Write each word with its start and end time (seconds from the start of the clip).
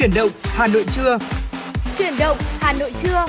Chuyển 0.00 0.14
động 0.14 0.30
Hà 0.42 0.66
Nội 0.66 0.84
trưa. 0.92 1.18
Chuyển 1.98 2.14
động 2.18 2.36
Hà 2.60 2.72
Nội 2.72 2.90
trưa. 3.02 3.26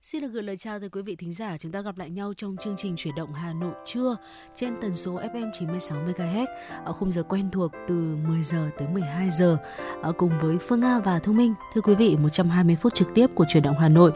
Xin 0.00 0.22
được 0.22 0.28
gửi 0.32 0.42
lời 0.42 0.56
chào 0.56 0.80
tới 0.80 0.88
quý 0.88 1.02
vị 1.02 1.16
thính 1.16 1.32
giả. 1.32 1.56
Chúng 1.60 1.72
ta 1.72 1.80
gặp 1.80 1.98
lại 1.98 2.10
nhau 2.10 2.32
trong 2.36 2.56
chương 2.64 2.74
trình 2.76 2.94
chuyển 2.96 3.14
động 3.14 3.32
Hà 3.32 3.52
Nội 3.52 3.72
trưa 3.84 4.16
trên 4.54 4.74
tần 4.80 4.94
số 4.94 5.12
FM 5.12 5.50
96 5.58 5.98
MHz 5.98 6.46
ở 6.84 6.92
khung 6.92 7.12
giờ 7.12 7.22
quen 7.22 7.48
thuộc 7.52 7.72
từ 7.88 7.94
10 8.28 8.42
giờ 8.42 8.70
tới 8.78 8.88
12 8.88 9.30
giờ 9.30 9.56
ở 10.02 10.12
cùng 10.12 10.38
với 10.42 10.58
Phương 10.58 10.80
Nga 10.80 10.98
và 10.98 11.18
Thông 11.18 11.36
Minh. 11.36 11.54
Thưa 11.74 11.80
quý 11.80 11.94
vị, 11.94 12.16
120 12.16 12.76
phút 12.82 12.94
trực 12.94 13.14
tiếp 13.14 13.26
của 13.34 13.44
chuyển 13.48 13.62
động 13.62 13.78
Hà 13.78 13.88
Nội. 13.88 14.12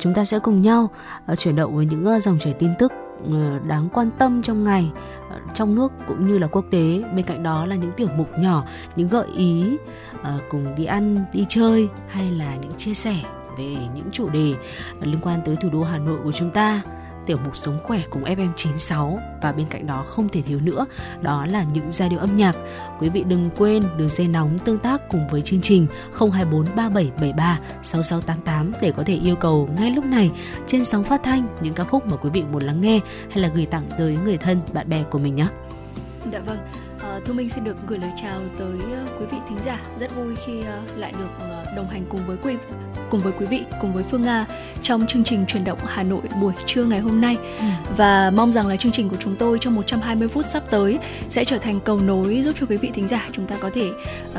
Chúng 0.00 0.14
ta 0.14 0.24
sẽ 0.24 0.38
cùng 0.38 0.62
nhau 0.62 0.90
chuyển 1.38 1.56
động 1.56 1.76
với 1.76 1.86
những 1.86 2.20
dòng 2.20 2.38
chảy 2.38 2.52
tin 2.58 2.70
tức 2.78 2.92
ờ, 2.92 3.01
Ờ, 3.30 3.58
đáng 3.68 3.88
quan 3.92 4.10
tâm 4.18 4.42
trong 4.42 4.64
ngày 4.64 4.90
ờ, 5.30 5.40
trong 5.54 5.74
nước 5.74 5.92
cũng 6.06 6.26
như 6.26 6.38
là 6.38 6.46
quốc 6.46 6.64
tế. 6.70 7.02
Bên 7.14 7.26
cạnh 7.26 7.42
đó 7.42 7.66
là 7.66 7.76
những 7.76 7.92
tiểu 7.92 8.08
mục 8.16 8.38
nhỏ, 8.38 8.64
những 8.96 9.08
gợi 9.08 9.26
ý 9.36 9.76
ờ, 10.22 10.38
cùng 10.50 10.74
đi 10.76 10.84
ăn, 10.84 11.16
đi 11.32 11.46
chơi 11.48 11.88
hay 12.08 12.30
là 12.30 12.56
những 12.56 12.72
chia 12.76 12.94
sẻ 12.94 13.16
về 13.58 13.76
những 13.94 14.10
chủ 14.12 14.28
đề 14.28 14.54
liên 15.00 15.18
quan 15.22 15.40
tới 15.44 15.56
thủ 15.56 15.68
đô 15.72 15.82
Hà 15.82 15.98
Nội 15.98 16.18
của 16.24 16.32
chúng 16.32 16.50
ta 16.50 16.82
tiểu 17.26 17.38
mục 17.44 17.56
sống 17.56 17.78
khỏe 17.82 18.00
cùng 18.10 18.24
FM96 18.24 19.18
và 19.42 19.52
bên 19.52 19.66
cạnh 19.70 19.86
đó 19.86 20.04
không 20.06 20.28
thể 20.28 20.42
thiếu 20.42 20.60
nữa 20.60 20.86
đó 21.22 21.46
là 21.46 21.64
những 21.72 21.92
giai 21.92 22.08
điệu 22.08 22.18
âm 22.18 22.36
nhạc. 22.36 22.56
Quý 23.00 23.08
vị 23.08 23.24
đừng 23.24 23.50
quên 23.56 23.82
đường 23.96 24.08
dây 24.08 24.28
nóng 24.28 24.58
tương 24.58 24.78
tác 24.78 25.08
cùng 25.08 25.28
với 25.28 25.42
chương 25.42 25.60
trình 25.60 25.86
024 26.18 26.64
3773 26.76 27.58
6688 27.82 28.72
để 28.80 28.92
có 28.96 29.02
thể 29.06 29.14
yêu 29.14 29.36
cầu 29.36 29.68
ngay 29.78 29.90
lúc 29.90 30.04
này 30.04 30.30
trên 30.66 30.84
sóng 30.84 31.04
phát 31.04 31.22
thanh 31.22 31.46
những 31.60 31.74
ca 31.74 31.84
khúc 31.84 32.06
mà 32.06 32.16
quý 32.16 32.30
vị 32.32 32.42
muốn 32.52 32.62
lắng 32.62 32.80
nghe 32.80 33.00
hay 33.30 33.38
là 33.38 33.48
gửi 33.54 33.66
tặng 33.66 33.84
tới 33.98 34.18
người 34.24 34.36
thân, 34.36 34.60
bạn 34.72 34.88
bè 34.88 35.02
của 35.02 35.18
mình 35.18 35.34
nhé. 35.34 35.46
Dạ 36.32 36.38
vâng, 36.38 36.58
à, 37.02 37.20
Thu 37.24 37.34
Minh 37.34 37.48
xin 37.48 37.64
được 37.64 37.76
gửi 37.86 37.98
lời 37.98 38.10
chào 38.22 38.40
tới 38.58 38.76
uh, 38.76 39.20
quý 39.20 39.26
vị 39.30 39.38
thính 39.48 39.58
giả. 39.62 39.82
Rất 39.98 40.16
vui 40.16 40.34
khi 40.46 40.58
uh, 40.60 40.98
lại 40.98 41.12
được 41.18 41.46
đồng 41.76 41.88
hành 41.90 42.04
cùng 42.08 42.20
với 42.26 42.36
quý 42.42 42.54
cùng 43.10 43.20
với 43.20 43.32
quý 43.38 43.46
vị, 43.46 43.62
cùng 43.80 43.94
với 43.94 44.04
Phương 44.10 44.22
Nga 44.22 44.46
trong 44.82 45.06
chương 45.06 45.24
trình 45.24 45.44
chuyển 45.48 45.64
động 45.64 45.78
Hà 45.86 46.02
Nội 46.02 46.20
buổi 46.40 46.52
trưa 46.66 46.84
ngày 46.84 47.00
hôm 47.00 47.20
nay. 47.20 47.36
Ừ. 47.58 47.64
Và 47.96 48.30
mong 48.30 48.52
rằng 48.52 48.66
là 48.66 48.76
chương 48.76 48.92
trình 48.92 49.08
của 49.08 49.16
chúng 49.18 49.36
tôi 49.36 49.58
trong 49.60 49.74
120 49.74 50.28
phút 50.28 50.46
sắp 50.46 50.62
tới 50.70 50.98
sẽ 51.28 51.44
trở 51.44 51.58
thành 51.58 51.80
cầu 51.80 51.98
nối 51.98 52.42
giúp 52.42 52.56
cho 52.60 52.66
quý 52.66 52.76
vị 52.76 52.90
thính 52.94 53.08
giả 53.08 53.28
chúng 53.32 53.46
ta 53.46 53.56
có 53.60 53.70
thể 53.74 53.90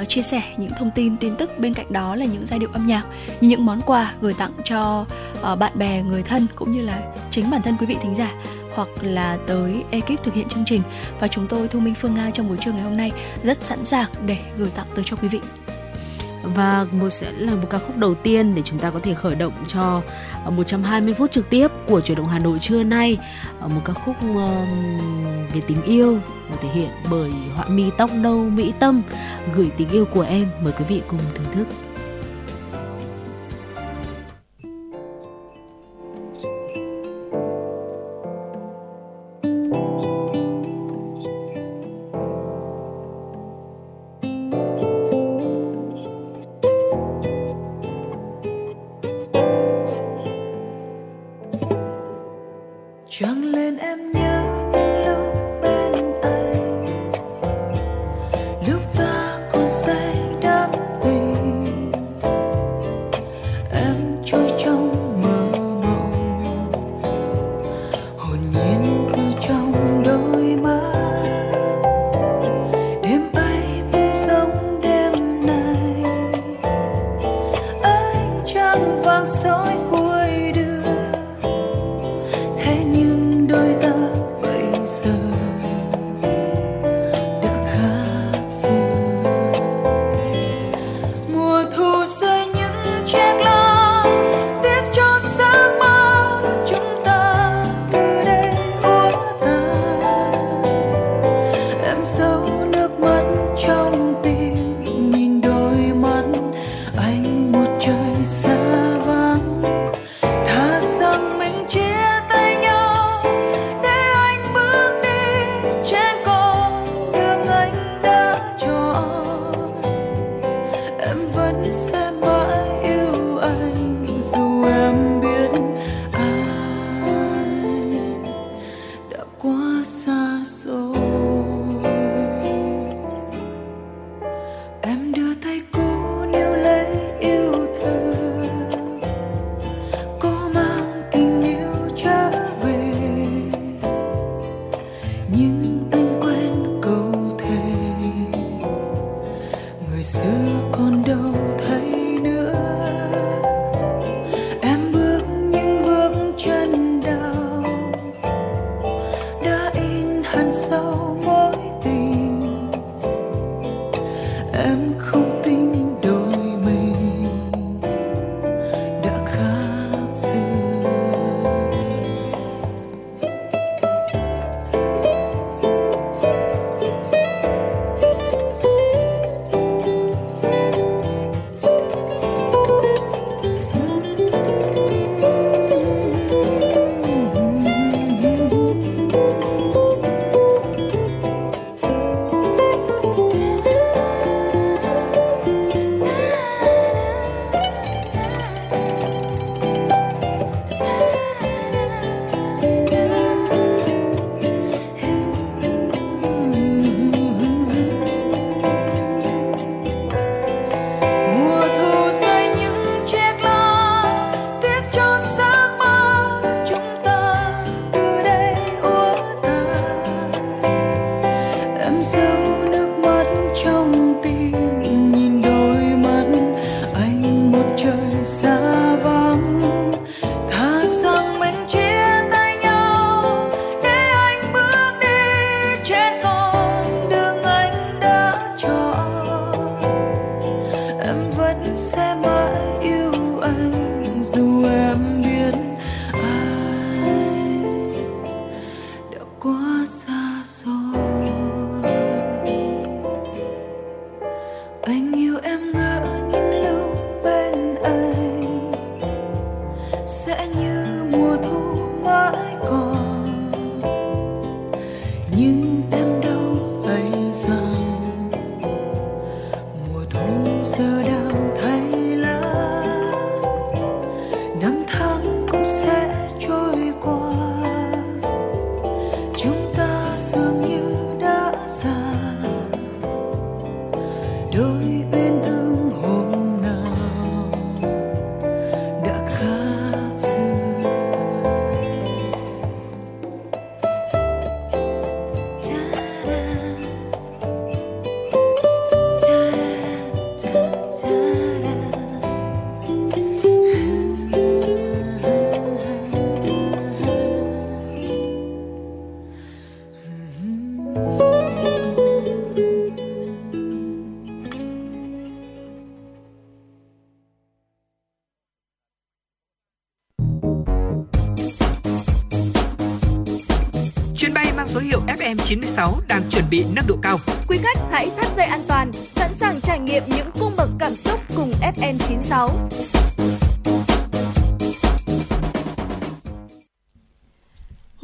uh, 0.01 0.09
chia 0.09 0.21
sẻ 0.21 0.41
những 0.57 0.71
thông 0.77 0.91
tin, 0.95 1.17
tin 1.17 1.35
tức 1.35 1.59
bên 1.59 1.73
cạnh 1.73 1.93
đó 1.93 2.15
là 2.15 2.25
những 2.25 2.45
giai 2.45 2.59
điệu 2.59 2.69
âm 2.73 2.87
nhạc, 2.87 3.03
như 3.41 3.49
những 3.49 3.65
món 3.65 3.81
quà 3.81 4.13
gửi 4.21 4.33
tặng 4.33 4.51
cho 4.63 5.05
uh, 5.51 5.59
bạn 5.59 5.71
bè, 5.75 6.01
người 6.01 6.23
thân 6.23 6.47
cũng 6.55 6.71
như 6.71 6.81
là 6.81 7.01
chính 7.31 7.51
bản 7.51 7.61
thân 7.61 7.75
quý 7.79 7.85
vị 7.85 7.95
thính 8.01 8.15
giả 8.15 8.33
hoặc 8.75 8.87
là 9.01 9.37
tới 9.47 9.83
ekip 9.91 10.23
thực 10.23 10.33
hiện 10.33 10.49
chương 10.49 10.65
trình. 10.65 10.81
Và 11.19 11.27
chúng 11.27 11.47
tôi, 11.47 11.67
Thu 11.67 11.79
Minh 11.79 11.95
Phương 11.95 12.13
Nga 12.13 12.29
trong 12.29 12.47
buổi 12.47 12.57
trưa 12.57 12.71
ngày 12.71 12.81
hôm 12.81 12.97
nay 12.97 13.11
rất 13.43 13.63
sẵn 13.63 13.85
sàng 13.85 14.09
để 14.25 14.37
gửi 14.57 14.69
tặng 14.75 14.87
tới 14.95 15.03
cho 15.07 15.15
quý 15.15 15.27
vị. 15.27 15.39
Và 16.43 16.85
một 16.91 17.09
sẽ 17.09 17.31
là 17.31 17.55
một 17.55 17.67
ca 17.69 17.77
khúc 17.77 17.97
đầu 17.97 18.15
tiên 18.15 18.55
để 18.55 18.61
chúng 18.65 18.79
ta 18.79 18.89
có 18.89 18.99
thể 18.99 19.13
khởi 19.13 19.35
động 19.35 19.53
cho 19.67 20.01
ờ, 20.45 20.51
120 20.51 21.13
phút 21.13 21.31
trực 21.31 21.49
tiếp 21.49 21.67
của 21.87 22.01
chuyển 22.01 22.17
động 22.17 22.27
Hà 22.27 22.39
Nội 22.39 22.59
trưa 22.59 22.83
nay. 22.83 23.17
Ờ, 23.59 23.67
một 23.67 23.81
ca 23.85 23.93
khúc 23.93 24.15
về 25.53 25.61
tình 25.67 25.83
yêu 25.83 26.19
được 26.49 26.57
thể 26.61 26.69
hiện 26.73 26.89
bởi 27.11 27.31
họa 27.55 27.65
mi 27.65 27.89
tóc 27.97 28.11
nâu 28.13 28.49
Mỹ 28.49 28.73
Tâm. 28.79 29.01
Gửi 29.55 29.71
tình 29.77 29.89
yêu 29.89 30.05
của 30.05 30.21
em, 30.21 30.49
mời 30.63 30.73
quý 30.79 30.85
vị 30.87 31.01
cùng 31.07 31.19
thưởng 31.35 31.53
thức. 31.55 31.92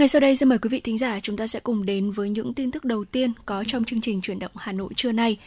Sau 0.10 0.20
đây 0.20 0.36
xin 0.36 0.50
mời 0.50 0.58
quý 0.58 0.70
vị 0.70 0.80
thính 0.80 0.98
giả 0.98 1.20
chúng 1.20 1.38
ta 1.38 1.48
sẽ 1.48 1.60
cùng 1.60 1.86
đến 1.86 2.12
với 2.12 2.30
những 2.30 2.54
tin 2.54 2.72
tức 2.72 2.86
đầu 2.86 3.06
tiên 3.06 3.34
có 3.46 3.64
trong 3.68 3.84
chương 3.84 4.02
trình 4.02 4.22
chuyển 4.22 4.40
động 4.40 4.52
Hà 4.56 4.72
Nội 4.72 4.90
trưa 4.96 5.12
nay. 5.12 5.38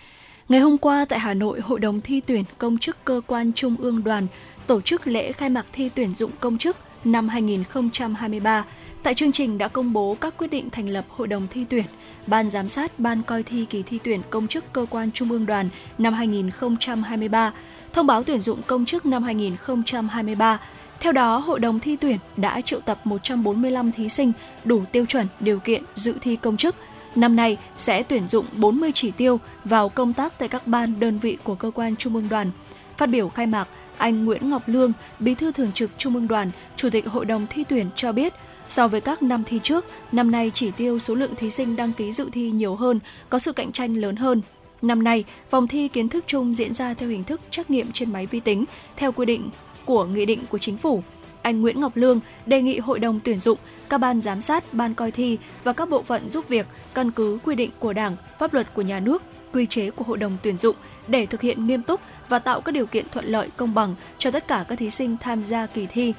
Ngày 0.49 0.61
hôm 0.61 0.79
qua 0.79 1.05
tại 1.05 1.19
Hà 1.19 1.35
Nội, 1.35 1.61
Hội 1.61 1.81
đồng 1.81 2.00
thi 2.00 2.20
tuyển 2.26 2.44
công 2.59 2.79
chức 2.79 3.05
cơ 3.05 3.20
quan 3.26 3.53
Trung 3.53 3.76
ương 3.79 4.05
đoàn 4.05 4.26
tổ 4.67 4.81
chức 4.81 5.06
lễ 5.06 5.32
khai 5.32 5.50
mạc 5.50 5.67
thi 5.73 5.91
tuyển 5.94 6.14
dụng 6.14 6.31
công 6.41 6.59
chức 6.59 6.76
năm 7.05 7.29
2023. 7.29 8.64
Tại 9.03 9.14
chương 9.14 9.32
trình 9.32 9.59
đã 9.59 9.69
công 9.69 9.93
bố 9.93 10.17
các 10.20 10.35
quyết 10.38 10.50
định 10.50 10.70
thành 10.70 10.88
lập 10.88 11.05
Hội 11.09 11.29
đồng 11.29 11.47
thi 11.50 11.64
tuyển, 11.69 11.85
Ban 12.26 12.50
giám 12.50 12.69
sát, 12.69 12.99
Ban 12.99 13.23
coi 13.23 13.43
thi 13.43 13.64
kỳ 13.64 13.82
thi 13.82 13.99
tuyển 14.05 14.20
công 14.31 14.49
chức 14.49 14.73
cơ 14.73 14.87
quan 14.91 15.12
Trung 15.12 15.31
ương 15.31 15.47
đoàn 15.47 15.69
năm 15.99 16.14
2023, 16.14 17.53
thông 17.93 18.06
báo 18.06 18.25
tuyển 18.25 18.41
dụng 18.41 18.62
công 18.67 18.85
chức 18.85 19.06
năm 19.06 19.23
2023. 19.23 20.61
Theo 21.02 21.12
đó, 21.12 21.38
Hội 21.38 21.60
đồng 21.60 21.81
thi 21.81 21.96
tuyển 21.96 22.19
đã 22.37 22.60
triệu 22.60 22.81
tập 22.81 23.00
145 23.04 23.93
thí 23.93 24.08
sinh 24.08 24.32
đủ 24.64 24.82
tiêu 24.93 25.06
chuẩn 25.06 25.26
điều 25.40 25.58
kiện 25.58 25.82
dự 25.94 26.14
thi 26.20 26.37
công 26.37 26.56
chức. 26.56 26.76
Năm 27.14 27.37
nay 27.37 27.56
sẽ 27.76 28.02
tuyển 28.02 28.28
dụng 28.28 28.46
40 28.56 28.90
chỉ 28.94 29.10
tiêu 29.10 29.40
vào 29.64 29.88
công 29.88 30.12
tác 30.12 30.38
tại 30.38 30.49
các 30.49 30.66
ban 30.66 31.00
đơn 31.00 31.19
vị 31.19 31.38
của 31.44 31.54
cơ 31.54 31.70
quan 31.70 31.96
Trung 31.96 32.14
ương 32.14 32.28
đoàn. 32.31 32.50
Phát 32.96 33.06
biểu 33.06 33.28
khai 33.28 33.46
mạc, 33.46 33.69
anh 33.96 34.25
Nguyễn 34.25 34.50
Ngọc 34.50 34.62
Lương, 34.66 34.93
Bí 35.19 35.34
thư 35.34 35.52
Thường 35.52 35.72
trực 35.72 35.90
Trung 35.99 36.14
ương 36.14 36.28
Đoàn, 36.28 36.50
Chủ 36.76 36.90
tịch 36.90 37.06
Hội 37.06 37.25
đồng 37.25 37.46
thi 37.50 37.64
tuyển 37.69 37.87
cho 37.96 38.12
biết, 38.12 38.32
so 38.69 38.88
với 38.88 39.00
các 39.00 39.22
năm 39.22 39.44
thi 39.44 39.60
trước, 39.62 39.84
năm 40.12 40.31
nay 40.31 40.50
chỉ 40.54 40.70
tiêu 40.70 40.99
số 40.99 41.14
lượng 41.14 41.34
thí 41.34 41.50
sinh 41.50 41.76
đăng 41.76 41.93
ký 41.93 42.12
dự 42.12 42.28
thi 42.32 42.50
nhiều 42.50 42.75
hơn, 42.75 43.00
có 43.28 43.38
sự 43.38 43.52
cạnh 43.52 43.72
tranh 43.72 43.94
lớn 43.94 44.16
hơn. 44.16 44.43
Năm 44.82 45.02
nay, 45.02 45.25
vòng 45.50 45.69
thi 45.69 45.88
kiến 45.88 46.08
thức 46.08 46.25
chung 46.26 46.54
diễn 46.54 46.75
ra 46.75 46.94
theo 46.94 47.08
hình 47.08 47.25
thức 47.25 47.40
trắc 47.50 47.70
nghiệm 47.70 47.93
trên 47.93 48.12
máy 48.12 48.26
vi 48.26 48.40
tính 48.40 48.64
theo 48.96 49.12
quy 49.12 49.26
định 49.26 49.50
của 49.84 50.05
nghị 50.05 50.26
định 50.26 50.40
của 50.50 50.58
chính 50.58 50.79
phủ. 50.79 51.02
Anh 51.43 51.61
Nguyễn 51.61 51.81
Ngọc 51.81 51.96
Lương 51.96 52.20
đề 52.46 52.62
nghị 52.62 52.79
hội 52.79 52.99
đồng 52.99 53.20
tuyển 53.20 53.40
dụng, 53.40 53.58
các 53.88 53.99
ban 53.99 54.20
giám 54.20 54.40
sát, 54.40 54.75
ban 54.75 54.94
coi 54.94 55.11
thi 55.11 55.38
và 55.64 55.73
các 55.73 55.90
bộ 55.90 56.02
phận 56.02 56.29
giúp 56.29 56.49
việc 56.49 56.67
căn 56.94 57.11
cứ 57.11 57.38
quy 57.44 57.55
định 57.55 57.70
của 57.79 57.93
Đảng, 57.93 58.17
pháp 58.38 58.55
luật 58.55 58.75
của 58.75 58.82
nhà 58.82 59.00
nước, 59.00 59.23
quy 59.52 59.67
chế 59.67 59.90
của 59.90 60.05
hội 60.05 60.19
đồng 60.19 60.37
tuyển 60.43 60.58
dụng 60.58 60.76
để 61.06 61.26
thực 61.26 61.40
hiện 61.40 61.67
nghiêm 61.67 61.82
túc 61.82 62.00
và 62.29 62.38
tạo 62.38 62.61
các 62.61 62.73
điều 62.73 62.87
kiện 62.87 63.08
thuận 63.08 63.25
lợi 63.25 63.49
công 63.56 63.75
bằng 63.75 63.94
cho 64.19 64.31
tất 64.31 64.49
cả 64.49 64.64
các 64.69 64.79
thí 64.79 64.90
sinh 64.90 65.17
tham 65.20 65.44
gia 65.44 65.67
kỳ 65.67 65.87
thi. 65.87 66.12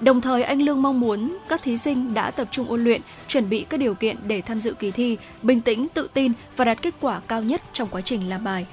Đồng 0.00 0.20
thời, 0.20 0.42
anh 0.42 0.62
Lương 0.62 0.82
mong 0.82 1.00
muốn 1.00 1.36
các 1.48 1.62
thí 1.62 1.76
sinh 1.76 2.14
đã 2.14 2.30
tập 2.30 2.48
trung 2.50 2.68
ôn 2.68 2.84
luyện, 2.84 3.00
chuẩn 3.28 3.48
bị 3.48 3.66
các 3.68 3.80
điều 3.80 3.94
kiện 3.94 4.16
để 4.26 4.42
tham 4.42 4.60
dự 4.60 4.74
kỳ 4.74 4.90
thi, 4.90 5.16
bình 5.42 5.60
tĩnh, 5.60 5.88
tự 5.94 6.08
tin 6.14 6.32
và 6.56 6.64
đạt 6.64 6.82
kết 6.82 6.94
quả 7.00 7.20
cao 7.28 7.42
nhất 7.42 7.62
trong 7.72 7.88
quá 7.90 8.00
trình 8.00 8.28
làm 8.28 8.44
bài. 8.44 8.66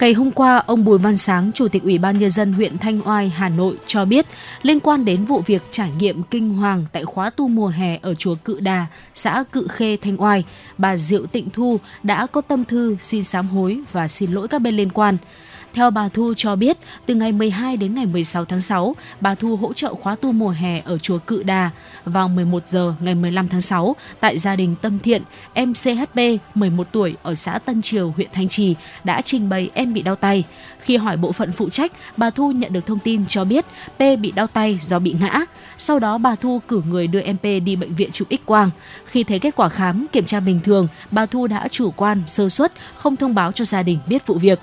Ngày 0.00 0.12
hôm 0.12 0.30
qua, 0.32 0.62
ông 0.66 0.84
Bùi 0.84 0.98
Văn 0.98 1.16
Sáng, 1.16 1.52
Chủ 1.54 1.68
tịch 1.68 1.82
Ủy 1.82 1.98
ban 1.98 2.18
Nhân 2.18 2.30
dân 2.30 2.52
huyện 2.52 2.78
Thanh 2.78 3.00
Oai, 3.08 3.28
Hà 3.28 3.48
Nội 3.48 3.76
cho 3.86 4.04
biết 4.04 4.26
liên 4.62 4.80
quan 4.80 5.04
đến 5.04 5.24
vụ 5.24 5.42
việc 5.46 5.62
trải 5.70 5.90
nghiệm 5.98 6.22
kinh 6.22 6.54
hoàng 6.54 6.84
tại 6.92 7.04
khóa 7.04 7.30
tu 7.30 7.48
mùa 7.48 7.68
hè 7.68 7.98
ở 8.02 8.14
chùa 8.14 8.34
Cự 8.34 8.60
Đà, 8.60 8.86
xã 9.14 9.44
Cự 9.52 9.66
Khê, 9.68 9.96
Thanh 9.96 10.22
Oai, 10.22 10.44
bà 10.78 10.96
Diệu 10.96 11.26
Tịnh 11.26 11.50
Thu 11.50 11.80
đã 12.02 12.26
có 12.26 12.40
tâm 12.40 12.64
thư 12.64 12.96
xin 13.00 13.24
sám 13.24 13.48
hối 13.48 13.80
và 13.92 14.08
xin 14.08 14.32
lỗi 14.32 14.48
các 14.48 14.58
bên 14.58 14.74
liên 14.74 14.90
quan. 14.90 15.16
Theo 15.78 15.90
bà 15.90 16.08
Thu 16.08 16.34
cho 16.36 16.56
biết, 16.56 16.78
từ 17.06 17.14
ngày 17.14 17.32
12 17.32 17.76
đến 17.76 17.94
ngày 17.94 18.06
16 18.06 18.44
tháng 18.44 18.60
6, 18.60 18.96
bà 19.20 19.34
Thu 19.34 19.56
hỗ 19.56 19.72
trợ 19.72 19.94
khóa 19.94 20.16
tu 20.16 20.32
mùa 20.32 20.48
hè 20.50 20.82
ở 20.84 20.98
chùa 20.98 21.18
Cự 21.18 21.42
Đà. 21.42 21.70
Vào 22.04 22.28
11 22.28 22.66
giờ 22.66 22.94
ngày 23.00 23.14
15 23.14 23.48
tháng 23.48 23.60
6, 23.60 23.96
tại 24.20 24.38
gia 24.38 24.56
đình 24.56 24.74
Tâm 24.82 24.98
Thiện, 24.98 25.22
em 25.52 25.74
CHP 25.74 26.18
11 26.54 26.86
tuổi 26.92 27.16
ở 27.22 27.34
xã 27.34 27.58
Tân 27.58 27.82
Triều, 27.82 28.12
huyện 28.16 28.28
Thanh 28.32 28.48
Trì 28.48 28.74
đã 29.04 29.20
trình 29.20 29.48
bày 29.48 29.70
em 29.74 29.94
bị 29.94 30.02
đau 30.02 30.16
tay. 30.16 30.44
Khi 30.80 30.96
hỏi 30.96 31.16
bộ 31.16 31.32
phận 31.32 31.52
phụ 31.52 31.68
trách, 31.68 31.92
bà 32.16 32.30
Thu 32.30 32.52
nhận 32.52 32.72
được 32.72 32.86
thông 32.86 32.98
tin 32.98 33.26
cho 33.26 33.44
biết 33.44 33.64
P 33.96 34.00
bị 34.20 34.32
đau 34.34 34.46
tay 34.46 34.78
do 34.82 34.98
bị 34.98 35.14
ngã. 35.20 35.40
Sau 35.78 35.98
đó 35.98 36.18
bà 36.18 36.34
Thu 36.34 36.60
cử 36.68 36.82
người 36.88 37.06
đưa 37.06 37.20
em 37.20 37.36
P 37.36 37.44
đi 37.64 37.76
bệnh 37.76 37.94
viện 37.94 38.10
chụp 38.12 38.28
X 38.30 38.44
quang. 38.44 38.70
Khi 39.06 39.24
thấy 39.24 39.38
kết 39.38 39.56
quả 39.56 39.68
khám 39.68 40.06
kiểm 40.12 40.24
tra 40.24 40.40
bình 40.40 40.60
thường, 40.60 40.88
bà 41.10 41.26
Thu 41.26 41.46
đã 41.46 41.68
chủ 41.68 41.90
quan, 41.90 42.22
sơ 42.26 42.48
suất, 42.48 42.72
không 42.96 43.16
thông 43.16 43.34
báo 43.34 43.52
cho 43.52 43.64
gia 43.64 43.82
đình 43.82 43.98
biết 44.06 44.26
vụ 44.26 44.34
việc. 44.34 44.58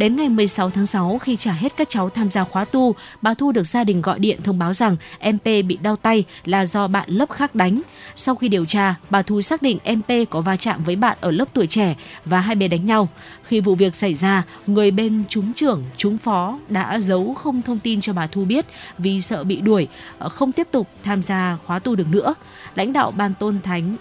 Đến 0.00 0.16
ngày 0.16 0.28
16 0.28 0.70
tháng 0.70 0.86
6 0.86 1.18
khi 1.18 1.36
trả 1.36 1.52
hết 1.52 1.76
các 1.76 1.88
cháu 1.88 2.10
tham 2.10 2.30
gia 2.30 2.44
khóa 2.44 2.64
tu, 2.64 2.94
bà 3.22 3.34
Thu 3.34 3.52
được 3.52 3.66
gia 3.66 3.84
đình 3.84 4.02
gọi 4.02 4.18
điện 4.18 4.40
thông 4.44 4.58
báo 4.58 4.72
rằng 4.72 4.96
em 5.18 5.38
P 5.38 5.44
bị 5.44 5.78
đau 5.82 5.96
tay 5.96 6.24
là 6.44 6.66
do 6.66 6.88
bạn 6.88 7.10
lớp 7.10 7.30
khác 7.30 7.54
đánh. 7.54 7.82
Sau 8.16 8.34
khi 8.34 8.48
điều 8.48 8.64
tra, 8.64 8.94
bà 9.10 9.22
Thu 9.22 9.42
xác 9.42 9.62
định 9.62 9.78
em 9.82 10.02
P 10.02 10.30
có 10.30 10.40
va 10.40 10.56
chạm 10.56 10.84
với 10.84 10.96
bạn 10.96 11.18
ở 11.20 11.30
lớp 11.30 11.44
tuổi 11.52 11.66
trẻ 11.66 11.96
và 12.24 12.40
hai 12.40 12.54
bên 12.54 12.70
đánh 12.70 12.86
nhau. 12.86 13.08
Khi 13.44 13.60
vụ 13.60 13.74
việc 13.74 13.96
xảy 13.96 14.14
ra, 14.14 14.42
người 14.66 14.90
bên 14.90 15.22
chúng 15.28 15.52
trưởng, 15.52 15.84
chúng 15.96 16.18
phó 16.18 16.58
đã 16.68 17.00
giấu 17.00 17.34
không 17.34 17.62
thông 17.62 17.78
tin 17.78 18.00
cho 18.00 18.12
bà 18.12 18.26
Thu 18.26 18.44
biết 18.44 18.66
vì 18.98 19.20
sợ 19.20 19.44
bị 19.44 19.60
đuổi, 19.60 19.88
ờ, 20.18 20.28
không 20.28 20.52
tiếp 20.52 20.68
tục 20.70 20.88
tham 21.02 21.22
gia 21.22 21.58
khóa 21.66 21.78
tu 21.78 21.94
được 21.94 22.06
nữa. 22.10 22.34
Lãnh 22.74 22.92
đạo 22.92 23.10
Ban 23.10 23.34
Tôn 23.34 23.60
Thánh 23.60 23.96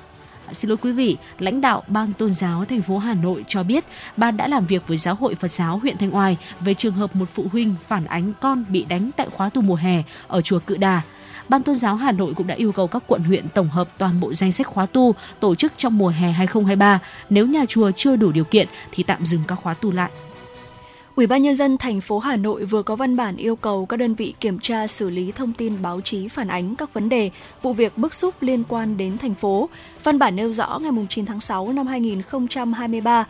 Xin 0.53 0.70
lỗi 0.70 0.77
quý 0.82 0.91
vị, 0.91 1.18
lãnh 1.39 1.62
đạo 1.62 1.84
Ban 1.88 2.13
Tôn 2.13 2.34
giáo 2.34 2.65
thành 2.65 2.82
phố 2.82 2.98
Hà 2.98 3.13
Nội 3.13 3.44
cho 3.48 3.63
biết 3.63 3.86
ban 4.18 4.38
đã 4.38 4.48
làm 4.48 4.65
việc 4.65 4.88
với 4.88 4.98
Giáo 4.98 5.15
hội 5.15 5.36
Phật 5.36 5.51
giáo 5.51 5.77
huyện 5.77 5.98
Thanh 5.98 6.15
Oai 6.15 6.38
về 6.60 6.74
trường 6.74 6.94
hợp 6.94 7.15
một 7.15 7.29
phụ 7.34 7.46
huynh 7.51 7.75
phản 7.88 8.06
ánh 8.06 8.34
con 8.41 8.65
bị 8.70 8.86
đánh 8.89 9.12
tại 9.18 9.29
khóa 9.29 9.50
tu 9.50 9.62
mùa 9.62 9.75
hè 9.75 10.03
ở 10.27 10.41
chùa 10.41 10.60
Cự 10.60 10.77
Đà. 10.77 11.01
Ban 11.50 11.63
Tôn 11.63 11.75
giáo 11.75 11.96
Hà 11.96 12.12
Nội 12.12 12.34
cũng 12.36 12.48
đã 12.48 12.56
yêu 12.56 12.72
cầu 12.72 12.88
các 12.88 13.03
quận 13.08 13.24
huyện 13.24 13.50
tổng 13.50 13.70
hợp 13.70 13.89
toàn 13.98 14.20
bộ 14.20 14.34
danh 14.34 14.51
sách 14.51 14.68
khóa 14.68 14.86
tu 14.86 15.15
tổ 15.39 15.56
chức 15.56 15.74
trong 15.77 15.98
mùa 15.98 16.10
hè 16.10 16.32
2023. 16.32 17.00
Nếu 17.29 17.48
nhà 17.48 17.65
chùa 17.68 17.91
chưa 17.91 18.15
đủ 18.15 18.32
điều 18.32 18.44
kiện 18.44 18.68
thì 18.91 19.03
tạm 19.03 19.25
dừng 19.25 19.41
các 19.48 19.56
khóa 19.56 19.74
tu 19.74 19.91
lại. 19.91 20.12
Ủy 21.20 21.28
ban 21.28 21.42
nhân 21.42 21.56
dân 21.56 21.78
thành 21.78 22.02
phố 22.02 22.20
Hà 22.20 22.36
Nội 22.36 22.66
vừa 22.66 22.84
có 22.84 22.96
văn 22.96 23.16
bản 23.16 23.38
yêu 23.38 23.56
cầu 23.56 23.86
các 23.86 23.98
đơn 23.98 24.16
vị 24.16 24.34
kiểm 24.40 24.60
tra 24.60 24.88
xử 24.88 25.10
lý 25.10 25.32
thông 25.32 25.54
tin 25.54 25.82
báo 25.82 26.02
chí 26.02 26.28
phản 26.28 26.48
ánh 26.48 26.76
các 26.76 26.94
vấn 26.94 27.10
đề, 27.10 27.30
vụ 27.62 27.74
việc 27.74 27.98
bức 27.98 28.14
xúc 28.14 28.36
liên 28.42 28.64
quan 28.68 28.98
đến 28.98 29.18
thành 29.18 29.36
phố. 29.36 29.70
Văn 30.04 30.20
bản 30.20 30.36
nêu 30.36 30.52
rõ 30.52 30.80
ngày 30.82 30.92
9 31.10 31.26
tháng 31.26 31.40
6 31.40 31.72
năm 31.74 31.88
2023, 31.88 33.26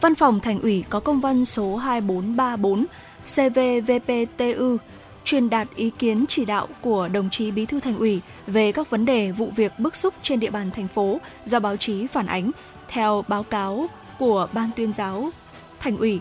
Văn 0.00 0.14
phòng 0.14 0.40
Thành 0.40 0.60
ủy 0.60 0.84
có 0.90 1.00
công 1.00 1.20
văn 1.20 1.44
số 1.44 1.76
2434 1.76 2.84
CVVPTU 3.24 4.76
truyền 5.24 5.50
đạt 5.50 5.68
ý 5.76 5.90
kiến 5.90 6.24
chỉ 6.28 6.44
đạo 6.44 6.68
của 6.80 7.08
đồng 7.08 7.30
chí 7.30 7.50
Bí 7.50 7.66
thư 7.66 7.80
Thành 7.80 7.98
ủy 7.98 8.20
về 8.46 8.72
các 8.72 8.90
vấn 8.90 9.04
đề 9.04 9.32
vụ 9.32 9.50
việc 9.56 9.72
bức 9.78 9.96
xúc 9.96 10.14
trên 10.22 10.40
địa 10.40 10.50
bàn 10.50 10.70
thành 10.70 10.88
phố 10.88 11.20
do 11.44 11.60
báo 11.60 11.76
chí 11.76 12.06
phản 12.06 12.26
ánh 12.26 12.50
theo 12.88 13.24
báo 13.28 13.42
cáo 13.42 13.86
của 14.18 14.48
Ban 14.52 14.70
tuyên 14.76 14.92
giáo 14.92 15.30
Thành 15.80 15.96
ủy 15.96 16.20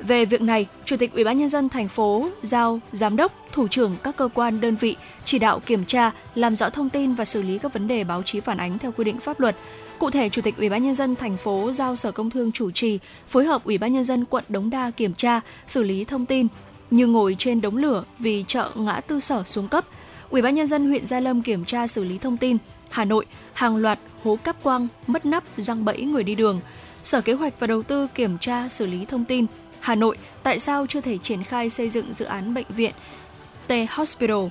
về 0.00 0.24
việc 0.24 0.40
này, 0.40 0.66
Chủ 0.84 0.96
tịch 0.96 1.12
Ủy 1.14 1.24
ban 1.24 1.38
nhân 1.38 1.48
dân 1.48 1.68
thành 1.68 1.88
phố 1.88 2.28
giao 2.42 2.80
giám 2.92 3.16
đốc, 3.16 3.32
thủ 3.52 3.68
trưởng 3.68 3.96
các 4.02 4.16
cơ 4.16 4.28
quan 4.34 4.60
đơn 4.60 4.76
vị 4.76 4.96
chỉ 5.24 5.38
đạo 5.38 5.60
kiểm 5.66 5.84
tra, 5.84 6.10
làm 6.34 6.56
rõ 6.56 6.70
thông 6.70 6.90
tin 6.90 7.14
và 7.14 7.24
xử 7.24 7.42
lý 7.42 7.58
các 7.58 7.72
vấn 7.72 7.88
đề 7.88 8.04
báo 8.04 8.22
chí 8.22 8.40
phản 8.40 8.58
ánh 8.58 8.78
theo 8.78 8.92
quy 8.92 9.04
định 9.04 9.20
pháp 9.20 9.40
luật. 9.40 9.56
Cụ 9.98 10.10
thể, 10.10 10.28
Chủ 10.28 10.42
tịch 10.42 10.56
Ủy 10.56 10.68
ban 10.68 10.82
nhân 10.82 10.94
dân 10.94 11.16
thành 11.16 11.36
phố 11.36 11.72
giao 11.72 11.96
Sở 11.96 12.12
Công 12.12 12.30
Thương 12.30 12.52
chủ 12.52 12.70
trì, 12.70 12.98
phối 13.28 13.44
hợp 13.44 13.64
Ủy 13.64 13.78
ban 13.78 13.92
nhân 13.92 14.04
dân 14.04 14.24
quận 14.24 14.44
Đống 14.48 14.70
Đa 14.70 14.90
kiểm 14.90 15.14
tra, 15.14 15.40
xử 15.66 15.82
lý 15.82 16.04
thông 16.04 16.26
tin 16.26 16.46
như 16.90 17.06
ngồi 17.06 17.36
trên 17.38 17.60
đống 17.60 17.76
lửa 17.76 18.04
vì 18.18 18.44
chợ 18.48 18.70
ngã 18.74 19.00
tư 19.00 19.20
sở 19.20 19.42
xuống 19.46 19.68
cấp. 19.68 19.84
Ủy 20.30 20.42
ban 20.42 20.54
nhân 20.54 20.66
dân 20.66 20.88
huyện 20.88 21.06
Gia 21.06 21.20
Lâm 21.20 21.42
kiểm 21.42 21.64
tra 21.64 21.86
xử 21.86 22.04
lý 22.04 22.18
thông 22.18 22.36
tin 22.36 22.56
Hà 22.90 23.04
Nội 23.04 23.26
hàng 23.52 23.76
loạt 23.76 23.98
hố 24.24 24.38
cáp 24.44 24.62
quang, 24.62 24.88
mất 25.06 25.26
nắp, 25.26 25.44
răng 25.56 25.84
bẫy 25.84 26.02
người 26.02 26.22
đi 26.22 26.34
đường. 26.34 26.60
Sở 27.04 27.20
Kế 27.20 27.32
hoạch 27.32 27.60
và 27.60 27.66
Đầu 27.66 27.82
tư 27.82 28.06
kiểm 28.14 28.38
tra 28.38 28.68
xử 28.68 28.86
lý 28.86 29.04
thông 29.04 29.24
tin 29.24 29.46
Hà 29.80 29.94
Nội 29.94 30.16
tại 30.42 30.58
sao 30.58 30.86
chưa 30.86 31.00
thể 31.00 31.18
triển 31.18 31.42
khai 31.42 31.70
xây 31.70 31.88
dựng 31.88 32.12
dự 32.12 32.24
án 32.24 32.54
bệnh 32.54 32.66
viện 32.68 32.92
T 33.66 33.72
Hospital. 33.90 34.46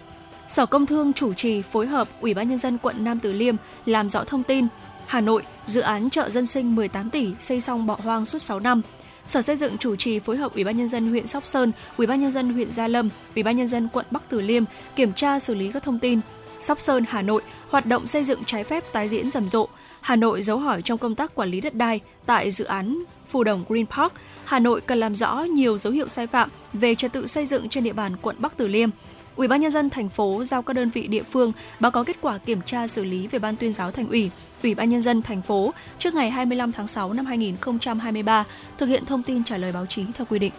Sở 0.47 0.65
Công 0.65 0.85
Thương 0.85 1.13
chủ 1.13 1.33
trì 1.33 1.61
phối 1.61 1.87
hợp 1.87 2.07
Ủy 2.21 2.33
ban 2.33 2.49
nhân 2.49 2.57
dân 2.57 2.77
quận 2.77 3.03
Nam 3.03 3.19
Từ 3.19 3.33
Liêm 3.33 3.55
làm 3.85 4.09
rõ 4.09 4.23
thông 4.23 4.43
tin. 4.43 4.67
Hà 5.05 5.21
Nội, 5.21 5.43
dự 5.67 5.81
án 5.81 6.09
chợ 6.09 6.29
dân 6.29 6.45
sinh 6.45 6.75
18 6.75 7.09
tỷ 7.09 7.33
xây 7.39 7.61
xong 7.61 7.85
bỏ 7.85 7.97
hoang 8.03 8.25
suốt 8.25 8.39
6 8.39 8.59
năm. 8.59 8.81
Sở 9.27 9.41
Xây 9.41 9.55
dựng 9.55 9.77
chủ 9.77 9.95
trì 9.95 10.19
phối 10.19 10.37
hợp 10.37 10.53
Ủy 10.53 10.63
ban 10.63 10.77
nhân 10.77 10.87
dân 10.87 11.09
huyện 11.09 11.27
Sóc 11.27 11.47
Sơn, 11.47 11.71
Ủy 11.97 12.07
ban 12.07 12.21
nhân 12.21 12.31
dân 12.31 12.53
huyện 12.53 12.71
Gia 12.71 12.87
Lâm, 12.87 13.09
Ủy 13.35 13.43
ban 13.43 13.55
nhân 13.55 13.67
dân 13.67 13.87
quận 13.93 14.05
Bắc 14.11 14.29
Từ 14.29 14.41
Liêm 14.41 14.63
kiểm 14.95 15.13
tra 15.13 15.39
xử 15.39 15.55
lý 15.55 15.71
các 15.71 15.83
thông 15.83 15.99
tin. 15.99 16.19
Sóc 16.59 16.79
Sơn, 16.79 17.05
Hà 17.09 17.21
Nội, 17.21 17.41
hoạt 17.69 17.85
động 17.85 18.07
xây 18.07 18.23
dựng 18.23 18.43
trái 18.45 18.63
phép 18.63 18.83
tái 18.93 19.07
diễn 19.07 19.31
rầm 19.31 19.49
rộ. 19.49 19.67
Hà 20.01 20.15
Nội 20.15 20.41
dấu 20.41 20.57
hỏi 20.57 20.81
trong 20.81 20.97
công 20.97 21.15
tác 21.15 21.35
quản 21.35 21.49
lý 21.49 21.61
đất 21.61 21.75
đai 21.75 21.99
tại 22.25 22.51
dự 22.51 22.65
án 22.65 23.03
Phù 23.29 23.43
Đồng 23.43 23.63
Green 23.69 23.85
Park, 23.85 24.13
Hà 24.45 24.59
Nội 24.59 24.81
cần 24.81 24.99
làm 24.99 25.15
rõ 25.15 25.41
nhiều 25.41 25.77
dấu 25.77 25.93
hiệu 25.93 26.07
sai 26.07 26.27
phạm 26.27 26.49
về 26.73 26.95
trật 26.95 27.13
tự 27.13 27.27
xây 27.27 27.45
dựng 27.45 27.69
trên 27.69 27.83
địa 27.83 27.93
bàn 27.93 28.17
quận 28.21 28.35
Bắc 28.39 28.57
Từ 28.57 28.67
Liêm. 28.67 28.89
Ủy 29.35 29.47
ban 29.47 29.61
nhân 29.61 29.71
dân 29.71 29.89
thành 29.89 30.09
phố 30.09 30.43
giao 30.43 30.61
các 30.61 30.73
đơn 30.73 30.89
vị 30.89 31.07
địa 31.07 31.23
phương 31.31 31.51
báo 31.79 31.91
cáo 31.91 32.03
kết 32.03 32.17
quả 32.21 32.37
kiểm 32.37 32.61
tra 32.65 32.87
xử 32.87 33.03
lý 33.03 33.27
về 33.27 33.39
ban 33.39 33.55
tuyên 33.55 33.73
giáo 33.73 33.91
thành 33.91 34.09
ủy, 34.09 34.29
Ủy 34.63 34.75
ban 34.75 34.89
nhân 34.89 35.01
dân 35.01 35.21
thành 35.21 35.41
phố 35.41 35.73
trước 35.99 36.13
ngày 36.13 36.31
25 36.31 36.71
tháng 36.71 36.87
6 36.87 37.13
năm 37.13 37.25
2023, 37.25 38.43
thực 38.77 38.85
hiện 38.85 39.05
thông 39.05 39.23
tin 39.23 39.43
trả 39.43 39.57
lời 39.57 39.71
báo 39.71 39.85
chí 39.85 40.05
theo 40.17 40.25
quy 40.29 40.39
định. 40.39 40.51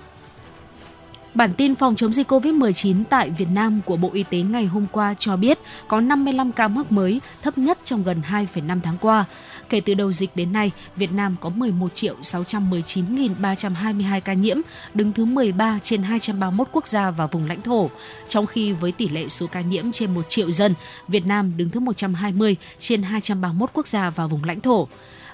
Bản 1.34 1.54
tin 1.56 1.74
phòng 1.74 1.96
chống 1.96 2.12
dịch 2.12 2.32
COVID-19 2.32 3.04
tại 3.10 3.30
Việt 3.30 3.48
Nam 3.52 3.80
của 3.84 3.96
Bộ 3.96 4.10
Y 4.12 4.22
tế 4.22 4.38
ngày 4.38 4.66
hôm 4.66 4.86
qua 4.92 5.14
cho 5.18 5.36
biết 5.36 5.58
có 5.88 6.00
55 6.00 6.52
ca 6.52 6.68
mắc 6.68 6.92
mới, 6.92 7.20
thấp 7.42 7.58
nhất 7.58 7.78
trong 7.84 8.02
gần 8.04 8.22
2,5 8.30 8.80
tháng 8.82 8.96
qua. 9.00 9.24
Kể 9.68 9.80
từ 9.80 9.94
đầu 9.94 10.12
dịch 10.12 10.30
đến 10.36 10.52
nay, 10.52 10.70
Việt 10.96 11.12
Nam 11.12 11.36
có 11.40 11.48
11 11.48 11.94
triệu 11.94 12.14
619.322 12.22 14.20
ca 14.20 14.32
nhiễm, 14.32 14.56
đứng 14.94 15.12
thứ 15.12 15.24
13 15.24 15.78
trên 15.82 16.02
231 16.02 16.68
quốc 16.72 16.88
gia 16.88 17.10
và 17.10 17.26
vùng 17.26 17.48
lãnh 17.48 17.62
thổ. 17.62 17.90
Trong 18.28 18.46
khi 18.46 18.72
với 18.72 18.92
tỷ 18.92 19.08
lệ 19.08 19.28
số 19.28 19.46
ca 19.46 19.60
nhiễm 19.60 19.92
trên 19.92 20.14
1 20.14 20.22
triệu 20.28 20.52
dân, 20.52 20.74
Việt 21.08 21.26
Nam 21.26 21.56
đứng 21.56 21.70
thứ 21.70 21.80
120 21.80 22.56
trên 22.78 23.02
231 23.02 23.70
quốc 23.72 23.88
gia 23.88 24.10
và 24.10 24.26
vùng 24.26 24.44
lãnh 24.44 24.60
thổ. 24.60 24.88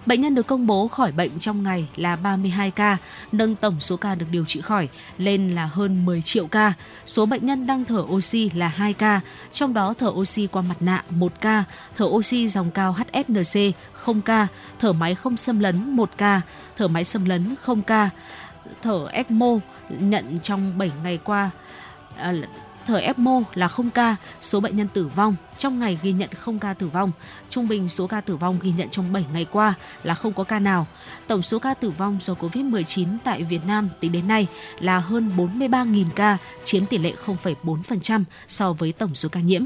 Bệnh 0.06 0.20
nhân 0.20 0.34
được 0.34 0.46
công 0.46 0.66
bố 0.66 0.88
khỏi 0.88 1.12
bệnh 1.12 1.38
trong 1.38 1.62
ngày 1.62 1.88
là 1.96 2.16
32 2.16 2.70
ca, 2.70 2.96
nâng 3.32 3.54
tổng 3.54 3.80
số 3.80 3.96
ca 3.96 4.14
được 4.14 4.26
điều 4.30 4.44
trị 4.44 4.60
khỏi 4.60 4.88
lên 5.18 5.54
là 5.54 5.66
hơn 5.66 6.04
10 6.04 6.22
triệu 6.22 6.46
ca. 6.46 6.72
Số 7.06 7.26
bệnh 7.26 7.46
nhân 7.46 7.66
đang 7.66 7.84
thở 7.84 7.98
oxy 8.00 8.50
là 8.54 8.68
2 8.68 8.92
ca, 8.92 9.20
trong 9.52 9.74
đó 9.74 9.94
thở 9.98 10.08
oxy 10.08 10.46
qua 10.46 10.62
mặt 10.62 10.76
nạ 10.80 11.04
1 11.10 11.40
ca, 11.40 11.64
thở 11.96 12.04
oxy 12.04 12.48
dòng 12.48 12.70
cao 12.70 12.96
HFNC 12.98 13.72
0 13.92 14.22
ca, 14.22 14.46
thở 14.78 14.92
máy 14.92 15.14
không 15.14 15.36
xâm 15.36 15.58
lấn 15.58 15.96
1 15.96 16.10
ca, 16.16 16.40
thở 16.76 16.88
máy 16.88 17.04
xâm 17.04 17.24
lấn 17.24 17.54
0 17.62 17.82
ca, 17.82 18.10
thở 18.82 19.06
ECMO 19.12 19.58
nhận 19.88 20.38
trong 20.38 20.78
7 20.78 20.90
ngày 21.02 21.18
qua 21.24 21.50
à, 22.16 22.34
thở 22.86 22.96
ECMO 22.96 23.42
là 23.54 23.68
0 23.68 23.90
ca, 23.90 24.16
số 24.42 24.60
bệnh 24.60 24.76
nhân 24.76 24.88
tử 24.88 25.06
vong 25.06 25.36
trong 25.58 25.78
ngày 25.78 25.98
ghi 26.02 26.12
nhận 26.12 26.30
0 26.34 26.58
ca 26.58 26.74
tử 26.74 26.88
vong. 26.88 27.12
Trung 27.50 27.68
bình 27.68 27.88
số 27.88 28.06
ca 28.06 28.20
tử 28.20 28.36
vong 28.36 28.58
ghi 28.62 28.72
nhận 28.76 28.88
trong 28.88 29.12
7 29.12 29.24
ngày 29.32 29.46
qua 29.50 29.74
là 30.02 30.14
không 30.14 30.32
có 30.32 30.44
ca 30.44 30.58
nào. 30.58 30.86
Tổng 31.26 31.42
số 31.42 31.58
ca 31.58 31.74
tử 31.74 31.90
vong 31.90 32.18
do 32.20 32.34
COVID-19 32.34 33.06
tại 33.24 33.42
Việt 33.42 33.60
Nam 33.66 33.88
tính 34.00 34.12
đến 34.12 34.28
nay 34.28 34.46
là 34.80 34.98
hơn 34.98 35.30
43.000 35.36 36.04
ca, 36.14 36.38
chiếm 36.64 36.86
tỷ 36.86 36.98
lệ 36.98 37.12
0,4% 37.26 38.24
so 38.48 38.72
với 38.72 38.92
tổng 38.92 39.14
số 39.14 39.28
ca 39.28 39.40
nhiễm. 39.40 39.64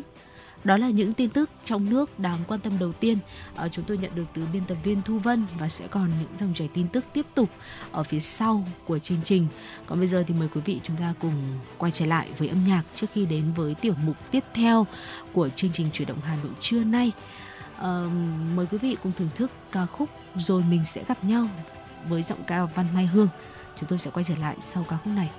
Đó 0.67 0.77
là 0.77 0.91
những 0.91 1.13
tin 1.13 1.31
tức 1.31 1.51
trong 1.65 1.91
nước 1.91 2.19
đáng 2.19 2.39
quan 2.49 2.61
tâm 2.61 2.79
đầu 2.79 2.93
tiên 2.93 3.19
à, 3.57 3.69
chúng 3.69 3.85
tôi 3.85 3.99
nhận 3.99 4.15
được 4.15 4.25
từ 4.35 4.43
biên 4.53 4.65
tập 4.65 4.77
viên 4.85 5.03
Thu 5.03 5.19
Vân 5.19 5.47
và 5.59 5.69
sẽ 5.69 5.87
còn 5.91 6.11
những 6.21 6.39
dòng 6.39 6.55
chảy 6.55 6.69
tin 6.75 6.89
tức 6.89 7.05
tiếp 7.13 7.27
tục 7.35 7.51
ở 7.93 8.03
phía 8.03 8.21
sau 8.21 8.65
của 8.85 8.99
chương 8.99 9.23
trình. 9.25 9.47
Còn 9.87 9.99
bây 9.99 10.09
giờ 10.09 10.25
thì 10.27 10.35
mời 10.35 10.49
quý 10.55 10.61
vị 10.65 10.81
chúng 10.83 10.97
ta 10.97 11.15
cùng 11.21 11.33
quay 11.79 11.93
trở 11.93 12.07
lại 12.07 12.29
với 12.39 12.49
âm 12.49 12.59
nhạc 12.67 12.83
trước 12.95 13.07
khi 13.13 13.27
đến 13.27 13.53
với 13.57 13.75
tiểu 13.75 13.95
mục 14.05 14.17
tiếp 14.31 14.45
theo 14.55 14.87
của 15.33 15.49
chương 15.49 15.73
trình 15.73 15.87
chuyển 15.93 16.09
động 16.09 16.21
Hà 16.23 16.37
Nội 16.43 16.53
trưa 16.61 16.85
nay. 16.85 17.13
À, 17.79 18.05
mời 18.55 18.67
quý 18.67 18.79
vị 18.79 18.97
cùng 19.03 19.13
thưởng 19.19 19.31
thức 19.35 19.51
ca 19.73 19.87
khúc 19.87 20.09
rồi 20.35 20.63
mình 20.71 20.85
sẽ 20.85 21.05
gặp 21.09 21.25
nhau 21.25 21.49
với 22.09 22.23
giọng 22.23 22.45
ca 22.47 22.65
Văn 22.65 22.87
Mai 22.95 23.07
Hương. 23.07 23.29
Chúng 23.81 23.89
tôi 23.89 23.99
sẽ 23.99 24.11
quay 24.11 24.25
trở 24.25 24.35
lại 24.41 24.57
sau 24.61 24.85
ca 24.89 24.97
khúc 24.97 25.15
này 25.15 25.31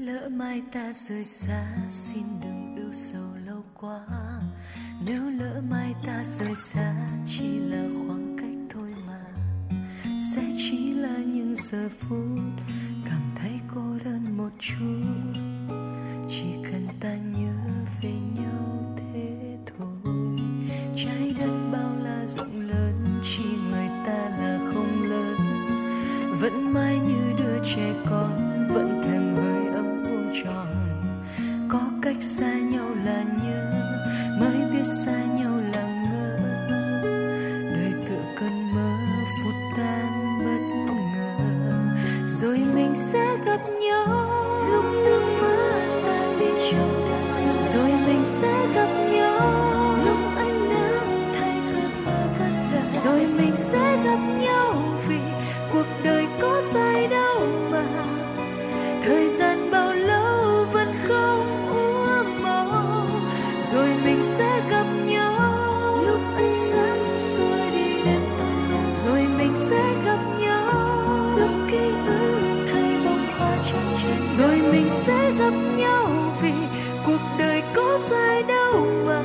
lỡ 0.00 0.28
mai 0.28 0.62
ta 0.72 0.92
rời 0.92 1.24
xa, 1.24 1.66
xin 1.90 2.22
đừng 2.42 2.76
ưu 2.76 2.92
sầu 2.92 3.28
lâu 3.46 3.64
quá. 3.80 4.00
Nếu 5.06 5.22
lỡ 5.30 5.62
mai 5.70 5.94
ta 6.06 6.24
rời 6.24 6.54
xa, 6.54 6.94
chỉ 7.26 7.58
là 7.58 7.82
khoảng 7.94 8.36
cách 8.40 8.74
thôi 8.74 8.94
mà. 9.06 9.24
Sẽ 10.34 10.42
chỉ 10.56 10.92
là 10.94 11.16
những 11.16 11.54
giờ 11.56 11.88
phút, 11.98 12.38
cảm 13.04 13.34
thấy 13.36 13.60
cô 13.74 13.98
đơn 14.04 14.36
một 14.36 14.50
chút. 14.58 15.40
Chỉ 16.28 16.70
cần 16.70 16.88
ta 17.00 17.14
nhớ 17.14 17.54
về 18.02 18.12
nhau 18.12 18.96
thế 18.96 19.58
thôi. 19.66 20.38
Trái 20.96 21.34
đất 21.38 21.70
bao 21.72 21.96
la 22.02 22.26
rộng 22.26 22.60
lớn, 22.68 23.20
chỉ 23.22 23.44
người 23.70 23.88
ta 24.06 24.28
là 24.38 24.58
không 24.74 25.02
lớn. 25.02 25.36
Vẫn 26.40 26.72
mãi 26.72 26.98
như 26.98 27.32
đứa 27.38 27.64
trẻ 27.64 27.94
con 28.10 28.49
tròn. 30.44 30.66
Có 31.68 31.80
cách 32.02 32.16
xa 32.20 32.52
nhau 32.52 32.86
là 33.04 33.22
nhớ 33.42 33.70
mới 34.40 34.56
biết 34.72 34.84
xa 34.84 35.24
nhau 35.38 35.60
là 35.74 35.82
ngỡ 35.82 36.36
đời 37.74 37.92
tựa 38.08 38.24
cơn 38.40 38.74
mơ, 38.74 38.90
phút 39.42 39.54
tan 39.76 40.38
bất 40.44 40.92
ngờ. 41.14 41.34
Rồi 42.26 42.58
mình 42.74 42.94
sẽ 42.94 43.36
gặp 43.46 43.60
nhau. 43.82 44.06
Lúc 44.70 44.84
nước 44.84 45.22
mưa 45.40 45.70
tan 46.06 46.38
đi 46.40 46.46
trong 46.70 47.02
tiếng 47.04 47.56
rồi 47.72 47.90
mình 48.06 48.24
sẽ 48.24 48.66
gặp 48.74 48.88
nhau. 49.12 49.40
Lúc 50.04 50.18
ánh 50.36 50.68
nắng 50.68 51.32
thay 51.38 51.56
cơn 51.72 52.04
mưa 52.04 52.26
cất 52.38 52.52
lời. 52.72 52.90
Rồi 53.04 53.26
mình 53.36 53.56
sẽ 53.56 53.96
gặp 54.04 54.18
nhau 54.40 54.74
vì 55.08 55.18
cuộc 55.72 55.86
đời 56.04 56.26
có 56.40 56.62
dài 56.74 57.06
đâu 57.06 57.48
mà. 57.70 57.84
Thời 59.04 59.28
gian 59.28 59.70
bao 59.70 59.92
sẽ 64.40 64.62
gặp 64.70 64.86
nhau. 65.06 65.32
Lúc 66.06 66.20
ánh 66.36 66.54
sáng 66.56 67.18
xua 67.18 67.70
đi 67.74 68.02
đêm 68.04 68.20
tối 68.38 68.80
rồi 69.04 69.26
mình 69.38 69.54
sẽ 69.54 69.94
gặp 70.04 70.18
nhau. 70.40 70.66
Lúc 71.36 71.50
ký 71.70 71.92
ức 72.06 72.66
thay 72.72 72.96
bông 73.04 73.24
hoa 73.38 73.56
trong 73.72 73.96
trên 74.02 74.24
rồi 74.38 74.56
mình 74.72 74.88
sẽ 74.88 75.32
gặp 75.38 75.54
nhau 75.76 76.06
vì 76.42 76.52
cuộc 77.06 77.20
đời 77.38 77.62
có 77.74 77.98
dài 78.10 78.42
đâu 78.42 78.86
mà 79.06 79.22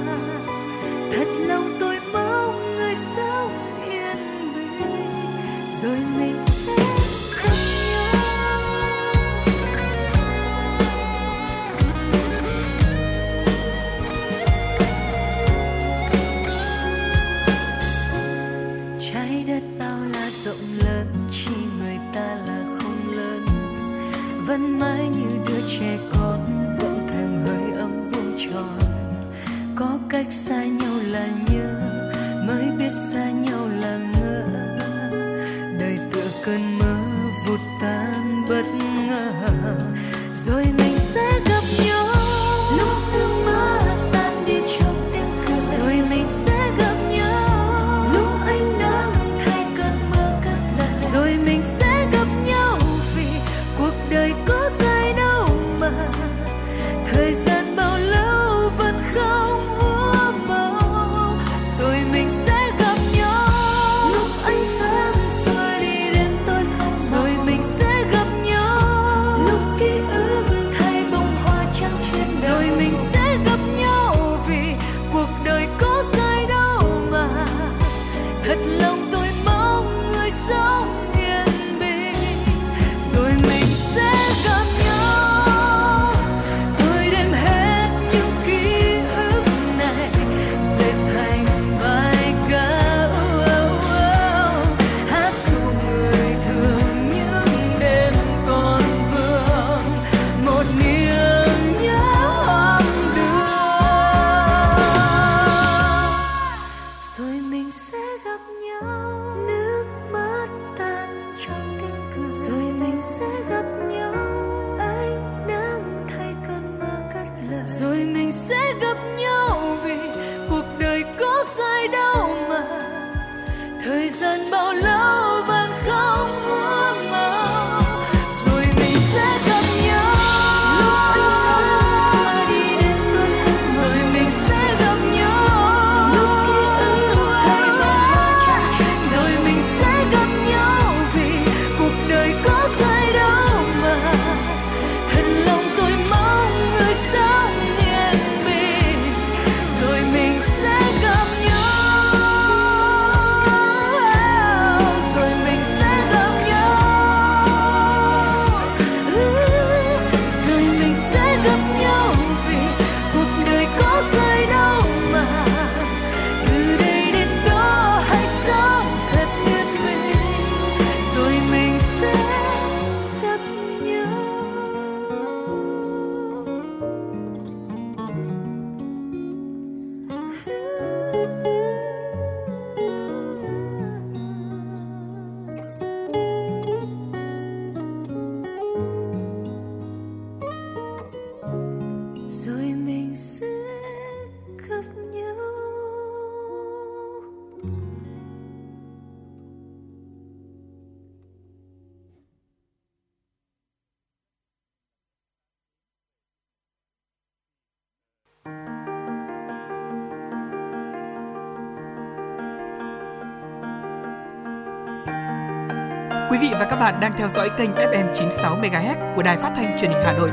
bạn 216.85 216.99
đang 216.99 217.13
theo 217.17 217.29
dõi 217.35 217.49
kênh 217.57 217.71
FM 217.71 218.13
96 218.13 218.57
MHz 218.57 219.15
của 219.15 219.23
đài 219.23 219.37
phát 219.37 219.51
thanh 219.55 219.77
truyền 219.79 219.91
hình 219.91 220.01
Hà 220.05 220.13
Nội. 220.13 220.29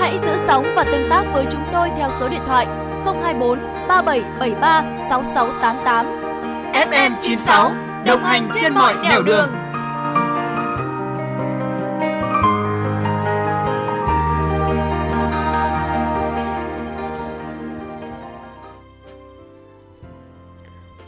Hãy 0.00 0.18
giữ 0.18 0.36
sóng 0.46 0.72
và 0.76 0.84
tương 0.84 1.10
tác 1.10 1.24
với 1.32 1.46
chúng 1.50 1.62
tôi 1.72 1.88
theo 1.96 2.10
số 2.20 2.28
điện 2.28 2.40
thoại 2.46 2.66
024 3.04 3.58
3773 3.88 4.84
6688. 5.10 6.06
FM 6.72 7.10
96 7.20 7.72
đồng 8.06 8.20
hành 8.20 8.50
trên 8.60 8.74
mọi 8.74 8.94
nẻo 9.02 9.22
đường. 9.22 9.50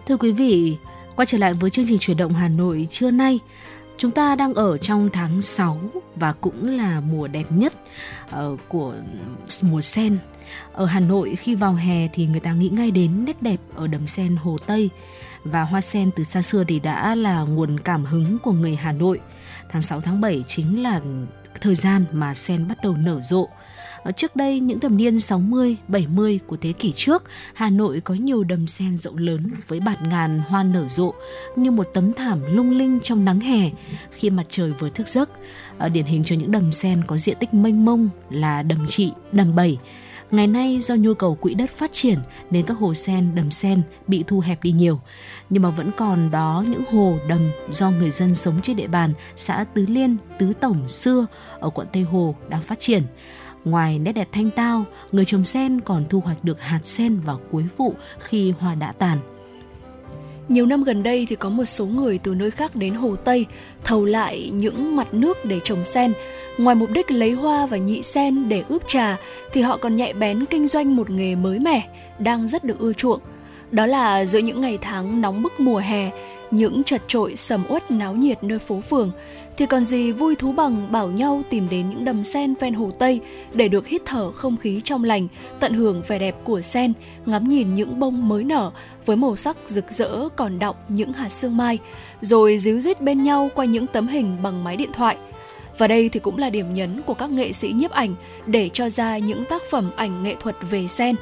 Thưa 0.06 0.16
quý 0.16 0.32
vị, 0.32 0.76
quay 1.16 1.26
trở 1.26 1.38
lại 1.38 1.54
với 1.54 1.70
chương 1.70 1.84
trình 1.88 1.98
chuyển 1.98 2.16
động 2.16 2.34
Hà 2.34 2.48
Nội 2.48 2.88
trưa 2.90 3.10
nay. 3.10 3.40
Chúng 3.98 4.10
ta 4.10 4.34
đang 4.34 4.54
ở 4.54 4.78
trong 4.78 5.08
tháng 5.12 5.40
6 5.40 5.80
và 6.16 6.32
cũng 6.32 6.66
là 6.66 7.00
mùa 7.00 7.28
đẹp 7.28 7.46
nhất 7.50 7.72
uh, 8.36 8.60
của 8.68 8.94
mùa 9.62 9.80
sen. 9.80 10.18
Ở 10.72 10.86
Hà 10.86 11.00
Nội 11.00 11.36
khi 11.36 11.54
vào 11.54 11.74
hè 11.74 12.08
thì 12.08 12.26
người 12.26 12.40
ta 12.40 12.52
nghĩ 12.52 12.68
ngay 12.68 12.90
đến 12.90 13.24
nét 13.24 13.42
đẹp 13.42 13.60
ở 13.74 13.86
đầm 13.86 14.06
sen 14.06 14.36
Hồ 14.36 14.56
Tây 14.66 14.90
và 15.44 15.62
hoa 15.62 15.80
sen 15.80 16.10
từ 16.16 16.24
xa 16.24 16.42
xưa 16.42 16.64
thì 16.64 16.78
đã 16.80 17.14
là 17.14 17.40
nguồn 17.40 17.80
cảm 17.80 18.04
hứng 18.04 18.38
của 18.38 18.52
người 18.52 18.76
Hà 18.76 18.92
Nội. 18.92 19.20
Tháng 19.68 19.82
6 19.82 20.00
tháng 20.00 20.20
7 20.20 20.44
chính 20.46 20.82
là 20.82 21.00
thời 21.60 21.74
gian 21.74 22.04
mà 22.12 22.34
sen 22.34 22.68
bắt 22.68 22.78
đầu 22.82 22.96
nở 22.96 23.20
rộ. 23.22 23.48
Ờ, 24.04 24.12
trước 24.12 24.36
đây, 24.36 24.60
những 24.60 24.80
thập 24.80 24.92
niên 24.92 25.18
60, 25.18 25.76
70 25.88 26.40
của 26.46 26.56
thế 26.56 26.72
kỷ 26.72 26.92
trước, 26.92 27.22
Hà 27.54 27.70
Nội 27.70 28.00
có 28.00 28.14
nhiều 28.14 28.44
đầm 28.44 28.66
sen 28.66 28.96
rộng 28.96 29.16
lớn 29.16 29.50
với 29.68 29.80
bạt 29.80 29.98
ngàn 30.02 30.42
hoa 30.48 30.62
nở 30.62 30.88
rộ 30.88 31.14
như 31.56 31.70
một 31.70 31.88
tấm 31.94 32.12
thảm 32.12 32.56
lung 32.56 32.70
linh 32.70 33.00
trong 33.00 33.24
nắng 33.24 33.40
hè 33.40 33.70
khi 34.10 34.30
mặt 34.30 34.44
trời 34.48 34.72
vừa 34.78 34.90
thức 34.90 35.08
giấc. 35.08 35.30
Ờ, 35.78 35.88
điển 35.88 36.04
hình 36.04 36.24
cho 36.24 36.36
những 36.36 36.50
đầm 36.50 36.72
sen 36.72 37.04
có 37.06 37.16
diện 37.16 37.36
tích 37.40 37.54
mênh 37.54 37.84
mông 37.84 38.08
là 38.30 38.62
đầm 38.62 38.86
trị, 38.86 39.12
đầm 39.32 39.54
bảy. 39.54 39.78
Ngày 40.30 40.46
nay 40.46 40.80
do 40.80 40.94
nhu 40.94 41.14
cầu 41.14 41.34
quỹ 41.34 41.54
đất 41.54 41.70
phát 41.70 41.92
triển 41.92 42.18
nên 42.50 42.66
các 42.66 42.74
hồ 42.74 42.94
sen, 42.94 43.34
đầm 43.34 43.50
sen 43.50 43.82
bị 44.06 44.24
thu 44.26 44.40
hẹp 44.40 44.62
đi 44.62 44.72
nhiều. 44.72 45.00
Nhưng 45.50 45.62
mà 45.62 45.70
vẫn 45.70 45.90
còn 45.96 46.30
đó 46.30 46.64
những 46.68 46.82
hồ 46.92 47.18
đầm 47.28 47.50
do 47.70 47.90
người 47.90 48.10
dân 48.10 48.34
sống 48.34 48.60
trên 48.62 48.76
địa 48.76 48.86
bàn 48.86 49.12
xã 49.36 49.64
Tứ 49.74 49.86
Liên, 49.88 50.16
Tứ 50.38 50.52
Tổng 50.60 50.88
xưa 50.88 51.26
ở 51.60 51.70
quận 51.70 51.86
Tây 51.92 52.02
Hồ 52.02 52.34
đang 52.48 52.62
phát 52.62 52.78
triển. 52.78 53.02
Ngoài 53.64 53.98
nét 53.98 54.12
đẹp 54.12 54.28
thanh 54.32 54.50
tao, 54.50 54.84
người 55.12 55.24
trồng 55.24 55.44
sen 55.44 55.80
còn 55.80 56.04
thu 56.08 56.20
hoạch 56.20 56.44
được 56.44 56.60
hạt 56.60 56.80
sen 56.84 57.20
vào 57.20 57.40
cuối 57.50 57.64
vụ 57.76 57.94
khi 58.18 58.52
hoa 58.58 58.74
đã 58.74 58.92
tàn. 58.92 59.18
Nhiều 60.48 60.66
năm 60.66 60.84
gần 60.84 61.02
đây 61.02 61.26
thì 61.28 61.36
có 61.36 61.48
một 61.48 61.64
số 61.64 61.86
người 61.86 62.18
từ 62.18 62.34
nơi 62.34 62.50
khác 62.50 62.76
đến 62.76 62.94
Hồ 62.94 63.16
Tây 63.16 63.46
thầu 63.84 64.04
lại 64.04 64.50
những 64.54 64.96
mặt 64.96 65.14
nước 65.14 65.44
để 65.44 65.60
trồng 65.64 65.84
sen. 65.84 66.12
Ngoài 66.58 66.76
mục 66.76 66.90
đích 66.90 67.10
lấy 67.10 67.32
hoa 67.32 67.66
và 67.66 67.76
nhị 67.76 68.02
sen 68.02 68.48
để 68.48 68.64
ướp 68.68 68.82
trà 68.88 69.16
thì 69.52 69.60
họ 69.60 69.76
còn 69.76 69.96
nhạy 69.96 70.12
bén 70.12 70.44
kinh 70.44 70.66
doanh 70.66 70.96
một 70.96 71.10
nghề 71.10 71.34
mới 71.34 71.58
mẻ 71.58 71.88
đang 72.18 72.48
rất 72.48 72.64
được 72.64 72.78
ưa 72.78 72.92
chuộng. 72.92 73.20
Đó 73.70 73.86
là 73.86 74.24
giữa 74.24 74.38
những 74.38 74.60
ngày 74.60 74.78
tháng 74.80 75.20
nóng 75.20 75.42
bức 75.42 75.60
mùa 75.60 75.78
hè, 75.78 76.10
những 76.50 76.84
chật 76.84 77.02
trội 77.08 77.36
sầm 77.36 77.64
uất 77.68 77.90
náo 77.90 78.14
nhiệt 78.14 78.44
nơi 78.44 78.58
phố 78.58 78.80
phường, 78.80 79.10
thì 79.56 79.66
còn 79.66 79.84
gì 79.84 80.12
vui 80.12 80.34
thú 80.34 80.52
bằng 80.52 80.92
bảo 80.92 81.08
nhau 81.08 81.42
tìm 81.50 81.68
đến 81.70 81.88
những 81.88 82.04
đầm 82.04 82.24
sen 82.24 82.54
ven 82.60 82.74
hồ 82.74 82.90
Tây 82.98 83.20
để 83.52 83.68
được 83.68 83.86
hít 83.86 84.02
thở 84.04 84.32
không 84.32 84.56
khí 84.56 84.80
trong 84.84 85.04
lành, 85.04 85.28
tận 85.60 85.74
hưởng 85.74 86.02
vẻ 86.08 86.18
đẹp 86.18 86.36
của 86.44 86.60
sen, 86.60 86.92
ngắm 87.26 87.48
nhìn 87.48 87.74
những 87.74 88.00
bông 88.00 88.28
mới 88.28 88.44
nở 88.44 88.70
với 89.06 89.16
màu 89.16 89.36
sắc 89.36 89.56
rực 89.66 89.92
rỡ 89.92 90.28
còn 90.36 90.58
đọng 90.58 90.76
những 90.88 91.12
hạt 91.12 91.28
sương 91.28 91.56
mai, 91.56 91.78
rồi 92.20 92.58
díu 92.58 92.80
dít 92.80 93.00
bên 93.00 93.22
nhau 93.22 93.50
qua 93.54 93.64
những 93.64 93.86
tấm 93.86 94.08
hình 94.08 94.36
bằng 94.42 94.64
máy 94.64 94.76
điện 94.76 94.90
thoại. 94.92 95.16
Và 95.78 95.88
đây 95.88 96.08
thì 96.08 96.20
cũng 96.20 96.38
là 96.38 96.50
điểm 96.50 96.74
nhấn 96.74 97.02
của 97.02 97.14
các 97.14 97.30
nghệ 97.30 97.52
sĩ 97.52 97.72
nhiếp 97.72 97.90
ảnh 97.90 98.14
để 98.46 98.70
cho 98.72 98.88
ra 98.88 99.18
những 99.18 99.44
tác 99.44 99.62
phẩm 99.70 99.90
ảnh 99.96 100.22
nghệ 100.22 100.34
thuật 100.40 100.56
về 100.70 100.88
sen. 100.88 101.16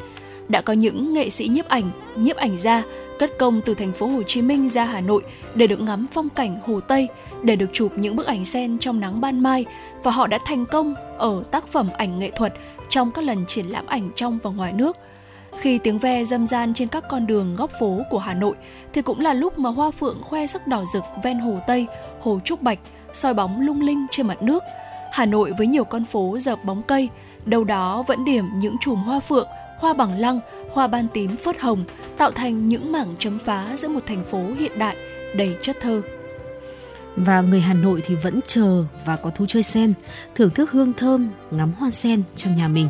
Đã 0.49 0.61
có 0.61 0.73
những 0.73 1.14
nghệ 1.14 1.31
sĩ 1.31 1.49
nhiếp 1.49 1.69
ảnh, 1.69 1.90
nhiếp 2.16 2.37
ảnh 2.37 2.59
gia 2.59 2.83
cất 3.19 3.38
công 3.38 3.61
từ 3.61 3.75
thành 3.75 3.93
phố 3.93 4.07
Hồ 4.07 4.23
Chí 4.23 4.43
Minh 4.43 4.69
ra 4.69 4.85
Hà 4.85 5.01
Nội 5.01 5.23
để 5.55 5.66
được 5.66 5.81
ngắm 5.81 6.07
phong 6.12 6.29
cảnh 6.29 6.59
Hồ 6.66 6.81
Tây, 6.81 7.09
để 7.42 7.57
được 7.57 7.70
chụp 7.72 7.92
những 7.96 8.16
bức 8.16 8.26
ảnh 8.26 8.44
sen 8.44 8.79
trong 8.79 9.00
nắng 9.00 9.20
ban 9.20 9.40
mai 9.40 9.64
và 10.03 10.11
họ 10.11 10.26
đã 10.26 10.38
thành 10.46 10.66
công 10.66 10.94
ở 11.18 11.42
tác 11.50 11.66
phẩm 11.66 11.88
ảnh 11.96 12.18
nghệ 12.18 12.31
thuật 12.37 12.55
trong 12.88 13.11
các 13.11 13.24
lần 13.24 13.44
triển 13.48 13.66
lãm 13.66 13.87
ảnh 13.87 14.11
trong 14.16 14.38
và 14.42 14.50
ngoài 14.50 14.72
nước. 14.72 14.96
Khi 15.61 15.79
tiếng 15.79 15.98
ve 15.98 16.24
dâm 16.24 16.46
gian 16.46 16.74
trên 16.74 16.88
các 16.88 17.05
con 17.09 17.26
đường 17.26 17.57
góc 17.57 17.70
phố 17.81 18.00
của 18.11 18.18
Hà 18.18 18.35
Nội 18.35 18.55
thì 18.92 19.03
cũng 19.03 19.20
là 19.20 19.33
lúc 19.33 19.59
mà 19.59 19.70
hoa 19.70 19.90
phượng 19.90 20.22
khoe 20.22 20.46
sắc 20.46 20.66
đỏ 20.66 20.85
rực 20.92 21.05
ven 21.22 21.38
Hồ 21.38 21.59
Tây, 21.66 21.87
Hồ 22.20 22.40
Trúc 22.44 22.62
Bạch, 22.62 22.79
soi 23.14 23.35
bóng 23.35 23.61
lung 23.61 23.81
linh 23.81 24.07
trên 24.11 24.26
mặt 24.26 24.42
nước. 24.42 24.62
Hà 25.12 25.26
Nội 25.26 25.53
với 25.59 25.66
nhiều 25.66 25.85
con 25.85 26.05
phố 26.05 26.38
dợp 26.40 26.64
bóng 26.64 26.83
cây, 26.83 27.09
đâu 27.44 27.64
đó 27.64 28.03
vẫn 28.07 28.24
điểm 28.24 28.44
những 28.59 28.76
chùm 28.81 28.98
hoa 28.98 29.20
phượng, 29.20 29.48
hoa 29.79 29.92
bằng 29.92 30.18
lăng, 30.18 30.40
hoa 30.72 30.87
ban 30.87 31.07
tím 31.14 31.37
phớt 31.37 31.61
hồng 31.61 31.85
tạo 32.16 32.31
thành 32.31 32.68
những 32.68 32.92
mảng 32.92 33.14
chấm 33.18 33.38
phá 33.38 33.66
giữa 33.76 33.88
một 33.88 34.00
thành 34.07 34.24
phố 34.24 34.42
hiện 34.59 34.79
đại 34.79 34.96
đầy 35.37 35.57
chất 35.62 35.76
thơ. 35.81 36.03
Và 37.16 37.40
người 37.40 37.61
Hà 37.61 37.75
Nội 37.75 38.03
thì 38.07 38.14
vẫn 38.14 38.40
chờ 38.46 38.85
và 39.05 39.16
có 39.16 39.31
thú 39.31 39.46
chơi 39.49 39.62
sen, 39.62 39.92
thưởng 40.35 40.51
thức 40.51 40.70
hương 40.70 40.92
thơm, 40.92 41.31
ngắm 41.51 41.73
hoa 41.79 41.90
sen 41.90 42.23
trong 42.37 42.57
nhà 42.57 42.68
mình. 42.68 42.88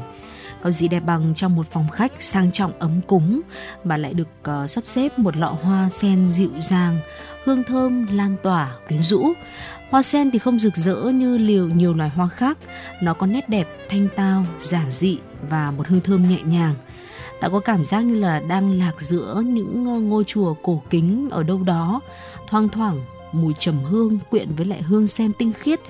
Có 0.63 0.71
gì 0.71 0.89
đẹp 0.89 1.01
bằng 1.01 1.35
trong 1.35 1.57
một 1.57 1.67
phòng 1.71 1.89
khách 1.89 2.13
sang 2.19 2.53
trọng 2.53 2.73
ấm 2.79 3.01
cúng 3.07 3.41
mà 3.85 3.97
lại 3.97 4.15
được 4.15 4.29
uh, 4.65 4.71
sắp 4.71 4.87
xếp 4.87 5.19
một 5.19 5.37
lọ 5.37 5.57
hoa 5.63 5.89
sen 5.89 6.29
dịu 6.29 6.51
dàng, 6.61 6.99
hương 7.45 7.65
thơm 7.65 8.07
lan 8.13 8.37
tỏa 8.43 8.77
quyến 8.89 9.03
rũ. 9.03 9.33
Hoa 9.91 10.03
sen 10.03 10.31
thì 10.31 10.39
không 10.39 10.59
rực 10.59 10.77
rỡ 10.77 10.97
như 10.97 11.39
liều 11.39 11.69
nhiều 11.69 11.95
loài 11.95 12.11
hoa 12.11 12.29
khác, 12.29 12.59
nó 13.03 13.15
có 13.15 13.27
nét 13.27 13.49
đẹp 13.49 13.67
thanh 13.89 14.09
tao, 14.17 14.47
giản 14.61 14.91
dị 14.91 15.19
và 15.49 15.71
một 15.71 15.87
hương 15.89 16.01
thơm 16.01 16.29
nhẹ 16.29 16.39
nhàng 16.45 16.75
tạo 17.41 17.51
có 17.51 17.61
cảm 17.61 17.85
giác 17.85 18.01
như 18.01 18.15
là 18.15 18.41
đang 18.49 18.79
lạc 18.79 19.01
giữa 19.01 19.43
những 19.47 19.87
ờ, 19.87 20.01
ngôi 20.01 20.25
chùa 20.25 20.55
cổ 20.63 20.83
kính 20.91 21.29
ở 21.31 21.43
đâu 21.43 21.63
đó 21.63 22.01
thoang 22.49 22.69
thoảng 22.69 23.01
mùi 23.33 23.55
trầm 23.59 23.83
hương 23.83 24.19
quyện 24.31 24.55
với 24.57 24.67
lại 24.67 24.83
hương 24.83 25.07
sen 25.07 25.33
tinh 25.39 25.53
khiết. 25.61 25.81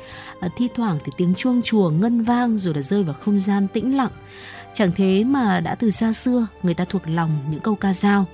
À, 0.41 0.49
thi 0.57 0.69
thoảng 0.77 0.99
thì 1.05 1.13
tiếng 1.17 1.35
chuông 1.35 1.63
chùa 1.65 1.91
ngân 1.91 2.23
vang 2.23 2.59
rồi 2.59 2.75
là 2.75 2.83
rơi 2.83 3.03
vào 3.03 3.17
không 3.21 3.41
gian 3.41 3.69
tĩnh 3.69 3.97
lặng. 3.97 4.11
Chẳng 4.75 4.93
thế 4.97 5.25
mà 5.25 5.61
đã 5.61 5.75
từ 5.75 5.91
xa 5.91 6.13
xưa 6.13 6.47
người 6.63 6.75
ta 6.75 6.85
thuộc 6.85 7.03
lòng 7.07 7.31
những 7.51 7.61
câu 7.61 7.75
ca 7.75 7.95
dao. 7.95 8.27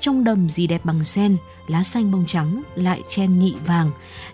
Trong 0.00 0.24
đầm 0.24 0.48
gì 0.48 0.66
đẹp 0.66 0.84
bằng 0.84 1.04
sen 1.04 1.36
lá 1.68 1.82
xanh 1.82 2.10
bông 2.12 2.24
trắng 2.26 2.62
lại 2.74 3.02
chen 3.08 3.38
nhị 3.38 3.54
vàng. 3.66 3.90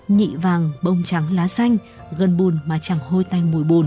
Nhị 0.09 0.37
vàng 0.37 0.71
bông 0.83 1.03
trắng 1.07 1.33
lá 1.33 1.49
xanh 1.49 1.77
gần 2.19 2.37
bùn 2.37 2.59
mà 2.67 2.79
chẳng 2.83 2.99
hôi 3.09 3.25
tanh 3.25 3.51
mùi 3.51 3.65
bùn. 3.65 3.87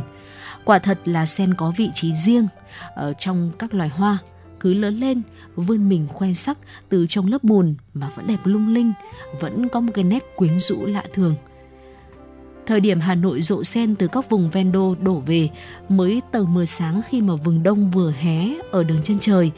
Quả 0.66 0.80
thật 0.80 1.00
là 1.06 1.26
sen 1.26 1.54
có 1.54 1.74
vị 1.78 1.90
trí 1.94 2.14
riêng 2.14 2.48
ở 2.96 3.14
trong 3.14 3.52
các 3.60 3.74
loài 3.74 3.90
hoa. 3.90 4.18
Cứ 4.60 4.74
lớn 4.74 4.98
lên 4.98 5.22
vươn 5.56 5.90
mình 5.90 6.08
khoe 6.08 6.34
sắc 6.34 6.58
từ 6.90 7.08
trong 7.08 7.28
lớp 7.28 7.44
bùn 7.44 7.76
mà 7.94 8.10
vẫn 8.16 8.28
đẹp 8.28 8.40
lung 8.44 8.74
linh 8.74 8.94
vẫn 9.40 9.70
có 9.70 9.80
một 9.80 9.92
cái 9.96 10.04
nét 10.04 10.24
quyến 10.36 10.60
rũ 10.60 10.86
lạ 10.86 11.04
thường 11.14 11.36
Thời 12.66 12.80
điểm 12.80 13.00
Hà 13.00 13.16
Nội 13.16 13.42
rộ 13.42 13.64
sen 13.64 13.96
từ 13.96 14.08
các 14.08 14.30
vùng 14.30 14.50
ven 14.50 14.72
đô 14.72 14.96
đổ 15.02 15.14
về 15.26 15.50
mới 15.90 16.22
tờ 16.32 16.44
mưa 16.44 16.66
sáng 16.66 17.02
khi 17.10 17.22
mà 17.22 17.36
vừng 17.36 17.64
đông 17.64 17.92
vừa 17.92 18.12
hé 18.12 18.48
ở 18.72 18.84
đường 18.84 19.04
chân 19.04 19.20
trời. 19.20 19.52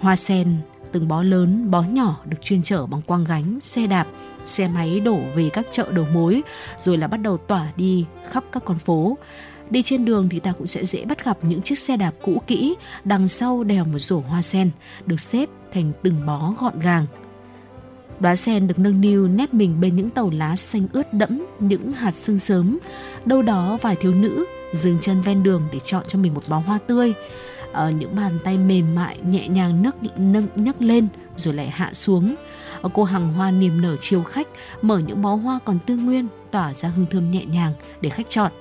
Hoa 0.00 0.16
sen 0.16 0.56
từng 0.92 1.08
bó 1.08 1.22
lớn, 1.22 1.70
bó 1.70 1.82
nhỏ 1.82 2.20
được 2.24 2.36
chuyên 2.42 2.62
chở 2.62 2.86
bằng 2.86 3.02
quang 3.02 3.24
gánh, 3.24 3.58
xe 3.60 3.86
đạp, 3.86 4.06
xe 4.44 4.68
máy 4.68 5.00
đổ 5.00 5.18
về 5.34 5.50
các 5.52 5.66
chợ 5.70 5.86
đầu 5.90 6.06
mối 6.12 6.42
rồi 6.78 6.96
là 6.96 7.06
bắt 7.06 7.16
đầu 7.16 7.36
tỏa 7.36 7.72
đi 7.76 8.04
khắp 8.30 8.44
các 8.52 8.64
con 8.64 8.78
phố. 8.78 9.16
Đi 9.70 9.82
trên 9.82 10.04
đường 10.04 10.28
thì 10.28 10.40
ta 10.40 10.52
cũng 10.52 10.66
sẽ 10.66 10.84
dễ 10.84 11.04
bắt 11.04 11.24
gặp 11.24 11.38
những 11.42 11.62
chiếc 11.62 11.78
xe 11.78 11.96
đạp 11.96 12.12
cũ 12.22 12.42
kỹ, 12.46 12.74
đằng 13.04 13.28
sau 13.28 13.64
đèo 13.64 13.84
một 13.84 13.98
rổ 13.98 14.20
hoa 14.20 14.42
sen, 14.42 14.70
được 15.06 15.20
xếp 15.20 15.48
thành 15.72 15.92
từng 16.02 16.26
bó 16.26 16.54
gọn 16.60 16.80
gàng. 16.80 17.06
Đóa 18.20 18.36
sen 18.36 18.66
được 18.66 18.78
nâng 18.78 19.00
niu 19.00 19.28
nép 19.28 19.54
mình 19.54 19.80
bên 19.80 19.96
những 19.96 20.10
tàu 20.10 20.30
lá 20.30 20.56
xanh 20.56 20.88
ướt 20.92 21.14
đẫm 21.14 21.46
những 21.60 21.92
hạt 21.92 22.16
sương 22.16 22.38
sớm. 22.38 22.78
Đâu 23.24 23.42
đó 23.42 23.78
vài 23.82 23.96
thiếu 23.96 24.14
nữ 24.14 24.44
dừng 24.72 24.98
chân 25.00 25.22
ven 25.22 25.42
đường 25.42 25.62
để 25.72 25.78
chọn 25.84 26.04
cho 26.08 26.18
mình 26.18 26.34
một 26.34 26.42
bó 26.48 26.58
hoa 26.58 26.78
tươi. 26.86 27.12
Ở 27.72 27.90
những 27.90 28.16
bàn 28.16 28.38
tay 28.44 28.58
mềm 28.58 28.94
mại 28.94 29.18
nhẹ 29.18 29.48
nhàng 29.48 29.82
nấc 29.82 29.96
nâng 30.18 30.46
nhấc 30.56 30.82
lên 30.82 31.08
rồi 31.36 31.54
lại 31.54 31.68
hạ 31.70 31.90
xuống. 31.92 32.34
Ở 32.82 32.90
cô 32.94 33.04
hàng 33.04 33.32
hoa 33.32 33.50
niềm 33.50 33.80
nở 33.80 33.96
chiều 34.00 34.22
khách 34.22 34.48
mở 34.82 34.98
những 34.98 35.22
bó 35.22 35.34
hoa 35.34 35.58
còn 35.64 35.78
tươi 35.86 35.96
nguyên 35.96 36.28
tỏa 36.50 36.74
ra 36.74 36.88
hương 36.88 37.06
thơm 37.06 37.30
nhẹ 37.30 37.44
nhàng 37.44 37.72
để 38.00 38.10
khách 38.10 38.30
chọn 38.30 38.52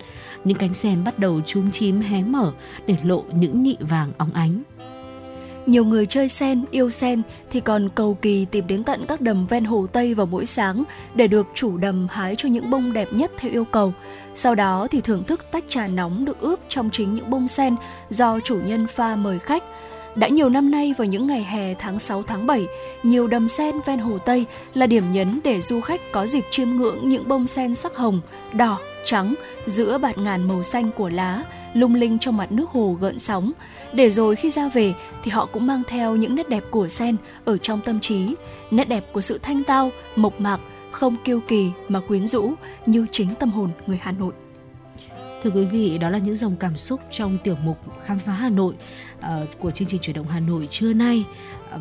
những 0.47 0.57
cánh 0.57 0.73
sen 0.73 1.03
bắt 1.03 1.19
đầu 1.19 1.41
chúm 1.45 1.71
chím 1.71 2.01
hé 2.01 2.23
mở 2.23 2.51
để 2.87 2.95
lộ 3.03 3.23
những 3.31 3.63
nhị 3.63 3.77
vàng 3.79 4.11
óng 4.17 4.33
ánh. 4.33 4.61
Nhiều 5.65 5.85
người 5.85 6.05
chơi 6.05 6.29
sen, 6.29 6.65
yêu 6.71 6.89
sen 6.89 7.21
thì 7.51 7.59
còn 7.59 7.89
cầu 7.95 8.17
kỳ 8.21 8.45
tìm 8.45 8.67
đến 8.67 8.83
tận 8.83 9.05
các 9.07 9.21
đầm 9.21 9.47
ven 9.47 9.65
hồ 9.65 9.87
Tây 9.87 10.13
vào 10.13 10.25
buổi 10.25 10.45
sáng 10.45 10.83
để 11.15 11.27
được 11.27 11.47
chủ 11.53 11.77
đầm 11.77 12.07
hái 12.11 12.35
cho 12.37 12.49
những 12.49 12.69
bông 12.69 12.93
đẹp 12.93 13.07
nhất 13.11 13.31
theo 13.37 13.51
yêu 13.51 13.65
cầu. 13.65 13.93
Sau 14.35 14.55
đó 14.55 14.87
thì 14.91 15.01
thưởng 15.01 15.23
thức 15.23 15.45
tách 15.51 15.63
trà 15.69 15.87
nóng 15.87 16.25
được 16.25 16.39
ướp 16.39 16.59
trong 16.69 16.89
chính 16.89 17.15
những 17.15 17.29
bông 17.29 17.47
sen 17.47 17.75
do 18.09 18.39
chủ 18.39 18.59
nhân 18.65 18.87
pha 18.87 19.15
mời 19.15 19.39
khách. 19.39 19.63
Đã 20.17 20.27
nhiều 20.27 20.49
năm 20.49 20.71
nay 20.71 20.93
vào 20.97 21.05
những 21.05 21.27
ngày 21.27 21.43
hè 21.43 21.73
tháng 21.73 21.99
6 21.99 22.23
tháng 22.23 22.47
7, 22.47 22.67
nhiều 23.03 23.27
đầm 23.27 23.47
sen 23.47 23.75
ven 23.85 23.99
Hồ 23.99 24.17
Tây 24.17 24.45
là 24.73 24.87
điểm 24.87 25.11
nhấn 25.11 25.39
để 25.43 25.61
du 25.61 25.81
khách 25.81 26.01
có 26.11 26.27
dịp 26.27 26.43
chiêm 26.51 26.69
ngưỡng 26.69 27.09
những 27.09 27.27
bông 27.27 27.47
sen 27.47 27.75
sắc 27.75 27.95
hồng, 27.95 28.21
đỏ, 28.53 28.79
trắng 29.05 29.35
giữa 29.65 29.97
bạt 29.97 30.17
ngàn 30.17 30.47
màu 30.47 30.63
xanh 30.63 30.91
của 30.91 31.09
lá, 31.09 31.43
lung 31.73 31.95
linh 31.95 32.19
trong 32.19 32.37
mặt 32.37 32.51
nước 32.51 32.69
hồ 32.69 32.97
gợn 33.01 33.19
sóng. 33.19 33.51
Để 33.93 34.11
rồi 34.11 34.35
khi 34.35 34.49
ra 34.49 34.69
về 34.69 34.93
thì 35.23 35.31
họ 35.31 35.45
cũng 35.45 35.67
mang 35.67 35.83
theo 35.87 36.15
những 36.15 36.35
nét 36.35 36.49
đẹp 36.49 36.63
của 36.71 36.87
sen 36.87 37.15
ở 37.45 37.57
trong 37.57 37.81
tâm 37.85 37.99
trí, 37.99 38.35
nét 38.71 38.89
đẹp 38.89 39.13
của 39.13 39.21
sự 39.21 39.39
thanh 39.41 39.63
tao, 39.63 39.91
mộc 40.15 40.39
mạc, 40.39 40.59
không 40.91 41.15
kiêu 41.23 41.39
kỳ 41.47 41.71
mà 41.87 41.99
quyến 41.99 42.27
rũ 42.27 42.53
như 42.85 43.05
chính 43.11 43.35
tâm 43.39 43.51
hồn 43.51 43.69
người 43.87 43.99
Hà 44.01 44.11
Nội. 44.11 44.33
Thưa 45.43 45.49
quý 45.49 45.65
vị, 45.65 45.97
đó 45.97 46.09
là 46.09 46.17
những 46.17 46.35
dòng 46.35 46.55
cảm 46.59 46.77
xúc 46.77 47.01
trong 47.11 47.37
tiểu 47.43 47.55
mục 47.63 47.77
Khám 48.05 48.19
phá 48.19 48.31
Hà 48.31 48.49
Nội 48.49 48.73
Ờ, 49.27 49.47
của 49.59 49.71
chương 49.71 49.87
trình 49.87 50.01
chuyển 50.01 50.15
động 50.15 50.27
Hà 50.27 50.39
Nội 50.39 50.67
trưa 50.69 50.93
nay. 50.93 51.25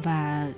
Và 0.02 0.48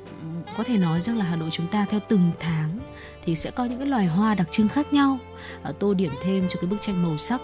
có 0.57 0.65
thể 0.65 0.77
nói 0.77 1.01
rằng 1.01 1.19
là 1.19 1.25
Hà 1.25 1.37
Nội 1.37 1.49
chúng 1.53 1.67
ta 1.67 1.87
theo 1.91 2.01
từng 2.09 2.31
tháng 2.41 2.79
thì 3.25 3.37
sẽ 3.37 3.51
có 3.51 3.65
những 3.65 3.79
cái 3.79 3.87
loài 3.87 4.07
hoa 4.07 4.35
đặc 4.35 4.47
trưng 4.51 4.69
khác 4.69 4.93
nhau 4.93 5.19
ờ, 5.63 5.73
tô 5.79 5.95
điểm 5.95 6.13
thêm 6.23 6.49
cho 6.49 6.61
cái 6.61 6.71
bức 6.71 6.77
tranh 6.81 7.03
màu 7.03 7.19
sắc. 7.19 7.41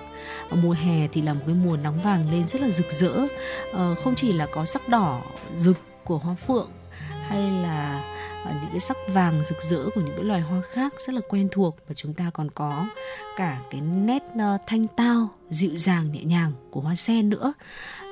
Mùa 0.51 0.73
hè 0.73 1.09
thì 1.09 1.23
là 1.23 1.35
một 1.35 1.41
cái 1.47 1.55
mùa 1.55 1.77
nóng 1.77 2.01
vàng 2.01 2.31
lên 2.31 2.45
rất 2.45 2.61
là 2.61 2.71
rực 2.71 2.91
rỡ, 2.91 3.27
ờ, 3.73 3.95
không 4.05 4.15
chỉ 4.15 4.33
là 4.33 4.47
có 4.47 4.65
sắc 4.65 4.89
đỏ 4.89 5.23
rực 5.57 5.77
của 6.05 6.19
hoa 6.19 6.35
phượng 6.35 6.69
hay 7.29 7.51
là 7.63 8.05
những 8.45 8.71
cái 8.71 8.81
sắc 8.81 8.97
vàng 9.09 9.45
rực 9.45 9.63
rỡ 9.63 9.85
của 9.95 10.01
những 10.01 10.15
cái 10.17 10.25
loài 10.25 10.41
hoa 10.41 10.63
khác 10.73 10.95
rất 11.07 11.15
là 11.15 11.21
quen 11.29 11.49
thuộc 11.53 11.77
và 11.89 11.95
chúng 11.95 12.15
ta 12.15 12.31
còn 12.35 12.51
có 12.51 12.87
cả 13.37 13.61
cái 13.71 13.81
nét 13.81 14.23
uh, 14.35 14.61
thanh 14.67 14.87
tao 14.97 15.29
dịu 15.55 15.79
dàng 15.79 16.13
nhẹ 16.13 16.25
nhàng 16.25 16.53
của 16.71 16.81
hoa 16.81 16.95
sen 16.95 17.31
nữa. 17.31 17.53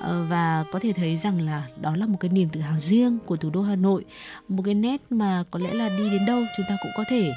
Ờ, 0.01 0.27
và 0.29 0.65
có 0.73 0.79
thể 0.83 0.93
thấy 0.93 1.17
rằng 1.17 1.41
là 1.41 1.67
đó 1.81 1.97
là 1.97 2.07
một 2.07 2.17
cái 2.21 2.31
niềm 2.31 2.49
tự 2.49 2.61
hào 2.61 2.79
riêng 2.79 3.19
của 3.27 3.37
thủ 3.37 3.51
đô 3.51 3.63
Hà 3.63 3.77
Nội. 3.77 4.05
Một 4.49 4.63
cái 4.65 4.75
nét 4.75 5.01
mà 5.11 5.45
có 5.51 5.59
lẽ 5.59 5.75
là 5.75 5.89
đi 5.89 6.11
đến 6.11 6.27
đâu 6.27 6.43
chúng 6.57 6.67
ta 6.69 6.77
cũng 6.83 6.93
có 6.97 7.05
thể 7.09 7.33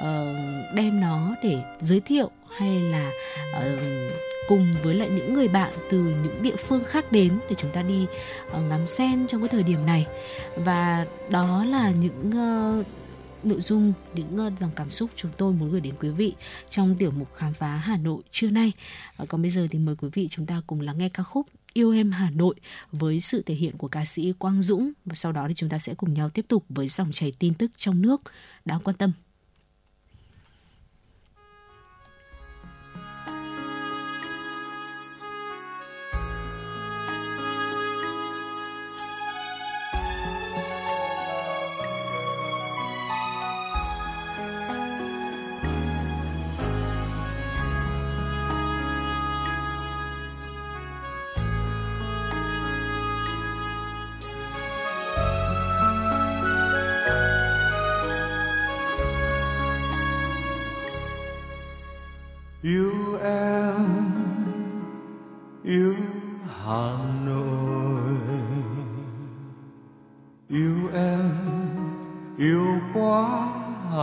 uh, 0.00 0.74
đem 0.74 1.00
nó 1.00 1.34
để 1.42 1.62
giới 1.78 2.00
thiệu 2.00 2.30
hay 2.58 2.80
là 2.80 3.10
uh, 3.58 4.12
cùng 4.48 4.74
với 4.82 4.94
lại 4.94 5.08
những 5.08 5.34
người 5.34 5.48
bạn 5.48 5.72
từ 5.90 5.98
những 5.98 6.42
địa 6.42 6.56
phương 6.56 6.84
khác 6.84 7.12
đến 7.12 7.38
để 7.48 7.56
chúng 7.58 7.70
ta 7.70 7.82
đi 7.82 8.06
uh, 8.50 8.56
ngắm 8.68 8.86
sen 8.86 9.26
trong 9.26 9.40
cái 9.40 9.48
thời 9.48 9.62
điểm 9.62 9.86
này. 9.86 10.06
Và 10.56 11.06
đó 11.28 11.64
là 11.64 11.90
những 11.90 12.30
uh, 12.80 12.86
nội 13.42 13.60
dung, 13.60 13.92
những 14.14 14.36
ờ, 14.36 14.50
dòng 14.60 14.70
cảm 14.76 14.90
xúc 14.90 15.10
chúng 15.16 15.30
tôi 15.36 15.52
muốn 15.52 15.70
gửi 15.70 15.80
đến 15.80 15.94
quý 16.00 16.08
vị 16.08 16.34
trong 16.68 16.96
tiểu 16.98 17.10
mục 17.10 17.34
khám 17.34 17.54
phá 17.54 17.76
Hà 17.76 17.96
Nội 17.96 18.22
trưa 18.30 18.50
nay. 18.50 18.72
và 19.16 19.26
còn 19.26 19.42
bây 19.42 19.50
giờ 19.50 19.66
thì 19.70 19.78
mời 19.78 19.96
quý 19.96 20.08
vị 20.12 20.28
chúng 20.30 20.46
ta 20.46 20.62
cùng 20.66 20.80
lắng 20.80 20.98
nghe 20.98 21.08
ca 21.08 21.22
khúc 21.22 21.46
Yêu 21.72 21.92
em 21.92 22.10
Hà 22.10 22.30
Nội 22.30 22.54
với 22.92 23.20
sự 23.20 23.42
thể 23.42 23.54
hiện 23.54 23.76
của 23.76 23.88
ca 23.88 24.04
sĩ 24.04 24.32
Quang 24.32 24.62
Dũng 24.62 24.92
và 25.04 25.14
sau 25.14 25.32
đó 25.32 25.44
thì 25.48 25.54
chúng 25.54 25.68
ta 25.68 25.78
sẽ 25.78 25.94
cùng 25.94 26.14
nhau 26.14 26.30
tiếp 26.30 26.44
tục 26.48 26.64
với 26.68 26.88
dòng 26.88 27.12
chảy 27.12 27.32
tin 27.38 27.54
tức 27.54 27.70
trong 27.76 28.02
nước 28.02 28.22
đáng 28.64 28.80
quan 28.84 28.96
tâm. 28.96 29.12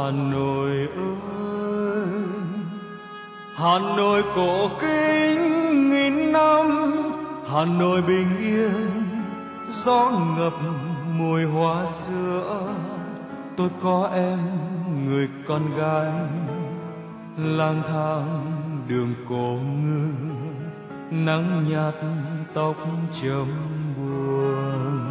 Hà 0.06 0.12
nội 0.12 0.88
ơi. 0.96 2.08
Hà 3.56 3.80
nội 3.98 4.24
cổ 4.36 4.70
kính 4.82 5.90
nghìn 5.90 6.32
năm, 6.32 6.94
hà 7.52 7.66
nội 7.66 8.02
bình 8.02 8.38
yên, 8.40 9.04
gió 9.70 10.12
ngập 10.38 10.54
mùi 11.18 11.44
hoa 11.44 11.86
sữa. 11.86 12.74
Tôi 13.58 13.70
có 13.84 14.10
em, 14.14 14.40
người 15.06 15.30
con 15.48 15.62
gái, 15.78 16.12
lang 17.38 17.82
thang 17.90 18.46
đường 18.88 19.14
cổ 19.30 19.58
ngư, 19.84 20.08
nắng 21.12 21.66
nhạt 21.70 21.96
tóc 22.54 22.76
chấm 23.22 23.48
buồn. 23.98 25.06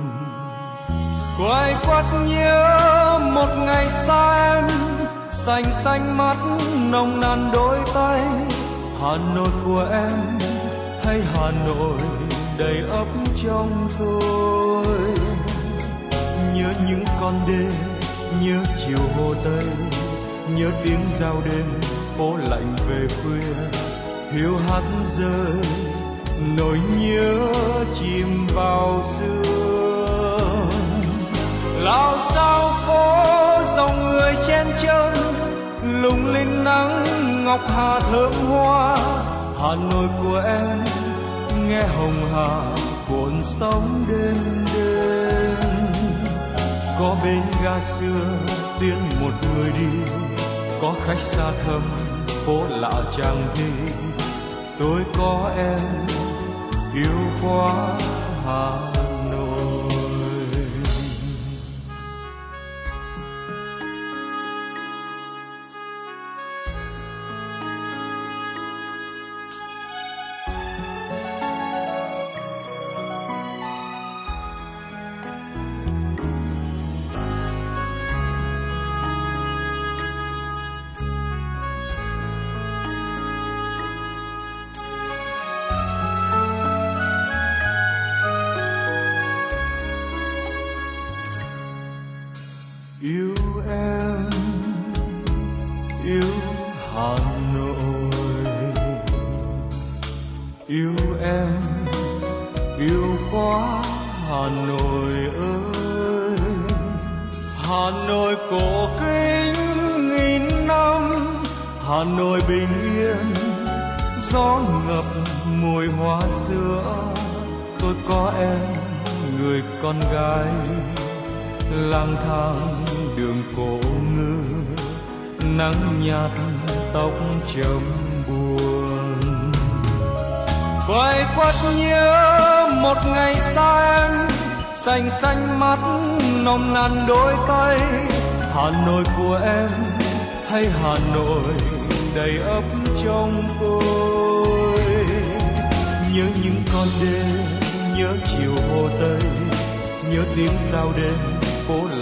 Quay 1.38 1.74
quắt 1.86 2.04
nhớ 2.28 3.03
một 3.34 3.48
ngày 3.66 3.90
xa 3.90 4.54
em, 4.54 4.64
xanh 5.30 5.64
xanh 5.72 6.16
mắt 6.16 6.36
nồng 6.92 7.20
nàn 7.20 7.50
đôi 7.52 7.78
tay. 7.94 8.20
Hà 9.00 9.16
nội 9.34 9.48
của 9.64 9.88
em 9.92 10.38
hay 11.04 11.20
hà 11.34 11.50
nội 11.66 11.98
đầy 12.58 12.76
ấp 12.90 13.06
trong 13.44 13.88
tôi? 13.98 14.86
Nhớ 16.54 16.72
những 16.88 17.04
con 17.20 17.40
đê 17.48 17.94
nhớ 18.42 18.58
chiều 18.86 18.98
hồ 19.16 19.34
tây, 19.44 19.64
nhớ 20.56 20.70
tiếng 20.84 21.00
giao 21.20 21.42
đêm, 21.44 21.64
phố 22.18 22.36
lạnh 22.50 22.76
về 22.88 23.06
khuya. 23.22 23.54
Hiu 24.32 24.56
hắt 24.68 24.82
rơi, 25.18 25.62
nỗi 26.58 26.78
nhớ 27.00 27.52
chìm 27.94 28.46
vào 28.54 29.02
xưa 29.18 29.73
lao 31.84 32.16
sao 32.20 32.70
phố 32.86 33.22
dòng 33.76 34.06
người 34.06 34.34
chen 34.46 34.66
chân, 34.82 35.12
lung 35.82 36.32
linh 36.32 36.64
nắng 36.64 37.04
ngọc 37.44 37.60
hà 37.68 38.00
thơm 38.00 38.32
hoa. 38.48 38.96
Hà 39.60 39.74
nội 39.90 40.08
của 40.22 40.42
em, 40.46 40.84
nghe 41.68 41.82
hồng 41.82 42.30
hà 42.32 42.74
cuộn 43.08 43.42
sóng 43.42 44.04
đêm 44.08 44.36
đêm. 44.74 45.56
Có 46.98 47.16
bên 47.24 47.42
ga 47.64 47.80
xưa, 47.80 48.38
tiễn 48.80 48.98
một 49.20 49.32
người 49.54 49.70
đi. 49.70 50.12
Có 50.82 50.94
khách 51.06 51.18
xa 51.18 51.52
thăm 51.66 51.82
phố 52.46 52.62
lạ 52.68 53.02
chàng 53.16 53.46
thi. 53.54 53.92
Tôi 54.78 55.00
có 55.18 55.50
em, 55.56 55.80
yêu 56.94 57.20
quá 57.42 57.72
hà 58.46 58.93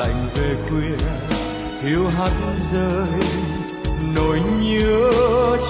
lạnh 0.03 0.29
về 0.35 0.57
khuya 0.69 1.07
hiu 1.83 2.09
hắt 2.09 2.33
rơi, 2.73 3.21
nỗi 4.17 4.41
nhớ 4.61 5.11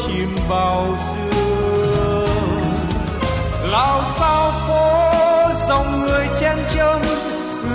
chìm 0.06 0.28
vào 0.48 0.86
sương 1.06 2.62
lao 3.64 4.02
sao 4.04 4.52
phố, 4.68 5.12
dòng 5.68 6.00
người 6.00 6.26
chen 6.40 6.58
chân 6.74 7.02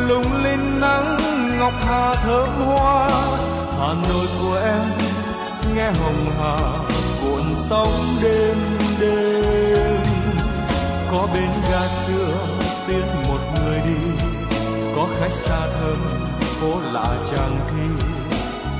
lung 0.07 0.43
linh 0.43 0.79
nắng, 0.79 1.17
ngọc 1.59 1.73
hà 1.81 2.13
thơm 2.13 2.47
hoa. 2.65 3.09
Hà 3.79 3.93
nội 4.09 4.27
của 4.41 4.59
em, 4.65 4.81
nghe 5.75 5.91
hồng 5.91 6.25
hà, 6.39 6.57
cuộn 7.21 7.53
sóng 7.53 7.93
đêm 8.23 8.57
đêm. 8.99 9.97
Có 11.11 11.27
bến 11.33 11.49
ga 11.71 11.87
xưa 11.87 12.37
tiến 12.87 13.05
một 13.27 13.39
người 13.55 13.79
đi, 13.87 14.25
có 14.95 15.07
khách 15.19 15.33
xa 15.33 15.67
thơm 15.79 15.97
phố 16.61 16.79
lạ 16.93 17.05
chẳng 17.31 17.59
thi 17.69 18.05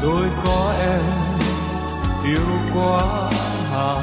tôi 0.02 0.28
có 0.46 0.74
em 0.82 1.02
yêu 2.24 2.60
quá 2.76 3.30
hà 3.72 3.96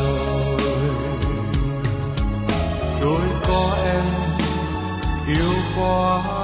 nội. 0.00 0.60
Tôi 3.00 3.20
có 3.48 3.76
em 3.84 4.04
yêu 5.26 5.52
quá 5.76 6.43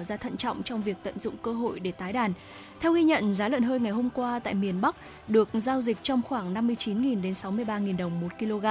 Tỏ 0.00 0.04
ra 0.04 0.16
thận 0.16 0.36
trọng 0.36 0.62
trong 0.62 0.82
việc 0.82 0.96
tận 1.02 1.18
dụng 1.18 1.34
cơ 1.42 1.52
hội 1.52 1.80
để 1.80 1.92
tái 1.92 2.12
đàn. 2.12 2.32
Theo 2.80 2.92
ghi 2.92 3.02
nhận, 3.02 3.34
giá 3.34 3.48
lợn 3.48 3.62
hơi 3.62 3.80
ngày 3.80 3.92
hôm 3.92 4.10
qua 4.14 4.38
tại 4.38 4.54
miền 4.54 4.80
Bắc 4.80 4.96
được 5.28 5.48
giao 5.52 5.82
dịch 5.82 5.96
trong 6.02 6.22
khoảng 6.22 6.54
59.000 6.54 7.22
đến 7.22 7.32
63.000 7.32 7.96
đồng 7.96 8.20
1 8.20 8.28
kg. 8.38 8.66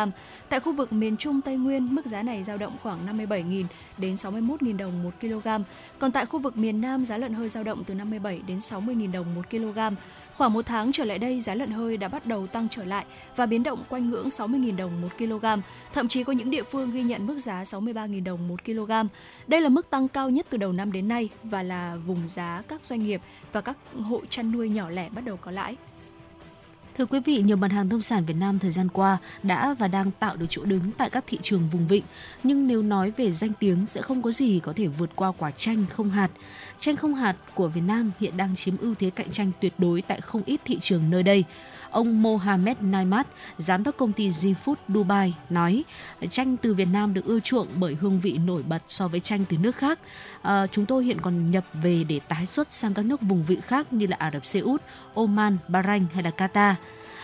Tại 0.50 0.60
khu 0.60 0.74
vực 0.74 0.94
miền 0.94 1.18
Trung 1.18 1.42
Tây 1.42 1.58
Nguyên, 1.58 1.96
mức 1.96 2.06
giá 2.06 2.24
này 2.24 2.44
dao 2.44 2.58
động 2.58 2.78
khoảng 2.84 3.18
57.000 3.18 3.64
đến 3.98 4.16
61.000 4.16 4.78
đồng 4.78 5.04
1 5.04 5.10
kg. 5.22 5.48
Còn 6.00 6.12
tại 6.12 6.26
khu 6.26 6.40
vực 6.40 6.58
miền 6.58 6.82
Nam, 6.82 7.06
giá 7.06 7.18
lợn 7.18 7.34
hơi 7.34 7.50
dao 7.50 7.64
động 7.64 7.84
từ 7.84 7.94
57 7.94 8.42
đến 8.48 8.58
60.000 8.58 9.12
đồng 9.12 9.36
1 9.36 9.50
kg. 9.50 9.80
Khoảng 10.36 10.54
một 10.54 10.66
tháng 10.66 10.92
trở 10.92 11.06
lại 11.06 11.18
đây, 11.18 11.42
giá 11.42 11.56
lợn 11.56 11.72
hơi 11.72 11.98
đã 11.98 12.08
bắt 12.08 12.26
đầu 12.26 12.48
tăng 12.48 12.68
trở 12.70 12.84
lại 12.84 13.06
và 13.36 13.46
biến 13.46 13.64
động 13.64 13.84
quanh 13.90 14.10
ngưỡng 14.10 14.28
60.000 14.28 14.76
đồng 14.76 15.02
1 15.02 15.08
kg. 15.18 15.46
Thậm 15.94 16.08
chí 16.08 16.24
có 16.24 16.34
những 16.34 16.52
địa 16.52 16.64
phương 16.64 16.92
ghi 16.92 17.04
nhận 17.04 17.28
mức 17.28 17.40
giá 17.40 17.64
63.000 17.64 18.24
đồng 18.24 18.48
1 18.48 18.66
kg. 18.66 18.92
Đây 19.48 19.62
là 19.62 19.70
mức 19.70 19.90
tăng 19.90 20.08
cao 20.08 20.30
nhất 20.30 20.46
từ 20.50 20.58
đầu 20.58 20.72
năm 20.72 20.92
đến 20.92 21.08
nay 21.08 21.30
và 21.44 21.64
là 21.64 21.98
vùng 22.06 22.28
giá 22.28 22.64
các 22.68 22.86
doanh 22.86 23.04
nghiệp 23.04 23.22
và 23.52 23.62
các 23.62 23.78
hộ 24.04 24.22
chăn 24.30 24.52
nuôi 24.52 24.70
nhỏ 24.70 24.90
lẻ 24.90 25.10
bắt 25.10 25.26
đầu 25.26 25.38
có 25.38 25.52
lãi. 25.52 25.76
Thưa 27.00 27.06
quý 27.06 27.20
vị, 27.26 27.42
nhiều 27.42 27.58
mặt 27.58 27.72
hàng 27.72 27.90
nông 27.90 28.02
sản 28.02 28.26
Việt 28.26 28.36
Nam 28.40 28.60
thời 28.60 28.72
gian 28.72 28.90
qua 28.90 29.18
đã 29.44 29.76
và 29.80 29.88
đang 29.88 30.12
tạo 30.12 30.36
được 30.36 30.46
chỗ 30.50 30.64
đứng 30.66 30.92
tại 30.98 31.10
các 31.10 31.24
thị 31.28 31.40
trường 31.42 31.70
vùng 31.70 31.88
vịnh. 31.88 32.04
Nhưng 32.44 32.68
nếu 32.68 32.82
nói 32.82 33.12
về 33.18 33.32
danh 33.32 33.52
tiếng 33.60 33.86
sẽ 33.86 34.02
không 34.02 34.22
có 34.22 34.32
gì 34.32 34.60
có 34.64 34.74
thể 34.76 34.88
vượt 34.88 35.10
qua 35.16 35.32
quả 35.38 35.52
chanh 35.52 35.86
không 35.90 36.10
hạt. 36.10 36.32
Chanh 36.80 36.96
không 36.96 37.16
hạt 37.16 37.36
của 37.54 37.68
Việt 37.68 37.82
Nam 37.82 38.12
hiện 38.20 38.38
đang 38.38 38.56
chiếm 38.56 38.78
ưu 38.78 38.96
thế 38.96 39.10
cạnh 39.10 39.32
tranh 39.32 39.52
tuyệt 39.62 39.74
đối 39.78 40.02
tại 40.02 40.22
không 40.22 40.42
ít 40.46 40.62
thị 40.66 40.78
trường 40.82 41.10
nơi 41.10 41.24
đây. 41.24 41.44
Ông 41.92 42.22
Mohamed 42.22 42.78
Naimat, 42.82 43.28
giám 43.58 43.84
đốc 43.84 43.98
công 43.98 44.14
ty 44.14 44.30
G-Food 44.30 44.76
Dubai 44.88 45.36
nói, 45.50 45.84
chanh 46.30 46.58
từ 46.58 46.74
Việt 46.74 46.88
Nam 46.94 47.14
được 47.14 47.26
ưa 47.26 47.40
chuộng 47.40 47.68
bởi 47.80 47.96
hương 47.96 48.20
vị 48.20 48.38
nổi 48.38 48.64
bật 48.64 48.82
so 48.88 49.08
với 49.08 49.20
chanh 49.20 49.46
từ 49.46 49.58
nước 49.58 49.76
khác. 49.76 50.00
À, 50.42 50.68
chúng 50.68 50.86
tôi 50.86 51.06
hiện 51.06 51.18
còn 51.22 51.46
nhập 51.46 51.64
về 51.74 52.04
để 52.04 52.20
tái 52.20 52.46
xuất 52.46 52.72
sang 52.72 52.94
các 52.94 53.06
nước 53.06 53.22
vùng 53.22 53.44
vịnh 53.44 53.62
khác 53.62 53.94
như 53.94 54.08
là 54.08 54.16
Ả 54.20 54.32
Rập 54.32 54.46
Xê 54.46 54.60
Út, 54.60 54.82
Oman, 55.14 55.58
Bahrain 55.68 56.06
hay 56.14 56.24
là 56.24 56.32
Qatar. 56.38 56.74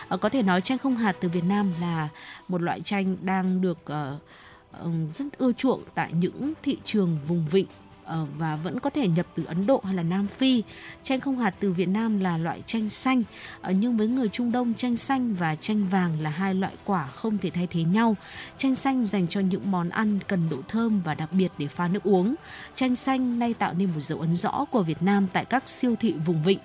À, 0.08 0.16
có 0.16 0.28
thể 0.28 0.42
nói 0.42 0.60
chanh 0.60 0.78
không 0.78 0.96
hạt 0.96 1.16
từ 1.20 1.28
Việt 1.28 1.44
Nam 1.44 1.72
là 1.80 2.08
một 2.48 2.62
loại 2.62 2.80
chanh 2.80 3.16
đang 3.22 3.60
được 3.60 3.78
uh, 3.82 5.14
rất 5.14 5.38
ưa 5.38 5.52
chuộng 5.52 5.82
tại 5.94 6.12
những 6.12 6.52
thị 6.62 6.78
trường 6.84 7.18
vùng 7.26 7.46
vịnh 7.48 7.66
Ờ, 8.06 8.26
và 8.38 8.56
vẫn 8.56 8.80
có 8.80 8.90
thể 8.90 9.08
nhập 9.08 9.26
từ 9.34 9.44
Ấn 9.44 9.66
Độ 9.66 9.80
hay 9.84 9.94
là 9.94 10.02
Nam 10.02 10.26
Phi. 10.26 10.62
Chanh 11.02 11.20
không 11.20 11.38
hạt 11.38 11.54
từ 11.60 11.72
Việt 11.72 11.88
Nam 11.88 12.20
là 12.20 12.38
loại 12.38 12.62
chanh 12.66 12.88
xanh, 12.88 13.22
ờ, 13.60 13.72
nhưng 13.72 13.96
với 13.96 14.06
người 14.06 14.28
Trung 14.28 14.52
Đông 14.52 14.74
chanh 14.74 14.96
xanh 14.96 15.34
và 15.34 15.56
chanh 15.56 15.88
vàng 15.88 16.20
là 16.20 16.30
hai 16.30 16.54
loại 16.54 16.72
quả 16.84 17.06
không 17.06 17.38
thể 17.38 17.50
thay 17.50 17.66
thế 17.66 17.82
nhau. 17.84 18.16
Chanh 18.56 18.74
xanh 18.74 19.04
dành 19.04 19.28
cho 19.28 19.40
những 19.40 19.70
món 19.70 19.88
ăn 19.88 20.18
cần 20.28 20.48
độ 20.50 20.56
thơm 20.68 21.00
và 21.04 21.14
đặc 21.14 21.28
biệt 21.32 21.52
để 21.58 21.68
pha 21.68 21.88
nước 21.88 22.02
uống. 22.02 22.34
Chanh 22.74 22.96
xanh 22.96 23.38
nay 23.38 23.54
tạo 23.54 23.74
nên 23.74 23.90
một 23.94 24.00
dấu 24.00 24.20
ấn 24.20 24.36
rõ 24.36 24.64
của 24.70 24.82
Việt 24.82 25.02
Nam 25.02 25.26
tại 25.32 25.44
các 25.44 25.68
siêu 25.68 25.96
thị 26.00 26.14
vùng 26.26 26.42
vịnh. 26.42 26.58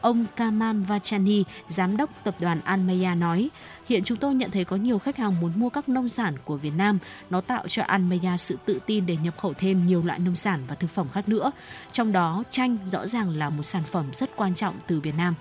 Ông 0.00 0.24
Kamal 0.36 0.76
Vachani, 0.76 1.44
giám 1.68 1.96
đốc 1.96 2.10
tập 2.24 2.34
đoàn 2.40 2.60
Almeya 2.64 3.14
nói, 3.14 3.48
Hiện 3.88 4.04
chúng 4.04 4.18
tôi 4.18 4.34
nhận 4.34 4.50
thấy 4.50 4.64
có 4.64 4.76
nhiều 4.76 4.98
khách 4.98 5.16
hàng 5.16 5.40
muốn 5.40 5.52
mua 5.56 5.68
các 5.68 5.88
nông 5.88 6.08
sản 6.08 6.34
của 6.44 6.56
Việt 6.56 6.72
Nam. 6.76 6.98
Nó 7.30 7.40
tạo 7.40 7.68
cho 7.68 7.82
Almeya 7.82 8.36
sự 8.36 8.58
tự 8.64 8.78
tin 8.86 9.06
để 9.06 9.16
nhập 9.16 9.34
khẩu 9.38 9.52
thêm 9.52 9.86
nhiều 9.86 10.02
loại 10.04 10.18
nông 10.18 10.36
sản 10.36 10.60
và 10.68 10.74
thực 10.74 10.90
phẩm 10.90 11.06
khác 11.12 11.28
nữa. 11.28 11.52
Trong 11.92 12.12
đó, 12.12 12.44
chanh 12.50 12.76
rõ 12.86 13.06
ràng 13.06 13.30
là 13.30 13.50
một 13.50 13.62
sản 13.62 13.82
phẩm 13.82 14.06
rất 14.12 14.30
quan 14.36 14.54
trọng 14.54 14.74
từ 14.86 15.00
Việt 15.00 15.14
Nam. 15.16 15.34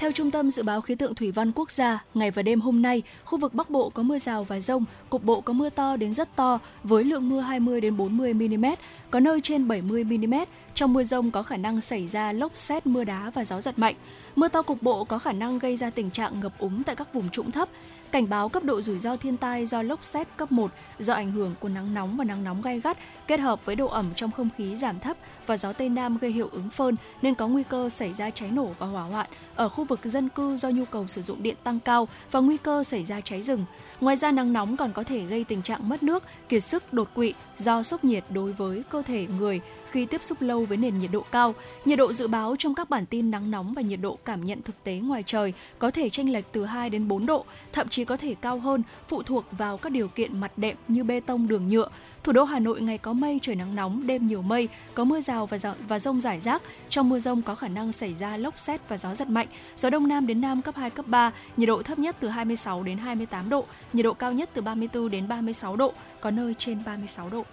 Theo 0.00 0.12
Trung 0.12 0.30
tâm 0.30 0.50
Dự 0.50 0.62
báo 0.62 0.80
Khí 0.80 0.94
tượng 0.94 1.14
Thủy 1.14 1.30
văn 1.30 1.52
Quốc 1.52 1.70
gia, 1.70 2.04
ngày 2.14 2.30
và 2.30 2.42
đêm 2.42 2.60
hôm 2.60 2.82
nay, 2.82 3.02
khu 3.24 3.38
vực 3.38 3.54
Bắc 3.54 3.70
Bộ 3.70 3.90
có 3.90 4.02
mưa 4.02 4.18
rào 4.18 4.44
và 4.44 4.60
rông, 4.60 4.84
cục 5.10 5.24
bộ 5.24 5.40
có 5.40 5.52
mưa 5.52 5.70
to 5.70 5.96
đến 5.96 6.14
rất 6.14 6.36
to 6.36 6.58
với 6.84 7.04
lượng 7.04 7.28
mưa 7.28 7.40
20 7.40 7.80
đến 7.80 7.96
40 7.96 8.34
mm, 8.34 8.64
có 9.10 9.20
nơi 9.20 9.40
trên 9.40 9.68
70 9.68 10.04
mm. 10.04 10.34
Trong 10.74 10.92
mưa 10.92 11.04
rông 11.04 11.30
có 11.30 11.42
khả 11.42 11.56
năng 11.56 11.80
xảy 11.80 12.06
ra 12.06 12.32
lốc 12.32 12.52
xét, 12.54 12.86
mưa 12.86 13.04
đá 13.04 13.30
và 13.34 13.44
gió 13.44 13.60
giật 13.60 13.78
mạnh. 13.78 13.94
Mưa 14.36 14.48
to 14.48 14.62
cục 14.62 14.82
bộ 14.82 15.04
có 15.04 15.18
khả 15.18 15.32
năng 15.32 15.58
gây 15.58 15.76
ra 15.76 15.90
tình 15.90 16.10
trạng 16.10 16.40
ngập 16.40 16.58
úng 16.58 16.82
tại 16.82 16.96
các 16.96 17.14
vùng 17.14 17.30
trũng 17.30 17.50
thấp. 17.50 17.68
Cảnh 18.10 18.28
báo 18.28 18.48
cấp 18.48 18.64
độ 18.64 18.80
rủi 18.80 18.98
ro 18.98 19.16
thiên 19.16 19.36
tai 19.36 19.66
do 19.66 19.82
lốc 19.82 20.04
xét 20.04 20.28
cấp 20.36 20.52
1 20.52 20.70
do 20.98 21.14
ảnh 21.14 21.30
hưởng 21.30 21.54
của 21.60 21.68
nắng 21.68 21.94
nóng 21.94 22.16
và 22.16 22.24
nắng 22.24 22.44
nóng 22.44 22.62
gai 22.62 22.80
gắt 22.80 22.98
kết 23.26 23.40
hợp 23.40 23.64
với 23.64 23.76
độ 23.76 23.86
ẩm 23.86 24.06
trong 24.16 24.30
không 24.30 24.48
khí 24.58 24.76
giảm 24.76 25.00
thấp 25.00 25.16
và 25.50 25.56
gió 25.56 25.72
Tây 25.72 25.88
Nam 25.88 26.18
gây 26.18 26.32
hiệu 26.32 26.48
ứng 26.52 26.70
phơn 26.70 26.94
nên 27.22 27.34
có 27.34 27.48
nguy 27.48 27.62
cơ 27.62 27.90
xảy 27.90 28.14
ra 28.14 28.30
cháy 28.30 28.50
nổ 28.50 28.68
và 28.78 28.86
hỏa 28.86 29.02
hoạn 29.02 29.26
ở 29.54 29.68
khu 29.68 29.84
vực 29.84 30.00
dân 30.04 30.28
cư 30.28 30.56
do 30.56 30.68
nhu 30.68 30.84
cầu 30.84 31.06
sử 31.06 31.22
dụng 31.22 31.42
điện 31.42 31.56
tăng 31.64 31.80
cao 31.80 32.08
và 32.30 32.40
nguy 32.40 32.56
cơ 32.56 32.84
xảy 32.84 33.04
ra 33.04 33.20
cháy 33.20 33.42
rừng. 33.42 33.64
Ngoài 34.00 34.16
ra 34.16 34.32
nắng 34.32 34.52
nóng 34.52 34.76
còn 34.76 34.92
có 34.92 35.02
thể 35.02 35.26
gây 35.26 35.44
tình 35.44 35.62
trạng 35.62 35.88
mất 35.88 36.02
nước, 36.02 36.22
kiệt 36.48 36.62
sức, 36.62 36.92
đột 36.92 37.08
quỵ 37.14 37.34
do 37.58 37.82
sốc 37.82 38.04
nhiệt 38.04 38.24
đối 38.30 38.52
với 38.52 38.82
cơ 38.90 39.02
thể 39.02 39.26
người 39.38 39.60
khi 39.90 40.06
tiếp 40.06 40.24
xúc 40.24 40.42
lâu 40.42 40.64
với 40.64 40.76
nền 40.76 40.98
nhiệt 40.98 41.10
độ 41.12 41.24
cao. 41.32 41.54
Nhiệt 41.84 41.98
độ 41.98 42.12
dự 42.12 42.26
báo 42.28 42.56
trong 42.58 42.74
các 42.74 42.90
bản 42.90 43.06
tin 43.06 43.30
nắng 43.30 43.50
nóng 43.50 43.74
và 43.74 43.82
nhiệt 43.82 44.00
độ 44.02 44.18
cảm 44.24 44.44
nhận 44.44 44.62
thực 44.62 44.84
tế 44.84 44.94
ngoài 44.98 45.22
trời 45.26 45.52
có 45.78 45.90
thể 45.90 46.10
chênh 46.10 46.32
lệch 46.32 46.44
từ 46.52 46.64
2 46.64 46.90
đến 46.90 47.08
4 47.08 47.26
độ, 47.26 47.44
thậm 47.72 47.88
chí 47.88 48.04
có 48.04 48.16
thể 48.16 48.34
cao 48.34 48.58
hơn 48.58 48.82
phụ 49.08 49.22
thuộc 49.22 49.44
vào 49.50 49.76
các 49.76 49.92
điều 49.92 50.08
kiện 50.08 50.40
mặt 50.40 50.52
đệm 50.56 50.76
như 50.88 51.04
bê 51.04 51.20
tông 51.20 51.48
đường 51.48 51.68
nhựa. 51.68 51.88
Thủ 52.24 52.32
đô 52.32 52.44
Hà 52.44 52.58
Nội 52.58 52.80
ngày 52.80 52.98
có 52.98 53.12
mây, 53.12 53.38
trời 53.42 53.56
nắng 53.56 53.74
nóng, 53.74 54.06
đêm 54.06 54.26
nhiều 54.26 54.42
mây, 54.42 54.68
có 54.94 55.04
mưa 55.04 55.20
rào 55.20 55.46
và 55.46 55.58
rông, 55.58 55.74
và 55.88 55.98
rông 55.98 56.20
rải 56.20 56.40
rác. 56.40 56.62
Trong 56.88 57.08
mưa 57.08 57.18
rông 57.18 57.42
có 57.42 57.54
khả 57.54 57.68
năng 57.68 57.92
xảy 57.92 58.14
ra 58.14 58.36
lốc 58.36 58.58
xét 58.58 58.88
và 58.88 58.96
gió 58.96 59.14
giật 59.14 59.28
mạnh. 59.30 59.46
Gió 59.76 59.90
đông 59.90 60.08
nam 60.08 60.26
đến 60.26 60.40
nam 60.40 60.62
cấp 60.62 60.76
2, 60.76 60.90
cấp 60.90 61.06
3, 61.08 61.32
nhiệt 61.56 61.68
độ 61.68 61.82
thấp 61.82 61.98
nhất 61.98 62.16
từ 62.20 62.28
26 62.28 62.82
đến 62.82 62.98
28 62.98 63.48
độ, 63.48 63.64
nhiệt 63.92 64.04
độ 64.04 64.14
cao 64.14 64.32
nhất 64.32 64.50
từ 64.54 64.62
34 64.62 65.10
đến 65.10 65.28
36 65.28 65.76
độ, 65.76 65.92
có 66.20 66.30
nơi 66.30 66.54
trên 66.58 66.84
36 66.86 67.30
độ. 67.30 67.44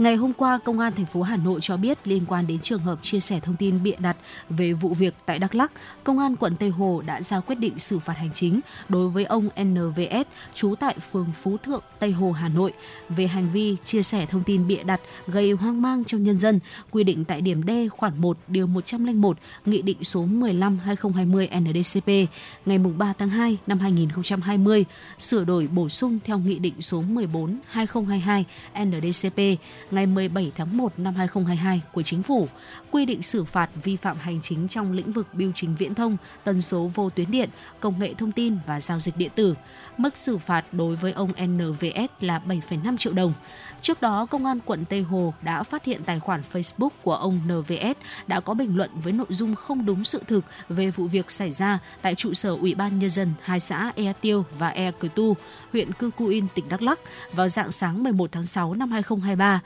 Ngày 0.00 0.16
hôm 0.16 0.32
qua, 0.32 0.58
Công 0.64 0.78
an 0.78 0.92
thành 0.96 1.06
phố 1.06 1.22
Hà 1.22 1.36
Nội 1.36 1.60
cho 1.62 1.76
biết 1.76 1.98
liên 2.04 2.22
quan 2.28 2.46
đến 2.46 2.58
trường 2.58 2.82
hợp 2.82 2.98
chia 3.02 3.20
sẻ 3.20 3.40
thông 3.40 3.56
tin 3.56 3.82
bịa 3.82 3.96
đặt 3.98 4.16
về 4.50 4.72
vụ 4.72 4.94
việc 4.94 5.14
tại 5.26 5.38
Đắk 5.38 5.54
Lắk, 5.54 5.72
Công 6.04 6.18
an 6.18 6.36
quận 6.36 6.56
Tây 6.56 6.68
Hồ 6.68 7.02
đã 7.06 7.22
ra 7.22 7.40
quyết 7.40 7.54
định 7.54 7.78
xử 7.78 7.98
phạt 7.98 8.12
hành 8.12 8.30
chính 8.34 8.60
đối 8.88 9.08
với 9.08 9.24
ông 9.24 9.48
NVS, 9.62 10.26
trú 10.54 10.74
tại 10.80 10.96
phường 11.12 11.26
Phú 11.42 11.56
Thượng, 11.56 11.82
Tây 11.98 12.12
Hồ, 12.12 12.32
Hà 12.32 12.48
Nội, 12.48 12.72
về 13.08 13.26
hành 13.26 13.48
vi 13.52 13.76
chia 13.84 14.02
sẻ 14.02 14.26
thông 14.26 14.42
tin 14.42 14.66
bịa 14.68 14.82
đặt 14.82 15.00
gây 15.26 15.52
hoang 15.52 15.82
mang 15.82 16.04
trong 16.04 16.22
nhân 16.22 16.38
dân, 16.38 16.60
quy 16.90 17.04
định 17.04 17.24
tại 17.24 17.40
điểm 17.40 17.62
D 17.66 17.70
khoản 17.90 18.20
1 18.20 18.38
điều 18.48 18.66
101 18.66 19.38
Nghị 19.66 19.82
định 19.82 20.04
số 20.04 20.26
15/2020 20.26 21.48
NDCP 21.60 22.32
ngày 22.66 22.78
3 22.78 23.12
tháng 23.18 23.30
2 23.30 23.58
năm 23.66 23.78
2020, 23.78 24.84
sửa 25.18 25.44
đổi 25.44 25.68
bổ 25.72 25.88
sung 25.88 26.18
theo 26.24 26.38
Nghị 26.38 26.58
định 26.58 26.74
số 26.80 27.02
14/2022 27.02 28.44
NDCP 28.74 29.60
ngày 29.92 30.06
17 30.06 30.52
tháng 30.56 30.76
1 30.76 30.92
năm 30.98 31.14
2022 31.14 31.82
của 31.92 32.02
Chính 32.02 32.22
phủ, 32.22 32.48
quy 32.90 33.06
định 33.06 33.22
xử 33.22 33.44
phạt 33.44 33.70
vi 33.82 33.96
phạm 33.96 34.16
hành 34.16 34.40
chính 34.42 34.68
trong 34.68 34.92
lĩnh 34.92 35.12
vực 35.12 35.26
bưu 35.32 35.52
chính 35.54 35.74
viễn 35.74 35.94
thông, 35.94 36.16
tần 36.44 36.60
số 36.62 36.90
vô 36.94 37.10
tuyến 37.10 37.30
điện, 37.30 37.48
công 37.80 37.98
nghệ 37.98 38.14
thông 38.14 38.32
tin 38.32 38.56
và 38.66 38.80
giao 38.80 39.00
dịch 39.00 39.16
điện 39.16 39.30
tử. 39.34 39.54
Mức 39.96 40.18
xử 40.18 40.38
phạt 40.38 40.64
đối 40.72 40.96
với 40.96 41.12
ông 41.12 41.30
NVS 41.46 42.10
là 42.20 42.40
7,5 42.48 42.96
triệu 42.96 43.12
đồng. 43.12 43.32
Trước 43.80 44.02
đó, 44.02 44.26
Công 44.30 44.46
an 44.46 44.58
quận 44.64 44.84
Tây 44.84 45.02
Hồ 45.02 45.34
đã 45.42 45.62
phát 45.62 45.84
hiện 45.84 46.04
tài 46.04 46.20
khoản 46.20 46.42
Facebook 46.52 46.90
của 47.02 47.14
ông 47.14 47.40
NVS 47.46 47.96
đã 48.26 48.40
có 48.40 48.54
bình 48.54 48.76
luận 48.76 48.90
với 49.04 49.12
nội 49.12 49.26
dung 49.30 49.54
không 49.54 49.86
đúng 49.86 50.04
sự 50.04 50.22
thực 50.26 50.44
về 50.68 50.90
vụ 50.90 51.06
việc 51.06 51.30
xảy 51.30 51.52
ra 51.52 51.78
tại 52.02 52.14
trụ 52.14 52.34
sở 52.34 52.50
Ủy 52.50 52.74
ban 52.74 52.98
Nhân 52.98 53.10
dân 53.10 53.32
hai 53.42 53.60
xã 53.60 53.92
Ea 53.96 54.12
Tiêu 54.12 54.44
và 54.58 54.68
Ea 54.68 54.90
Cờ 54.90 55.08
Tu, 55.14 55.36
huyện 55.72 55.92
Cư 55.92 56.10
Cu 56.10 56.26
In, 56.26 56.46
tỉnh 56.54 56.68
Đắk 56.68 56.82
Lắk 56.82 56.98
vào 57.32 57.48
dạng 57.48 57.70
sáng 57.70 58.02
11 58.02 58.32
tháng 58.32 58.46
6 58.46 58.74
năm 58.74 58.90
2023. 58.90 59.60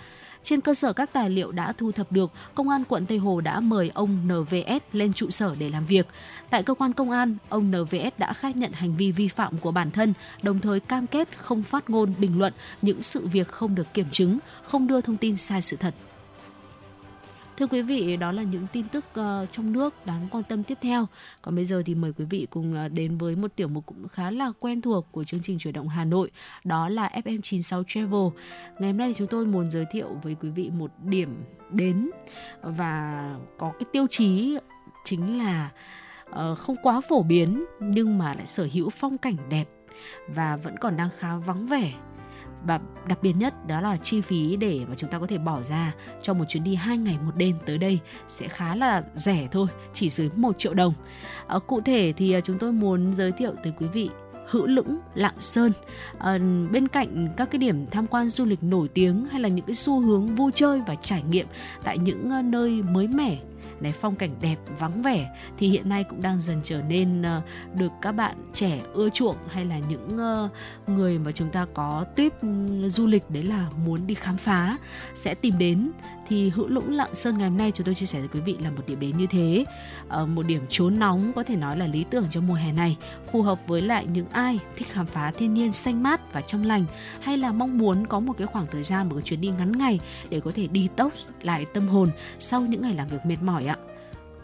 Trên 0.45 0.61
cơ 0.61 0.75
sở 0.75 0.93
các 0.93 1.13
tài 1.13 1.31
liệu 1.31 1.53
đã 1.53 1.73
thu 1.73 1.93
thập 1.93 2.13
được, 2.13 2.33
Công 2.55 2.69
an 2.69 2.85
quận 2.89 3.07
Tây 3.07 3.19
Hồ 3.19 3.41
đã 3.41 3.61
mời 3.61 3.91
ông 3.95 4.19
NVS 4.27 4.83
lên 4.93 5.13
trụ 5.13 5.31
sở 5.31 5.55
để 5.59 5.69
làm 5.69 5.85
việc. 5.85 6.07
Tại 6.51 6.63
cơ 6.63 6.75
quan 6.75 6.93
công 6.93 7.11
an, 7.11 7.37
ông 7.49 7.71
NVS 7.71 8.19
đã 8.19 8.33
khai 8.33 8.53
nhận 8.55 8.73
hành 8.73 8.97
vi 8.97 9.13
vi 9.13 9.29
phạm 9.29 9.59
của 9.59 9.71
bản 9.71 9.91
thân, 9.91 10.15
đồng 10.43 10.61
thời 10.61 10.81
cam 10.81 11.07
kết 11.07 11.29
không 11.39 11.63
phát 11.63 11.91
ngôn 11.91 12.15
bình 12.19 12.39
luận 12.39 12.53
những 12.83 13.03
sự 13.03 13.27
việc 13.27 13.49
không 13.49 13.75
được 13.75 13.95
kiểm 13.95 14.07
chứng, 14.11 14.39
không 14.63 14.87
đưa 14.87 15.01
thông 15.01 15.17
tin 15.17 15.37
sai 15.37 15.63
sự 15.63 15.77
thật. 15.77 15.95
Thưa 17.57 17.67
quý 17.67 17.83
vị, 17.83 18.17
đó 18.17 18.33
là 18.33 18.43
những 18.43 18.67
tin 18.73 18.89
tức 18.89 19.05
uh, 19.11 19.49
trong 19.53 19.73
nước 19.73 20.07
đáng 20.07 20.29
quan 20.31 20.45
tâm 20.45 20.63
tiếp 20.63 20.79
theo. 20.81 21.07
Còn 21.43 21.55
bây 21.57 21.65
giờ 21.65 21.83
thì 21.87 21.95
mời 21.95 22.13
quý 22.13 22.25
vị 22.31 22.47
cùng 22.51 22.75
uh, 22.87 22.93
đến 22.93 23.19
với 23.19 23.37
một 23.37 23.57
tiểu 23.57 23.69
mục 23.69 23.87
cũng 23.87 24.09
khá 24.09 24.31
là 24.31 24.53
quen 24.61 24.81
thuộc 24.81 25.07
của 25.13 25.25
chương 25.25 25.41
trình 25.43 25.59
chuyển 25.59 25.75
động 25.75 25.89
Hà 25.89 26.05
Nội, 26.05 26.31
đó 26.65 26.89
là 26.89 27.11
FM96 27.25 27.83
Travel. 27.89 28.29
Ngày 28.79 28.91
hôm 28.91 28.97
nay 28.97 29.09
thì 29.09 29.15
chúng 29.19 29.29
tôi 29.29 29.47
muốn 29.47 29.71
giới 29.71 29.85
thiệu 29.91 30.09
với 30.23 30.37
quý 30.41 30.51
vị 30.51 30.71
một 30.71 30.91
điểm 31.05 31.45
đến 31.71 32.11
và 32.63 33.37
có 33.59 33.73
cái 33.79 33.87
tiêu 33.93 34.07
chí 34.11 34.59
chính 35.05 35.39
là 35.39 35.71
uh, 36.31 36.59
không 36.59 36.77
quá 36.83 37.01
phổ 37.09 37.23
biến 37.23 37.65
nhưng 37.81 38.19
mà 38.19 38.35
lại 38.35 38.47
sở 38.47 38.69
hữu 38.73 38.91
phong 38.91 39.19
cảnh 39.19 39.37
đẹp 39.49 39.69
và 40.29 40.57
vẫn 40.57 40.77
còn 40.81 40.97
đang 40.97 41.09
khá 41.19 41.37
vắng 41.37 41.67
vẻ 41.67 41.93
và 42.67 42.81
đặc 43.09 43.19
biệt 43.23 43.33
nhất 43.33 43.67
đó 43.67 43.81
là 43.81 43.97
chi 43.97 44.21
phí 44.21 44.57
để 44.57 44.81
mà 44.89 44.95
chúng 44.97 45.11
ta 45.11 45.19
có 45.19 45.27
thể 45.27 45.39
bỏ 45.39 45.63
ra 45.63 45.95
cho 46.23 46.35
một 46.35 46.45
chuyến 46.49 46.65
đi 46.65 46.75
hai 46.75 46.99
ngày 46.99 47.19
một 47.25 47.33
đêm 47.37 47.57
tới 47.67 47.79
đây 47.79 47.99
sẽ 48.29 48.49
khá 48.49 48.75
là 48.75 49.03
rẻ 49.15 49.49
thôi 49.53 49.67
chỉ 49.93 50.09
dưới 50.09 50.31
một 50.37 50.59
triệu 50.59 50.75
đồng 50.75 50.95
à, 51.47 51.59
cụ 51.67 51.81
thể 51.81 52.13
thì 52.17 52.33
ờ, 52.33 52.41
chúng 52.41 52.59
tôi 52.59 52.73
muốn 52.73 53.15
giới 53.17 53.33
thiệu 53.33 53.53
tới 53.63 53.73
quý 53.79 53.87
vị 53.87 54.11
Hữu 54.49 54.67
Lũng, 54.67 54.99
Lạng 55.15 55.41
Sơn. 55.41 55.73
À, 56.19 56.39
bên 56.73 56.89
cạnh 56.89 57.29
các 57.37 57.51
cái 57.51 57.59
điểm 57.59 57.87
tham 57.91 58.07
quan 58.07 58.29
du 58.29 58.45
lịch 58.45 58.63
nổi 58.63 58.89
tiếng 58.89 59.25
hay 59.25 59.41
là 59.41 59.49
những 59.49 59.67
cái 59.67 59.75
xu 59.75 60.01
hướng 60.01 60.35
vui 60.35 60.53
chơi 60.55 60.83
và 60.87 60.95
trải 60.95 61.23
nghiệm 61.23 61.47
tại 61.85 61.99
những 61.99 62.51
nơi 62.51 62.83
mới 62.83 63.09
mẻ 63.09 63.39
này 63.81 63.93
phong 63.93 64.17
cảnh 64.17 64.31
đẹp 64.41 64.57
vắng 64.79 65.03
vẻ 65.03 65.31
thì 65.59 65.69
hiện 65.69 65.89
nay 65.89 66.05
cũng 66.05 66.23
đang 66.23 66.41
dần 66.41 66.61
trở 66.63 66.83
nên 66.89 67.21
uh, 67.21 67.27
được 67.79 67.93
các 68.03 68.13
bạn 68.13 68.37
trẻ 68.53 68.81
ưa 68.95 69.11
chuộng 69.11 69.37
hay 69.49 69.65
là 69.65 69.79
những 69.79 70.07
uh, 70.07 70.51
người 70.89 71.19
mà 71.19 71.33
chúng 71.33 71.51
ta 71.51 71.67
có 71.75 72.05
tuyếp 72.17 72.41
ừ, 72.41 72.49
du 72.89 73.07
lịch 73.07 73.31
đấy 73.31 73.43
là 73.43 73.71
muốn 73.85 74.07
đi 74.07 74.15
khám 74.15 74.37
phá 74.37 74.77
sẽ 75.15 75.35
tìm 75.35 75.59
đến 75.59 75.91
thì 76.29 76.51
hữu 76.51 76.69
lũng 76.69 76.93
lạng 76.93 77.15
sơn 77.15 77.39
ngày 77.39 77.49
hôm 77.49 77.59
nay 77.59 77.73
chúng 77.75 77.87
tôi 77.87 77.95
chia 77.95 78.07
sẻ 78.07 78.19
với 78.19 78.29
quý 78.29 78.41
vị 78.41 78.57
là 78.61 78.71
một 78.71 78.83
điểm 78.87 79.01
đến 79.01 79.17
như 79.17 79.27
thế. 79.27 79.65
Ờ, 80.09 80.27
một 80.27 80.47
điểm 80.47 80.63
trốn 80.69 80.99
nóng 80.99 81.33
có 81.33 81.45
thể 81.45 81.57
nói 81.57 81.77
là 81.77 81.87
lý 81.87 82.05
tưởng 82.11 82.25
cho 82.31 82.41
mùa 82.41 82.55
hè 82.55 82.73
này, 82.73 82.97
phù 83.33 83.43
hợp 83.43 83.59
với 83.67 83.81
lại 83.81 84.07
những 84.07 84.27
ai 84.33 84.59
thích 84.77 84.89
khám 84.91 85.07
phá 85.07 85.31
thiên 85.31 85.55
nhiên 85.55 85.73
xanh 85.73 86.03
mát 86.03 86.33
và 86.33 86.41
trong 86.41 86.67
lành, 86.67 86.85
hay 87.21 87.37
là 87.37 87.53
mong 87.53 87.79
muốn 87.79 88.07
có 88.07 88.21
một 88.21 88.33
cái 88.39 88.47
khoảng 88.47 88.67
thời 88.67 88.83
gian, 88.83 89.09
một 89.09 89.15
cái 89.15 89.23
chuyến 89.23 89.41
đi 89.41 89.49
ngắn 89.49 89.73
ngày 89.73 90.01
để 90.31 90.41
có 90.41 90.51
thể 90.55 90.67
đi 90.67 90.89
tốc 90.97 91.13
lại 91.43 91.67
tâm 91.75 91.89
hồn 91.89 92.11
sau 92.39 92.61
những 92.61 92.83
ngày 92.83 92.95
làm 92.95 93.09
việc 93.09 93.27
mệt 93.27 93.43
mỏi 93.43 93.67
ạ? 93.67 93.77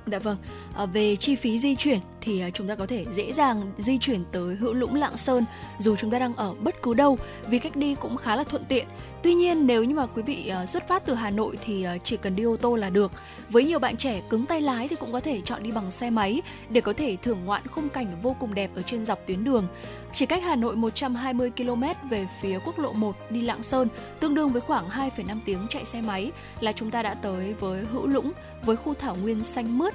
Dạ 0.07 0.19
vâng, 0.19 0.37
à, 0.77 0.87
về 0.87 1.17
chi 1.17 1.37
phí 1.37 1.59
di 1.59 1.77
chuyển 1.77 1.99
thì 2.21 2.41
à, 2.41 2.51
chúng 2.51 2.69
ta 2.69 2.75
có 2.75 2.87
thể 2.87 3.05
dễ 3.11 3.33
dàng 3.33 3.73
di 3.79 3.99
chuyển 3.99 4.21
tới 4.33 4.57
Hữu 4.57 4.75
Lũng 4.75 4.95
Lạng 4.95 5.17
Sơn 5.17 5.45
dù 5.79 5.97
chúng 5.97 6.11
ta 6.11 6.19
đang 6.19 6.37
ở 6.37 6.55
bất 6.61 6.83
cứ 6.83 6.95
đâu 6.95 7.19
vì 7.49 7.59
cách 7.59 7.77
đi 7.77 7.95
cũng 7.95 8.17
khá 8.17 8.37
là 8.37 8.45
thuận 8.45 8.65
tiện. 8.65 8.87
Tuy 9.23 9.35
nhiên 9.35 9.67
nếu 9.67 9.85
như 9.85 9.95
mà 9.95 10.07
quý 10.07 10.23
vị 10.23 10.49
à, 10.49 10.67
xuất 10.67 10.89
phát 10.89 11.07
từ 11.07 11.15
Hà 11.15 11.31
Nội 11.31 11.59
thì 11.65 11.83
à, 11.83 11.97
chỉ 12.05 12.17
cần 12.17 12.37
đi 12.37 12.43
ô 12.43 12.57
tô 12.57 12.77
là 12.77 12.91
được. 12.91 13.13
Với 13.51 13.65
nhiều 13.65 13.79
bạn 13.79 13.97
trẻ 13.97 14.23
cứng 14.31 14.47
tay 14.47 14.61
lái 14.61 14.89
thì 14.89 14.97
cũng 14.97 15.13
có 15.13 15.21
thể 15.21 15.41
chọn 15.45 15.63
đi 15.63 15.71
bằng 15.71 15.91
xe 15.91 16.11
máy 16.11 16.43
để 16.71 16.81
có 16.81 16.93
thể 16.93 17.17
thưởng 17.23 17.45
ngoạn 17.45 17.67
khung 17.67 17.89
cảnh 17.89 18.07
vô 18.23 18.37
cùng 18.41 18.55
đẹp 18.55 18.71
ở 18.75 18.83
trên 18.83 19.07
dọc 19.07 19.27
tuyến 19.27 19.45
đường. 19.45 19.67
Chỉ 20.13 20.27
cách 20.27 20.43
Hà 20.45 20.57
Nội 20.57 20.77
120 20.77 21.51
km 21.51 21.83
về 22.11 22.27
phía 22.41 22.59
quốc 22.65 22.79
lộ 22.79 22.93
1 22.93 23.17
đi 23.31 23.41
Lạng 23.41 23.63
Sơn, 23.63 23.89
tương 24.21 24.35
đương 24.35 24.49
với 24.49 24.61
khoảng 24.61 24.89
2,5 24.89 25.41
tiếng 25.45 25.67
chạy 25.71 25.85
xe 25.85 26.01
máy 26.01 26.33
là 26.61 26.73
chúng 26.73 26.91
ta 26.91 27.03
đã 27.03 27.15
tới 27.15 27.55
với 27.61 27.85
Hữu 27.85 28.07
Lũng 28.07 28.33
với 28.63 28.77
khu 28.77 28.95
thảo 28.95 29.17
nguyên 29.23 29.45
xanh 29.45 29.79
mướt, 29.79 29.95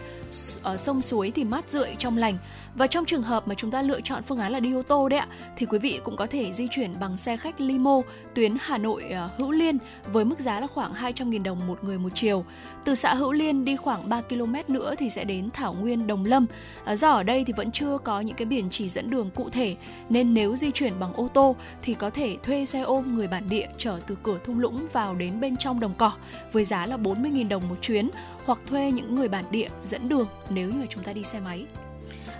ở 0.64 0.78
sông 0.78 1.02
suối 1.02 1.32
thì 1.32 1.44
mát 1.44 1.66
rượi 1.70 1.96
trong 2.00 2.18
lành. 2.18 2.38
Và 2.76 2.88
trong 2.88 3.06
trường 3.06 3.24
hợp 3.24 3.48
mà 3.48 3.56
chúng 3.56 3.72
ta 3.72 3.82
lựa 3.82 4.02
chọn 4.02 4.24
phương 4.24 4.40
án 4.40 4.52
là 4.52 4.60
đi 4.60 4.74
ô 4.74 4.82
tô 4.82 5.10
đấy 5.10 5.20
ạ, 5.20 5.28
thì 5.58 5.66
quý 5.66 5.80
vị 5.80 6.00
cũng 6.04 6.16
có 6.16 6.26
thể 6.26 6.52
di 6.54 6.68
chuyển 6.72 7.00
bằng 7.00 7.18
xe 7.18 7.38
khách 7.38 7.62
limo 7.62 8.02
tuyến 8.34 8.58
Hà 8.60 8.78
Nội 8.78 9.04
ờ, 9.04 9.30
Hữu 9.38 9.52
Liên 9.52 9.78
với 10.12 10.26
mức 10.26 10.40
giá 10.40 10.60
là 10.60 10.68
khoảng 10.68 10.94
200.000 10.94 11.44
đồng 11.44 11.68
một 11.68 11.84
người 11.84 11.98
một 11.98 12.10
chiều. 12.14 12.46
Từ 12.86 12.96
xã 12.96 13.14
Hữu 13.14 13.32
Liên 13.32 13.66
đi 13.66 13.76
khoảng 13.76 14.10
3 14.10 14.22
km 14.22 14.56
nữa 14.68 14.96
thì 14.98 15.10
sẽ 15.10 15.24
đến 15.24 15.50
Thảo 15.54 15.74
Nguyên 15.74 16.08
Đồng 16.08 16.26
Lâm. 16.26 16.46
Ờ, 16.86 16.96
do 16.96 17.12
ở 17.12 17.24
đây 17.24 17.44
thì 17.48 17.54
vẫn 17.58 17.72
chưa 17.72 17.98
có 17.98 18.20
những 18.20 18.36
cái 18.36 18.46
biển 18.46 18.68
chỉ 18.70 18.90
dẫn 18.90 19.10
đường 19.10 19.30
cụ 19.36 19.50
thể 19.50 19.76
nên 20.10 20.34
nếu 20.34 20.56
di 20.56 20.72
chuyển 20.72 20.94
bằng 21.00 21.14
ô 21.14 21.28
tô 21.34 21.56
thì 21.82 21.94
có 21.94 22.10
thể 22.10 22.38
thuê 22.44 22.66
xe 22.66 22.82
ôm 22.82 23.16
người 23.16 23.28
bản 23.28 23.44
địa 23.50 23.68
chở 23.78 24.00
từ 24.08 24.18
cửa 24.24 24.40
thung 24.44 24.60
lũng 24.60 24.88
vào 24.94 25.16
đến 25.16 25.40
bên 25.40 25.58
trong 25.58 25.80
đồng 25.80 25.94
cỏ 25.98 26.12
với 26.52 26.66
giá 26.66 26.86
là 26.86 26.98
40.000 26.98 27.50
đồng 27.50 27.70
một 27.70 27.76
chuyến 27.82 28.10
hoặc 28.46 28.60
thuê 28.68 28.92
những 28.92 29.16
người 29.16 29.28
bản 29.28 29.46
địa 29.52 29.70
dẫn 29.84 30.10
đường 30.10 30.28
nếu 30.50 30.70
như 30.70 30.86
chúng 30.90 31.04
ta 31.04 31.14
đi 31.14 31.24
xe 31.24 31.40
máy 31.40 31.66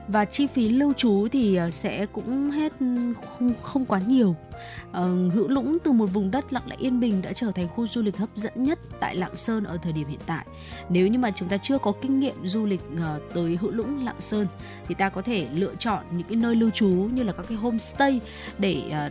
và 0.08 0.26
chi 0.26 0.48
phí 0.48 0.70
lưu 0.70 0.94
trú 0.94 1.28
thì 1.32 1.56
ờ, 1.56 1.72
sẽ 1.72 2.06
cũng 2.06 2.52
hết 2.52 2.74
không 3.38 3.54
không 3.62 3.86
quá 3.86 4.00
nhiều. 4.08 4.36
Ờ, 4.92 5.30
hữu 5.30 5.48
lũng 5.48 5.78
từ 5.84 5.92
một 5.92 6.06
vùng 6.06 6.32
đất 6.32 6.54
lặng 6.54 6.64
lẽ 6.68 6.76
yên 6.80 7.00
bình 7.00 7.22
đã 7.22 7.34
trở 7.34 7.52
thành 7.52 7.68
khu 7.68 7.88
du 7.88 8.02
lịch 8.02 8.18
hấp 8.18 8.30
dẫn 8.36 8.64
nhất 8.64 8.80
tại 9.00 9.16
lạng 9.16 9.36
sơn 9.36 9.64
ở 9.64 9.78
thời 9.78 9.94
điểm 9.94 10.08
hiện 10.08 10.20
tại. 10.26 10.46
Nếu 10.90 11.08
như 11.08 11.20
mà 11.20 11.32
chúng 11.32 11.50
ta 11.50 11.58
chưa 11.58 11.78
có 11.78 11.94
kinh 12.02 12.20
nghiệm 12.20 12.36
du 12.44 12.66
lịch 12.66 12.82
ờ, 13.02 13.20
tới 13.34 13.58
hữu 13.62 13.72
lũng 13.72 14.06
lạng 14.06 14.20
sơn 14.20 14.48
thì 14.88 14.96
ta 14.96 15.10
có 15.10 15.22
thể 15.22 15.48
lựa 15.54 15.76
chọn 15.76 16.04
những 16.12 16.28
cái 16.28 16.36
nơi 16.36 16.56
lưu 16.56 16.70
trú 16.70 16.88
như 16.88 17.24
là 17.24 17.32
các 17.32 17.46
cái 17.50 17.58
homestay 17.58 18.20
để 18.58 18.82
ờ, 18.92 19.10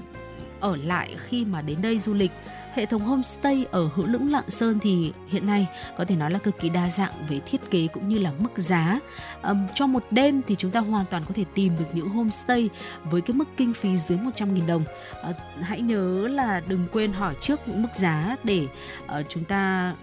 ở 0.60 0.76
lại 0.76 1.16
khi 1.18 1.44
mà 1.44 1.62
đến 1.62 1.82
đây 1.82 1.98
du 1.98 2.14
lịch. 2.14 2.30
Hệ 2.74 2.86
thống 2.86 3.02
homestay 3.02 3.66
ở 3.70 3.90
Hữu 3.94 4.06
Lũng 4.06 4.32
Lạng 4.32 4.50
Sơn 4.50 4.78
thì 4.78 5.12
hiện 5.28 5.46
nay 5.46 5.66
có 5.98 6.04
thể 6.04 6.16
nói 6.16 6.30
là 6.30 6.38
cực 6.38 6.58
kỳ 6.60 6.68
đa 6.68 6.90
dạng 6.90 7.12
về 7.28 7.40
thiết 7.46 7.70
kế 7.70 7.86
cũng 7.86 8.08
như 8.08 8.18
là 8.18 8.32
mức 8.38 8.50
giá. 8.56 9.00
Um, 9.42 9.66
cho 9.74 9.86
một 9.86 10.04
đêm 10.10 10.42
thì 10.46 10.56
chúng 10.56 10.70
ta 10.70 10.80
hoàn 10.80 11.04
toàn 11.10 11.22
có 11.28 11.34
thể 11.34 11.44
tìm 11.54 11.76
được 11.78 11.84
những 11.92 12.08
homestay 12.08 12.70
với 13.04 13.20
cái 13.20 13.36
mức 13.36 13.44
kinh 13.56 13.74
phí 13.74 13.98
dưới 13.98 14.18
100.000 14.18 14.66
đồng. 14.66 14.84
Uh, 15.30 15.36
hãy 15.60 15.80
nhớ 15.80 16.28
là 16.28 16.62
đừng 16.66 16.86
quên 16.92 17.12
hỏi 17.12 17.34
trước 17.40 17.60
những 17.66 17.82
mức 17.82 17.94
giá 17.94 18.36
để 18.44 18.66
uh, 19.04 19.26
chúng 19.28 19.44
ta 19.44 19.94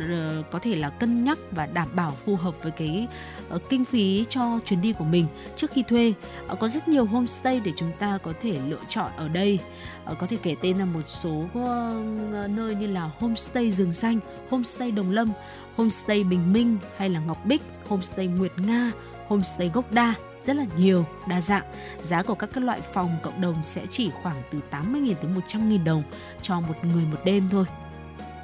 Ờ, 0.00 0.42
có 0.50 0.58
thể 0.58 0.74
là 0.74 0.90
cân 0.90 1.24
nhắc 1.24 1.38
và 1.50 1.66
đảm 1.66 1.88
bảo 1.94 2.10
phù 2.10 2.36
hợp 2.36 2.54
với 2.62 2.72
cái 2.72 3.08
ờ, 3.48 3.58
kinh 3.70 3.84
phí 3.84 4.24
cho 4.28 4.58
chuyến 4.64 4.80
đi 4.80 4.92
của 4.92 5.04
mình 5.04 5.26
trước 5.56 5.70
khi 5.70 5.82
thuê 5.82 6.12
ờ, 6.48 6.54
có 6.54 6.68
rất 6.68 6.88
nhiều 6.88 7.04
homestay 7.04 7.60
để 7.64 7.72
chúng 7.76 7.92
ta 7.98 8.18
có 8.22 8.32
thể 8.42 8.58
lựa 8.68 8.80
chọn 8.88 9.10
ở 9.16 9.28
đây 9.28 9.58
có 10.18 10.26
thể 10.26 10.36
kể 10.42 10.54
tên 10.62 10.78
là 10.78 10.84
một 10.84 11.08
số 11.08 11.44
nơi 12.48 12.74
như 12.74 12.86
là 12.86 13.10
homestay 13.18 13.70
rừng 13.70 13.92
xanh 13.92 14.20
homestay 14.50 14.90
đồng 14.90 15.10
lâm 15.10 15.28
homestay 15.76 16.24
bình 16.24 16.52
minh 16.52 16.78
hay 16.96 17.08
là 17.08 17.20
ngọc 17.20 17.46
bích 17.46 17.62
homestay 17.88 18.26
nguyệt 18.26 18.52
nga 18.58 18.92
homestay 19.28 19.68
gốc 19.68 19.92
đa 19.92 20.14
rất 20.42 20.56
là 20.56 20.66
nhiều, 20.76 21.04
đa 21.28 21.40
dạng. 21.40 21.64
Giá 22.02 22.22
của 22.22 22.34
các 22.34 22.50
các 22.54 22.64
loại 22.64 22.80
phòng 22.80 23.16
cộng 23.22 23.40
đồng 23.40 23.54
sẽ 23.62 23.86
chỉ 23.90 24.10
khoảng 24.22 24.42
từ 24.50 24.60
80.000 24.70 25.14
tới 25.14 25.30
100.000 25.48 25.84
đồng 25.84 26.02
cho 26.42 26.60
một 26.60 26.74
người 26.82 27.04
một 27.12 27.18
đêm 27.24 27.48
thôi. 27.50 27.64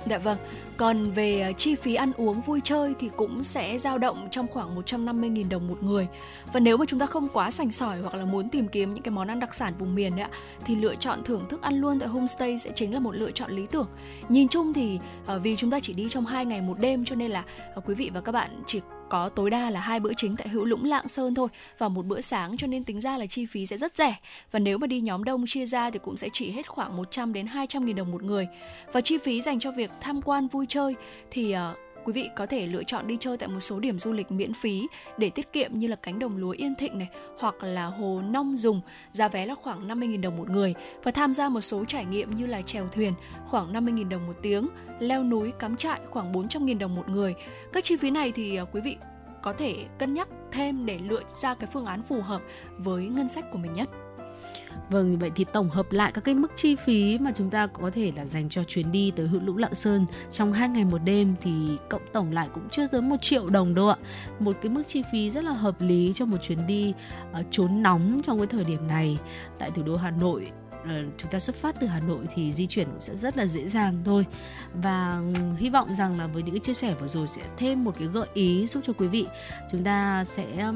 Dạ 0.07 0.18
vâng, 0.18 0.38
còn 0.76 1.11
về 1.11 1.40
ờ, 1.40 1.53
chi 1.53 1.74
phí 1.74 1.94
ăn 1.94 2.12
uống 2.16 2.40
vui 2.40 2.61
chơi 2.64 2.94
thì 2.98 3.11
cũng 3.16 3.42
sẽ 3.42 3.78
dao 3.78 3.98
động 3.98 4.28
trong 4.30 4.46
khoảng 4.48 4.76
150.000 4.76 5.48
đồng 5.48 5.68
một 5.68 5.82
người. 5.82 6.09
Và 6.53 6.61
nếu 6.61 6.76
mà 6.76 6.84
chúng 6.88 6.98
ta 6.98 7.07
không 7.07 7.28
quá 7.28 7.50
sành 7.50 7.70
sỏi 7.70 7.98
hoặc 8.03 8.14
là 8.14 8.24
muốn 8.24 8.48
tìm 8.48 8.68
kiếm 8.68 8.94
những 8.94 9.03
cái 9.03 9.12
món 9.12 9.28
ăn 9.28 9.40
đặc 9.40 9.55
sản 9.55 9.74
vùng 9.78 9.94
miền 9.94 10.16
ạ 10.16 10.30
thì 10.64 10.76
lựa 10.76 10.94
chọn 10.94 11.24
thưởng 11.24 11.44
thức 11.48 11.62
ăn 11.62 11.80
luôn 11.80 12.00
tại 12.00 12.09
homestay 12.09 12.59
sẽ 12.59 12.70
chính 12.74 12.94
là 12.94 13.00
một 13.00 13.14
lựa 13.16 13.30
chọn 13.30 13.50
lý 13.50 13.66
tưởng. 13.66 13.88
Nhìn 14.28 14.48
chung 14.48 14.72
thì 14.72 14.98
ờ, 15.26 15.38
vì 15.38 15.57
chúng 15.57 15.70
ta 15.70 15.80
chỉ 15.80 15.92
đi 15.92 16.09
trong 16.09 16.26
2 16.26 16.46
ngày 16.46 16.61
một 16.61 16.78
đêm 16.78 17.05
cho 17.05 17.14
nên 17.14 17.30
là 17.30 17.44
ờ, 17.74 17.80
quý 17.84 17.94
vị 17.94 18.11
và 18.14 18.20
các 18.20 18.32
bạn 18.32 18.50
chỉ 18.66 18.80
có 19.13 19.29
tối 19.29 19.51
đa 19.51 19.71
là 19.71 19.81
hai 19.81 20.01
bữa 20.01 20.15
chính 20.15 20.37
tại 20.37 20.49
Hữu 20.49 20.65
Lũng 20.65 20.85
Lạng 20.85 21.09
Sơn 21.09 21.35
thôi 21.35 21.49
và 21.79 21.89
một 21.89 22.07
bữa 22.07 22.21
sáng 22.21 22.57
cho 22.57 22.67
nên 22.67 22.85
tính 22.85 23.01
ra 23.01 23.19
là 23.19 23.27
chi 23.27 23.47
phí 23.47 23.67
sẽ 23.67 23.79
rất 23.79 23.97
rẻ. 23.97 24.17
Và 24.51 24.59
nếu 24.59 24.79
mà 24.79 24.87
đi 24.87 25.01
nhóm 25.01 25.25
đông 25.25 25.45
chia 25.47 25.67
ra 25.67 25.91
thì 25.91 25.99
cũng 25.99 26.17
sẽ 26.17 26.29
chỉ 26.33 26.51
hết 26.51 26.69
khoảng 26.69 26.97
100 26.97 27.33
đến 27.33 27.47
200 27.47 27.85
nghìn 27.85 27.97
đồng 27.97 28.13
một 28.13 28.23
người. 28.23 28.49
Và 28.93 29.01
chi 29.01 29.19
phí 29.19 29.41
dành 29.41 29.61
cho 29.61 29.71
việc 29.73 29.91
tham 30.01 30.23
quan 30.23 30.49
vui 30.49 30.67
chơi 30.69 30.95
thì 31.31 31.55
uh, 31.55 31.77
quý 32.05 32.12
vị 32.12 32.30
có 32.36 32.46
thể 32.46 32.66
lựa 32.66 32.84
chọn 32.84 33.07
đi 33.07 33.16
chơi 33.20 33.36
tại 33.36 33.48
một 33.48 33.61
số 33.61 33.80
điểm 33.80 33.98
du 33.98 34.12
lịch 34.12 34.32
miễn 34.32 34.53
phí 34.53 34.88
để 35.18 35.30
tiết 35.30 35.53
kiệm 35.53 35.78
như 35.78 35.88
là 35.88 35.96
cánh 35.96 36.18
đồng 36.18 36.36
lúa 36.36 36.50
Yên 36.50 36.74
Thịnh 36.74 36.98
này 36.98 37.09
hoặc 37.38 37.55
là 37.62 37.86
hồ 37.86 38.20
Nong 38.30 38.57
Dùng, 38.57 38.80
giá 39.12 39.28
vé 39.28 39.46
là 39.46 39.55
khoảng 39.55 39.88
50.000 39.88 40.20
đồng 40.20 40.36
một 40.36 40.50
người 40.50 40.74
và 41.03 41.11
tham 41.11 41.34
gia 41.34 41.48
một 41.48 41.61
số 41.61 41.84
trải 41.84 42.05
nghiệm 42.05 42.36
như 42.36 42.46
là 42.46 42.62
chèo 42.62 42.88
thuyền 42.88 43.12
khoảng 43.46 43.72
50.000 43.72 44.09
đồng 44.09 44.26
một 44.26 44.36
tiếng, 44.42 44.68
leo 44.98 45.24
núi 45.24 45.53
cắm 45.59 45.76
trại 45.76 46.00
khoảng 46.11 46.32
400.000 46.32 46.78
đồng 46.78 46.94
một 46.94 47.09
người. 47.09 47.34
Các 47.72 47.84
chi 47.84 47.96
phí 47.96 48.11
này 48.11 48.32
thì 48.32 48.57
à, 48.57 48.64
quý 48.72 48.80
vị 48.80 48.96
có 49.42 49.53
thể 49.53 49.76
cân 49.98 50.14
nhắc 50.14 50.28
thêm 50.53 50.86
để 50.86 50.98
lựa 51.09 51.22
ra 51.42 51.55
cái 51.55 51.68
phương 51.72 51.86
án 51.86 52.03
phù 52.03 52.20
hợp 52.20 52.42
với 52.78 53.07
ngân 53.07 53.28
sách 53.28 53.44
của 53.53 53.59
mình 53.59 53.72
nhất. 53.72 53.88
Vâng, 54.91 55.18
vậy 55.18 55.31
thì 55.35 55.45
tổng 55.45 55.70
hợp 55.70 55.93
lại 55.93 56.12
các 56.12 56.25
cái 56.25 56.35
mức 56.35 56.53
chi 56.57 56.77
phí 56.77 57.18
mà 57.18 57.33
chúng 57.35 57.51
ta 57.51 57.66
có 57.66 57.91
thể 57.91 58.12
là 58.16 58.27
dành 58.27 58.49
cho 58.49 58.64
chuyến 58.64 58.93
đi 58.93 59.11
tới 59.16 59.29
Hữu 59.29 59.41
Lũng 59.45 59.59
Lạng 59.59 59.75
Sơn 59.75 60.07
trong 60.31 60.53
hai 60.53 60.68
ngày 60.68 60.85
một 60.85 60.99
đêm 61.05 61.35
thì 61.41 61.51
cộng 61.89 62.03
tổng 62.12 62.33
lại 62.33 62.49
cũng 62.55 62.68
chưa 62.70 62.87
tới 62.87 63.03
một 63.03 63.16
triệu 63.20 63.49
đồng 63.49 63.75
đâu 63.75 63.89
ạ. 63.89 63.97
Một 64.39 64.57
cái 64.62 64.70
mức 64.70 64.83
chi 64.87 65.03
phí 65.12 65.31
rất 65.31 65.45
là 65.45 65.53
hợp 65.53 65.81
lý 65.81 66.12
cho 66.14 66.25
một 66.25 66.37
chuyến 66.43 66.66
đi 66.66 66.95
uh, 67.41 67.47
trốn 67.51 67.83
nóng 67.83 68.20
trong 68.25 68.39
cái 68.39 68.47
thời 68.47 68.64
điểm 68.64 68.89
này. 68.89 69.18
Tại 69.59 69.70
thủ 69.70 69.83
đô 69.83 69.97
Hà 69.97 70.11
Nội 70.11 70.51
ờ, 70.85 71.05
chúng 71.16 71.31
ta 71.31 71.39
xuất 71.39 71.57
phát 71.57 71.81
từ 71.81 71.87
Hà 71.87 72.01
Nội 72.01 72.25
thì 72.35 72.53
di 72.53 72.66
chuyển 72.66 72.87
cũng 72.87 73.01
sẽ 73.01 73.16
rất 73.16 73.37
là 73.37 73.47
dễ 73.47 73.66
dàng 73.66 73.99
thôi. 74.05 74.27
Và 74.75 75.23
hy 75.57 75.70
vọng 75.70 75.95
rằng 75.95 76.18
là 76.18 76.27
với 76.27 76.43
những 76.43 76.55
cái 76.55 76.61
chia 76.61 76.75
sẻ 76.75 76.95
vừa 77.01 77.07
rồi 77.07 77.27
sẽ 77.27 77.43
thêm 77.57 77.85
một 77.85 77.95
cái 77.99 78.09
gợi 78.09 78.27
ý 78.35 78.66
giúp 78.66 78.83
cho 78.87 78.93
quý 78.93 79.07
vị. 79.09 79.27
Chúng 79.70 79.85
ta 79.85 80.25
sẽ 80.25 80.73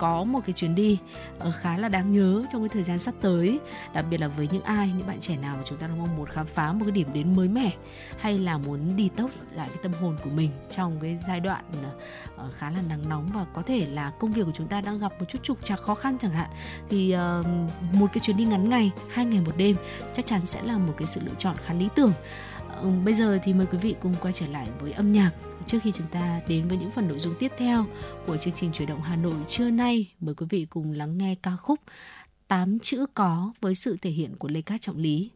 có 0.00 0.24
một 0.24 0.40
cái 0.46 0.52
chuyến 0.52 0.74
đi 0.74 0.98
ờ, 1.38 1.52
khá 1.60 1.76
là 1.76 1.88
đáng 1.88 2.12
nhớ 2.12 2.42
trong 2.52 2.62
cái 2.62 2.68
thời 2.68 2.82
gian 2.82 2.98
sắp 2.98 3.14
tới. 3.20 3.60
Đặc 3.94 4.04
biệt 4.10 4.20
là 4.20 4.28
với 4.28 4.48
những 4.52 4.62
ai, 4.62 4.92
những 4.96 5.06
bạn 5.06 5.20
trẻ 5.20 5.36
nào 5.36 5.56
mà 5.56 5.62
chúng 5.66 5.78
ta 5.78 5.86
đang 5.86 5.98
mong 5.98 6.16
muốn 6.16 6.26
khám 6.26 6.46
phá 6.46 6.72
một 6.72 6.84
cái 6.84 6.92
điểm 6.92 7.08
đến 7.12 7.36
mới 7.36 7.48
mẻ, 7.48 7.72
hay 8.18 8.38
là 8.38 8.58
muốn 8.58 8.96
đi 8.96 9.08
tốc 9.16 9.30
lại 9.54 9.68
cái 9.68 9.78
tâm 9.82 9.92
hồn 9.92 10.16
của 10.24 10.30
mình 10.30 10.50
trong 10.70 11.00
cái 11.00 11.18
giai 11.28 11.40
đoạn 11.40 11.64
ờ, 12.36 12.50
khá 12.58 12.70
là 12.70 12.80
nắng 12.88 13.08
nóng 13.08 13.30
và 13.34 13.46
có 13.54 13.62
thể 13.62 13.86
là 13.90 14.10
công 14.10 14.32
việc 14.32 14.42
của 14.44 14.52
chúng 14.54 14.68
ta 14.68 14.80
đang 14.80 14.98
gặp 14.98 15.12
một 15.18 15.24
chút 15.28 15.38
trục 15.42 15.64
trặc, 15.64 15.80
khó 15.80 15.94
khăn 15.94 16.16
chẳng 16.20 16.32
hạn, 16.32 16.50
thì 16.88 17.10
ờ, 17.10 17.44
một 17.92 18.06
cái 18.12 18.20
chuyến 18.20 18.36
đi 18.36 18.44
ngắn 18.44 18.68
ngày, 18.68 18.90
hai 19.10 19.24
ngày 19.24 19.40
một 19.40 19.56
đêm 19.56 19.76
chắc 20.16 20.26
chắn 20.26 20.46
sẽ 20.46 20.62
là 20.62 20.78
một 20.78 20.94
cái 20.96 21.06
sự 21.06 21.20
lựa 21.24 21.34
chọn 21.38 21.56
khá 21.64 21.74
lý 21.74 21.88
tưởng. 21.94 22.12
Bây 23.04 23.14
giờ 23.14 23.38
thì 23.42 23.52
mời 23.52 23.66
quý 23.66 23.78
vị 23.78 23.94
cùng 24.02 24.14
quay 24.20 24.32
trở 24.32 24.46
lại 24.46 24.66
với 24.80 24.92
âm 24.92 25.12
nhạc. 25.12 25.30
Trước 25.70 25.78
khi 25.82 25.92
chúng 25.92 26.06
ta 26.06 26.40
đến 26.48 26.68
với 26.68 26.78
những 26.78 26.90
phần 26.90 27.08
nội 27.08 27.18
dung 27.18 27.34
tiếp 27.38 27.52
theo 27.58 27.86
của 28.26 28.36
chương 28.36 28.54
trình 28.54 28.72
chuyển 28.72 28.88
động 28.88 29.02
Hà 29.02 29.16
Nội 29.16 29.34
trưa 29.48 29.70
nay, 29.70 30.12
mời 30.20 30.34
quý 30.34 30.46
vị 30.50 30.66
cùng 30.70 30.92
lắng 30.92 31.18
nghe 31.18 31.34
ca 31.42 31.56
khúc 31.56 31.80
Tám 32.48 32.78
chữ 32.78 33.06
có 33.14 33.52
với 33.60 33.74
sự 33.74 33.96
thể 34.02 34.10
hiện 34.10 34.36
của 34.36 34.48
Lê 34.48 34.62
Cát 34.62 34.80
Trọng 34.80 34.98
Lý. 34.98 35.30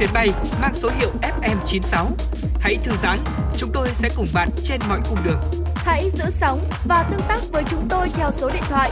Chuyến 0.00 0.12
bay 0.14 0.28
mang 0.60 0.74
số 0.74 0.90
hiệu 0.98 1.10
FM96. 1.22 2.06
Hãy 2.60 2.76
thư 2.82 2.92
giãn, 3.02 3.18
chúng 3.56 3.70
tôi 3.74 3.88
sẽ 3.92 4.08
cùng 4.16 4.26
bạn 4.34 4.48
trên 4.64 4.80
mọi 4.88 5.00
cung 5.08 5.18
đường. 5.24 5.40
Hãy 5.74 6.10
giữ 6.10 6.24
sóng 6.30 6.62
và 6.84 7.08
tương 7.10 7.20
tác 7.28 7.38
với 7.52 7.62
chúng 7.70 7.88
tôi 7.88 8.08
theo 8.08 8.30
số 8.32 8.50
điện 8.54 8.62
thoại 8.68 8.90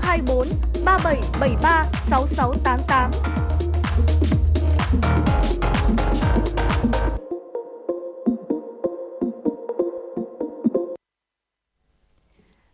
024 0.00 0.46
3773 0.84 1.86
6688. 2.02 3.10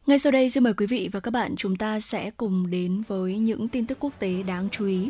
Ngay 0.07 0.19
sau 0.19 0.33
đây 0.33 0.51
xin 0.51 0.65
mời 0.65 0.75
quý 0.75 0.87
vị 0.87 1.09
và 1.13 1.21
các 1.21 1.31
bạn 1.31 1.55
chúng 1.57 1.77
ta 1.77 2.01
sẽ 2.01 2.31
cùng 2.37 2.71
đến 2.71 3.03
với 3.09 3.39
những 3.39 3.69
tin 3.69 3.87
tức 3.87 3.99
quốc 4.01 4.13
tế 4.19 4.43
đáng 4.47 4.69
chú 4.71 4.87
ý. 4.87 5.09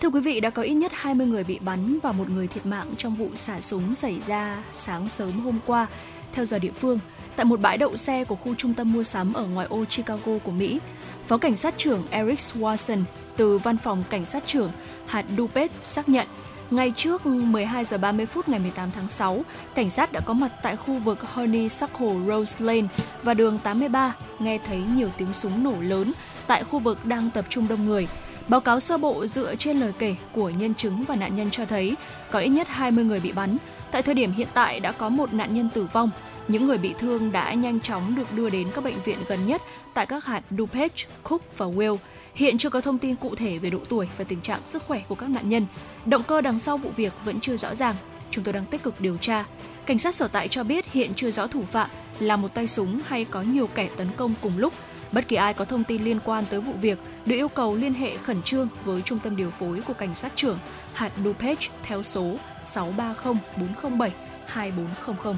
Thưa 0.00 0.08
quý 0.08 0.20
vị, 0.20 0.40
đã 0.40 0.50
có 0.50 0.62
ít 0.62 0.74
nhất 0.74 0.92
20 0.94 1.26
người 1.26 1.44
bị 1.44 1.58
bắn 1.58 1.98
và 2.02 2.12
một 2.12 2.30
người 2.30 2.46
thiệt 2.46 2.66
mạng 2.66 2.94
trong 2.98 3.14
vụ 3.14 3.28
xả 3.34 3.60
súng 3.60 3.94
xảy 3.94 4.20
ra 4.20 4.62
sáng 4.72 5.08
sớm 5.08 5.32
hôm 5.40 5.58
qua, 5.66 5.86
theo 6.32 6.44
giờ 6.44 6.58
địa 6.58 6.72
phương, 6.72 6.98
tại 7.36 7.44
một 7.44 7.60
bãi 7.60 7.78
đậu 7.78 7.96
xe 7.96 8.24
của 8.24 8.36
khu 8.36 8.54
trung 8.54 8.74
tâm 8.74 8.92
mua 8.92 9.02
sắm 9.02 9.32
ở 9.32 9.46
ngoài 9.46 9.66
ô 9.70 9.84
Chicago 9.84 10.38
của 10.44 10.50
Mỹ. 10.50 10.80
Phó 11.26 11.38
cảnh 11.38 11.56
sát 11.56 11.74
trưởng 11.76 12.02
Eric 12.10 12.38
Swanson 12.38 13.02
từ 13.36 13.58
văn 13.58 13.76
phòng 13.76 14.02
cảnh 14.10 14.24
sát 14.24 14.42
trưởng 14.46 14.70
hạt 15.06 15.24
Dupet 15.36 15.70
xác 15.82 16.08
nhận 16.08 16.26
ngay 16.70 16.92
trước 16.96 17.26
12 17.26 17.84
giờ 17.84 17.98
30 17.98 18.26
phút 18.26 18.48
ngày 18.48 18.60
18 18.60 18.90
tháng 18.90 19.08
6, 19.08 19.44
cảnh 19.74 19.90
sát 19.90 20.12
đã 20.12 20.20
có 20.20 20.34
mặt 20.34 20.52
tại 20.62 20.76
khu 20.76 20.98
vực 20.98 21.22
Honey 21.22 21.58
Honeysuckle 21.58 22.26
Rose 22.26 22.64
Lane 22.64 22.88
và 23.22 23.34
đường 23.34 23.58
83, 23.58 24.14
nghe 24.38 24.58
thấy 24.66 24.82
nhiều 24.96 25.08
tiếng 25.16 25.32
súng 25.32 25.64
nổ 25.64 25.74
lớn 25.80 26.12
tại 26.46 26.64
khu 26.64 26.78
vực 26.78 27.04
đang 27.04 27.30
tập 27.30 27.44
trung 27.48 27.68
đông 27.68 27.86
người. 27.86 28.08
Báo 28.50 28.60
cáo 28.60 28.80
sơ 28.80 28.98
bộ 28.98 29.26
dựa 29.26 29.54
trên 29.54 29.80
lời 29.80 29.92
kể 29.98 30.14
của 30.32 30.50
nhân 30.50 30.74
chứng 30.74 31.04
và 31.04 31.16
nạn 31.16 31.36
nhân 31.36 31.50
cho 31.50 31.64
thấy 31.64 31.94
có 32.30 32.38
ít 32.38 32.48
nhất 32.48 32.68
20 32.68 33.04
người 33.04 33.20
bị 33.20 33.32
bắn. 33.32 33.56
Tại 33.90 34.02
thời 34.02 34.14
điểm 34.14 34.32
hiện 34.32 34.48
tại 34.54 34.80
đã 34.80 34.92
có 34.92 35.08
một 35.08 35.32
nạn 35.32 35.54
nhân 35.54 35.68
tử 35.74 35.86
vong. 35.92 36.10
Những 36.48 36.66
người 36.66 36.78
bị 36.78 36.94
thương 36.98 37.32
đã 37.32 37.54
nhanh 37.54 37.80
chóng 37.80 38.14
được 38.14 38.32
đưa 38.36 38.50
đến 38.50 38.68
các 38.74 38.84
bệnh 38.84 39.02
viện 39.04 39.18
gần 39.28 39.46
nhất 39.46 39.62
tại 39.94 40.06
các 40.06 40.24
hạt 40.24 40.42
DuPage, 40.58 41.04
Cook 41.22 41.42
và 41.56 41.66
Will. 41.66 41.96
Hiện 42.34 42.58
chưa 42.58 42.70
có 42.70 42.80
thông 42.80 42.98
tin 42.98 43.16
cụ 43.16 43.34
thể 43.34 43.58
về 43.58 43.70
độ 43.70 43.78
tuổi 43.88 44.08
và 44.18 44.24
tình 44.24 44.40
trạng 44.40 44.60
sức 44.64 44.82
khỏe 44.86 45.02
của 45.08 45.14
các 45.14 45.30
nạn 45.30 45.48
nhân. 45.48 45.66
Động 46.06 46.22
cơ 46.22 46.40
đằng 46.40 46.58
sau 46.58 46.76
vụ 46.76 46.90
việc 46.96 47.12
vẫn 47.24 47.40
chưa 47.40 47.56
rõ 47.56 47.74
ràng. 47.74 47.94
Chúng 48.30 48.44
tôi 48.44 48.52
đang 48.52 48.66
tích 48.66 48.82
cực 48.82 49.00
điều 49.00 49.16
tra. 49.16 49.44
Cảnh 49.86 49.98
sát 49.98 50.14
sở 50.14 50.28
tại 50.28 50.48
cho 50.48 50.64
biết 50.64 50.92
hiện 50.92 51.14
chưa 51.16 51.30
rõ 51.30 51.46
thủ 51.46 51.62
phạm 51.72 51.90
là 52.20 52.36
một 52.36 52.54
tay 52.54 52.68
súng 52.68 53.00
hay 53.06 53.24
có 53.24 53.42
nhiều 53.42 53.68
kẻ 53.74 53.88
tấn 53.96 54.06
công 54.16 54.34
cùng 54.42 54.52
lúc. 54.56 54.72
Bất 55.12 55.28
kỳ 55.28 55.36
ai 55.36 55.54
có 55.54 55.64
thông 55.64 55.84
tin 55.84 56.04
liên 56.04 56.18
quan 56.24 56.44
tới 56.50 56.60
vụ 56.60 56.72
việc 56.72 56.98
được 57.26 57.36
yêu 57.36 57.48
cầu 57.48 57.76
liên 57.76 57.94
hệ 57.94 58.16
khẩn 58.16 58.42
trương 58.42 58.68
với 58.84 59.02
trung 59.02 59.18
tâm 59.18 59.36
điều 59.36 59.50
phối 59.50 59.80
của 59.80 59.92
cảnh 59.92 60.14
sát 60.14 60.32
trưởng 60.36 60.58
hạt 60.92 61.12
DuPage 61.24 61.66
theo 61.82 62.02
số 62.02 62.34
630 62.66 63.34
407 63.56 64.10
2400. 64.46 65.36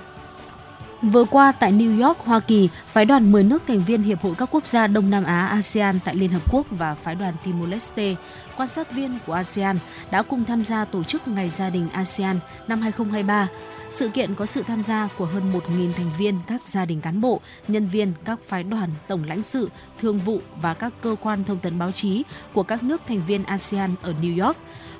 Vừa 1.03 1.25
qua 1.25 1.53
tại 1.53 1.73
New 1.73 2.07
York, 2.07 2.19
Hoa 2.19 2.41
Kỳ, 2.41 2.69
phái 2.87 3.05
đoàn 3.05 3.33
10 3.33 3.45
nước 3.45 3.63
thành 3.67 3.81
viên 3.81 4.03
Hiệp 4.03 4.23
hội 4.23 4.35
các 4.39 4.49
quốc 4.53 4.67
gia 4.67 4.87
Đông 4.87 5.11
Nam 5.11 5.25
Á 5.25 5.47
ASEAN 5.47 5.99
tại 6.05 6.15
Liên 6.15 6.31
Hợp 6.31 6.43
Quốc 6.53 6.67
và 6.71 6.95
phái 6.95 7.15
đoàn 7.15 7.35
Timor-Leste, 7.45 8.15
quan 8.57 8.69
sát 8.69 8.93
viên 8.93 9.19
của 9.27 9.33
ASEAN 9.33 9.79
đã 10.11 10.23
cùng 10.23 10.45
tham 10.45 10.65
gia 10.65 10.85
tổ 10.85 11.03
chức 11.03 11.29
Ngày 11.29 11.51
Gia 11.51 11.71
đình 11.71 11.89
ASEAN 11.93 12.39
năm 12.69 12.81
2023. 12.81 13.49
Sự 13.91 14.09
kiện 14.09 14.35
có 14.35 14.47
sự 14.47 14.63
tham 14.63 14.83
gia 14.83 15.09
của 15.19 15.25
hơn 15.25 15.53
1.000 15.53 15.93
thành 15.93 16.11
viên 16.19 16.39
các 16.47 16.69
gia 16.69 16.85
đình 16.85 17.01
cán 17.01 17.21
bộ, 17.21 17.41
nhân 17.69 17.89
viên, 17.89 18.13
các 18.25 18.39
phái 18.47 18.63
đoàn, 18.63 18.91
tổng 19.09 19.25
lãnh 19.25 19.43
sự, 19.43 19.71
thương 20.01 20.19
vụ 20.19 20.41
và 20.61 20.75
các 20.75 20.93
cơ 21.01 21.17
quan 21.21 21.45
thông 21.45 21.59
tấn 21.59 21.79
báo 21.79 21.93
chí 21.93 22.23
của 22.53 22.63
các 22.63 22.83
nước 22.83 23.03
thành 23.09 23.23
viên 23.27 23.45
ASEAN 23.45 23.91
ở 24.03 24.15
New 24.23 24.47
York. 24.47 24.57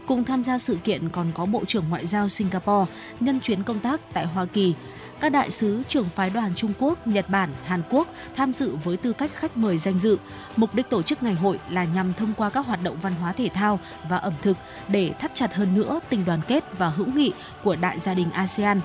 Cùng 0.07 0.25
tham 0.25 0.45
gia 0.45 0.59
sự 0.59 0.79
kiện 0.85 1.09
còn 1.09 1.27
có 1.35 1.47
Bộ 1.47 1.65
trưởng 1.65 1.89
Ngoại 1.89 2.07
giao 2.07 2.29
Singapore 2.29 2.93
nhân 3.21 3.41
chuyến 3.41 3.63
công 3.63 3.79
tác 3.79 4.01
tại 4.13 4.27
Hoa 4.27 4.45
Kỳ, 4.45 4.75
các 5.23 5.29
đại 5.29 5.51
sứ 5.51 5.83
trưởng 5.89 6.05
phái 6.05 6.31
đoàn 6.31 6.55
Trung 6.55 6.73
Quốc, 6.79 7.07
Nhật 7.07 7.29
Bản, 7.29 7.51
Hàn 7.65 7.83
Quốc 7.91 8.09
tham 8.37 8.53
dự 8.53 8.77
với 8.85 8.97
tư 8.97 9.13
cách 9.13 9.31
khách 9.35 9.57
mời 9.57 9.79
danh 9.79 9.99
dự. 9.99 10.17
Mục 10.57 10.75
đích 10.75 10.91
tổ 10.91 11.03
chức 11.03 11.23
ngày 11.23 11.35
hội 11.35 11.59
là 11.71 11.85
nhằm 11.85 12.15
thông 12.15 12.33
qua 12.37 12.51
các 12.51 12.67
hoạt 12.67 12.83
động 12.83 12.97
văn 13.03 13.15
hóa 13.15 13.33
thể 13.33 13.49
thao 13.55 13.81
và 14.09 14.17
ẩm 14.17 14.33
thực 14.43 14.57
để 14.89 15.13
thắt 15.21 15.35
chặt 15.35 15.55
hơn 15.55 15.75
nữa 15.75 16.01
tình 16.09 16.25
đoàn 16.25 16.41
kết 16.49 16.65
và 16.79 16.89
hữu 16.89 17.07
nghị 17.07 17.33
của 17.65 17.77
đại 17.77 17.99
gia 17.99 18.15
đình 18.15 18.31
ASEAN. 18.31 18.81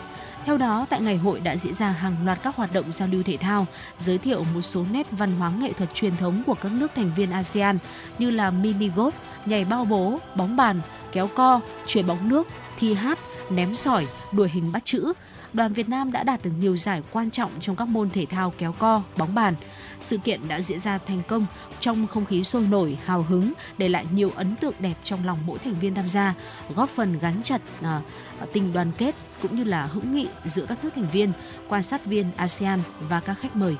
Theo 0.45 0.57
đó, 0.57 0.85
tại 0.89 1.01
ngày 1.01 1.17
hội 1.17 1.39
đã 1.39 1.57
diễn 1.57 1.73
ra 1.73 1.89
hàng 1.89 2.15
loạt 2.25 2.39
các 2.43 2.55
hoạt 2.55 2.73
động 2.73 2.91
giao 2.91 3.07
lưu 3.07 3.23
thể 3.23 3.37
thao, 3.37 3.65
giới 3.99 4.17
thiệu 4.17 4.43
một 4.53 4.61
số 4.61 4.85
nét 4.91 5.07
văn 5.11 5.31
hóa 5.39 5.51
nghệ 5.51 5.73
thuật 5.73 5.93
truyền 5.93 6.15
thống 6.15 6.43
của 6.45 6.55
các 6.55 6.71
nước 6.71 6.91
thành 6.95 7.11
viên 7.15 7.31
ASEAN 7.31 7.77
như 8.19 8.29
là 8.29 8.51
mini 8.51 8.89
golf, 8.89 9.11
nhảy 9.45 9.65
bao 9.65 9.85
bố, 9.85 10.19
bóng 10.35 10.55
bàn, 10.55 10.81
kéo 11.11 11.29
co, 11.35 11.61
chuyền 11.87 12.07
bóng 12.07 12.29
nước, 12.29 12.47
thi 12.79 12.93
hát, 12.93 13.19
ném 13.49 13.75
sỏi, 13.75 14.07
đuổi 14.31 14.49
hình 14.49 14.71
bắt 14.71 14.85
chữ, 14.85 15.13
đoàn 15.53 15.73
Việt 15.73 15.89
Nam 15.89 16.11
đã 16.11 16.23
đạt 16.23 16.43
được 16.43 16.51
nhiều 16.59 16.77
giải 16.77 17.01
quan 17.11 17.31
trọng 17.31 17.51
trong 17.59 17.75
các 17.75 17.87
môn 17.87 18.09
thể 18.09 18.25
thao 18.25 18.53
kéo 18.57 18.73
co, 18.79 19.03
bóng 19.17 19.35
bàn. 19.35 19.55
Sự 20.01 20.17
kiện 20.17 20.47
đã 20.47 20.61
diễn 20.61 20.79
ra 20.79 20.97
thành 20.97 21.21
công 21.27 21.45
trong 21.79 22.07
không 22.07 22.25
khí 22.25 22.43
sôi 22.43 22.67
nổi, 22.69 22.97
hào 23.05 23.21
hứng, 23.21 23.53
để 23.77 23.89
lại 23.89 24.05
nhiều 24.11 24.31
ấn 24.35 24.55
tượng 24.55 24.73
đẹp 24.79 24.95
trong 25.03 25.25
lòng 25.25 25.37
mỗi 25.45 25.59
thành 25.59 25.73
viên 25.73 25.95
tham 25.95 26.07
gia, 26.07 26.33
góp 26.75 26.89
phần 26.89 27.19
gắn 27.19 27.43
chặt 27.43 27.61
à, 27.81 28.01
tình 28.53 28.73
đoàn 28.73 28.91
kết 28.97 29.15
cũng 29.41 29.55
như 29.55 29.63
là 29.63 29.85
hữu 29.85 30.03
nghị 30.03 30.27
giữa 30.45 30.65
các 30.65 30.83
nước 30.83 30.89
thành 30.95 31.07
viên, 31.11 31.31
quan 31.67 31.83
sát 31.83 32.05
viên 32.05 32.31
ASEAN 32.35 32.79
và 32.99 33.19
các 33.19 33.37
khách 33.41 33.55
mời. 33.55 33.75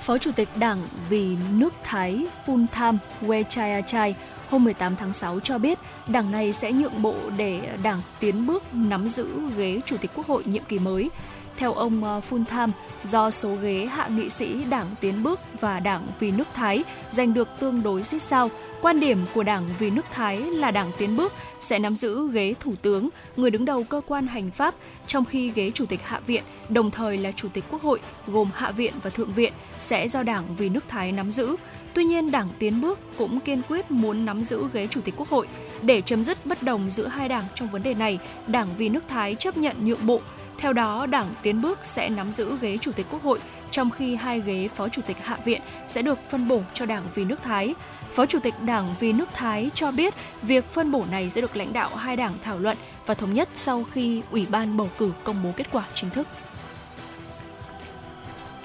Phó 0.00 0.18
Chủ 0.18 0.32
tịch 0.32 0.48
Đảng 0.56 0.78
vì 1.08 1.36
nước 1.52 1.74
Thái 1.84 2.26
Phun 2.46 2.66
Tham 2.72 2.98
Wechayachai 3.20 4.14
hôm 4.50 4.64
18 4.64 4.96
tháng 4.96 5.12
6 5.12 5.40
cho 5.40 5.58
biết 5.58 5.78
đảng 6.08 6.32
này 6.32 6.52
sẽ 6.52 6.72
nhượng 6.72 7.02
bộ 7.02 7.14
để 7.36 7.60
đảng 7.82 8.00
tiến 8.20 8.46
bước 8.46 8.62
nắm 8.74 9.08
giữ 9.08 9.28
ghế 9.56 9.80
Chủ 9.86 9.96
tịch 9.96 10.10
Quốc 10.14 10.26
hội 10.26 10.44
nhiệm 10.46 10.62
kỳ 10.68 10.78
mới. 10.78 11.10
Theo 11.56 11.72
ông 11.72 12.04
ờ, 12.04 12.20
Phun 12.20 12.44
Tham, 12.44 12.72
do 13.04 13.30
số 13.30 13.54
ghế 13.54 13.86
hạ 13.86 14.08
nghị 14.08 14.28
sĩ 14.28 14.64
Đảng 14.64 14.86
Tiến 15.00 15.22
Bước 15.22 15.40
và 15.60 15.80
Đảng 15.80 16.06
Vì 16.20 16.30
nước 16.30 16.48
Thái 16.54 16.84
giành 17.10 17.34
được 17.34 17.48
tương 17.58 17.82
đối 17.82 18.02
xích 18.02 18.22
sao, 18.22 18.50
quan 18.82 19.00
điểm 19.00 19.18
của 19.34 19.42
Đảng 19.42 19.68
Vì 19.78 19.90
nước 19.90 20.04
Thái 20.10 20.36
là 20.36 20.70
Đảng 20.70 20.90
Tiến 20.98 21.16
Bước 21.16 21.32
sẽ 21.60 21.78
nắm 21.78 21.96
giữ 21.96 22.30
ghế 22.32 22.54
Thủ 22.60 22.74
tướng, 22.82 23.08
người 23.36 23.50
đứng 23.50 23.64
đầu 23.64 23.84
cơ 23.84 24.00
quan 24.06 24.26
hành 24.26 24.50
pháp, 24.50 24.74
trong 25.06 25.24
khi 25.24 25.50
ghế 25.50 25.70
Chủ 25.70 25.86
tịch 25.86 26.00
Hạ 26.02 26.20
viện, 26.26 26.42
đồng 26.68 26.90
thời 26.90 27.18
là 27.18 27.32
Chủ 27.32 27.48
tịch 27.48 27.64
Quốc 27.70 27.82
hội, 27.82 28.00
gồm 28.26 28.50
Hạ 28.54 28.70
viện 28.70 28.92
và 29.02 29.10
Thượng 29.10 29.32
viện, 29.32 29.52
sẽ 29.80 30.08
do 30.08 30.22
Đảng 30.22 30.44
Vì 30.56 30.68
nước 30.68 30.84
Thái 30.88 31.12
nắm 31.12 31.30
giữ. 31.30 31.56
Tuy 31.94 32.04
nhiên, 32.04 32.30
Đảng 32.30 32.48
Tiến 32.58 32.80
Bước 32.80 32.98
cũng 33.16 33.40
kiên 33.40 33.62
quyết 33.68 33.90
muốn 33.90 34.24
nắm 34.24 34.44
giữ 34.44 34.64
ghế 34.72 34.86
Chủ 34.86 35.00
tịch 35.00 35.14
Quốc 35.16 35.28
hội. 35.28 35.46
Để 35.82 36.00
chấm 36.00 36.24
dứt 36.24 36.46
bất 36.46 36.62
đồng 36.62 36.90
giữa 36.90 37.06
hai 37.06 37.28
đảng 37.28 37.44
trong 37.54 37.70
vấn 37.70 37.82
đề 37.82 37.94
này, 37.94 38.18
Đảng 38.46 38.68
Vì 38.78 38.88
nước 38.88 39.04
Thái 39.08 39.34
chấp 39.34 39.56
nhận 39.56 39.76
nhượng 39.86 40.06
bộ. 40.06 40.20
Theo 40.58 40.72
đó, 40.72 41.06
Đảng 41.06 41.34
Tiến 41.42 41.62
Bước 41.62 41.78
sẽ 41.84 42.08
nắm 42.08 42.32
giữ 42.32 42.56
ghế 42.60 42.78
Chủ 42.78 42.92
tịch 42.92 43.06
Quốc 43.10 43.22
hội, 43.22 43.38
trong 43.70 43.90
khi 43.90 44.14
hai 44.14 44.40
ghế 44.40 44.68
Phó 44.76 44.88
Chủ 44.88 45.02
tịch 45.02 45.16
Hạ 45.22 45.38
viện 45.44 45.60
sẽ 45.88 46.02
được 46.02 46.18
phân 46.30 46.48
bổ 46.48 46.62
cho 46.74 46.86
Đảng 46.86 47.02
Vì 47.14 47.24
nước 47.24 47.42
Thái. 47.42 47.74
Phó 48.12 48.26
Chủ 48.26 48.38
tịch 48.38 48.54
Đảng 48.62 48.94
Vì 49.00 49.12
nước 49.12 49.28
Thái 49.34 49.70
cho 49.74 49.90
biết 49.90 50.14
việc 50.42 50.64
phân 50.72 50.92
bổ 50.92 51.04
này 51.10 51.30
sẽ 51.30 51.40
được 51.40 51.56
lãnh 51.56 51.72
đạo 51.72 51.96
hai 51.96 52.16
đảng 52.16 52.38
thảo 52.42 52.58
luận 52.58 52.76
và 53.06 53.14
thống 53.14 53.34
nhất 53.34 53.48
sau 53.54 53.84
khi 53.92 54.22
Ủy 54.30 54.46
ban 54.50 54.76
bầu 54.76 54.88
cử 54.98 55.12
công 55.24 55.42
bố 55.44 55.50
kết 55.56 55.66
quả 55.72 55.84
chính 55.94 56.10
thức. 56.10 56.26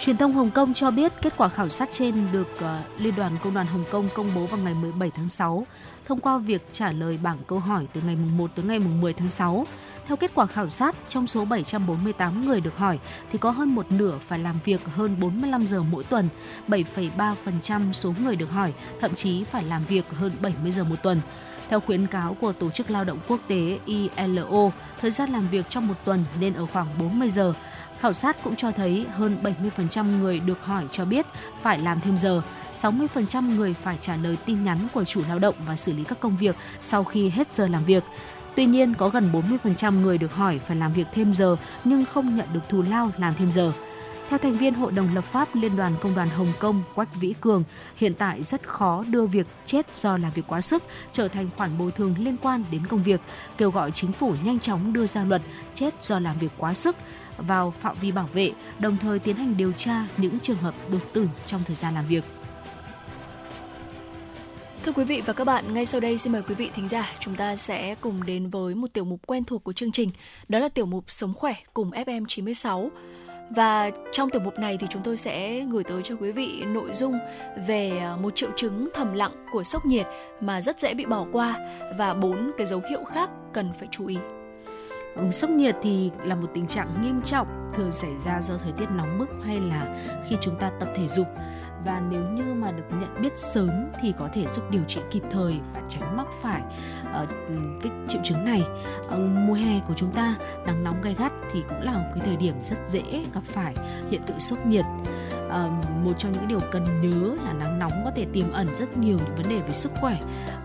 Truyền 0.06 0.18
thông 0.18 0.34
Hồng 0.34 0.51
Kông 0.51 0.74
cho 0.74 0.91
biết 0.91 1.12
kết 1.22 1.34
quả 1.38 1.49
khảo 1.49 1.70
sát 1.70 1.91
trên 1.91 2.28
được 2.32 2.47
uh, 2.58 3.01
Liên 3.01 3.14
đoàn 3.16 3.32
Công 3.43 3.54
đoàn 3.54 3.68
Hồng 3.68 3.84
Kông 3.91 4.10
công 4.14 4.28
bố 4.36 4.45
vào 4.45 4.60
ngày 4.60 4.74
17 4.74 5.12
tháng 5.12 5.30
6 5.30 5.68
thông 6.06 6.20
qua 6.20 6.38
việc 6.38 6.68
trả 6.72 6.91
lời 6.91 7.20
bảng 7.24 7.38
câu 7.47 7.60
hỏi 7.60 7.88
từ 7.93 8.01
ngày 8.06 8.16
1 8.16 8.51
tới 8.56 8.66
ngày 8.66 8.80
10 8.80 9.14
tháng 9.14 9.30
6. 9.30 9.68
Theo 10.08 10.18
kết 10.18 10.32
quả 10.36 10.45
khảo 10.45 10.70
sát, 10.70 10.95
trong 11.08 11.28
số 11.28 11.45
748 11.45 12.45
người 12.45 12.62
được 12.62 12.78
hỏi 12.78 12.99
thì 13.32 13.38
có 13.38 13.51
hơn 13.51 13.76
một 13.76 13.91
nửa 13.91 14.18
phải 14.28 14.39
làm 14.39 14.56
việc 14.66 14.82
hơn 14.86 15.16
45 15.20 15.68
giờ 15.68 15.84
mỗi 15.84 16.04
tuần, 16.04 16.30
7,3% 16.68 17.91
số 17.91 18.14
người 18.24 18.36
được 18.36 18.51
hỏi 18.51 18.74
thậm 18.99 19.16
chí 19.16 19.43
phải 19.43 19.64
làm 19.64 19.86
việc 19.86 20.06
hơn 20.12 20.32
70 20.41 20.72
giờ 20.72 20.84
một 20.84 21.04
tuần. 21.04 21.22
Theo 21.70 21.80
khuyến 21.80 22.08
cáo 22.08 22.38
của 22.41 22.51
Tổ 22.51 22.70
chức 22.70 22.91
Lao 22.91 23.04
động 23.04 23.20
Quốc 23.28 23.39
tế 23.47 23.80
ILO, 23.86 24.72
thời 25.01 25.12
gian 25.12 25.30
làm 25.30 25.47
việc 25.47 25.66
trong 25.70 25.88
một 25.88 25.95
tuần 26.06 26.26
nên 26.39 26.54
ở 26.54 26.66
khoảng 26.66 26.88
40 26.99 27.30
giờ. 27.30 27.54
Khảo 28.04 28.14
sát 28.14 28.43
cũng 28.43 28.56
cho 28.56 28.72
thấy 28.72 29.06
hơn 29.12 29.38
70% 29.78 30.20
người 30.20 30.39
được 30.39 30.66
hỏi 30.66 30.86
cho 30.91 31.06
biết 31.06 31.26
phải 31.62 31.80
làm 31.80 32.01
thêm 32.01 32.18
giờ, 32.18 32.41
60% 32.74 33.56
người 33.56 33.74
phải 33.74 33.97
trả 34.01 34.16
lời 34.16 34.38
tin 34.45 34.64
nhắn 34.64 34.88
của 34.93 35.04
chủ 35.04 35.22
lao 35.28 35.39
động 35.39 35.56
và 35.68 35.76
xử 35.76 35.93
lý 35.93 36.04
các 36.04 36.20
công 36.20 36.38
việc 36.38 36.56
sau 36.82 37.04
khi 37.04 37.30
hết 37.30 37.51
giờ 37.51 37.68
làm 37.68 37.86
việc. 37.86 38.04
Tuy 38.56 38.66
nhiên, 38.66 38.93
có 38.93 39.10
gần 39.10 39.32
40% 39.64 40.01
người 40.01 40.18
được 40.18 40.34
hỏi 40.34 40.60
phải 40.60 40.78
làm 40.78 40.93
việc 40.93 41.08
thêm 41.14 41.34
giờ 41.34 41.56
nhưng 41.84 42.06
không 42.06 42.36
nhận 42.36 42.47
được 42.54 42.60
thù 42.70 42.82
lao 42.82 43.12
làm 43.18 43.34
thêm 43.36 43.51
giờ. 43.51 43.72
Theo 44.30 44.39
thành 44.39 44.58
viên 44.58 44.74
Hội 44.74 44.91
đồng 44.91 45.08
lập 45.16 45.24
pháp 45.24 45.47
Liên 45.54 45.76
đoàn 45.76 45.93
Công 46.01 46.16
đoàn 46.16 46.30
Hồng 46.30 46.54
Kông 46.60 46.84
Quách 46.95 47.16
Vĩ 47.16 47.34
Cường, 47.41 47.64
hiện 47.95 48.14
tại 48.14 48.43
rất 48.43 48.68
khó 48.68 49.04
đưa 49.08 49.26
việc 49.26 49.47
chết 49.66 49.97
do 49.97 50.18
làm 50.18 50.32
việc 50.32 50.43
quá 50.47 50.62
sức 50.62 50.84
trở 51.12 51.28
thành 51.28 51.49
khoản 51.58 51.78
bồi 51.78 51.91
thường 51.91 52.16
liên 52.20 52.38
quan 52.38 52.64
đến 52.72 52.88
công 52.88 53.04
việc, 53.04 53.22
kêu 53.58 53.72
gọi 53.72 53.91
chính 53.91 54.12
phủ 54.12 54.36
nhanh 54.43 54.60
chóng 54.60 54.93
đưa 54.93 55.08
ra 55.08 55.24
luật 55.24 55.41
chết 55.76 56.04
do 56.04 56.20
làm 56.20 56.38
việc 56.39 56.51
quá 56.58 56.74
sức 56.74 56.95
vào 57.38 57.71
phạm 57.71 57.95
vi 58.01 58.11
bảo 58.11 58.29
vệ, 58.34 58.51
đồng 58.79 58.97
thời 58.97 59.19
tiến 59.19 59.36
hành 59.36 59.57
điều 59.57 59.71
tra 59.71 60.07
những 60.17 60.39
trường 60.39 60.57
hợp 60.57 60.73
đột 60.91 61.13
tử 61.13 61.29
trong 61.45 61.61
thời 61.65 61.75
gian 61.75 61.93
làm 61.93 62.07
việc. 62.07 62.23
Thưa 64.84 64.91
quý 64.91 65.03
vị 65.03 65.21
và 65.25 65.34
các 65.34 65.43
bạn, 65.43 65.73
ngay 65.73 65.86
sau 65.86 66.01
đây 66.01 66.17
xin 66.17 66.34
mời 66.34 66.41
quý 66.41 66.55
vị 66.55 66.69
thính 66.75 66.88
giả 66.88 67.11
chúng 67.19 67.36
ta 67.36 67.55
sẽ 67.55 67.95
cùng 68.01 68.25
đến 68.25 68.49
với 68.49 68.75
một 68.75 68.93
tiểu 68.93 69.05
mục 69.05 69.19
quen 69.27 69.43
thuộc 69.43 69.63
của 69.63 69.73
chương 69.73 69.91
trình, 69.91 70.09
đó 70.49 70.59
là 70.59 70.69
tiểu 70.69 70.86
mục 70.86 71.05
Sống 71.07 71.34
khỏe 71.34 71.55
cùng 71.73 71.91
FM 71.91 72.25
96. 72.27 72.91
Và 73.49 73.91
trong 74.11 74.29
tiểu 74.29 74.41
mục 74.41 74.59
này 74.59 74.77
thì 74.77 74.88
chúng 74.89 75.01
tôi 75.03 75.17
sẽ 75.17 75.65
gửi 75.71 75.84
tới 75.84 76.01
cho 76.03 76.15
quý 76.15 76.31
vị 76.31 76.63
nội 76.73 76.93
dung 76.93 77.19
về 77.67 77.97
à, 77.99 78.15
một 78.15 78.36
triệu 78.36 78.49
chứng 78.55 78.89
thầm 78.93 79.13
lặng 79.13 79.45
của 79.51 79.63
sốc 79.63 79.86
nhiệt 79.86 80.05
mà 80.41 80.61
rất 80.61 80.79
dễ 80.79 80.93
bị 80.93 81.05
bỏ 81.05 81.25
qua 81.31 81.55
và 81.97 82.13
bốn 82.13 82.51
cái 82.57 82.67
dấu 82.67 82.81
hiệu 82.89 83.03
khác 83.03 83.29
cần 83.53 83.69
phải 83.79 83.88
chú 83.91 84.07
ý. 84.07 84.17
Sốc 85.32 85.49
nhiệt 85.49 85.76
thì 85.82 86.11
là 86.24 86.36
một 86.36 86.47
tình 86.53 86.68
trạng 86.68 86.88
nghiêm 87.01 87.22
trọng 87.22 87.70
thường 87.76 87.91
xảy 87.91 88.18
ra 88.18 88.41
do 88.41 88.57
thời 88.57 88.72
tiết 88.72 88.91
nóng 88.91 89.20
bức 89.20 89.30
hay 89.45 89.59
là 89.59 90.05
khi 90.28 90.38
chúng 90.41 90.55
ta 90.57 90.72
tập 90.80 90.88
thể 90.95 91.07
dục 91.07 91.28
và 91.86 92.01
nếu 92.09 92.22
như 92.22 92.53
mà 92.53 92.72
được 92.72 92.84
nhận 92.99 93.22
biết 93.22 93.38
sớm 93.39 93.70
thì 94.01 94.14
có 94.20 94.30
thể 94.34 94.45
giúp 94.55 94.64
điều 94.72 94.84
trị 94.88 94.99
kịp 95.11 95.24
thời 95.32 95.59
và 95.74 95.82
tránh 95.89 96.18
mắc 96.18 96.28
phải 96.41 96.61
uh, 97.24 97.30
cái 97.84 97.91
triệu 98.07 98.22
chứng 98.24 98.45
này. 98.45 98.64
Uh, 99.05 99.20
mùa 99.20 99.53
hè 99.53 99.80
của 99.88 99.93
chúng 99.95 100.11
ta 100.11 100.36
nắng 100.66 100.84
nóng 100.84 101.01
gay 101.01 101.16
gắt 101.20 101.32
thì 101.53 101.64
cũng 101.70 101.82
là 101.82 101.93
một 101.93 102.07
cái 102.16 102.24
thời 102.26 102.36
điểm 102.36 102.55
rất 102.61 102.78
dễ 102.89 103.26
gặp 103.34 103.43
phải 103.43 103.76
hiện 104.09 104.22
tượng 104.28 104.39
sốc 104.39 104.66
nhiệt. 104.66 104.86
Uh, 105.47 105.91
một 106.03 106.14
trong 106.18 106.32
những 106.32 106.47
điều 106.47 106.59
cần 106.72 106.84
nhớ 107.01 107.36
là 107.45 107.53
nắng 107.53 107.80
nóng 107.80 107.91
có 108.05 108.11
thể 108.16 108.26
tiềm 108.34 108.51
ẩn 108.51 108.68
rất 108.76 108.97
nhiều 108.97 109.18
những 109.18 109.36
vấn 109.36 109.49
đề 109.49 109.59
về 109.59 109.74
sức 109.74 109.91
khỏe. 110.01 110.20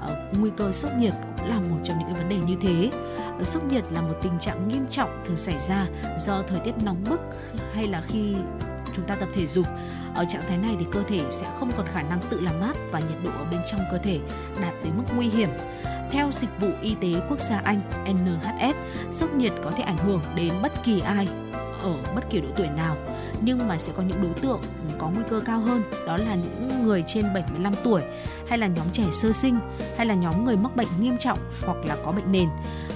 Uh, 0.05 0.39
nguy 0.39 0.51
cơ 0.57 0.73
sốc 0.73 0.91
nhiệt 0.99 1.15
cũng 1.39 1.49
là 1.49 1.59
một 1.59 1.77
trong 1.83 1.99
những 1.99 2.09
cái 2.09 2.23
vấn 2.23 2.29
đề 2.29 2.41
như 2.47 2.57
thế. 2.61 2.91
Sốc 3.45 3.65
nhiệt 3.65 3.85
là 3.91 4.01
một 4.01 4.15
tình 4.23 4.39
trạng 4.41 4.69
nghiêm 4.69 4.87
trọng 4.91 5.23
thường 5.25 5.37
xảy 5.37 5.59
ra 5.59 5.87
do 6.19 6.43
thời 6.49 6.61
tiết 6.61 6.73
nóng 6.85 7.05
bức 7.11 7.21
hay 7.75 7.87
là 7.87 8.03
khi 8.09 8.35
chúng 8.97 9.07
ta 9.07 9.15
tập 9.15 9.29
thể 9.35 9.47
dục 9.47 9.67
ở 10.15 10.25
trạng 10.29 10.43
thái 10.49 10.59
này 10.59 10.77
thì 10.79 10.87
cơ 10.93 11.03
thể 11.09 11.21
sẽ 11.31 11.47
không 11.59 11.71
còn 11.77 11.87
khả 11.87 12.03
năng 12.03 12.21
tự 12.31 12.41
làm 12.41 12.61
mát 12.61 12.77
và 12.91 13.01
nhiệt 13.01 13.19
độ 13.25 13.31
ở 13.31 13.45
bên 13.51 13.61
trong 13.67 13.81
cơ 13.91 13.99
thể 13.99 14.21
đạt 14.61 14.75
tới 14.83 14.93
mức 14.97 15.05
nguy 15.17 15.29
hiểm 15.29 15.51
theo 16.11 16.33
Dịch 16.33 16.51
vụ 16.61 16.69
Y 16.83 16.95
tế 17.01 17.21
Quốc 17.29 17.41
gia 17.41 17.59
Anh 17.59 17.81
NHS, 18.05 18.77
sốc 19.13 19.35
nhiệt 19.35 19.53
có 19.63 19.71
thể 19.71 19.83
ảnh 19.83 19.99
hưởng 19.99 20.23
đến 20.37 20.53
bất 20.63 20.73
kỳ 20.85 21.01
ai 21.01 21.29
ở 21.83 21.95
bất 22.15 22.31
kỳ 22.31 22.41
độ 22.41 22.49
tuổi 22.57 22.69
nào 22.77 22.97
nhưng 23.41 23.69
mà 23.69 23.79
sẽ 23.79 23.93
có 23.97 24.03
những 24.03 24.23
đối 24.23 24.35
tượng 24.35 24.61
có 24.99 25.11
nguy 25.15 25.23
cơ 25.31 25.41
cao 25.41 25.61
hơn 25.61 25.83
đó 26.07 26.17
là 26.17 26.35
những 26.35 26.83
người 26.83 27.03
trên 27.07 27.25
75 27.35 27.73
tuổi 27.85 28.03
hay 28.49 28.59
là 28.59 28.67
nhóm 28.67 28.87
trẻ 28.93 29.05
sơ 29.13 29.33
sinh 29.33 29.59
hay 29.97 30.07
là 30.07 30.15
nhóm 30.15 30.45
người 30.45 30.57
mắc 30.57 30.77
bệnh 30.77 30.89
nghiêm 31.01 31.19
trọng 31.19 31.39
hoặc 31.67 31.77
là 31.87 31.97
có 32.05 32.13
bệnh 32.13 32.33
nền. 32.33 32.49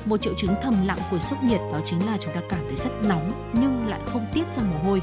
Một 0.07 0.17
triệu 0.17 0.35
chứng 0.37 0.55
thầm 0.63 0.87
lặng 0.87 0.99
của 1.11 1.19
sốc 1.19 1.43
nhiệt 1.43 1.61
đó 1.73 1.81
chính 1.85 2.07
là 2.07 2.19
chúng 2.21 2.35
ta 2.35 2.41
cảm 2.49 2.61
thấy 2.67 2.77
rất 2.77 2.91
nóng 3.09 3.53
nhưng 3.53 3.87
lại 3.89 4.01
không 4.07 4.27
tiết 4.33 4.53
ra 4.53 4.63
mồ 4.63 4.79
hôi. 4.79 5.03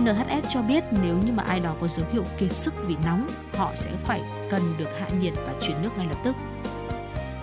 NHS 0.00 0.48
cho 0.48 0.62
biết 0.62 0.84
nếu 1.02 1.16
như 1.16 1.32
mà 1.32 1.42
ai 1.42 1.60
đó 1.60 1.74
có 1.80 1.88
dấu 1.88 2.06
hiệu 2.12 2.24
kiệt 2.38 2.56
sức 2.56 2.74
vì 2.86 2.96
nóng, 3.04 3.28
họ 3.56 3.72
sẽ 3.74 3.90
phải 4.04 4.22
cần 4.50 4.62
được 4.78 4.88
hạ 5.00 5.08
nhiệt 5.20 5.32
và 5.36 5.54
chuyển 5.60 5.82
nước 5.82 5.90
ngay 5.96 6.06
lập 6.06 6.16
tức. 6.24 6.36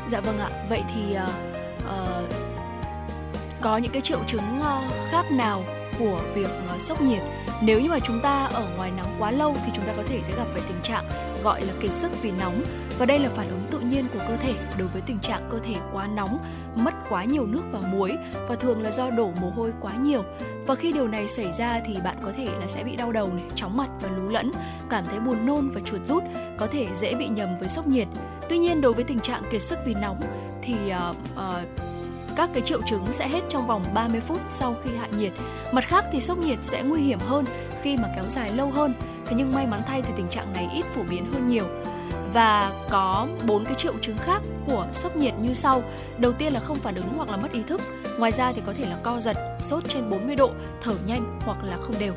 Dạ 0.07 0.21
vâng 0.21 0.39
ạ. 0.39 0.49
Vậy 0.69 0.83
thì 0.93 1.15
uh, 1.15 1.29
uh, 1.85 2.33
có 3.61 3.77
những 3.77 3.91
cái 3.91 4.01
triệu 4.01 4.19
chứng 4.27 4.61
uh, 4.61 4.67
khác 5.11 5.31
nào 5.31 5.63
của 5.99 6.21
việc 6.33 6.49
uh, 6.75 6.81
sốc 6.81 7.01
nhiệt? 7.01 7.21
Nếu 7.61 7.81
như 7.81 7.89
mà 7.89 7.99
chúng 7.99 8.19
ta 8.21 8.45
ở 8.45 8.67
ngoài 8.77 8.91
nắng 8.91 9.15
quá 9.19 9.31
lâu 9.31 9.55
thì 9.65 9.71
chúng 9.75 9.85
ta 9.85 9.93
có 9.97 10.03
thể 10.05 10.19
sẽ 10.23 10.33
gặp 10.37 10.45
phải 10.51 10.61
tình 10.67 10.81
trạng 10.83 11.05
gọi 11.43 11.61
là 11.61 11.73
kiệt 11.81 11.91
sức 11.91 12.11
vì 12.21 12.31
nóng 12.31 12.63
và 12.99 13.05
đây 13.05 13.19
là 13.19 13.29
phản 13.29 13.49
ứng 13.49 13.67
tự 13.71 13.79
nhiên 13.79 14.05
của 14.13 14.19
cơ 14.27 14.37
thể 14.37 14.53
đối 14.77 14.87
với 14.87 15.01
tình 15.05 15.19
trạng 15.19 15.47
cơ 15.51 15.59
thể 15.59 15.75
quá 15.93 16.07
nóng, 16.07 16.39
mất 16.75 16.93
quá 17.09 17.23
nhiều 17.23 17.45
nước 17.45 17.61
và 17.71 17.79
muối 17.79 18.11
và 18.47 18.55
thường 18.55 18.81
là 18.81 18.91
do 18.91 19.09
đổ 19.09 19.31
mồ 19.41 19.49
hôi 19.49 19.73
quá 19.81 19.93
nhiều. 19.93 20.23
Và 20.67 20.75
khi 20.75 20.91
điều 20.91 21.07
này 21.07 21.27
xảy 21.27 21.51
ra 21.51 21.79
thì 21.85 21.95
bạn 22.03 22.17
có 22.23 22.31
thể 22.37 22.47
là 22.59 22.67
sẽ 22.67 22.83
bị 22.83 22.95
đau 22.95 23.11
đầu 23.11 23.27
này, 23.33 23.45
chóng 23.55 23.77
mặt 23.77 23.89
và 24.01 24.09
lú 24.09 24.29
lẫn, 24.29 24.51
cảm 24.89 25.05
thấy 25.05 25.19
buồn 25.19 25.45
nôn 25.45 25.69
và 25.69 25.81
chuột 25.85 26.05
rút, 26.05 26.23
có 26.57 26.67
thể 26.67 26.87
dễ 26.95 27.13
bị 27.13 27.27
nhầm 27.27 27.49
với 27.59 27.69
sốc 27.69 27.87
nhiệt. 27.87 28.07
Tuy 28.49 28.57
nhiên 28.57 28.81
đối 28.81 28.93
với 28.93 29.03
tình 29.03 29.19
trạng 29.19 29.43
kiệt 29.51 29.61
sức 29.61 29.79
vì 29.85 29.93
nóng 29.93 30.21
thì 30.61 30.75
uh, 31.09 31.15
uh, 31.33 31.88
các 32.39 32.49
cái 32.53 32.63
triệu 32.65 32.81
chứng 32.81 33.13
sẽ 33.13 33.27
hết 33.27 33.41
trong 33.49 33.67
vòng 33.67 33.83
30 33.93 34.21
phút 34.21 34.41
sau 34.49 34.75
khi 34.83 34.89
hạ 34.99 35.07
nhiệt. 35.17 35.33
Mặt 35.71 35.83
khác 35.87 36.05
thì 36.11 36.21
sốc 36.21 36.37
nhiệt 36.37 36.57
sẽ 36.61 36.83
nguy 36.83 37.01
hiểm 37.01 37.19
hơn 37.19 37.45
khi 37.81 37.97
mà 37.97 38.09
kéo 38.15 38.23
dài 38.29 38.51
lâu 38.51 38.71
hơn. 38.71 38.93
Thế 39.25 39.35
nhưng 39.37 39.53
may 39.53 39.67
mắn 39.67 39.81
thay 39.87 40.01
thì 40.01 40.13
tình 40.15 40.27
trạng 40.29 40.53
này 40.53 40.69
ít 40.73 40.85
phổ 40.95 41.01
biến 41.09 41.33
hơn 41.33 41.49
nhiều 41.49 41.65
và 42.33 42.71
có 42.89 43.27
bốn 43.47 43.65
cái 43.65 43.73
triệu 43.77 43.93
chứng 44.01 44.17
khác 44.17 44.41
của 44.67 44.87
sốc 44.93 45.15
nhiệt 45.15 45.33
như 45.41 45.53
sau. 45.53 45.83
Đầu 46.17 46.31
tiên 46.31 46.53
là 46.53 46.59
không 46.59 46.77
phản 46.77 46.95
ứng 46.95 47.07
hoặc 47.17 47.29
là 47.29 47.37
mất 47.37 47.51
ý 47.51 47.63
thức. 47.63 47.81
Ngoài 48.17 48.31
ra 48.31 48.51
thì 48.53 48.61
có 48.65 48.73
thể 48.73 48.85
là 48.85 48.97
co 49.03 49.19
giật, 49.19 49.37
sốt 49.59 49.83
trên 49.89 50.09
40 50.09 50.35
độ, 50.35 50.51
thở 50.81 50.93
nhanh 51.07 51.39
hoặc 51.45 51.63
là 51.63 51.77
không 51.77 51.95
đều. 51.99 52.13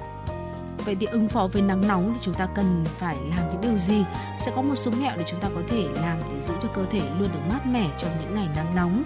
Vậy 0.84 0.96
thì 1.00 1.06
ứng 1.06 1.28
phó 1.28 1.48
với 1.52 1.62
nắng 1.62 1.88
nóng 1.88 2.10
thì 2.14 2.20
chúng 2.22 2.34
ta 2.34 2.48
cần 2.54 2.84
phải 2.84 3.16
làm 3.36 3.48
những 3.48 3.60
điều 3.60 3.78
gì? 3.78 4.04
Sẽ 4.38 4.52
có 4.56 4.62
một 4.62 4.76
số 4.76 4.90
mẹo 5.00 5.12
để 5.16 5.24
chúng 5.26 5.40
ta 5.40 5.48
có 5.54 5.60
thể 5.68 5.82
làm 6.02 6.18
để 6.34 6.40
giữ 6.40 6.54
cho 6.60 6.68
cơ 6.68 6.82
thể 6.90 7.00
luôn 7.18 7.28
được 7.32 7.40
mát 7.50 7.66
mẻ 7.66 7.88
trong 7.96 8.10
những 8.20 8.34
ngày 8.34 8.48
nắng 8.56 8.74
nóng 8.74 9.02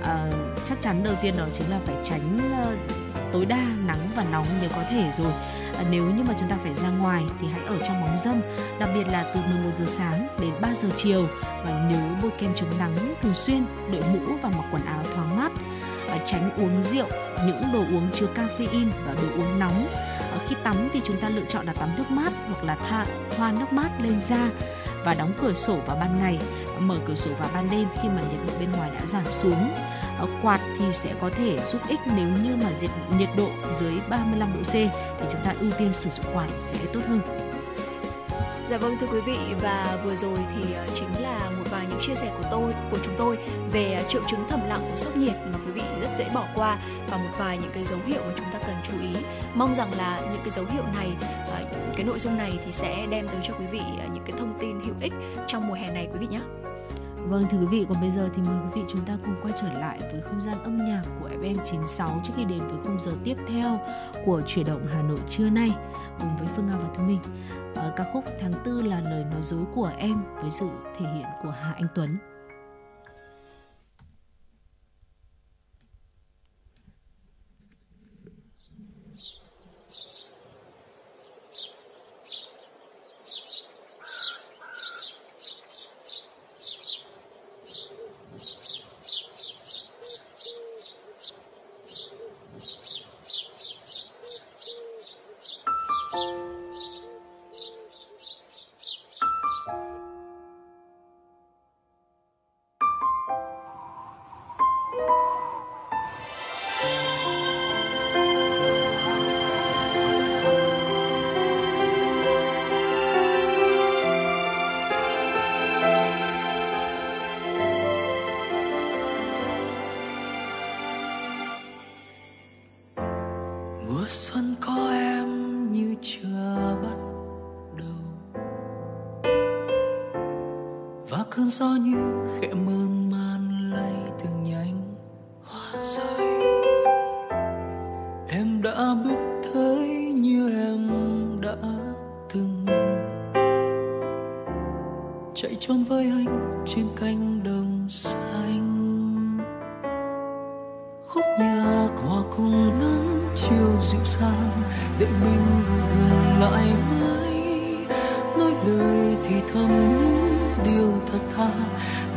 uh, 0.00 0.58
chắc 0.68 0.80
chắn 0.80 1.02
đầu 1.02 1.14
tiên 1.22 1.34
đó 1.38 1.44
chính 1.52 1.70
là 1.70 1.78
phải 1.84 1.96
tránh 2.02 2.38
uh, 2.62 3.00
tối 3.32 3.44
đa 3.44 3.66
nắng 3.86 4.08
và 4.16 4.24
nóng 4.32 4.46
nếu 4.60 4.70
có 4.76 4.82
thể 4.90 5.10
rồi. 5.16 5.32
À, 5.78 5.84
nếu 5.90 6.04
như 6.04 6.22
mà 6.22 6.34
chúng 6.40 6.48
ta 6.48 6.56
phải 6.62 6.74
ra 6.74 6.90
ngoài 6.90 7.24
thì 7.40 7.46
hãy 7.48 7.64
ở 7.66 7.78
trong 7.88 8.00
bóng 8.00 8.18
râm 8.18 8.40
đặc 8.78 8.90
biệt 8.94 9.08
là 9.08 9.32
từ 9.34 9.40
11 9.54 9.70
giờ 9.74 9.84
sáng 9.88 10.28
đến 10.40 10.50
3 10.60 10.74
giờ 10.74 10.88
chiều. 10.96 11.26
Và 11.64 11.88
nhớ 11.90 12.00
bôi 12.22 12.30
kem 12.38 12.54
chống 12.54 12.78
nắng 12.78 12.96
thường 13.22 13.34
xuyên 13.34 13.64
đội 13.92 14.02
mũ 14.12 14.36
và 14.42 14.50
mặc 14.50 14.64
quần 14.72 14.84
áo 14.84 15.02
thoáng 15.14 15.36
mát. 15.36 15.52
À, 16.08 16.18
tránh 16.24 16.50
uống 16.56 16.82
rượu 16.82 17.06
những 17.46 17.62
đồ 17.72 17.80
uống 17.80 18.10
chứa 18.12 18.26
caffeine 18.34 18.88
và 19.06 19.14
đồ 19.14 19.42
uống 19.42 19.58
nóng. 19.58 19.86
À, 20.32 20.38
khi 20.48 20.56
tắm 20.62 20.76
thì 20.92 21.00
chúng 21.04 21.20
ta 21.20 21.28
lựa 21.28 21.44
chọn 21.48 21.66
là 21.66 21.72
tắm 21.72 21.88
nước 21.96 22.10
mát 22.10 22.32
hoặc 22.46 22.64
là 22.64 22.74
tha 22.74 23.06
thoa 23.36 23.52
nước 23.52 23.72
mát 23.72 23.90
lên 24.02 24.20
da 24.20 24.50
và 25.04 25.14
đóng 25.14 25.32
cửa 25.40 25.52
sổ 25.52 25.78
vào 25.86 25.96
ban 25.96 26.18
ngày 26.18 26.38
mở 26.80 26.98
cửa 27.06 27.14
sổ 27.14 27.30
vào 27.38 27.48
ban 27.54 27.70
đêm 27.70 27.88
khi 28.02 28.08
mà 28.08 28.22
nhiệt 28.30 28.40
độ 28.46 28.52
bên 28.60 28.72
ngoài 28.72 28.90
đã 28.94 29.06
giảm 29.06 29.24
xuống 29.30 29.70
ờ, 30.18 30.26
quạt 30.42 30.60
thì 30.78 30.84
sẽ 30.92 31.14
có 31.20 31.30
thể 31.30 31.58
giúp 31.58 31.80
ích 31.88 32.00
nếu 32.16 32.28
như 32.44 32.56
mà 32.62 32.70
nhiệt 32.80 32.90
nhiệt 33.18 33.28
độ 33.36 33.48
dưới 33.70 33.94
35 34.08 34.52
độ 34.54 34.60
C 34.62 34.72
thì 34.72 35.26
chúng 35.32 35.40
ta 35.44 35.54
ưu 35.60 35.70
tiên 35.78 35.94
sử 35.94 36.10
dụng 36.10 36.26
quạt 36.34 36.48
sẽ 36.60 36.74
tốt 36.92 37.00
hơn. 37.08 37.20
Dạ 38.70 38.78
vâng 38.78 38.96
thưa 39.00 39.06
quý 39.06 39.20
vị, 39.20 39.38
và 39.60 39.98
vừa 40.04 40.14
rồi 40.14 40.38
thì 40.54 40.72
ờ, 40.72 40.86
chính 40.94 41.22
là 41.22 41.50
một 41.58 41.64
vài 41.70 41.86
những 41.90 42.00
chia 42.00 42.14
sẻ 42.14 42.32
của 42.38 42.48
tôi, 42.50 42.72
của 42.90 42.98
chúng 43.02 43.14
tôi 43.18 43.38
về 43.72 43.92
ờ, 43.92 44.02
triệu 44.08 44.22
chứng 44.30 44.44
thầm 44.48 44.60
lặng 44.68 44.80
của 44.90 44.96
sốc 44.96 45.16
nhiệt 45.16 45.34
mà 45.52 45.58
quý 45.66 45.72
vị 45.72 45.82
rất 46.10 46.16
dễ 46.18 46.30
bỏ 46.34 46.44
qua 46.54 46.78
và 47.10 47.16
một 47.16 47.30
vài 47.38 47.58
những 47.58 47.70
cái 47.74 47.84
dấu 47.84 47.98
hiệu 48.06 48.20
mà 48.26 48.32
chúng 48.36 48.46
ta 48.52 48.58
cần 48.66 48.76
chú 48.84 48.92
ý. 49.02 49.20
Mong 49.54 49.74
rằng 49.74 49.90
là 49.98 50.20
những 50.20 50.40
cái 50.40 50.50
dấu 50.50 50.64
hiệu 50.72 50.82
này 50.94 51.10
à, 51.52 51.62
cái 51.96 52.04
nội 52.04 52.18
dung 52.18 52.38
này 52.38 52.58
thì 52.64 52.72
sẽ 52.72 53.06
đem 53.10 53.28
tới 53.28 53.40
cho 53.42 53.54
quý 53.58 53.66
vị 53.70 53.82
à, 53.98 54.06
những 54.14 54.24
cái 54.26 54.38
thông 54.38 54.58
tin 54.60 54.80
hữu 54.80 54.94
ích 55.00 55.12
trong 55.46 55.68
mùa 55.68 55.74
hè 55.74 55.92
này 55.92 56.08
quý 56.12 56.18
vị 56.18 56.26
nhé. 56.26 56.40
Vâng 57.28 57.44
thưa 57.50 57.58
quý 57.58 57.66
vị, 57.70 57.86
còn 57.88 58.00
bây 58.00 58.10
giờ 58.10 58.28
thì 58.34 58.42
mời 58.42 58.58
quý 58.64 58.80
vị 58.80 58.88
chúng 58.92 59.04
ta 59.04 59.16
cùng 59.24 59.34
quay 59.42 59.54
trở 59.60 59.80
lại 59.80 59.98
với 60.12 60.20
không 60.20 60.40
gian 60.40 60.62
âm 60.62 60.76
nhạc 60.76 61.02
của 61.20 61.28
FM96 61.42 62.20
trước 62.24 62.32
khi 62.36 62.44
đến 62.44 62.58
với 62.58 62.78
khung 62.84 63.00
giờ 63.00 63.12
tiếp 63.24 63.36
theo 63.48 63.80
của 64.26 64.42
chuyển 64.46 64.66
động 64.66 64.86
Hà 64.92 65.02
Nội 65.02 65.18
trưa 65.28 65.50
nay 65.50 65.70
cùng 66.18 66.36
với 66.36 66.48
Phương 66.56 66.66
Nga 66.66 66.76
và 66.76 66.88
Thu 66.96 67.02
Minh. 67.02 67.20
Ở 67.74 67.92
ca 67.96 68.04
khúc 68.12 68.24
tháng 68.40 68.52
tư 68.64 68.82
là 68.82 69.00
lời 69.00 69.24
nói 69.30 69.42
dối 69.42 69.64
của 69.74 69.90
em 69.98 70.22
với 70.42 70.50
sự 70.50 70.68
thể 70.98 71.06
hiện 71.14 71.26
của 71.42 71.50
Hà 71.50 71.72
Anh 71.72 71.88
Tuấn. 71.94 72.29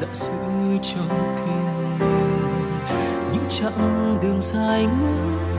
đã 0.02 0.08
giữ 0.14 0.78
trong 0.82 1.36
tim 1.38 2.00
mình. 2.00 2.40
Những 3.34 3.46
chặng 3.50 4.18
đường 4.22 4.42
dài 4.42 4.86
ngỡ 4.86 5.16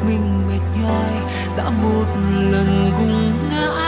mình 0.06 0.48
mệt 0.48 0.80
nhoài 0.82 1.12
đã 1.56 1.70
một 1.70 2.06
lần 2.50 2.92
gục 2.98 3.50
ngã 3.50 3.83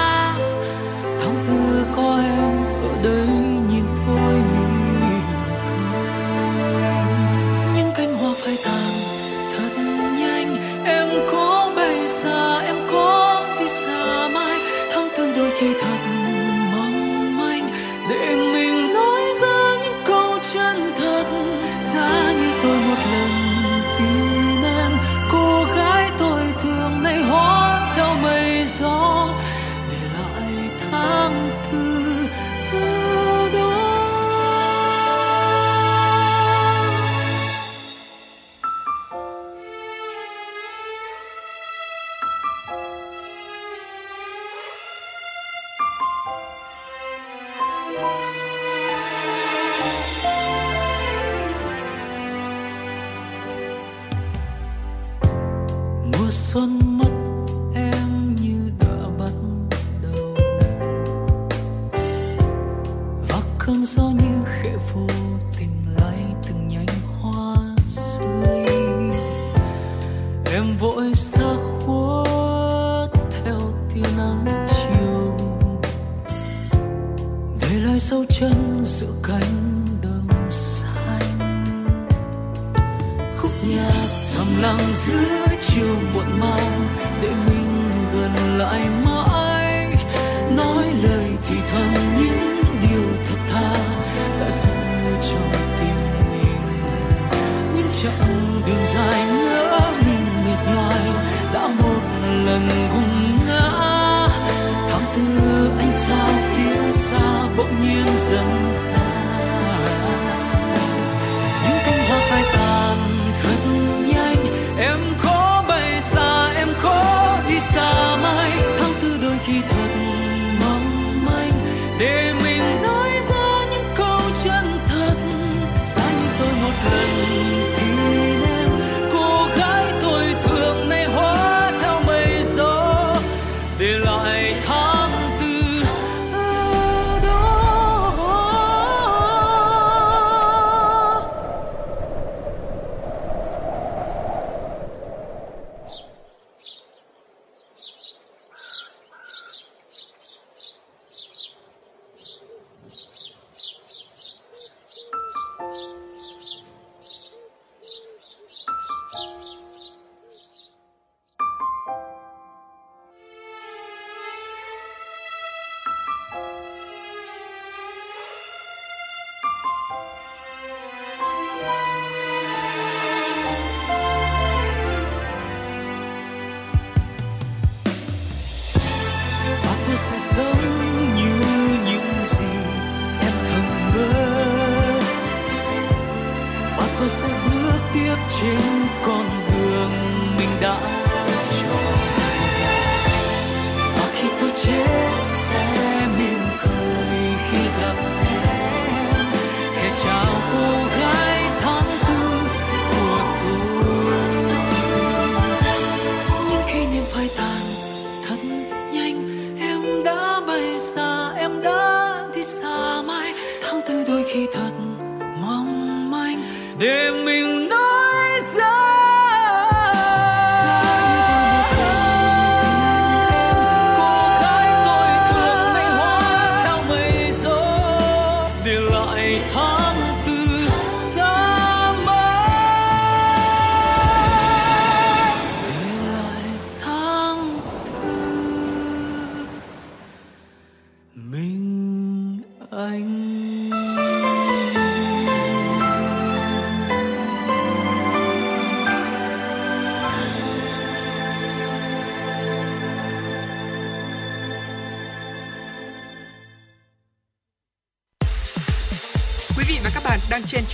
There 216.79 217.26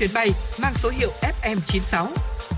chuyến 0.02 0.14
bay 0.14 0.30
mang 0.62 0.74
số 0.82 0.88
hiệu 0.88 1.10
FM96. 1.42 2.06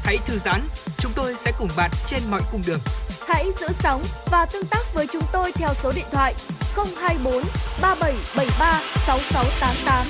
Hãy 0.05 0.19
thư 0.27 0.39
giãn, 0.45 0.61
chúng 0.99 1.13
tôi 1.17 1.35
sẽ 1.45 1.53
cùng 1.59 1.69
bạn 1.77 1.91
trên 2.07 2.23
mọi 2.31 2.41
cung 2.53 2.63
đường. 2.67 2.81
Hãy 3.27 3.47
giữ 3.61 3.67
sóng 3.83 4.03
và 4.31 4.47
tương 4.47 4.67
tác 4.67 4.95
với 4.95 5.07
chúng 5.13 5.23
tôi 5.33 5.53
theo 5.53 5.69
số 5.75 5.93
điện 5.97 6.05
thoại 6.13 6.35
024 6.77 7.45
3773 7.83 8.81
6688. 9.07 10.07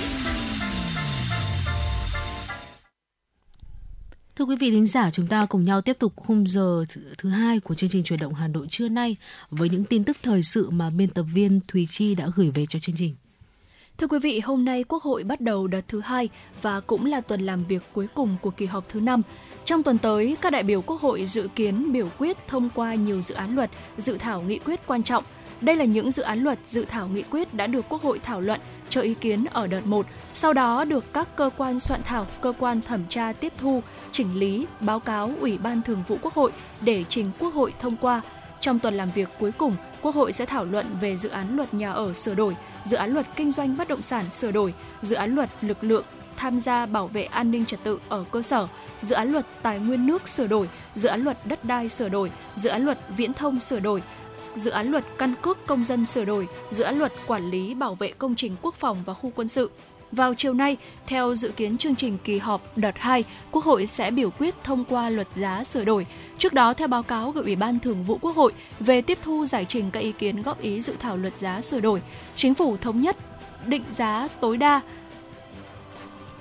Thưa 4.37 4.45
quý 4.45 4.57
vị 4.61 4.70
thính 4.70 4.87
giả, 4.87 5.11
chúng 5.11 5.26
ta 5.26 5.47
cùng 5.47 5.64
nhau 5.64 5.80
tiếp 5.80 5.97
tục 5.99 6.12
khung 6.16 6.47
giờ 6.47 6.85
thứ, 7.18 7.28
hai 7.28 7.61
của 7.61 7.74
chương 7.74 7.91
trình 7.91 8.05
truyền 8.05 8.20
động 8.20 8.35
Hà 8.35 8.49
Nội 8.49 8.66
trưa 8.70 8.89
nay 8.89 9.16
với 9.51 9.68
những 9.68 9.85
tin 9.85 10.05
tức 10.05 10.16
thời 10.22 10.43
sự 10.43 10.70
mà 10.70 10.91
biên 10.91 11.09
tập 11.11 11.26
viên 11.35 11.61
Thùy 11.68 11.87
Chi 11.91 12.14
đã 12.14 12.28
gửi 12.37 12.51
về 12.51 12.66
cho 12.66 12.78
chương 12.78 12.97
trình. 12.99 13.14
Thưa 13.99 14.07
quý 14.07 14.18
vị, 14.18 14.40
hôm 14.40 14.64
nay 14.64 14.84
Quốc 14.84 15.03
hội 15.03 15.24
bắt 15.24 15.40
đầu 15.40 15.66
đợt 15.66 15.80
thứ 15.88 16.01
hai 16.01 16.28
và 16.62 16.80
cũng 16.80 17.07
là 17.07 17.20
tuần 17.20 17.40
làm 17.40 17.64
việc 17.64 17.82
cuối 17.92 18.07
cùng 18.14 18.36
của 18.40 18.51
kỳ 18.51 18.66
họp 18.66 18.88
thứ 18.88 19.01
năm. 19.01 19.22
Trong 19.64 19.82
tuần 19.82 19.99
tới, 19.99 20.36
các 20.40 20.51
đại 20.51 20.62
biểu 20.62 20.82
Quốc 20.82 21.01
hội 21.01 21.26
dự 21.26 21.49
kiến 21.55 21.92
biểu 21.92 22.09
quyết 22.18 22.36
thông 22.49 22.70
qua 22.74 22.95
nhiều 22.95 23.20
dự 23.20 23.34
án 23.34 23.55
luật, 23.55 23.70
dự 23.99 24.18
thảo 24.18 24.40
nghị 24.40 24.59
quyết 24.59 24.80
quan 24.86 25.03
trọng. 25.03 25.24
Đây 25.61 25.76
là 25.76 25.84
những 25.84 26.11
dự 26.11 26.22
án 26.22 26.38
luật, 26.38 26.59
dự 26.64 26.84
thảo 26.84 27.09
nghị 27.09 27.22
quyết 27.22 27.55
đã 27.55 27.66
được 27.66 27.84
Quốc 27.88 28.03
hội 28.03 28.18
thảo 28.18 28.40
luận, 28.40 28.61
cho 28.88 29.01
ý 29.01 29.14
kiến 29.14 29.45
ở 29.53 29.66
đợt 29.66 29.86
1, 29.86 30.07
sau 30.34 30.53
đó 30.53 30.84
được 30.84 31.12
các 31.12 31.36
cơ 31.36 31.51
quan 31.57 31.80
soạn 31.80 32.03
thảo, 32.03 32.26
cơ 32.40 32.53
quan 32.59 32.82
thẩm 32.82 33.05
tra 33.09 33.32
tiếp 33.32 33.53
thu, 33.59 33.82
chỉnh 34.12 34.38
lý, 34.38 34.66
báo 34.80 35.01
cáo 35.01 35.30
Ủy 35.40 35.59
ban 35.59 35.82
Thường 35.82 36.03
vụ 36.09 36.18
Quốc 36.22 36.34
hội 36.34 36.53
để 36.80 37.05
trình 37.09 37.30
Quốc 37.38 37.55
hội 37.55 37.74
thông 37.78 37.97
qua. 37.97 38.20
Trong 38.61 38.78
tuần 38.78 38.95
làm 38.95 39.11
việc 39.11 39.28
cuối 39.38 39.53
cùng, 39.53 39.76
Quốc 40.03 40.14
hội 40.14 40.32
sẽ 40.32 40.47
thảo 40.47 40.64
luận 40.64 40.86
về 41.01 41.16
dự 41.16 41.28
án 41.28 41.57
luật 41.57 41.74
nhà 41.74 41.92
ở 41.92 42.14
sửa 42.14 42.34
đổi, 42.34 42.57
dự 42.85 42.97
án 42.97 43.11
luật 43.11 43.26
kinh 43.37 43.53
doanh 43.53 43.76
bất 43.76 43.89
động 43.89 44.03
sản 44.03 44.24
sửa 44.32 44.51
đổi, 44.51 44.74
dự 45.03 45.16
án 45.16 45.35
luật 45.35 45.51
lực 45.61 45.85
lượng 45.85 46.05
tham 46.37 46.61
gia 46.61 46.87
bảo 46.87 47.07
vệ 47.07 47.24
an 47.24 47.51
ninh 47.51 47.66
trật 47.66 47.80
tự 47.85 47.99
ở 48.09 48.24
cơ 48.30 48.43
sở, 48.43 48.66
dự 49.03 49.14
án 49.14 49.32
luật 49.32 49.47
tài 49.62 49.78
nguyên 49.78 50.07
nước 50.07 50.28
sửa 50.28 50.47
đổi, 50.47 50.68
dự 50.95 51.09
án 51.09 51.22
luật 51.24 51.47
đất 51.47 51.64
đai 51.64 51.89
sửa 51.89 52.09
đổi, 52.09 52.30
dự 52.55 52.70
án 52.70 52.85
luật 52.85 52.99
viễn 53.16 53.35
thông 53.35 53.61
sửa 53.61 53.80
đổi, 53.80 54.03
dự 54.55 54.70
án 54.70 54.91
luật 54.91 55.05
căn 55.18 55.35
cước 55.43 55.66
công 55.66 55.85
dân 55.85 56.07
sửa 56.07 56.24
đổi, 56.24 56.49
dự 56.70 56.85
án 56.85 56.99
luật 56.99 57.12
quản 57.26 57.51
lý 57.51 57.74
bảo 57.74 57.95
vệ 57.95 58.12
công 58.18 58.35
trình 58.35 58.57
quốc 58.62 58.74
phòng 58.74 59.03
và 59.07 59.14
khu 59.14 59.32
quân 59.35 59.49
sự. 59.49 59.70
Vào 60.13 60.35
chiều 60.35 60.55
nay, 60.55 60.77
theo 61.07 61.35
dự 61.35 61.51
kiến 61.51 61.79
chương 61.79 61.97
trình 61.97 62.19
kỳ 62.25 62.39
họp 62.39 62.77
đợt 62.77 62.99
2, 62.99 63.25
Quốc 63.51 63.65
hội 63.65 63.87
sẽ 63.87 64.11
biểu 64.11 64.31
quyết 64.31 64.55
thông 64.65 64.85
qua 64.85 65.11
luật 65.11 65.29
giá 65.35 65.65
sửa 65.65 65.85
đổi. 65.85 66.07
Trước 66.39 66.53
đó, 66.53 66.75
theo 66.75 66.89
báo 66.89 67.03
cáo 67.03 67.31
gửi 67.31 67.45
Ủy 67.45 67.57
ban 67.57 67.79
Thường 67.79 68.05
vụ 68.05 68.19
Quốc 68.21 68.37
hội 68.37 68.53
về 68.81 69.03
tiếp 69.03 69.19
thu 69.23 69.47
giải 69.47 69.67
trình 69.69 69.91
các 69.91 70.01
ý 70.01 70.13
kiến 70.13 70.43
góp 70.43 70.61
ý 70.61 70.81
dự 70.81 70.95
thảo 70.99 71.17
luật 71.17 71.39
giá 71.39 71.61
sửa 71.61 71.81
đổi, 71.81 72.03
Chính 72.37 72.55
phủ 72.55 72.77
thống 72.77 73.01
nhất 73.01 73.17
định 73.67 73.85
giá 73.91 74.29
tối 74.41 74.57
đa 74.57 74.81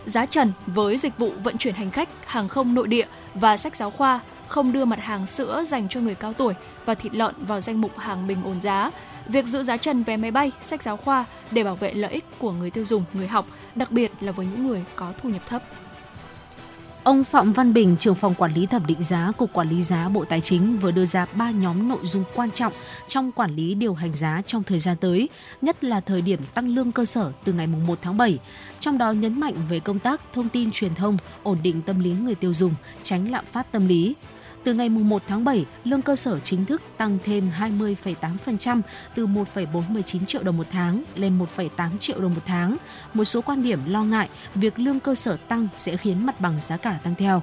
giá 0.06 0.26
trần 0.26 0.52
với 0.68 0.98
dịch 0.98 1.18
vụ 1.18 1.32
vận 1.44 1.58
chuyển 1.58 1.76
hành 1.76 1.90
khách, 1.90 2.10
hàng 2.26 2.48
không 2.48 2.74
nội 2.74 2.88
địa 2.88 3.06
và 3.34 3.58
sách 3.58 3.76
giáo 3.76 3.92
khoa, 3.92 4.20
không 4.48 4.72
đưa 4.72 4.86
mặt 4.86 5.00
hàng 5.00 5.26
sữa 5.26 5.64
dành 5.68 5.90
cho 5.90 6.00
người 6.00 6.16
cao 6.16 6.34
tuổi 6.34 6.54
và 6.86 6.96
thịt 6.96 7.16
lợn 7.16 7.36
vào 7.48 7.62
danh 7.62 7.82
mục 7.82 7.98
hàng 7.98 8.28
bình 8.28 8.44
ổn 8.44 8.62
giá. 8.62 8.92
Việc 9.28 9.48
giữ 9.48 9.64
giá 9.64 9.78
trần 9.78 10.04
vé 10.04 10.18
máy 10.18 10.32
bay, 10.32 10.52
sách 10.62 10.84
giáo 10.84 10.98
khoa 10.98 11.26
để 11.52 11.64
bảo 11.64 11.76
vệ 11.76 11.94
lợi 11.94 12.12
ích 12.12 12.26
của 12.40 12.52
người 12.52 12.72
tiêu 12.72 12.86
dùng, 12.86 13.04
người 13.14 13.28
học, 13.28 13.48
đặc 13.76 13.92
biệt 13.92 14.12
là 14.22 14.32
với 14.32 14.46
những 14.46 14.68
người 14.68 14.84
có 14.96 15.14
thu 15.22 15.30
nhập 15.30 15.42
thấp. 15.48 15.64
Ông 17.04 17.24
Phạm 17.24 17.54
Văn 17.54 17.74
Bình, 17.74 17.98
trưởng 18.00 18.16
phòng 18.16 18.36
quản 18.36 18.54
lý 18.54 18.66
thẩm 18.66 18.86
định 18.86 19.04
giá, 19.04 19.32
Cục 19.38 19.54
Quản 19.54 19.70
lý 19.70 19.84
giá 19.84 20.10
Bộ 20.10 20.26
Tài 20.26 20.42
chính 20.42 20.78
vừa 20.78 20.92
đưa 20.92 21.06
ra 21.06 21.26
3 21.34 21.52
nhóm 21.52 21.90
nội 21.90 22.00
dung 22.04 22.24
quan 22.36 22.52
trọng 22.52 22.74
trong 23.08 23.32
quản 23.32 23.56
lý 23.56 23.76
điều 23.76 23.94
hành 23.94 24.14
giá 24.14 24.42
trong 24.46 24.64
thời 24.64 24.80
gian 24.80 24.98
tới, 24.98 25.30
nhất 25.62 25.84
là 25.84 26.00
thời 26.00 26.22
điểm 26.22 26.40
tăng 26.54 26.68
lương 26.68 26.92
cơ 26.92 27.06
sở 27.06 27.32
từ 27.44 27.54
ngày 27.54 27.68
1 27.68 28.00
tháng 28.02 28.18
7. 28.18 28.40
Trong 28.80 28.98
đó 28.98 29.12
nhấn 29.12 29.40
mạnh 29.40 29.56
về 29.70 29.80
công 29.80 30.00
tác 30.00 30.22
thông 30.34 30.50
tin 30.50 30.72
truyền 30.72 30.96
thông, 30.96 31.18
ổn 31.44 31.58
định 31.64 31.82
tâm 31.82 32.00
lý 32.00 32.12
người 32.12 32.36
tiêu 32.36 32.54
dùng, 32.54 32.74
tránh 33.04 33.32
lạm 33.32 33.46
phát 33.46 33.72
tâm 33.72 33.88
lý. 33.88 34.16
Từ 34.64 34.74
ngày 34.74 34.90
1 34.90 35.24
tháng 35.28 35.44
7, 35.44 35.66
lương 35.84 36.02
cơ 36.02 36.16
sở 36.16 36.40
chính 36.40 36.66
thức 36.66 36.82
tăng 36.98 37.18
thêm 37.24 37.52
20,8% 37.60 38.82
từ 39.16 39.28
1,49 39.28 40.26
triệu 40.26 40.44
đồng 40.44 40.58
một 40.58 40.68
tháng 40.72 41.04
lên 41.16 41.40
1,8 41.40 41.98
triệu 41.98 42.20
đồng 42.20 42.34
một 42.34 42.42
tháng. 42.46 42.78
Một 43.14 43.24
số 43.24 43.42
quan 43.42 43.64
điểm 43.64 43.80
lo 43.88 44.04
ngại 44.04 44.30
việc 44.56 44.80
lương 44.80 45.00
cơ 45.00 45.16
sở 45.16 45.38
tăng 45.48 45.68
sẽ 45.78 45.98
khiến 45.98 46.26
mặt 46.26 46.42
bằng 46.42 46.62
giá 46.62 46.78
cả 46.78 47.00
tăng 47.04 47.16
theo. 47.16 47.42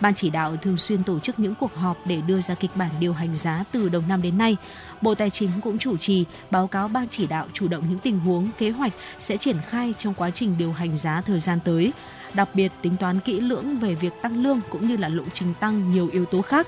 Ban 0.00 0.14
chỉ 0.14 0.30
đạo 0.30 0.56
thường 0.56 0.76
xuyên 0.76 1.02
tổ 1.02 1.18
chức 1.18 1.38
những 1.38 1.54
cuộc 1.54 1.74
họp 1.74 2.06
để 2.06 2.20
đưa 2.20 2.40
ra 2.40 2.54
kịch 2.54 2.70
bản 2.74 2.90
điều 3.00 3.12
hành 3.12 3.34
giá 3.34 3.64
từ 3.72 3.88
đầu 3.88 4.02
năm 4.08 4.22
đến 4.22 4.38
nay. 4.38 4.56
Bộ 5.02 5.14
Tài 5.14 5.30
chính 5.30 5.50
cũng 5.62 5.78
chủ 5.78 5.96
trì 5.96 6.24
báo 6.50 6.66
cáo 6.66 6.88
ban 6.88 7.08
chỉ 7.08 7.26
đạo 7.26 7.46
chủ 7.52 7.68
động 7.68 7.84
những 7.88 7.98
tình 7.98 8.18
huống 8.18 8.48
kế 8.58 8.70
hoạch 8.70 8.92
sẽ 9.18 9.36
triển 9.36 9.56
khai 9.68 9.94
trong 9.98 10.14
quá 10.14 10.30
trình 10.30 10.54
điều 10.58 10.72
hành 10.72 10.96
giá 10.96 11.20
thời 11.20 11.40
gian 11.40 11.58
tới 11.64 11.92
đặc 12.34 12.48
biệt 12.54 12.72
tính 12.82 12.96
toán 12.96 13.20
kỹ 13.20 13.40
lưỡng 13.40 13.78
về 13.78 13.94
việc 13.94 14.12
tăng 14.22 14.42
lương 14.42 14.60
cũng 14.70 14.86
như 14.86 14.96
là 14.96 15.08
lộ 15.08 15.24
trình 15.32 15.54
tăng 15.60 15.92
nhiều 15.92 16.08
yếu 16.12 16.24
tố 16.24 16.42
khác. 16.42 16.66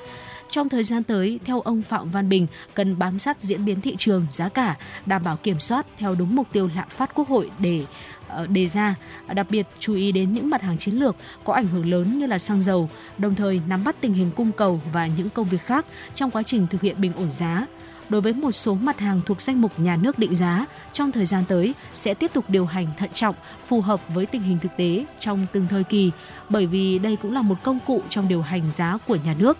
Trong 0.50 0.68
thời 0.68 0.84
gian 0.84 1.02
tới, 1.02 1.40
theo 1.44 1.60
ông 1.60 1.82
Phạm 1.82 2.10
Văn 2.10 2.28
Bình, 2.28 2.46
cần 2.74 2.98
bám 2.98 3.18
sát 3.18 3.40
diễn 3.40 3.64
biến 3.64 3.80
thị 3.80 3.94
trường, 3.98 4.26
giá 4.30 4.48
cả, 4.48 4.76
đảm 5.06 5.24
bảo 5.24 5.36
kiểm 5.36 5.58
soát 5.58 5.86
theo 5.96 6.14
đúng 6.14 6.36
mục 6.36 6.46
tiêu 6.52 6.70
lạm 6.76 6.88
phát 6.88 7.14
quốc 7.14 7.28
hội 7.28 7.50
để 7.58 7.84
ờ, 8.28 8.46
đề 8.46 8.68
ra, 8.68 8.94
đặc 9.34 9.46
biệt 9.50 9.66
chú 9.78 9.94
ý 9.94 10.12
đến 10.12 10.32
những 10.32 10.50
mặt 10.50 10.62
hàng 10.62 10.78
chiến 10.78 10.94
lược 10.94 11.16
có 11.44 11.52
ảnh 11.52 11.66
hưởng 11.66 11.90
lớn 11.90 12.18
như 12.18 12.26
là 12.26 12.38
xăng 12.38 12.60
dầu, 12.60 12.90
đồng 13.18 13.34
thời 13.34 13.60
nắm 13.68 13.84
bắt 13.84 13.96
tình 14.00 14.12
hình 14.12 14.30
cung 14.36 14.52
cầu 14.52 14.80
và 14.92 15.06
những 15.06 15.30
công 15.30 15.48
việc 15.48 15.66
khác 15.66 15.86
trong 16.14 16.30
quá 16.30 16.42
trình 16.42 16.66
thực 16.70 16.80
hiện 16.80 17.00
bình 17.00 17.12
ổn 17.16 17.30
giá 17.30 17.66
đối 18.08 18.20
với 18.20 18.32
một 18.32 18.52
số 18.52 18.74
mặt 18.74 19.00
hàng 19.00 19.20
thuộc 19.26 19.40
danh 19.40 19.60
mục 19.60 19.80
nhà 19.80 19.96
nước 19.96 20.18
định 20.18 20.34
giá 20.34 20.66
trong 20.92 21.12
thời 21.12 21.26
gian 21.26 21.44
tới 21.48 21.74
sẽ 21.92 22.14
tiếp 22.14 22.30
tục 22.34 22.44
điều 22.48 22.66
hành 22.66 22.86
thận 22.98 23.10
trọng, 23.12 23.34
phù 23.66 23.80
hợp 23.80 24.00
với 24.08 24.26
tình 24.26 24.42
hình 24.42 24.58
thực 24.58 24.76
tế 24.76 25.04
trong 25.18 25.46
từng 25.52 25.66
thời 25.70 25.84
kỳ, 25.84 26.10
bởi 26.48 26.66
vì 26.66 26.98
đây 26.98 27.16
cũng 27.16 27.34
là 27.34 27.42
một 27.42 27.62
công 27.62 27.78
cụ 27.86 28.02
trong 28.08 28.28
điều 28.28 28.42
hành 28.42 28.70
giá 28.70 28.98
của 29.06 29.16
nhà 29.24 29.34
nước. 29.38 29.58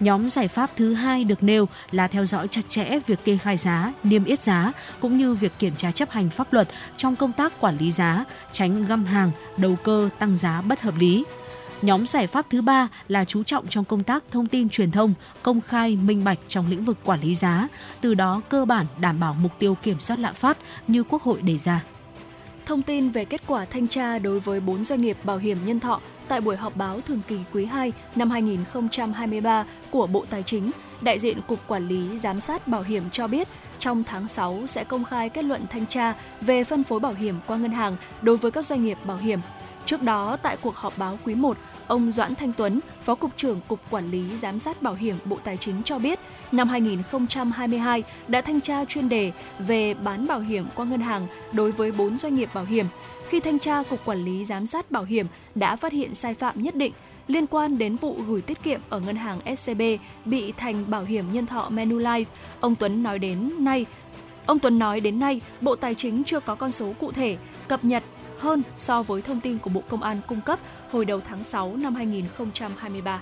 Nhóm 0.00 0.30
giải 0.30 0.48
pháp 0.48 0.70
thứ 0.76 0.94
hai 0.94 1.24
được 1.24 1.42
nêu 1.42 1.68
là 1.90 2.08
theo 2.08 2.24
dõi 2.24 2.48
chặt 2.48 2.62
chẽ 2.68 2.98
việc 3.06 3.24
kê 3.24 3.36
khai 3.36 3.56
giá, 3.56 3.92
niêm 4.02 4.24
yết 4.24 4.42
giá 4.42 4.72
cũng 5.00 5.18
như 5.18 5.34
việc 5.34 5.52
kiểm 5.58 5.74
tra 5.76 5.92
chấp 5.92 6.10
hành 6.10 6.30
pháp 6.30 6.52
luật 6.52 6.68
trong 6.96 7.16
công 7.16 7.32
tác 7.32 7.60
quản 7.60 7.78
lý 7.78 7.90
giá, 7.90 8.24
tránh 8.52 8.86
găm 8.86 9.04
hàng, 9.04 9.30
đầu 9.56 9.76
cơ 9.84 10.08
tăng 10.18 10.36
giá 10.36 10.60
bất 10.60 10.80
hợp 10.80 10.94
lý. 10.98 11.24
Nhóm 11.82 12.06
giải 12.06 12.26
pháp 12.26 12.46
thứ 12.50 12.62
ba 12.62 12.88
là 13.08 13.24
chú 13.24 13.42
trọng 13.42 13.66
trong 13.66 13.84
công 13.84 14.02
tác 14.02 14.24
thông 14.30 14.46
tin 14.46 14.68
truyền 14.68 14.90
thông, 14.90 15.14
công 15.42 15.60
khai, 15.60 15.96
minh 15.96 16.24
bạch 16.24 16.38
trong 16.48 16.70
lĩnh 16.70 16.84
vực 16.84 16.96
quản 17.04 17.20
lý 17.20 17.34
giá, 17.34 17.68
từ 18.00 18.14
đó 18.14 18.40
cơ 18.48 18.64
bản 18.64 18.86
đảm 19.00 19.20
bảo 19.20 19.36
mục 19.42 19.52
tiêu 19.58 19.76
kiểm 19.82 20.00
soát 20.00 20.18
lạm 20.18 20.34
phát 20.34 20.58
như 20.86 21.04
Quốc 21.04 21.22
hội 21.22 21.42
đề 21.42 21.58
ra. 21.58 21.84
Thông 22.66 22.82
tin 22.82 23.10
về 23.10 23.24
kết 23.24 23.40
quả 23.46 23.64
thanh 23.64 23.88
tra 23.88 24.18
đối 24.18 24.40
với 24.40 24.60
4 24.60 24.84
doanh 24.84 25.00
nghiệp 25.00 25.16
bảo 25.24 25.38
hiểm 25.38 25.58
nhân 25.64 25.80
thọ 25.80 26.00
tại 26.28 26.40
buổi 26.40 26.56
họp 26.56 26.76
báo 26.76 27.00
thường 27.00 27.20
kỳ 27.28 27.36
quý 27.52 27.64
2 27.64 27.92
năm 28.16 28.30
2023 28.30 29.64
của 29.90 30.06
Bộ 30.06 30.24
Tài 30.30 30.42
chính, 30.42 30.70
đại 31.00 31.18
diện 31.18 31.40
Cục 31.46 31.58
Quản 31.66 31.88
lý 31.88 32.18
Giám 32.18 32.40
sát 32.40 32.68
Bảo 32.68 32.82
hiểm 32.82 33.02
cho 33.12 33.26
biết 33.26 33.48
trong 33.78 34.04
tháng 34.04 34.28
6 34.28 34.66
sẽ 34.66 34.84
công 34.84 35.04
khai 35.04 35.28
kết 35.28 35.44
luận 35.44 35.66
thanh 35.70 35.86
tra 35.86 36.14
về 36.40 36.64
phân 36.64 36.84
phối 36.84 37.00
bảo 37.00 37.12
hiểm 37.12 37.34
qua 37.46 37.56
ngân 37.56 37.72
hàng 37.72 37.96
đối 38.22 38.36
với 38.36 38.50
các 38.50 38.64
doanh 38.64 38.84
nghiệp 38.84 38.98
bảo 39.04 39.16
hiểm. 39.16 39.40
Trước 39.86 40.02
đó, 40.02 40.36
tại 40.42 40.56
cuộc 40.56 40.76
họp 40.76 40.98
báo 40.98 41.18
quý 41.24 41.34
1, 41.34 41.56
Ông 41.90 42.10
Doãn 42.10 42.34
Thanh 42.34 42.52
Tuấn, 42.52 42.80
Phó 43.02 43.14
Cục 43.14 43.36
trưởng 43.36 43.60
Cục 43.68 43.80
Quản 43.90 44.10
lý 44.10 44.36
Giám 44.36 44.58
sát 44.58 44.82
Bảo 44.82 44.94
hiểm 44.94 45.16
Bộ 45.24 45.38
Tài 45.44 45.56
chính 45.56 45.82
cho 45.84 45.98
biết, 45.98 46.18
năm 46.52 46.68
2022 46.68 48.02
đã 48.28 48.40
thanh 48.40 48.60
tra 48.60 48.84
chuyên 48.84 49.08
đề 49.08 49.32
về 49.58 49.94
bán 49.94 50.26
bảo 50.26 50.40
hiểm 50.40 50.66
qua 50.74 50.84
ngân 50.84 51.00
hàng 51.00 51.26
đối 51.52 51.72
với 51.72 51.92
4 51.92 52.18
doanh 52.18 52.34
nghiệp 52.34 52.48
bảo 52.54 52.64
hiểm. 52.64 52.86
Khi 53.28 53.40
thanh 53.40 53.58
tra 53.58 53.82
Cục 53.82 54.04
Quản 54.04 54.24
lý 54.24 54.44
Giám 54.44 54.66
sát 54.66 54.90
Bảo 54.90 55.04
hiểm 55.04 55.26
đã 55.54 55.76
phát 55.76 55.92
hiện 55.92 56.14
sai 56.14 56.34
phạm 56.34 56.62
nhất 56.62 56.74
định 56.74 56.92
liên 57.28 57.46
quan 57.46 57.78
đến 57.78 57.96
vụ 57.96 58.16
gửi 58.28 58.42
tiết 58.42 58.62
kiệm 58.62 58.80
ở 58.88 59.00
ngân 59.00 59.16
hàng 59.16 59.56
SCB 59.56 59.82
bị 60.24 60.52
thành 60.52 60.90
bảo 60.90 61.04
hiểm 61.04 61.24
nhân 61.32 61.46
thọ 61.46 61.70
Manulife, 61.70 62.24
ông 62.60 62.74
Tuấn 62.74 63.02
nói 63.02 63.18
đến 63.18 63.64
nay 63.64 63.86
Ông 64.46 64.58
Tuấn 64.58 64.78
nói 64.78 65.00
đến 65.00 65.20
nay, 65.20 65.40
Bộ 65.60 65.76
Tài 65.76 65.94
chính 65.94 66.24
chưa 66.24 66.40
có 66.40 66.54
con 66.54 66.72
số 66.72 66.92
cụ 67.00 67.12
thể 67.12 67.36
cập 67.68 67.84
nhật 67.84 68.02
hơn 68.38 68.62
so 68.76 69.02
với 69.02 69.22
thông 69.22 69.40
tin 69.40 69.58
của 69.58 69.70
Bộ 69.70 69.82
Công 69.88 70.02
an 70.02 70.20
cung 70.26 70.40
cấp 70.40 70.58
hồi 70.92 71.04
đầu 71.04 71.20
tháng 71.20 71.44
6 71.44 71.76
năm 71.76 71.94
2023. 71.94 73.20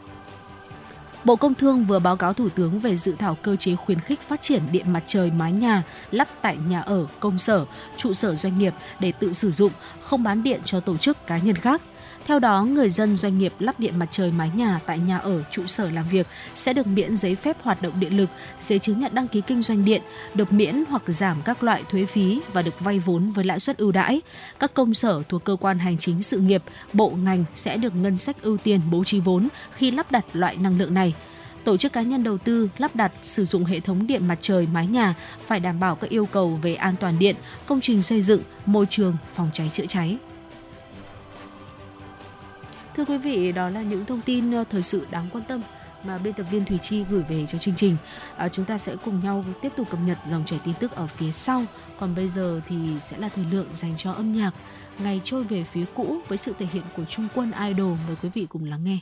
Bộ 1.25 1.37
Công 1.37 1.55
Thương 1.55 1.85
vừa 1.85 1.99
báo 1.99 2.17
cáo 2.17 2.33
Thủ 2.33 2.49
tướng 2.49 2.81
về 2.81 2.97
dự 2.97 3.15
thảo 3.19 3.37
cơ 3.43 3.57
chế 3.57 3.75
khuyến 3.75 4.01
khích 4.01 4.21
phát 4.21 4.43
triển 4.43 4.63
điện 4.73 4.93
mặt 4.93 5.03
trời 5.07 5.31
mái 5.31 5.53
nhà 5.53 5.83
lắp 6.11 6.29
tại 6.43 6.57
nhà 6.69 6.81
ở, 6.81 7.07
công 7.21 7.39
sở, 7.39 7.65
trụ 7.97 8.13
sở 8.13 8.35
doanh 8.35 8.59
nghiệp 8.59 8.75
để 9.01 9.13
tự 9.13 9.33
sử 9.33 9.53
dụng, 9.53 9.73
không 10.01 10.23
bán 10.23 10.43
điện 10.43 10.61
cho 10.65 10.81
tổ 10.81 10.97
chức 10.97 11.27
cá 11.27 11.39
nhân 11.39 11.57
khác– 11.57 11.83
theo 12.29 12.39
đó, 12.39 12.63
người 12.63 12.91
dân 12.91 13.17
doanh 13.17 13.39
nghiệp 13.39 13.53
lắp 13.59 13.81
điện 13.81 13.99
mặt 13.99 14.09
trời 14.11 14.33
mái 14.33 14.51
nhà 14.55 14.81
tại 14.87 14.99
nhà 14.99 15.19
ở, 15.19 15.43
trụ 15.51 15.67
sở 15.67 15.91
làm 15.91 16.05
việc 16.11 16.27
sẽ 16.55 16.73
được 16.73 16.87
miễn 16.87 17.17
giấy 17.17 17.35
phép 17.35 17.57
hoạt 17.63 17.83
động 17.83 17.93
điện 18.01 18.17
lực, 18.17 18.29
giấy 18.61 18.79
chứng 18.79 19.01
nhận 19.01 19.15
đăng 19.15 19.29
ký 19.29 19.41
kinh 19.47 19.63
doanh 19.63 19.85
điện, 19.85 20.03
được 20.35 20.53
miễn 20.53 20.85
hoặc 20.89 21.03
giảm 21.07 21.37
các 21.45 21.63
loại 21.63 21.83
thuế 21.91 22.05
phí 22.05 22.41
và 22.53 22.63
được 22.63 22.81
vay 22.81 22.99
vốn 22.99 23.31
với 23.31 23.45
lãi 23.45 23.61
suất 23.61 23.79
ưu 23.79 23.93
đãi. 23.93 24.21
Các 24.59 24.75
công 24.75 24.95
sở 24.95 25.23
thuộc 25.29 25.45
cơ 25.45 25.57
quan 25.61 25.79
hành 25.79 25.99
chính 25.99 26.23
sự 26.23 26.39
nghiệp, 26.39 26.63
bộ 26.93 27.11
ngành 27.11 27.45
sẽ 27.55 27.77
được 27.77 27.97
ngân 27.97 28.19
sách 28.19 28.43
ưu 28.43 28.57
tiên 28.57 28.81
bố 28.91 29.05
trí 29.05 29.21
vốn 29.21 29.49
khi 29.75 29.91
lắp 29.91 30.13
đặt 30.13 30.25
loại 30.33 30.57
năng 30.57 30.79
lượng 30.79 30.95
này 30.95 31.15
tổ 31.65 31.77
chức 31.77 31.93
cá 31.93 32.03
nhân 32.03 32.25
đầu 32.25 32.39
tư 32.39 32.69
lắp 32.79 32.97
đặt 32.97 33.13
sử 33.23 33.45
dụng 33.45 33.65
hệ 33.65 33.81
thống 33.81 34.07
điện 34.07 34.29
mặt 34.29 34.39
trời 34.41 34.69
mái 34.73 34.87
nhà 34.87 35.15
phải 35.47 35.61
đảm 35.61 35.81
bảo 35.81 35.95
các 35.95 36.11
yêu 36.11 36.27
cầu 36.27 36.59
về 36.63 36.75
an 36.75 36.95
toàn 37.01 37.19
điện, 37.19 37.37
công 37.67 37.81
trình 37.81 38.03
xây 38.03 38.23
dựng, 38.23 38.43
môi 38.67 38.87
trường, 38.87 39.17
phòng 39.35 39.51
cháy 39.53 39.71
chữa 39.73 39.87
cháy. 39.87 40.19
Thưa 42.99 43.05
quý 43.05 43.19
vị, 43.19 43.53
đó 43.53 43.69
là 43.69 43.83
những 43.83 44.05
thông 44.05 44.21
tin 44.21 44.53
ờ, 44.53 44.65
thời 44.71 44.83
sự 44.83 45.07
đáng 45.11 45.29
quan 45.33 45.45
tâm 45.49 45.61
mà 46.05 46.19
biên 46.19 46.33
tập 46.33 46.47
viên 46.51 46.65
Thủy 46.65 46.79
Chi 46.83 47.05
gửi 47.11 47.23
về 47.23 47.47
cho 47.47 47.59
chương 47.59 47.75
trình. 47.75 47.97
À, 48.37 48.49
chúng 48.49 48.65
ta 48.65 48.79
sẽ 48.79 48.97
cùng 49.05 49.21
nhau 49.25 49.45
tiếp 49.63 49.69
tục 49.77 49.91
cập 49.91 50.01
nhật 50.07 50.19
dòng 50.31 50.45
chảy 50.45 50.61
tin 50.65 50.75
tức 50.81 50.93
ở 50.93 51.07
phía 51.07 51.33
sau. 51.33 51.65
Còn 51.99 52.15
bây 52.15 52.29
giờ 52.29 52.61
thì 52.69 52.77
sẽ 53.01 53.17
là 53.17 53.29
thời 53.29 53.45
lượng 53.51 53.67
dành 53.73 53.97
cho 53.97 54.13
âm 54.13 54.33
nhạc. 54.33 54.51
Ngày 54.99 55.21
trôi 55.25 55.45
về 55.45 55.63
phía 55.63 55.85
cũ 55.95 56.19
với 56.29 56.39
sự 56.39 56.53
thể 56.59 56.67
hiện 56.73 56.83
của 56.97 57.05
Trung 57.05 57.29
Quân 57.35 57.53
Idol. 57.69 57.97
Mời 58.07 58.17
quý 58.23 58.29
vị 58.35 58.47
cùng 58.51 58.65
lắng 58.65 58.85
nghe. 58.85 58.99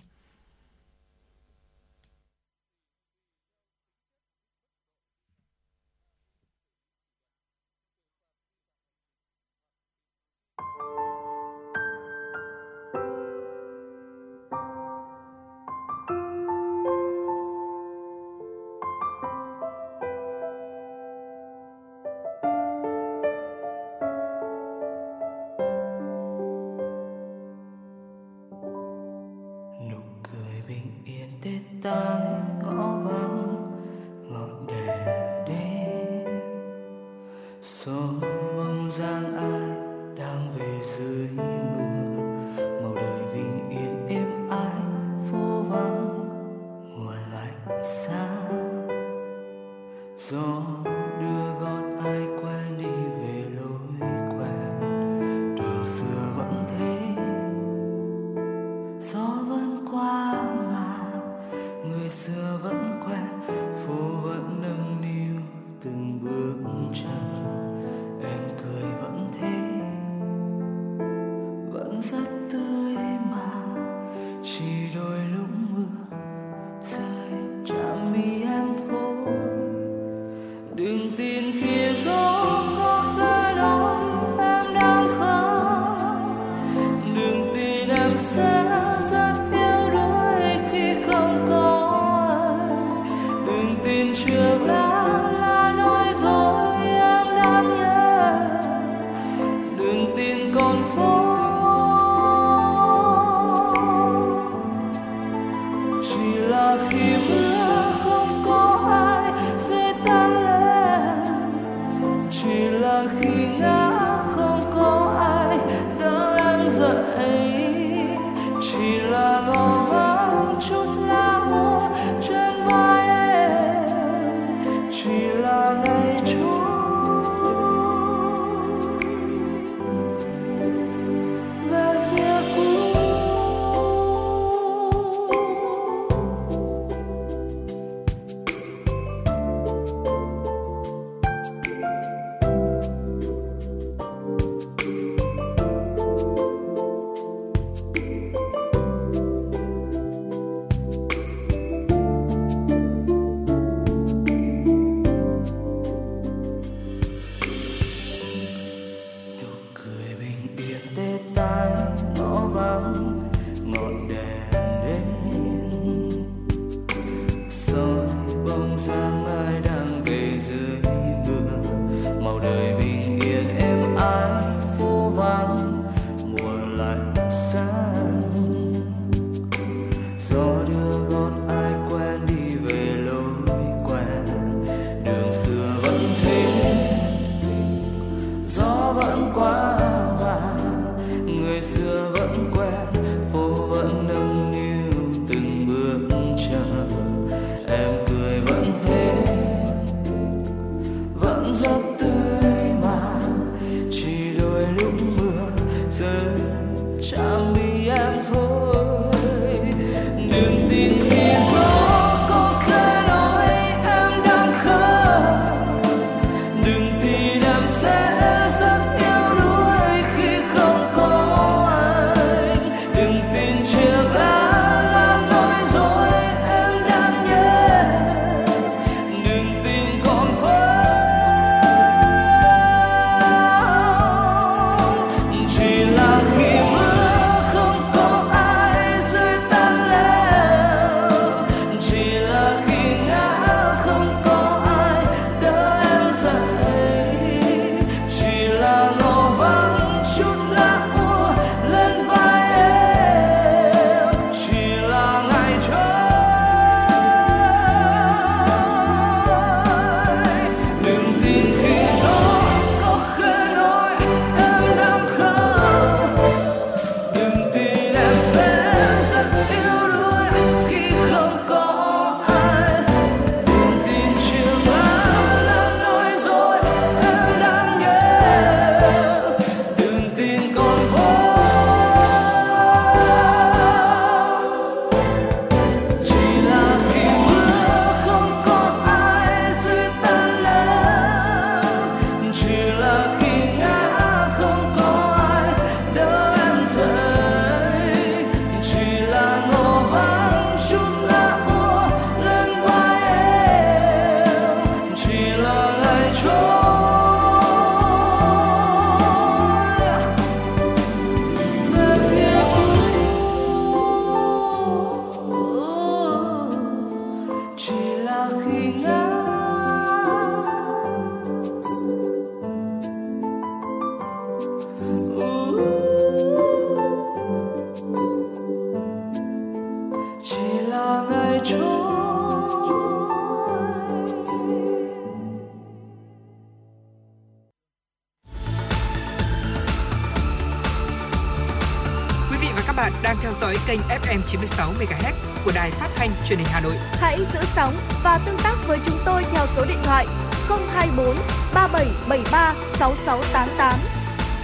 96 344.29 344.73
MHz 344.73 345.13
của 345.45 345.53
đài 345.55 345.71
phát 345.71 345.89
thanh 345.95 346.11
truyền 346.27 346.39
hình 346.39 346.49
Hà 346.51 346.61
Nội. 346.61 346.75
Hãy 346.93 347.19
giữ 347.33 347.41
sóng 347.55 347.75
và 348.03 348.19
tương 348.27 348.39
tác 348.39 348.55
với 348.67 348.79
chúng 348.87 348.99
tôi 349.05 349.25
theo 349.33 349.47
số 349.47 349.65
điện 349.69 349.79
thoại 349.85 350.07
024 350.49 351.17
3773 351.55 352.55
6688. 352.79 353.75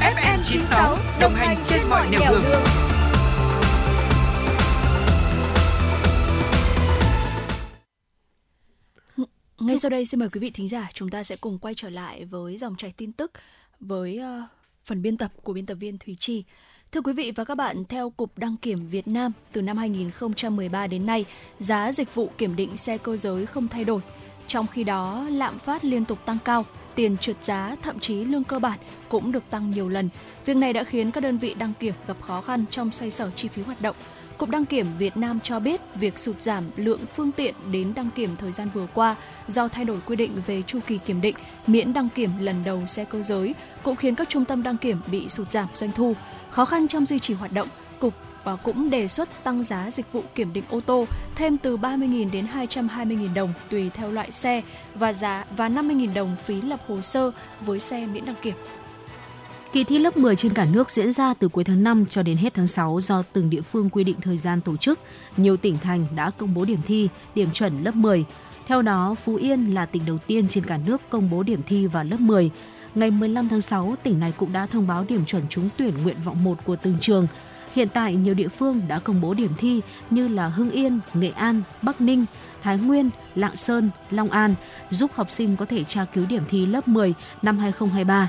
FM 0.02 0.38
96 0.44 0.96
đồng 1.20 1.32
hành 1.34 1.56
trên 1.64 1.80
mọi 1.90 2.08
nẻo 2.10 2.20
đường. 2.30 2.42
đường. 2.42 2.62
Ngay 9.60 9.78
sau 9.78 9.90
đây 9.90 10.06
xin 10.06 10.20
mời 10.20 10.28
quý 10.28 10.40
vị 10.40 10.50
thính 10.50 10.68
giả 10.68 10.90
chúng 10.94 11.10
ta 11.10 11.22
sẽ 11.22 11.36
cùng 11.36 11.58
quay 11.58 11.74
trở 11.74 11.90
lại 11.90 12.24
với 12.24 12.56
dòng 12.56 12.76
chảy 12.76 12.92
tin 12.96 13.12
tức 13.12 13.32
với 13.80 14.20
uh, 14.20 14.48
phần 14.84 15.02
biên 15.02 15.16
tập 15.16 15.32
của 15.42 15.52
biên 15.52 15.66
tập 15.66 15.74
viên 15.74 15.98
Thùy 15.98 16.16
Chi. 16.20 16.44
Thưa 16.92 17.00
quý 17.00 17.12
vị 17.12 17.32
và 17.36 17.44
các 17.44 17.54
bạn, 17.54 17.84
theo 17.88 18.10
Cục 18.10 18.38
Đăng 18.38 18.56
kiểm 18.56 18.88
Việt 18.88 19.08
Nam, 19.08 19.32
từ 19.52 19.62
năm 19.62 19.76
2013 19.76 20.86
đến 20.86 21.06
nay, 21.06 21.24
giá 21.58 21.92
dịch 21.92 22.14
vụ 22.14 22.30
kiểm 22.38 22.56
định 22.56 22.76
xe 22.76 22.98
cơ 22.98 23.16
giới 23.16 23.46
không 23.46 23.68
thay 23.68 23.84
đổi. 23.84 24.00
Trong 24.46 24.66
khi 24.66 24.84
đó, 24.84 25.26
lạm 25.30 25.58
phát 25.58 25.84
liên 25.84 26.04
tục 26.04 26.18
tăng 26.26 26.38
cao, 26.44 26.64
tiền 26.94 27.16
trượt 27.18 27.44
giá, 27.44 27.76
thậm 27.82 27.98
chí 27.98 28.24
lương 28.24 28.44
cơ 28.44 28.58
bản 28.58 28.78
cũng 29.08 29.32
được 29.32 29.50
tăng 29.50 29.70
nhiều 29.70 29.88
lần. 29.88 30.08
Việc 30.44 30.56
này 30.56 30.72
đã 30.72 30.84
khiến 30.84 31.10
các 31.10 31.20
đơn 31.20 31.38
vị 31.38 31.54
đăng 31.54 31.72
kiểm 31.80 31.94
gặp 32.06 32.16
khó 32.20 32.40
khăn 32.40 32.64
trong 32.70 32.90
xoay 32.90 33.10
sở 33.10 33.30
chi 33.36 33.48
phí 33.48 33.62
hoạt 33.62 33.82
động. 33.82 33.96
Cục 34.38 34.50
Đăng 34.50 34.64
kiểm 34.64 34.86
Việt 34.98 35.16
Nam 35.16 35.40
cho 35.40 35.60
biết 35.60 35.80
việc 35.94 36.18
sụt 36.18 36.42
giảm 36.42 36.64
lượng 36.76 37.00
phương 37.16 37.32
tiện 37.32 37.54
đến 37.72 37.92
đăng 37.94 38.10
kiểm 38.10 38.36
thời 38.36 38.52
gian 38.52 38.68
vừa 38.74 38.86
qua 38.94 39.16
do 39.46 39.68
thay 39.68 39.84
đổi 39.84 39.98
quy 40.06 40.16
định 40.16 40.32
về 40.46 40.62
chu 40.62 40.78
kỳ 40.86 40.98
kiểm 40.98 41.20
định, 41.20 41.36
miễn 41.66 41.92
đăng 41.92 42.08
kiểm 42.14 42.30
lần 42.40 42.56
đầu 42.64 42.86
xe 42.86 43.04
cơ 43.04 43.22
giới 43.22 43.54
cũng 43.82 43.96
khiến 43.96 44.14
các 44.14 44.28
trung 44.28 44.44
tâm 44.44 44.62
đăng 44.62 44.76
kiểm 44.76 44.96
bị 45.10 45.28
sụt 45.28 45.50
giảm 45.50 45.66
doanh 45.74 45.92
thu, 45.92 46.14
khó 46.52 46.64
khăn 46.64 46.88
trong 46.88 47.06
duy 47.06 47.18
trì 47.18 47.34
hoạt 47.34 47.52
động. 47.52 47.68
Cục 47.98 48.14
và 48.44 48.56
cũng 48.56 48.90
đề 48.90 49.08
xuất 49.08 49.44
tăng 49.44 49.62
giá 49.62 49.90
dịch 49.90 50.12
vụ 50.12 50.22
kiểm 50.34 50.52
định 50.52 50.64
ô 50.70 50.80
tô 50.80 51.06
thêm 51.34 51.58
từ 51.58 51.76
30.000 51.76 52.30
đến 52.30 52.46
220.000 52.54 53.34
đồng 53.34 53.52
tùy 53.70 53.90
theo 53.94 54.12
loại 54.12 54.30
xe 54.30 54.62
và 54.94 55.12
giá 55.12 55.44
và 55.56 55.68
50.000 55.68 56.14
đồng 56.14 56.36
phí 56.44 56.60
lập 56.60 56.80
hồ 56.88 57.00
sơ 57.00 57.30
với 57.60 57.80
xe 57.80 58.06
miễn 58.06 58.24
đăng 58.24 58.34
kiểm. 58.42 58.54
Kỳ 59.72 59.84
thi 59.84 59.98
lớp 59.98 60.16
10 60.16 60.36
trên 60.36 60.54
cả 60.54 60.66
nước 60.72 60.90
diễn 60.90 61.12
ra 61.12 61.34
từ 61.34 61.48
cuối 61.48 61.64
tháng 61.64 61.82
5 61.82 62.04
cho 62.10 62.22
đến 62.22 62.36
hết 62.36 62.54
tháng 62.54 62.66
6 62.66 63.00
do 63.00 63.22
từng 63.32 63.50
địa 63.50 63.60
phương 63.60 63.90
quy 63.90 64.04
định 64.04 64.16
thời 64.20 64.36
gian 64.36 64.60
tổ 64.60 64.76
chức. 64.76 64.98
Nhiều 65.36 65.56
tỉnh 65.56 65.78
thành 65.78 66.06
đã 66.16 66.30
công 66.30 66.54
bố 66.54 66.64
điểm 66.64 66.80
thi, 66.86 67.08
điểm 67.34 67.50
chuẩn 67.50 67.84
lớp 67.84 67.94
10. 67.94 68.24
Theo 68.66 68.82
đó, 68.82 69.14
Phú 69.24 69.34
Yên 69.34 69.74
là 69.74 69.86
tỉnh 69.86 70.02
đầu 70.06 70.18
tiên 70.26 70.48
trên 70.48 70.64
cả 70.64 70.78
nước 70.86 71.00
công 71.10 71.30
bố 71.30 71.42
điểm 71.42 71.60
thi 71.66 71.86
vào 71.86 72.04
lớp 72.04 72.20
10. 72.20 72.50
Ngày 72.94 73.10
15 73.10 73.48
tháng 73.48 73.60
6, 73.60 73.96
tỉnh 74.02 74.20
này 74.20 74.32
cũng 74.36 74.52
đã 74.52 74.66
thông 74.66 74.86
báo 74.86 75.04
điểm 75.08 75.24
chuẩn 75.24 75.48
trúng 75.48 75.68
tuyển 75.76 75.94
nguyện 76.02 76.16
vọng 76.24 76.44
1 76.44 76.58
của 76.64 76.76
từng 76.76 76.96
trường. 77.00 77.26
Hiện 77.74 77.88
tại, 77.88 78.16
nhiều 78.16 78.34
địa 78.34 78.48
phương 78.48 78.82
đã 78.88 78.98
công 78.98 79.20
bố 79.20 79.34
điểm 79.34 79.50
thi 79.58 79.80
như 80.10 80.28
là 80.28 80.48
Hưng 80.48 80.70
Yên, 80.70 81.00
Nghệ 81.14 81.30
An, 81.30 81.62
Bắc 81.82 82.00
Ninh, 82.00 82.24
Thái 82.62 82.78
Nguyên, 82.78 83.10
Lạng 83.34 83.56
Sơn, 83.56 83.90
Long 84.10 84.30
An, 84.30 84.54
giúp 84.90 85.10
học 85.14 85.30
sinh 85.30 85.56
có 85.56 85.64
thể 85.64 85.84
tra 85.84 86.04
cứu 86.04 86.26
điểm 86.28 86.42
thi 86.48 86.66
lớp 86.66 86.88
10 86.88 87.14
năm 87.42 87.58
2023. 87.58 88.28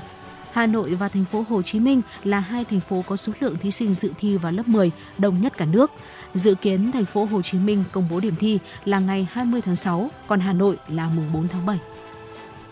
Hà 0.52 0.66
Nội 0.66 0.94
và 0.94 1.08
thành 1.08 1.24
phố 1.24 1.44
Hồ 1.48 1.62
Chí 1.62 1.80
Minh 1.80 2.02
là 2.24 2.40
hai 2.40 2.64
thành 2.64 2.80
phố 2.80 3.04
có 3.06 3.16
số 3.16 3.32
lượng 3.40 3.56
thí 3.56 3.70
sinh 3.70 3.94
dự 3.94 4.12
thi 4.18 4.36
vào 4.36 4.52
lớp 4.52 4.68
10 4.68 4.90
đông 5.18 5.40
nhất 5.40 5.56
cả 5.56 5.64
nước. 5.64 5.90
Dự 6.34 6.54
kiến 6.54 6.92
thành 6.92 7.04
phố 7.04 7.24
Hồ 7.24 7.42
Chí 7.42 7.58
Minh 7.58 7.84
công 7.92 8.08
bố 8.10 8.20
điểm 8.20 8.34
thi 8.36 8.58
là 8.84 8.98
ngày 8.98 9.28
20 9.32 9.60
tháng 9.60 9.76
6, 9.76 10.10
còn 10.26 10.40
Hà 10.40 10.52
Nội 10.52 10.78
là 10.88 11.08
mùng 11.08 11.32
4 11.32 11.48
tháng 11.48 11.66
7. 11.66 11.78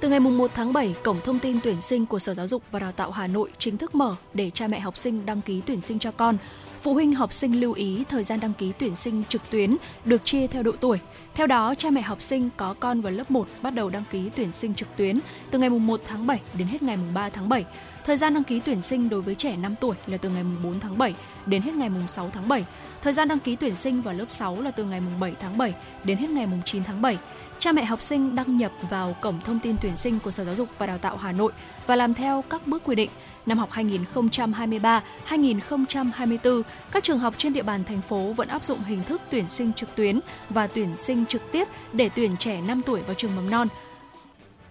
Từ 0.03 0.09
ngày 0.09 0.21
1 0.21 0.51
tháng 0.55 0.73
7, 0.73 0.95
cổng 1.03 1.21
thông 1.25 1.39
tin 1.39 1.59
tuyển 1.63 1.81
sinh 1.81 2.07
của 2.07 2.19
Sở 2.19 2.35
Giáo 2.35 2.47
dục 2.47 2.63
và 2.71 2.79
Đào 2.79 2.93
tạo 2.93 3.11
Hà 3.11 3.27
Nội 3.27 3.51
chính 3.59 3.79
thức 3.79 3.95
mở 3.95 4.17
để 4.35 4.51
cha 4.51 4.69
mẹ 4.69 4.81
học 4.81 4.97
sinh 4.97 5.27
đăng 5.27 5.41
ký 5.41 5.63
tuyển 5.67 5.81
sinh 5.81 5.99
cho 5.99 6.11
con. 6.11 6.37
Phụ 6.83 6.95
huynh 6.95 7.15
học 7.15 7.33
sinh 7.33 7.61
lưu 7.61 7.73
ý 7.73 8.05
thời 8.09 8.25
gian 8.25 8.41
đăng 8.41 8.53
ký 8.53 8.73
tuyển 8.79 8.97
sinh 8.97 9.23
trực 9.29 9.43
tuyến 9.51 9.77
được 10.05 10.25
chia 10.25 10.47
theo 10.47 10.63
độ 10.63 10.73
tuổi. 10.81 10.99
Theo 11.35 11.47
đó, 11.47 11.75
cha 11.75 11.91
mẹ 11.91 12.01
học 12.01 12.23
sinh 12.23 12.51
có 12.57 12.75
con 12.81 13.01
vào 13.01 13.13
lớp 13.13 13.31
1 13.31 13.49
bắt 13.63 13.75
đầu 13.75 13.91
đăng 13.91 14.05
ký 14.11 14.31
tuyển 14.37 14.53
sinh 14.53 14.75
trực 14.75 14.89
tuyến 14.97 15.19
từ 15.51 15.59
ngày 15.59 15.71
1 15.71 16.01
tháng 16.07 16.27
7 16.27 16.41
đến 16.55 16.69
hết 16.69 16.83
ngày 16.83 16.99
3 17.15 17.29
tháng 17.29 17.49
7. 17.49 17.65
Thời 18.05 18.17
gian 18.17 18.35
đăng 18.35 18.45
ký 18.45 18.61
tuyển 18.61 18.83
sinh 18.83 19.09
đối 19.09 19.23
với 19.23 19.35
trẻ 19.35 19.57
5 19.57 19.75
tuổi 19.81 19.97
là 20.07 20.17
từ 20.17 20.29
ngày 20.31 20.45
4 20.63 20.81
tháng 20.81 20.99
7 20.99 21.15
đến 21.47 21.63
hết 21.63 21.75
ngày 21.75 21.91
6 22.09 22.31
tháng 22.33 22.49
7. 22.49 22.65
Thời 23.03 23.13
gian 23.13 23.29
đăng 23.29 23.39
ký 23.39 23.57
tuyển 23.57 23.77
sinh 23.77 24.03
vào 24.03 24.15
lớp 24.15 24.27
6 24.29 24.63
là 24.63 24.71
từ 24.71 24.85
ngày 24.85 25.01
7 25.21 25.33
tháng 25.41 25.59
7 25.59 25.75
đến 26.05 26.19
hết 26.19 26.31
ngày 26.31 26.49
9 26.65 26.85
tháng 26.85 27.03
7 27.03 27.19
cha 27.63 27.73
mẹ 27.73 27.85
học 27.85 28.03
sinh 28.03 28.35
đăng 28.35 28.57
nhập 28.57 28.73
vào 28.91 29.17
cổng 29.21 29.41
thông 29.45 29.59
tin 29.59 29.77
tuyển 29.81 29.97
sinh 29.97 30.19
của 30.21 30.31
Sở 30.31 30.45
Giáo 30.45 30.55
dục 30.55 30.69
và 30.79 30.87
Đào 30.87 30.99
tạo 30.99 31.17
Hà 31.17 31.33
Nội 31.33 31.53
và 31.87 31.97
làm 31.97 32.15
theo 32.15 32.45
các 32.51 32.67
bước 32.67 32.83
quy 32.85 32.95
định. 32.95 33.11
Năm 33.47 33.59
học 33.59 33.71
2023-2024, 33.73 36.63
các 36.93 37.05
trường 37.05 37.19
học 37.19 37.35
trên 37.39 37.53
địa 37.53 37.63
bàn 37.63 37.85
thành 37.85 38.03
phố 38.03 38.33
vẫn 38.33 38.49
áp 38.49 38.65
dụng 38.65 38.79
hình 38.79 39.05
thức 39.05 39.21
tuyển 39.31 39.49
sinh 39.49 39.73
trực 39.73 39.95
tuyến 39.95 40.21
và 40.51 40.67
tuyển 40.67 40.97
sinh 40.97 41.27
trực 41.27 41.53
tiếp 41.53 41.69
để 41.93 42.11
tuyển 42.15 42.37
trẻ 42.37 42.61
5 42.61 42.83
tuổi 42.87 43.03
vào 43.03 43.15
trường 43.15 43.37
mầm 43.37 43.51
non 43.51 43.69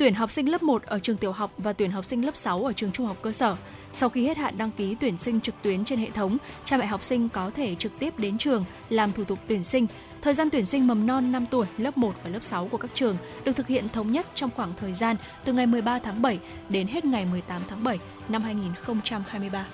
tuyển 0.01 0.13
học 0.13 0.31
sinh 0.31 0.51
lớp 0.51 0.63
1 0.63 0.83
ở 0.83 0.99
trường 0.99 1.17
tiểu 1.17 1.31
học 1.31 1.51
và 1.57 1.73
tuyển 1.73 1.91
học 1.91 2.05
sinh 2.05 2.25
lớp 2.25 2.37
6 2.37 2.65
ở 2.65 2.73
trường 2.73 2.91
trung 2.91 3.05
học 3.05 3.17
cơ 3.21 3.31
sở. 3.31 3.55
Sau 3.93 4.09
khi 4.09 4.27
hết 4.27 4.37
hạn 4.37 4.57
đăng 4.57 4.71
ký 4.71 4.95
tuyển 4.99 5.17
sinh 5.17 5.41
trực 5.41 5.55
tuyến 5.61 5.85
trên 5.85 5.99
hệ 5.99 6.09
thống, 6.09 6.37
cha 6.65 6.77
mẹ 6.77 6.85
học 6.85 7.03
sinh 7.03 7.29
có 7.29 7.51
thể 7.55 7.75
trực 7.75 7.99
tiếp 7.99 8.19
đến 8.19 8.37
trường 8.37 8.63
làm 8.89 9.13
thủ 9.13 9.23
tục 9.23 9.39
tuyển 9.47 9.63
sinh. 9.63 9.87
Thời 10.21 10.33
gian 10.33 10.49
tuyển 10.49 10.65
sinh 10.65 10.87
mầm 10.87 11.07
non 11.07 11.31
5 11.31 11.45
tuổi, 11.51 11.65
lớp 11.77 11.97
1 11.97 12.15
và 12.23 12.29
lớp 12.29 12.43
6 12.43 12.67
của 12.67 12.77
các 12.77 12.91
trường 12.93 13.17
được 13.43 13.55
thực 13.55 13.67
hiện 13.67 13.89
thống 13.93 14.11
nhất 14.11 14.25
trong 14.35 14.49
khoảng 14.55 14.73
thời 14.79 14.93
gian 14.93 15.15
từ 15.45 15.53
ngày 15.53 15.65
13 15.65 15.99
tháng 15.99 16.21
7 16.21 16.39
đến 16.69 16.87
hết 16.87 17.05
ngày 17.05 17.25
18 17.25 17.61
tháng 17.69 17.83
7 17.83 17.99
năm 18.29 18.41
2023. 18.41 19.65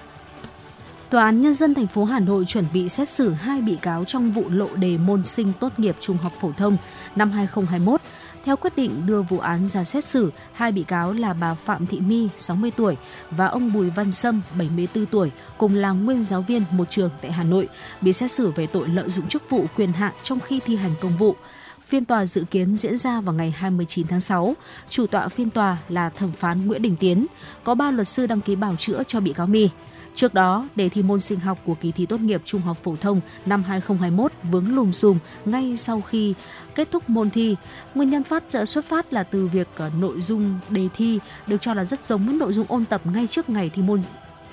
Tòa 1.09 1.23
án 1.23 1.41
Nhân 1.41 1.53
dân 1.53 1.73
thành 1.73 1.87
phố 1.87 2.05
Hà 2.05 2.19
Nội 2.19 2.45
chuẩn 2.45 2.65
bị 2.73 2.89
xét 2.89 3.09
xử 3.09 3.33
hai 3.33 3.61
bị 3.61 3.77
cáo 3.81 4.05
trong 4.05 4.31
vụ 4.31 4.43
lộ 4.49 4.75
đề 4.75 4.97
môn 4.97 5.25
sinh 5.25 5.53
tốt 5.59 5.79
nghiệp 5.79 5.95
trung 5.99 6.17
học 6.17 6.33
phổ 6.39 6.51
thông 6.51 6.77
năm 7.15 7.31
2021 7.31 8.01
theo 8.47 8.57
quyết 8.57 8.75
định 8.77 9.05
đưa 9.05 9.21
vụ 9.21 9.39
án 9.39 9.65
ra 9.65 9.83
xét 9.83 10.05
xử, 10.05 10.31
hai 10.53 10.71
bị 10.71 10.83
cáo 10.83 11.13
là 11.13 11.33
bà 11.33 11.53
Phạm 11.53 11.87
Thị 11.87 11.99
My, 11.99 12.27
60 12.37 12.71
tuổi 12.71 12.97
và 13.31 13.45
ông 13.45 13.73
Bùi 13.73 13.89
Văn 13.89 14.11
Sâm, 14.11 14.41
74 14.57 15.05
tuổi, 15.05 15.31
cùng 15.57 15.75
là 15.75 15.91
nguyên 15.91 16.23
giáo 16.23 16.41
viên 16.41 16.63
một 16.71 16.89
trường 16.89 17.09
tại 17.21 17.31
Hà 17.31 17.43
Nội, 17.43 17.67
bị 18.01 18.13
xét 18.13 18.31
xử 18.31 18.51
về 18.51 18.67
tội 18.67 18.87
lợi 18.87 19.09
dụng 19.09 19.27
chức 19.27 19.49
vụ 19.49 19.65
quyền 19.77 19.91
hạn 19.91 20.13
trong 20.23 20.39
khi 20.39 20.59
thi 20.65 20.75
hành 20.75 20.91
công 21.01 21.17
vụ. 21.17 21.35
Phiên 21.83 22.05
tòa 22.05 22.25
dự 22.25 22.43
kiến 22.51 22.77
diễn 22.77 22.97
ra 22.97 23.21
vào 23.21 23.35
ngày 23.35 23.51
29 23.51 24.07
tháng 24.07 24.19
6. 24.19 24.55
Chủ 24.89 25.07
tọa 25.07 25.27
phiên 25.27 25.49
tòa 25.49 25.77
là 25.89 26.09
thẩm 26.09 26.31
phán 26.31 26.67
Nguyễn 26.67 26.81
Đình 26.81 26.95
Tiến. 26.95 27.27
Có 27.63 27.75
3 27.75 27.91
luật 27.91 28.07
sư 28.07 28.27
đăng 28.27 28.41
ký 28.41 28.55
bảo 28.55 28.75
chữa 28.75 29.03
cho 29.07 29.19
bị 29.19 29.33
cáo 29.33 29.47
My. 29.47 29.69
Trước 30.17 30.33
đó, 30.33 30.67
đề 30.75 30.89
thi 30.89 31.03
môn 31.03 31.19
sinh 31.19 31.39
học 31.39 31.57
của 31.65 31.75
kỳ 31.75 31.91
thi 31.91 32.05
tốt 32.05 32.19
nghiệp 32.19 32.41
trung 32.45 32.61
học 32.61 32.77
phổ 32.83 32.95
thông 33.01 33.21
năm 33.45 33.63
2021 33.63 34.31
vướng 34.51 34.75
lùm 34.75 34.91
xùm 34.91 35.17
ngay 35.45 35.77
sau 35.77 36.01
khi 36.01 36.33
kết 36.77 36.91
thúc 36.91 37.09
môn 37.09 37.29
thi. 37.29 37.55
Nguyên 37.95 38.09
nhân 38.09 38.23
phát 38.23 38.43
xuất 38.65 38.85
phát 38.85 39.13
là 39.13 39.23
từ 39.23 39.47
việc 39.47 39.67
ờ, 39.75 39.91
nội 39.99 40.21
dung 40.21 40.59
đề 40.69 40.87
thi 40.93 41.19
được 41.47 41.57
cho 41.61 41.73
là 41.73 41.85
rất 41.85 42.05
giống 42.05 42.25
với 42.25 42.35
nội 42.35 42.53
dung 42.53 42.65
ôn 42.69 42.85
tập 42.85 43.01
ngay 43.13 43.27
trước 43.27 43.49
ngày 43.49 43.69
thi 43.69 43.81
môn 43.81 44.01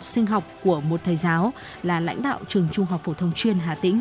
sinh 0.01 0.27
học 0.27 0.45
của 0.63 0.81
một 0.81 1.01
thầy 1.05 1.17
giáo 1.17 1.53
là 1.83 2.01
lãnh 2.01 2.23
đạo 2.23 2.41
trường 2.49 2.69
trung 2.73 2.87
học 2.87 3.01
phổ 3.05 3.15
thông 3.15 3.33
chuyên 3.33 3.59
Hà 3.59 3.75
Tĩnh. 3.75 4.01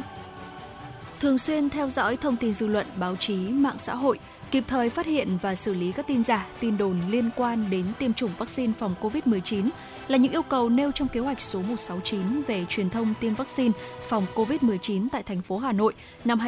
Thường 1.19 1.37
xuyên 1.37 1.69
theo 1.69 1.89
dõi 1.89 2.17
thông 2.17 2.35
tin 2.35 2.53
dư 2.53 2.67
luận, 2.67 2.87
báo 2.95 3.15
chí, 3.15 3.35
mạng 3.35 3.79
xã 3.79 3.95
hội, 3.95 4.19
kịp 4.51 4.63
thời 4.67 4.89
phát 4.89 5.05
hiện 5.05 5.37
và 5.41 5.55
xử 5.55 5.73
lý 5.73 5.91
các 5.91 6.07
tin 6.07 6.23
giả, 6.23 6.47
tin 6.59 6.77
đồn 6.77 7.01
liên 7.09 7.29
quan 7.35 7.65
đến 7.69 7.85
tiêm 7.99 8.13
chủng 8.13 8.31
vaccine 8.37 8.73
phòng 8.77 8.95
COVID-19 9.01 9.69
là 10.07 10.17
những 10.17 10.31
yêu 10.31 10.41
cầu 10.41 10.69
nêu 10.69 10.91
trong 10.91 11.07
kế 11.07 11.19
hoạch 11.19 11.41
số 11.41 11.59
169 11.59 12.41
về 12.47 12.65
truyền 12.69 12.89
thông 12.89 13.13
tiêm 13.19 13.33
vaccine 13.33 13.71
phòng 14.07 14.25
COVID-19 14.35 15.07
tại 15.11 15.23
thành 15.23 15.41
phố 15.41 15.57
Hà 15.57 15.71
Nội 15.71 15.93
năm 16.25 16.39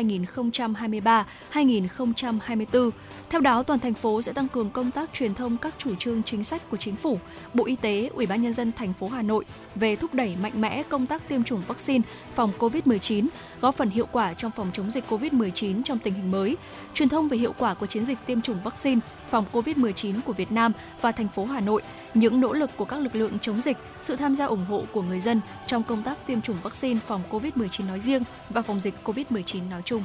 2023-2024. 1.52 2.90
Theo 3.30 3.42
đó, 3.42 3.64
toàn 3.64 3.80
thành 3.80 3.94
phố 3.94 4.22
sẽ 4.22 4.34
tăng 4.34 4.48
cường 4.48 4.70
công 4.70 4.92
tác 4.92 5.10
truyền 5.14 5.36
thông 5.36 5.58
các 5.58 5.74
chủ 5.78 5.96
trương 5.96 6.24
chính 6.24 6.44
sách 6.44 6.70
của 6.70 6.78
chính 6.78 6.96
phủ, 6.96 7.20
Bộ 7.54 7.66
Y 7.66 7.76
tế, 7.76 8.10
Ủy 8.14 8.26
ban 8.26 8.42
nhân 8.42 8.54
dân 8.54 8.72
thành 8.72 8.94
phố 8.94 9.08
Hà 9.08 9.22
Nội 9.22 9.46
về 9.76 9.96
thúc 9.96 10.14
đẩy 10.14 10.36
mạnh 10.42 10.62
mẽ 10.62 10.84
công 10.84 11.06
tác 11.06 11.30
tiêm 11.30 11.44
chủng 11.44 11.62
vaccine 11.68 12.02
phòng 12.36 12.52
COVID-19, 12.60 13.28
góp 13.62 13.76
phần 13.76 13.90
hiệu 13.90 14.08
quả 14.12 14.34
trong 14.34 14.52
phòng 14.56 14.70
chống 14.74 14.92
dịch 14.92 15.04
COVID-19 15.10 15.84
trong 15.84 16.00
tình 16.00 16.14
hình 16.14 16.32
mới. 16.32 16.58
Truyền 16.94 17.10
thông 17.10 17.28
về 17.28 17.38
hiệu 17.38 17.54
quả 17.58 17.74
của 17.74 17.86
chiến 17.86 18.06
dịch 18.06 18.18
tiêm 18.26 18.42
chủng 18.42 18.62
vaccine 18.64 19.02
phòng 19.30 19.46
COVID-19 19.54 20.14
của 20.26 20.34
Việt 20.34 20.52
Nam 20.52 20.72
và 21.02 21.12
thành 21.12 21.28
phố 21.28 21.46
Hà 21.46 21.60
Nội, 21.60 21.82
những 22.16 22.42
nỗ 22.42 22.54
lực 22.54 22.70
của 22.78 22.86
các 22.86 23.00
lực 23.00 23.16
lượng 23.16 23.40
chống 23.42 23.62
dịch, 23.62 23.78
sự 24.02 24.16
tham 24.16 24.36
gia 24.36 24.46
ủng 24.46 24.66
hộ 24.66 24.84
của 24.92 25.02
người 25.02 25.20
dân 25.20 25.42
trong 25.68 25.84
công 25.84 26.04
tác 26.04 26.28
tiêm 26.28 26.42
chủng 26.42 26.58
vaccine 26.64 27.00
phòng 27.08 27.22
COVID-19 27.30 27.88
nói 27.88 28.00
riêng 28.00 28.24
và 28.50 28.62
phòng 28.62 28.80
dịch 28.80 28.94
COVID-19 29.04 29.70
nói 29.70 29.82
chung. 29.86 30.04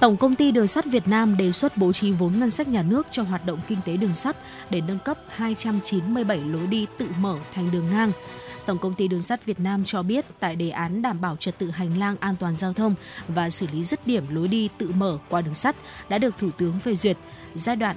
Tổng 0.00 0.16
công 0.16 0.34
ty 0.34 0.50
Đường 0.50 0.66
sắt 0.66 0.84
Việt 0.86 1.08
Nam 1.08 1.36
đề 1.36 1.52
xuất 1.52 1.76
bố 1.76 1.92
trí 1.92 2.10
vốn 2.10 2.32
ngân 2.38 2.50
sách 2.50 2.68
nhà 2.68 2.82
nước 2.82 3.06
cho 3.10 3.22
hoạt 3.22 3.46
động 3.46 3.60
kinh 3.68 3.78
tế 3.84 3.96
đường 3.96 4.14
sắt 4.14 4.36
để 4.70 4.80
nâng 4.80 4.98
cấp 4.98 5.18
297 5.28 6.36
lối 6.38 6.66
đi 6.66 6.86
tự 6.98 7.06
mở 7.20 7.36
thành 7.54 7.70
đường 7.72 7.86
ngang. 7.90 8.12
Tổng 8.66 8.78
công 8.78 8.94
ty 8.94 9.08
Đường 9.08 9.22
sắt 9.22 9.44
Việt 9.44 9.60
Nam 9.60 9.84
cho 9.84 10.02
biết 10.02 10.24
tại 10.40 10.56
đề 10.56 10.70
án 10.70 11.02
đảm 11.02 11.20
bảo 11.20 11.36
trật 11.36 11.58
tự 11.58 11.70
hành 11.70 11.98
lang 11.98 12.16
an 12.20 12.36
toàn 12.36 12.56
giao 12.56 12.72
thông 12.72 12.94
và 13.28 13.50
xử 13.50 13.66
lý 13.72 13.84
dứt 13.84 14.06
điểm 14.06 14.24
lối 14.28 14.48
đi 14.48 14.68
tự 14.78 14.90
mở 14.94 15.18
qua 15.28 15.40
đường 15.40 15.54
sắt 15.54 15.76
đã 16.08 16.18
được 16.18 16.34
Thủ 16.38 16.50
tướng 16.58 16.78
phê 16.78 16.94
duyệt. 16.94 17.16
Giai 17.54 17.76
đoạn 17.76 17.96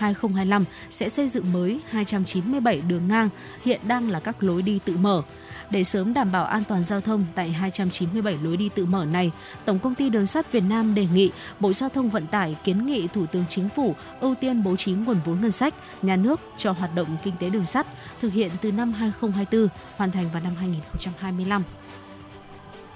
2021-2025 0.00 0.64
sẽ 0.90 1.08
xây 1.08 1.28
dựng 1.28 1.52
mới 1.52 1.80
297 1.90 2.80
đường 2.80 3.08
ngang, 3.08 3.28
hiện 3.64 3.80
đang 3.86 4.10
là 4.10 4.20
các 4.20 4.42
lối 4.42 4.62
đi 4.62 4.80
tự 4.84 4.96
mở. 4.96 5.22
Để 5.70 5.84
sớm 5.84 6.14
đảm 6.14 6.32
bảo 6.32 6.44
an 6.44 6.62
toàn 6.68 6.82
giao 6.82 7.00
thông 7.00 7.24
tại 7.34 7.50
297 7.50 8.38
lối 8.42 8.56
đi 8.56 8.68
tự 8.74 8.86
mở 8.86 9.04
này, 9.04 9.32
Tổng 9.64 9.78
công 9.78 9.94
ty 9.94 10.08
Đường 10.10 10.26
sắt 10.26 10.52
Việt 10.52 10.64
Nam 10.68 10.94
đề 10.94 11.06
nghị 11.14 11.30
Bộ 11.60 11.72
Giao 11.72 11.88
thông 11.88 12.10
Vận 12.10 12.26
tải 12.26 12.56
kiến 12.64 12.86
nghị 12.86 13.08
Thủ 13.08 13.26
tướng 13.26 13.44
Chính 13.48 13.68
phủ 13.68 13.94
ưu 14.20 14.34
tiên 14.34 14.62
bố 14.62 14.76
trí 14.76 14.92
nguồn 14.92 15.16
vốn 15.24 15.40
ngân 15.40 15.52
sách, 15.52 15.74
nhà 16.02 16.16
nước 16.16 16.40
cho 16.56 16.72
hoạt 16.72 16.94
động 16.94 17.16
kinh 17.22 17.34
tế 17.40 17.50
đường 17.50 17.66
sắt, 17.66 17.86
thực 18.20 18.32
hiện 18.32 18.50
từ 18.60 18.72
năm 18.72 18.92
2024, 18.92 19.68
hoàn 19.96 20.10
thành 20.10 20.26
vào 20.32 20.42
năm 20.42 20.54
2025. 20.56 21.62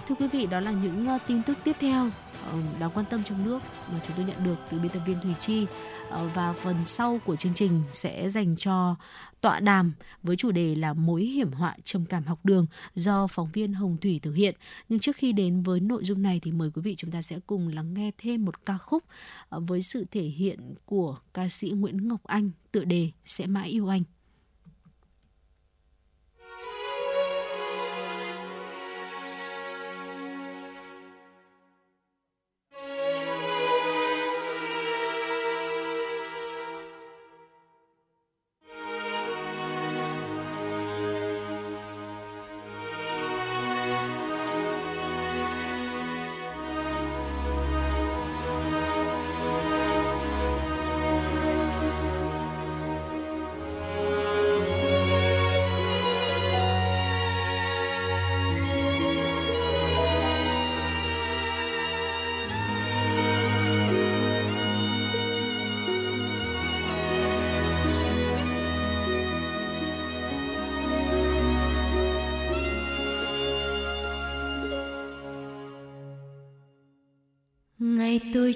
Thưa 0.08 0.14
quý 0.14 0.28
vị, 0.28 0.46
đó 0.46 0.60
là 0.60 0.70
những 0.70 1.08
ờ, 1.08 1.18
tin 1.26 1.42
tức 1.42 1.58
tiếp 1.64 1.76
theo 1.80 2.10
đáng 2.80 2.90
quan 2.94 3.06
tâm 3.10 3.22
trong 3.24 3.44
nước 3.44 3.62
mà 3.92 4.00
chúng 4.06 4.16
tôi 4.16 4.26
nhận 4.26 4.44
được 4.44 4.56
từ 4.70 4.78
biên 4.78 4.92
tập 4.92 5.02
viên 5.06 5.20
Thùy 5.20 5.34
Chi 5.38 5.66
ờ, 6.10 6.28
và 6.34 6.52
phần 6.52 6.76
sau 6.86 7.20
của 7.24 7.36
chương 7.36 7.54
trình 7.54 7.82
sẽ 7.90 8.28
dành 8.28 8.56
cho 8.56 8.96
tọa 9.40 9.60
đàm 9.60 9.92
với 10.22 10.36
chủ 10.36 10.50
đề 10.50 10.74
là 10.74 10.92
mối 10.92 11.22
hiểm 11.22 11.52
họa 11.52 11.76
trầm 11.84 12.06
cảm 12.06 12.24
học 12.24 12.38
đường 12.44 12.66
do 12.94 13.26
phóng 13.26 13.50
viên 13.52 13.72
Hồng 13.72 13.96
Thủy 14.00 14.20
thực 14.22 14.32
hiện. 14.32 14.54
Nhưng 14.88 15.00
trước 15.00 15.16
khi 15.16 15.32
đến 15.32 15.62
với 15.62 15.80
nội 15.80 16.04
dung 16.04 16.22
này 16.22 16.40
thì 16.42 16.52
mời 16.52 16.70
quý 16.74 16.82
vị 16.82 16.94
chúng 16.98 17.10
ta 17.10 17.22
sẽ 17.22 17.38
cùng 17.46 17.68
lắng 17.68 17.94
nghe 17.94 18.10
thêm 18.18 18.44
một 18.44 18.66
ca 18.66 18.78
khúc 18.78 19.04
ờ, 19.48 19.60
với 19.60 19.82
sự 19.82 20.04
thể 20.10 20.24
hiện 20.24 20.74
của 20.84 21.18
ca 21.34 21.48
sĩ 21.48 21.70
Nguyễn 21.70 22.08
Ngọc 22.08 22.20
Anh, 22.24 22.50
tựa 22.72 22.84
đề 22.84 23.10
Sẽ 23.24 23.46
mãi 23.46 23.68
yêu 23.68 23.88
anh. 23.88 24.02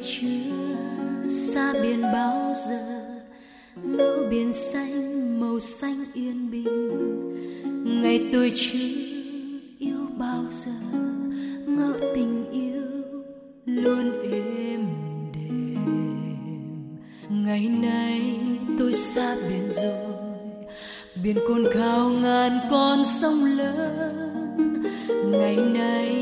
Chưa 0.06 1.28
xa 1.30 1.72
biển 1.82 2.02
bao 2.02 2.54
giờ 2.68 3.04
ngỡ 3.82 4.28
biển 4.30 4.52
xanh, 4.52 5.40
màu 5.40 5.60
xanh 5.60 5.96
yên 6.14 6.50
bình. 6.50 6.90
Ngày 8.02 8.30
tôi 8.32 8.52
chưa 8.54 8.78
yêu 9.78 10.06
bao 10.18 10.44
giờ, 10.52 10.72
ngỡ 11.66 11.92
tình 12.14 12.50
yêu 12.52 12.82
luôn 13.66 14.12
êm 14.32 14.86
đềm. 15.34 15.84
Ngày 17.28 17.68
nay 17.68 18.40
tôi 18.78 18.92
xa 18.92 19.36
biển 19.48 19.68
rồi, 19.76 20.14
biển 21.22 21.38
cồn 21.48 21.64
cao 21.74 22.10
ngàn 22.10 22.58
con 22.70 23.02
sông 23.20 23.44
lớn. 23.44 24.42
Ngày 25.32 25.56
nay 25.56 26.13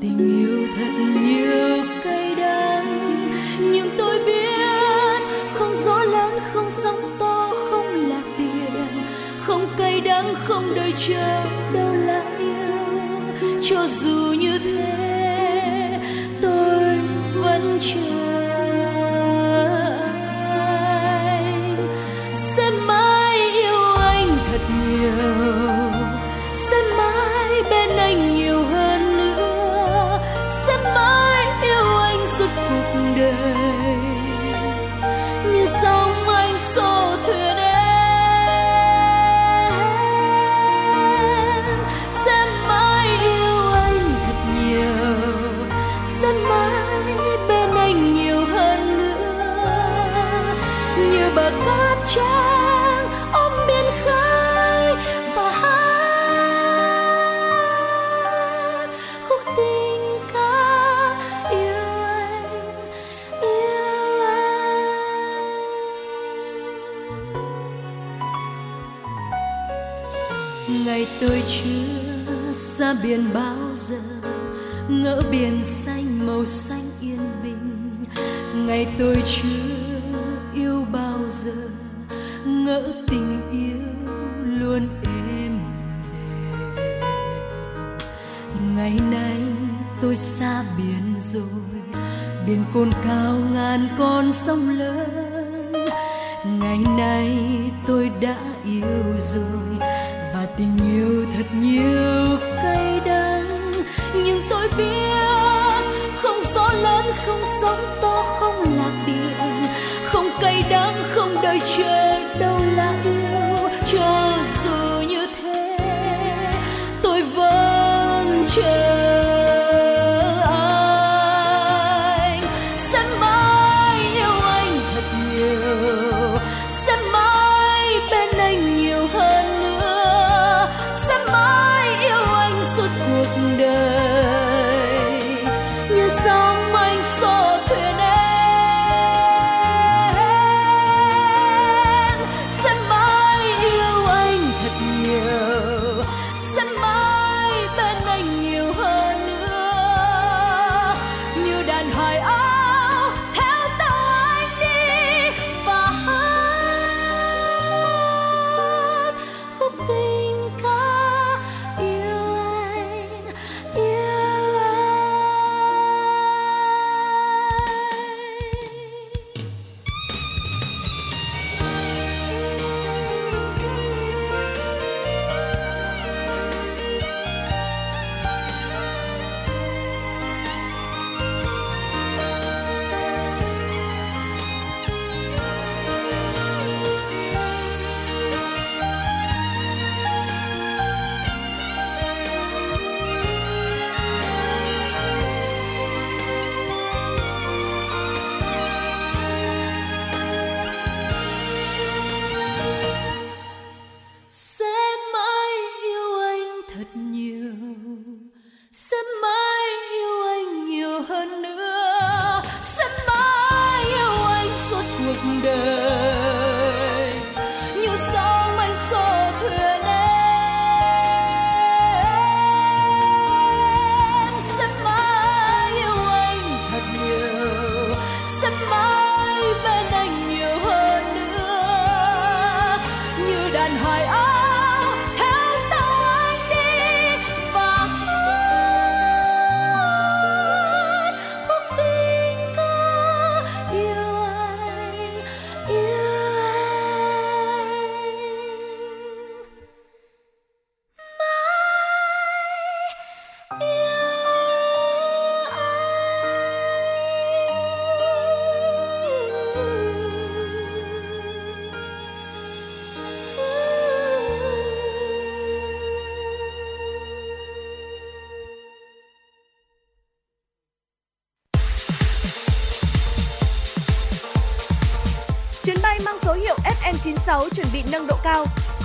tình 0.00 0.18
yêu 0.18 0.68
thật 0.76 0.92
nhiều 1.20 1.84
cay 2.04 2.34
đắng. 2.34 3.30
Nhưng 3.60 3.88
tôi 3.98 4.18
biết 4.26 5.20
không 5.54 5.74
gió 5.84 5.98
lớn, 6.04 6.38
không 6.52 6.70
sóng 6.70 7.16
to, 7.18 7.52
không 7.70 8.08
là 8.08 8.22
biển 8.38 8.86
không 9.46 9.68
cay 9.78 10.00
đắng, 10.00 10.34
không 10.46 10.72
đời 10.76 10.92
chờ 11.08 11.55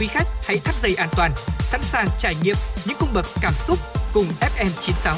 Quý 0.01 0.07
khách 0.07 0.27
hãy 0.43 0.59
thắt 0.59 0.75
dây 0.83 0.95
an 0.95 1.09
toàn, 1.17 1.31
sẵn 1.59 1.81
sàng 1.83 2.07
trải 2.19 2.35
nghiệm 2.43 2.55
những 2.87 2.97
cung 2.99 3.09
bậc 3.13 3.25
cảm 3.41 3.53
xúc 3.67 3.79
cùng 4.13 4.25
FM96. 4.39 5.15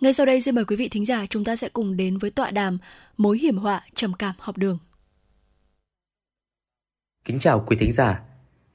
Ngay 0.00 0.12
sau 0.12 0.26
đây 0.26 0.40
xin 0.40 0.54
mời 0.54 0.64
quý 0.64 0.76
vị 0.76 0.88
thính 0.88 1.04
giả 1.04 1.26
chúng 1.30 1.44
ta 1.44 1.56
sẽ 1.56 1.68
cùng 1.68 1.96
đến 1.96 2.18
với 2.18 2.30
tọa 2.30 2.50
đàm 2.50 2.78
Mối 3.16 3.38
hiểm 3.38 3.56
họa 3.56 3.82
trầm 3.94 4.12
cảm 4.18 4.34
học 4.38 4.56
đường. 4.56 4.78
Kính 7.24 7.38
chào 7.38 7.64
quý 7.66 7.76
thính 7.76 7.92
giả. 7.92 8.20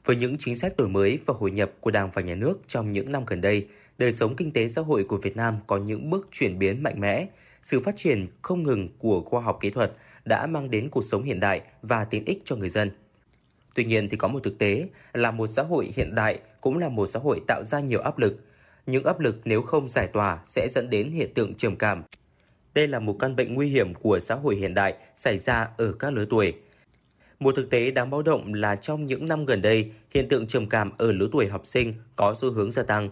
Với 0.06 0.16
những 0.16 0.36
chính 0.40 0.56
sách 0.56 0.78
đổi 0.78 0.90
mới 0.90 1.20
và 1.26 1.34
hội 1.38 1.52
nhập 1.52 1.72
của 1.80 1.92
Đảng 1.92 2.10
và 2.14 2.22
Nhà 2.22 2.36
nước 2.36 2.60
trong 2.68 2.92
những 2.92 3.12
năm 3.12 3.24
gần 3.28 3.42
đây, 3.42 3.68
đời 3.98 4.14
sống 4.14 4.36
kinh 4.36 4.52
tế 4.52 4.70
xã 4.70 4.82
hội 4.82 5.04
của 5.04 5.18
Việt 5.18 5.38
Nam 5.38 5.58
có 5.68 5.78
những 5.78 6.10
bước 6.10 6.28
chuyển 6.32 6.60
biến 6.60 6.84
mạnh 6.84 7.00
mẽ. 7.00 7.28
Sự 7.62 7.80
phát 7.80 7.98
triển 7.98 8.28
không 8.42 8.64
ngừng 8.64 8.90
của 8.98 9.22
khoa 9.22 9.42
học 9.42 9.58
kỹ 9.62 9.70
thuật 9.70 9.92
đã 10.26 10.48
mang 10.48 10.70
đến 10.70 10.90
cuộc 10.90 11.04
sống 11.04 11.24
hiện 11.24 11.40
đại 11.40 11.62
và 11.82 12.06
tiện 12.06 12.26
ích 12.26 12.42
cho 12.46 12.56
người 12.56 12.70
dân. 12.70 12.92
Tuy 13.76 13.84
nhiên 13.84 14.10
thì 14.10 14.18
có 14.18 14.28
một 14.28 14.44
thực 14.44 14.58
tế 14.58 14.88
là 15.14 15.32
một 15.32 15.48
xã 15.48 15.64
hội 15.64 15.92
hiện 15.96 16.16
đại 16.16 16.40
cũng 16.62 16.78
là 16.78 16.90
một 16.90 17.06
xã 17.06 17.20
hội 17.20 17.42
tạo 17.48 17.64
ra 17.64 17.80
nhiều 17.80 18.00
áp 18.00 18.20
lực. 18.20 18.46
Những 18.86 19.04
áp 19.04 19.20
lực 19.20 19.42
nếu 19.46 19.62
không 19.62 19.90
giải 19.90 20.08
tỏa 20.08 20.40
sẽ 20.46 20.68
dẫn 20.70 20.90
đến 20.90 21.12
hiện 21.12 21.34
tượng 21.34 21.56
trầm 21.56 21.76
cảm. 21.76 22.04
Đây 22.74 22.88
là 22.88 23.00
một 23.00 23.16
căn 23.20 23.36
bệnh 23.36 23.54
nguy 23.54 23.70
hiểm 23.70 23.94
của 23.94 24.20
xã 24.20 24.36
hội 24.36 24.56
hiện 24.56 24.74
đại 24.74 24.94
xảy 25.16 25.40
ra 25.40 25.68
ở 25.78 25.94
các 25.94 26.14
lứa 26.14 26.26
tuổi. 26.30 26.54
Một 27.40 27.56
thực 27.56 27.70
tế 27.70 27.92
đáng 27.92 28.10
báo 28.10 28.22
động 28.22 28.54
là 28.54 28.76
trong 28.76 29.06
những 29.06 29.28
năm 29.28 29.46
gần 29.46 29.62
đây, 29.62 29.92
hiện 30.14 30.28
tượng 30.30 30.48
trầm 30.48 30.70
cảm 30.70 30.92
ở 30.98 31.12
lứa 31.12 31.28
tuổi 31.32 31.48
học 31.48 31.66
sinh 31.66 31.94
có 32.16 32.36
xu 32.38 32.52
hướng 32.52 32.72
gia 32.72 32.84
tăng. 32.84 33.10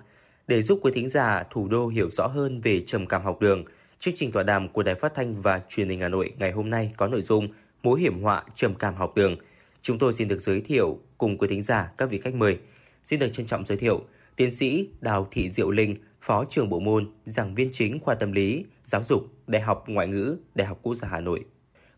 Để 0.48 0.62
giúp 0.62 0.80
quý 0.82 0.92
thính 0.96 1.10
giả 1.10 1.44
thủ 1.50 1.68
đô 1.68 1.88
hiểu 1.88 2.10
rõ 2.12 2.28
hơn 2.28 2.62
về 2.62 2.84
trầm 2.86 3.08
cảm 3.08 3.24
học 3.24 3.42
đường, 3.42 3.66
chương 4.00 4.14
trình 4.18 4.32
tọa 4.32 4.44
đàm 4.44 4.70
của 4.70 4.84
Đài 4.84 4.96
Phát 4.96 5.14
thanh 5.14 5.36
và 5.36 5.62
Truyền 5.70 5.90
hình 5.90 6.00
Hà 6.00 6.10
Nội 6.10 6.32
ngày 6.40 6.52
hôm 6.52 6.70
nay 6.70 6.92
có 6.98 7.08
nội 7.08 7.22
dung 7.22 7.48
Mối 7.84 8.00
hiểm 8.02 8.22
họa 8.22 8.44
trầm 8.56 8.76
cảm 8.76 8.96
học 8.96 9.16
đường. 9.16 9.36
Chúng 9.82 9.98
tôi 9.98 10.14
xin 10.14 10.28
được 10.28 10.38
giới 10.38 10.62
thiệu 10.62 11.00
cùng 11.18 11.38
quý 11.38 11.48
thính 11.48 11.64
giả 11.64 11.92
các 11.98 12.10
vị 12.10 12.18
khách 12.18 12.34
mời. 12.34 12.58
Xin 13.04 13.20
được 13.20 13.28
trân 13.34 13.46
trọng 13.46 13.66
giới 13.66 13.78
thiệu 13.78 14.02
tiến 14.36 14.52
sĩ 14.52 14.90
Đào 15.02 15.28
Thị 15.32 15.50
Diệu 15.50 15.72
Linh, 15.72 15.96
Phó 16.22 16.46
trưởng 16.50 16.70
bộ 16.70 16.80
môn, 16.80 17.12
giảng 17.26 17.56
viên 17.56 17.70
chính 17.72 18.00
khoa 18.00 18.16
tâm 18.16 18.32
lý, 18.32 18.66
giáo 18.84 19.04
dục, 19.04 19.28
Đại 19.48 19.62
học 19.62 19.84
Ngoại 19.88 20.08
ngữ, 20.08 20.38
Đại 20.56 20.68
học 20.68 20.80
Quốc 20.82 20.96
gia 20.96 21.08
Hà 21.08 21.20
Nội. 21.20 21.46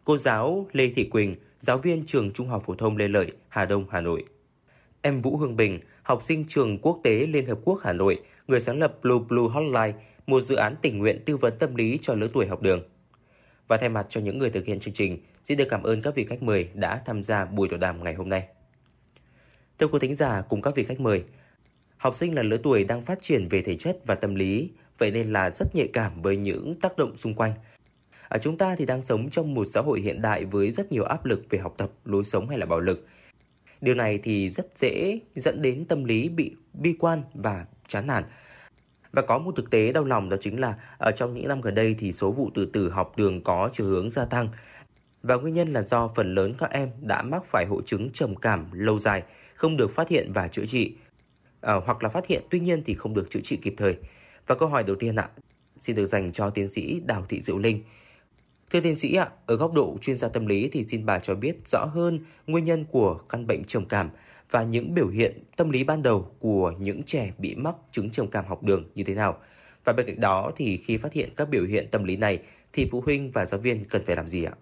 Cô 0.03 0.17
giáo 0.17 0.67
Lê 0.71 0.89
Thị 0.95 1.03
Quỳnh, 1.03 1.33
giáo 1.59 1.77
viên 1.77 2.05
trường 2.05 2.31
Trung 2.31 2.47
học 2.47 2.63
phổ 2.65 2.75
thông 2.75 2.97
Lê 2.97 3.07
Lợi, 3.07 3.31
Hà 3.47 3.65
Đông, 3.65 3.85
Hà 3.89 4.01
Nội. 4.01 4.25
Em 5.01 5.21
Vũ 5.21 5.37
Hương 5.37 5.55
Bình, 5.55 5.79
học 6.03 6.23
sinh 6.23 6.45
trường 6.47 6.77
Quốc 6.77 6.99
tế 7.03 7.27
Liên 7.27 7.45
Hợp 7.45 7.59
Quốc 7.63 7.79
Hà 7.83 7.93
Nội, 7.93 8.21
người 8.47 8.61
sáng 8.61 8.79
lập 8.79 8.93
Blue 9.01 9.19
Blue 9.27 9.49
Hotline, 9.51 9.93
một 10.29 10.41
dự 10.41 10.55
án 10.55 10.75
tình 10.81 10.97
nguyện 10.97 11.23
tư 11.25 11.37
vấn 11.37 11.57
tâm 11.59 11.75
lý 11.75 11.99
cho 12.01 12.13
lứa 12.13 12.27
tuổi 12.33 12.47
học 12.47 12.61
đường. 12.61 12.83
Và 13.67 13.77
thay 13.77 13.89
mặt 13.89 14.05
cho 14.09 14.21
những 14.21 14.37
người 14.37 14.49
thực 14.49 14.65
hiện 14.65 14.79
chương 14.79 14.93
trình, 14.93 15.17
xin 15.43 15.57
được 15.57 15.67
cảm 15.69 15.83
ơn 15.83 16.01
các 16.01 16.15
vị 16.15 16.25
khách 16.25 16.43
mời 16.43 16.69
đã 16.73 17.01
tham 17.05 17.23
gia 17.23 17.45
buổi 17.45 17.69
tọa 17.69 17.77
đàm 17.77 18.03
ngày 18.03 18.13
hôm 18.13 18.29
nay. 18.29 18.47
Thưa 19.79 19.87
quý 19.87 19.99
thính 20.01 20.15
giả 20.15 20.41
cùng 20.41 20.61
các 20.61 20.75
vị 20.75 20.83
khách 20.83 20.99
mời, 20.99 21.23
học 21.97 22.15
sinh 22.15 22.35
là 22.35 22.43
lứa 22.43 22.57
tuổi 22.63 22.83
đang 22.83 23.01
phát 23.01 23.21
triển 23.21 23.47
về 23.47 23.61
thể 23.61 23.75
chất 23.75 23.97
và 24.05 24.15
tâm 24.15 24.35
lý, 24.35 24.69
vậy 24.97 25.11
nên 25.11 25.33
là 25.33 25.51
rất 25.51 25.75
nhạy 25.75 25.87
cảm 25.93 26.21
với 26.21 26.37
những 26.37 26.75
tác 26.81 26.97
động 26.97 27.17
xung 27.17 27.33
quanh. 27.35 27.51
À, 28.29 28.37
chúng 28.37 28.57
ta 28.57 28.75
thì 28.75 28.85
đang 28.85 29.01
sống 29.01 29.29
trong 29.29 29.53
một 29.53 29.65
xã 29.65 29.81
hội 29.81 30.01
hiện 30.01 30.21
đại 30.21 30.45
với 30.45 30.71
rất 30.71 30.91
nhiều 30.91 31.03
áp 31.03 31.25
lực 31.25 31.45
về 31.49 31.59
học 31.59 31.73
tập, 31.77 31.91
lối 32.05 32.23
sống 32.23 32.49
hay 32.49 32.57
là 32.57 32.65
bạo 32.65 32.79
lực. 32.79 33.07
Điều 33.81 33.95
này 33.95 34.19
thì 34.23 34.49
rất 34.49 34.77
dễ 34.77 35.19
dẫn 35.35 35.61
đến 35.61 35.85
tâm 35.85 36.03
lý 36.03 36.29
bị 36.29 36.55
bi 36.73 36.95
quan 36.99 37.23
và 37.33 37.65
chán 37.87 38.07
nản. 38.07 38.23
Và 39.11 39.21
có 39.21 39.39
một 39.39 39.55
thực 39.55 39.69
tế 39.69 39.91
đau 39.91 40.03
lòng 40.03 40.29
đó 40.29 40.37
chính 40.41 40.59
là 40.59 40.75
ở 40.97 41.11
trong 41.11 41.33
những 41.33 41.47
năm 41.47 41.61
gần 41.61 41.75
đây 41.75 41.95
thì 41.99 42.11
số 42.11 42.31
vụ 42.31 42.49
tự 42.53 42.65
tử 42.65 42.89
học 42.89 43.13
đường 43.17 43.43
có 43.43 43.69
chiều 43.71 43.87
hướng 43.87 44.09
gia 44.09 44.25
tăng. 44.25 44.49
Và 45.23 45.35
nguyên 45.35 45.53
nhân 45.53 45.73
là 45.73 45.81
do 45.81 46.07
phần 46.07 46.35
lớn 46.35 46.53
các 46.57 46.71
em 46.71 46.89
đã 47.01 47.21
mắc 47.21 47.45
phải 47.45 47.65
hội 47.65 47.81
chứng 47.85 48.09
trầm 48.11 48.35
cảm 48.35 48.67
lâu 48.71 48.99
dài, 48.99 49.23
không 49.55 49.77
được 49.77 49.91
phát 49.91 50.09
hiện 50.09 50.31
và 50.33 50.47
chữa 50.47 50.65
trị. 50.65 50.93
À, 51.61 51.73
hoặc 51.85 52.03
là 52.03 52.09
phát 52.09 52.27
hiện 52.27 52.43
tuy 52.49 52.59
nhiên 52.59 52.83
thì 52.85 52.93
không 52.93 53.13
được 53.13 53.29
chữa 53.29 53.39
trị 53.43 53.55
kịp 53.55 53.73
thời. 53.77 53.97
Và 54.47 54.55
câu 54.55 54.69
hỏi 54.69 54.83
đầu 54.83 54.95
tiên 54.95 55.15
ạ, 55.15 55.29
xin 55.77 55.95
được 55.95 56.05
dành 56.05 56.31
cho 56.31 56.49
tiến 56.49 56.67
sĩ 56.67 57.01
Đào 57.05 57.25
Thị 57.29 57.41
Diệu 57.41 57.57
Linh. 57.57 57.83
Thưa 58.69 58.79
tiến 58.79 58.95
sĩ 58.95 59.15
ạ, 59.15 59.29
ở 59.45 59.55
góc 59.55 59.73
độ 59.73 59.97
chuyên 60.01 60.15
gia 60.15 60.27
tâm 60.27 60.45
lý 60.45 60.69
thì 60.71 60.85
xin 60.87 61.05
bà 61.05 61.19
cho 61.19 61.35
biết 61.35 61.67
rõ 61.67 61.85
hơn 61.85 62.19
nguyên 62.47 62.63
nhân 62.63 62.85
của 62.91 63.19
căn 63.29 63.47
bệnh 63.47 63.63
trầm 63.63 63.85
cảm 63.85 64.09
và 64.51 64.63
những 64.63 64.93
biểu 64.93 65.07
hiện 65.07 65.43
tâm 65.55 65.69
lý 65.69 65.83
ban 65.83 66.03
đầu 66.03 66.31
của 66.39 66.73
những 66.79 67.03
trẻ 67.03 67.31
bị 67.37 67.55
mắc 67.55 67.75
chứng 67.91 68.09
trầm 68.09 68.27
cảm 68.27 68.45
học 68.45 68.63
đường 68.63 68.83
như 68.95 69.03
thế 69.03 69.15
nào. 69.15 69.37
Và 69.83 69.93
bên 69.93 70.05
cạnh 70.05 70.19
đó 70.19 70.51
thì 70.55 70.77
khi 70.77 70.97
phát 70.97 71.13
hiện 71.13 71.29
các 71.35 71.49
biểu 71.49 71.65
hiện 71.65 71.87
tâm 71.91 72.03
lý 72.03 72.17
này 72.17 72.39
thì 72.73 72.87
phụ 72.91 73.01
huynh 73.01 73.31
và 73.31 73.45
giáo 73.45 73.61
viên 73.61 73.85
cần 73.85 74.05
phải 74.05 74.15
làm 74.15 74.27
gì 74.27 74.43
ạ? 74.43 74.53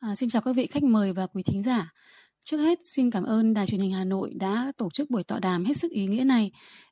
À, 0.00 0.14
xin 0.14 0.28
chào 0.28 0.42
các 0.42 0.56
vị 0.56 0.66
khách 0.66 0.82
mời 0.82 1.12
và 1.12 1.26
quý 1.26 1.42
thính 1.42 1.62
giả. 1.62 1.92
Trước 2.44 2.58
hết, 2.58 2.78
xin 2.84 3.10
cảm 3.10 3.24
ơn 3.24 3.54
Đài 3.54 3.66
truyền 3.66 3.80
hình 3.80 3.92
Hà 3.92 4.04
Nội 4.04 4.32
đã 4.34 4.72
tổ 4.76 4.90
chức 4.90 5.10
buổi 5.10 5.24
tọa 5.24 5.38
đàm 5.38 5.64
hết 5.64 5.76
sức 5.76 5.90
ý 5.90 6.06
nghĩa 6.06 6.24
này. 6.24 6.50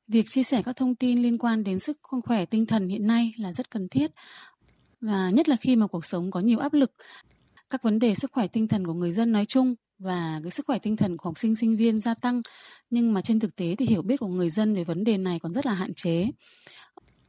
Việc 0.09 0.27
chia 0.27 0.43
sẻ 0.43 0.63
các 0.65 0.77
thông 0.77 0.95
tin 0.95 1.23
liên 1.23 1.39
quan 1.39 1.65
đến 1.65 1.79
sức 1.79 1.99
khỏe 2.25 2.45
tinh 2.45 2.67
thần 2.67 2.89
hiện 2.89 3.07
nay 3.07 3.33
là 3.39 3.53
rất 3.53 3.71
cần 3.71 3.89
thiết 3.89 4.11
và 5.01 5.31
nhất 5.31 5.49
là 5.49 5.57
khi 5.57 5.77
mà 5.77 5.87
cuộc 5.87 6.05
sống 6.05 6.31
có 6.31 6.41
nhiều 6.41 6.59
áp 6.59 6.73
lực 6.73 6.93
các 7.71 7.83
vấn 7.83 7.99
đề 7.99 8.15
sức 8.15 8.33
khỏe 8.33 8.47
tinh 8.47 8.69
thần 8.69 8.87
của 8.87 8.95
người 8.95 9.11
dân 9.11 9.33
nói 9.33 9.45
chung 9.45 9.75
và 9.99 10.41
cái 10.43 10.51
sức 10.51 10.67
khỏe 10.67 10.79
tinh 10.79 10.97
thần 10.97 11.17
của 11.17 11.29
học 11.29 11.39
sinh 11.39 11.57
sinh 11.57 11.77
viên 11.77 11.99
gia 11.99 12.15
tăng. 12.15 12.43
Nhưng 12.91 13.15
mà 13.15 13.23
trên 13.23 13.41
thực 13.41 13.57
tế 13.57 13.75
thì 13.79 13.87
hiểu 13.87 14.03
biết 14.03 14.17
của 14.17 14.27
người 14.27 14.51
dân 14.51 14.75
về 14.75 14.85
vấn 14.85 15.05
đề 15.05 15.19
này 15.19 15.39
còn 15.39 15.53
rất 15.53 15.67
là 15.67 15.75
hạn 15.75 15.95
chế. 15.95 16.31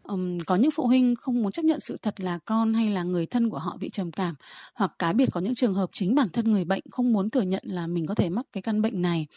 Um, 0.04 0.38
có 0.40 0.56
những 0.56 0.72
phụ 0.72 0.88
huynh 0.88 1.16
không 1.16 1.44
muốn 1.44 1.52
chấp 1.52 1.66
nhận 1.66 1.80
sự 1.80 1.98
thật 2.02 2.22
là 2.22 2.40
con 2.46 2.74
hay 2.74 2.90
là 2.90 3.04
người 3.04 3.26
thân 3.26 3.50
của 3.50 3.58
họ 3.58 3.78
bị 3.80 3.90
trầm 3.90 4.12
cảm 4.12 4.36
hoặc 4.76 4.92
cá 5.00 5.14
biệt 5.14 5.30
có 5.32 5.42
những 5.42 5.56
trường 5.56 5.74
hợp 5.74 5.90
chính 5.94 6.16
bản 6.16 6.30
thân 6.30 6.52
người 6.52 6.66
bệnh 6.66 6.84
không 6.92 7.14
muốn 7.14 7.30
thừa 7.30 7.42
nhận 7.42 7.64
là 7.66 7.88
mình 7.88 8.06
có 8.06 8.16
thể 8.16 8.30
mắc 8.30 8.46
cái 8.54 8.62
căn 8.62 8.82
bệnh 8.82 9.02
này. 9.02 9.28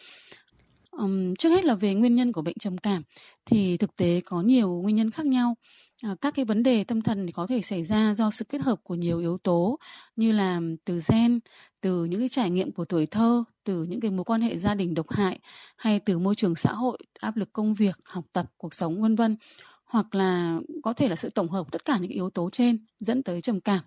Um, 0.91 1.35
trước 1.35 1.49
hết 1.49 1.65
là 1.65 1.75
về 1.75 1.95
nguyên 1.95 2.15
nhân 2.15 2.33
của 2.33 2.43
bệnh 2.43 2.59
trầm 2.59 2.79
cảm 2.79 3.03
thì 3.47 3.77
thực 3.77 3.97
tế 3.97 4.21
có 4.25 4.43
nhiều 4.43 4.81
nguyên 4.83 4.97
nhân 4.97 5.11
khác 5.11 5.27
nhau 5.27 5.55
à, 6.03 6.15
các 6.21 6.35
cái 6.35 6.45
vấn 6.45 6.63
đề 6.63 6.85
tâm 6.85 7.03
thần 7.03 7.27
thì 7.27 7.33
có 7.33 7.47
thể 7.47 7.63
xảy 7.63 7.83
ra 7.83 8.15
do 8.15 8.31
sự 8.31 8.45
kết 8.45 8.61
hợp 8.61 8.81
của 8.85 8.95
nhiều 8.95 9.19
yếu 9.19 9.39
tố 9.39 9.79
như 10.17 10.33
là 10.33 10.61
từ 10.85 11.01
gen 11.11 11.41
từ 11.81 12.05
những 12.05 12.21
cái 12.21 12.29
trải 12.29 12.51
nghiệm 12.51 12.73
của 12.73 12.85
tuổi 12.85 13.07
thơ 13.07 13.45
từ 13.65 13.85
những 13.85 14.01
cái 14.01 14.11
mối 14.11 14.25
quan 14.25 14.41
hệ 14.41 14.57
gia 14.57 14.75
đình 14.75 14.95
độc 14.95 15.11
hại 15.11 15.39
hay 15.77 16.01
từ 16.01 16.19
môi 16.19 16.35
trường 16.35 16.57
xã 16.57 16.73
hội 16.73 16.99
áp 17.21 17.37
lực 17.37 17.53
công 17.53 17.75
việc 17.75 17.97
học 18.05 18.25
tập 18.33 18.47
cuộc 18.57 18.75
sống 18.75 19.03
vân 19.03 19.15
vân. 19.15 19.37
Hoặc 19.85 20.15
là 20.15 20.59
có 20.83 20.93
thể 20.93 21.09
là 21.09 21.17
sự 21.17 21.29
tổng 21.29 21.49
hợp 21.49 21.73
tất 21.73 21.85
cả 21.85 21.99
những 22.01 22.11
yếu 22.11 22.31
tố 22.31 22.51
trên 22.51 22.85
dẫn 23.01 23.23
tới 23.23 23.41
trầm 23.41 23.61
cảm. 23.61 23.81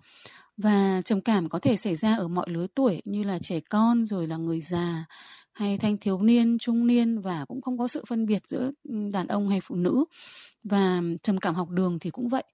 Và 0.56 1.02
trầm 1.04 1.20
cảm 1.20 1.48
có 1.48 1.58
thể 1.58 1.76
xảy 1.76 1.96
ra 1.96 2.16
ở 2.16 2.28
mọi 2.28 2.50
lứa 2.50 2.66
tuổi 2.74 3.02
như 3.04 3.22
là 3.22 3.38
trẻ 3.38 3.60
con 3.60 4.04
rồi 4.04 4.26
là 4.26 4.36
người 4.36 4.60
già 4.60 5.04
hay 5.54 5.78
thanh 5.78 5.98
thiếu 5.98 6.22
niên, 6.22 6.58
trung 6.58 6.86
niên 6.86 7.20
và 7.20 7.44
cũng 7.48 7.60
không 7.60 7.78
có 7.78 7.88
sự 7.88 8.04
phân 8.08 8.26
biệt 8.26 8.42
giữa 8.46 8.70
đàn 9.12 9.26
ông 9.26 9.48
hay 9.48 9.60
phụ 9.60 9.74
nữ. 9.74 10.04
Và 10.64 11.02
trầm 11.22 11.38
cảm 11.38 11.54
học 11.54 11.70
đường 11.70 11.98
thì 11.98 12.10
cũng 12.10 12.28
vậy. 12.28 12.44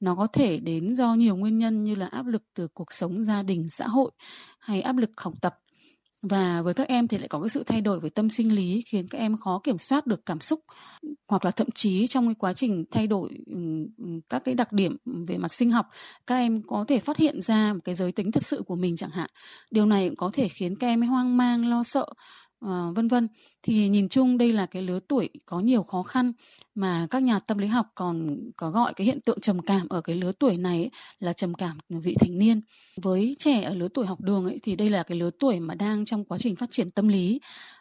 Nó 0.00 0.14
có 0.14 0.26
thể 0.26 0.60
đến 0.60 0.94
do 0.94 1.14
nhiều 1.14 1.36
nguyên 1.36 1.58
nhân 1.58 1.84
như 1.84 1.94
là 1.94 2.06
áp 2.06 2.26
lực 2.26 2.42
từ 2.54 2.68
cuộc 2.74 2.92
sống 2.92 3.24
gia 3.24 3.42
đình, 3.42 3.68
xã 3.70 3.88
hội 3.88 4.10
hay 4.58 4.82
áp 4.82 4.96
lực 4.96 5.10
học 5.20 5.34
tập 5.40 5.54
và 6.22 6.62
với 6.62 6.74
các 6.74 6.88
em 6.88 7.08
thì 7.08 7.18
lại 7.18 7.28
có 7.28 7.40
cái 7.40 7.48
sự 7.48 7.62
thay 7.64 7.80
đổi 7.80 8.00
về 8.00 8.10
tâm 8.10 8.30
sinh 8.30 8.54
lý 8.54 8.82
khiến 8.86 9.08
các 9.08 9.18
em 9.18 9.36
khó 9.36 9.60
kiểm 9.64 9.78
soát 9.78 10.06
được 10.06 10.26
cảm 10.26 10.40
xúc 10.40 10.60
hoặc 11.28 11.44
là 11.44 11.50
thậm 11.50 11.70
chí 11.74 12.06
trong 12.06 12.26
cái 12.26 12.34
quá 12.34 12.52
trình 12.52 12.84
thay 12.90 13.06
đổi 13.06 13.30
các 14.28 14.44
cái 14.44 14.54
đặc 14.54 14.72
điểm 14.72 14.96
về 15.28 15.38
mặt 15.38 15.52
sinh 15.52 15.70
học 15.70 15.86
các 16.26 16.36
em 16.36 16.62
có 16.62 16.84
thể 16.88 16.98
phát 16.98 17.16
hiện 17.16 17.40
ra 17.40 17.72
một 17.72 17.80
cái 17.84 17.94
giới 17.94 18.12
tính 18.12 18.32
thật 18.32 18.42
sự 18.42 18.62
của 18.66 18.76
mình 18.76 18.96
chẳng 18.96 19.10
hạn 19.10 19.30
điều 19.70 19.86
này 19.86 20.08
cũng 20.08 20.16
có 20.16 20.30
thể 20.32 20.48
khiến 20.48 20.76
các 20.76 20.86
em 20.86 21.02
hoang 21.02 21.36
mang 21.36 21.70
lo 21.70 21.82
sợ 21.82 22.06
uh, 22.64 22.96
vân 22.96 23.08
vân. 23.08 23.28
Thì 23.62 23.88
nhìn 23.88 24.08
chung 24.08 24.38
đây 24.38 24.52
là 24.52 24.66
cái 24.66 24.82
lứa 24.82 25.00
tuổi 25.08 25.28
có 25.46 25.60
nhiều 25.60 25.82
khó 25.82 26.02
khăn 26.02 26.32
mà 26.74 27.06
các 27.10 27.22
nhà 27.22 27.38
tâm 27.38 27.58
lý 27.58 27.66
học 27.66 27.86
còn 27.94 28.36
có 28.56 28.70
gọi 28.70 28.94
cái 28.94 29.06
hiện 29.06 29.20
tượng 29.20 29.40
trầm 29.40 29.62
cảm 29.62 29.88
ở 29.88 30.00
cái 30.00 30.16
lứa 30.16 30.32
tuổi 30.32 30.56
này 30.56 30.78
ấy, 30.78 30.90
là 31.18 31.32
trầm 31.32 31.54
cảm 31.54 31.78
vị 31.88 32.14
thành 32.20 32.38
niên. 32.38 32.60
Với 32.96 33.36
trẻ 33.38 33.62
ở 33.62 33.74
lứa 33.74 33.88
tuổi 33.88 34.06
học 34.06 34.20
đường 34.20 34.44
ấy, 34.44 34.58
thì 34.62 34.76
đây 34.76 34.88
là 34.88 35.02
cái 35.02 35.18
lứa 35.18 35.30
tuổi 35.38 35.60
mà 35.60 35.74
đang 35.74 36.04
trong 36.04 36.24
quá 36.24 36.38
trình 36.38 36.56
phát 36.56 36.70
triển 36.70 36.90
tâm 36.90 37.08
lý 37.08 37.40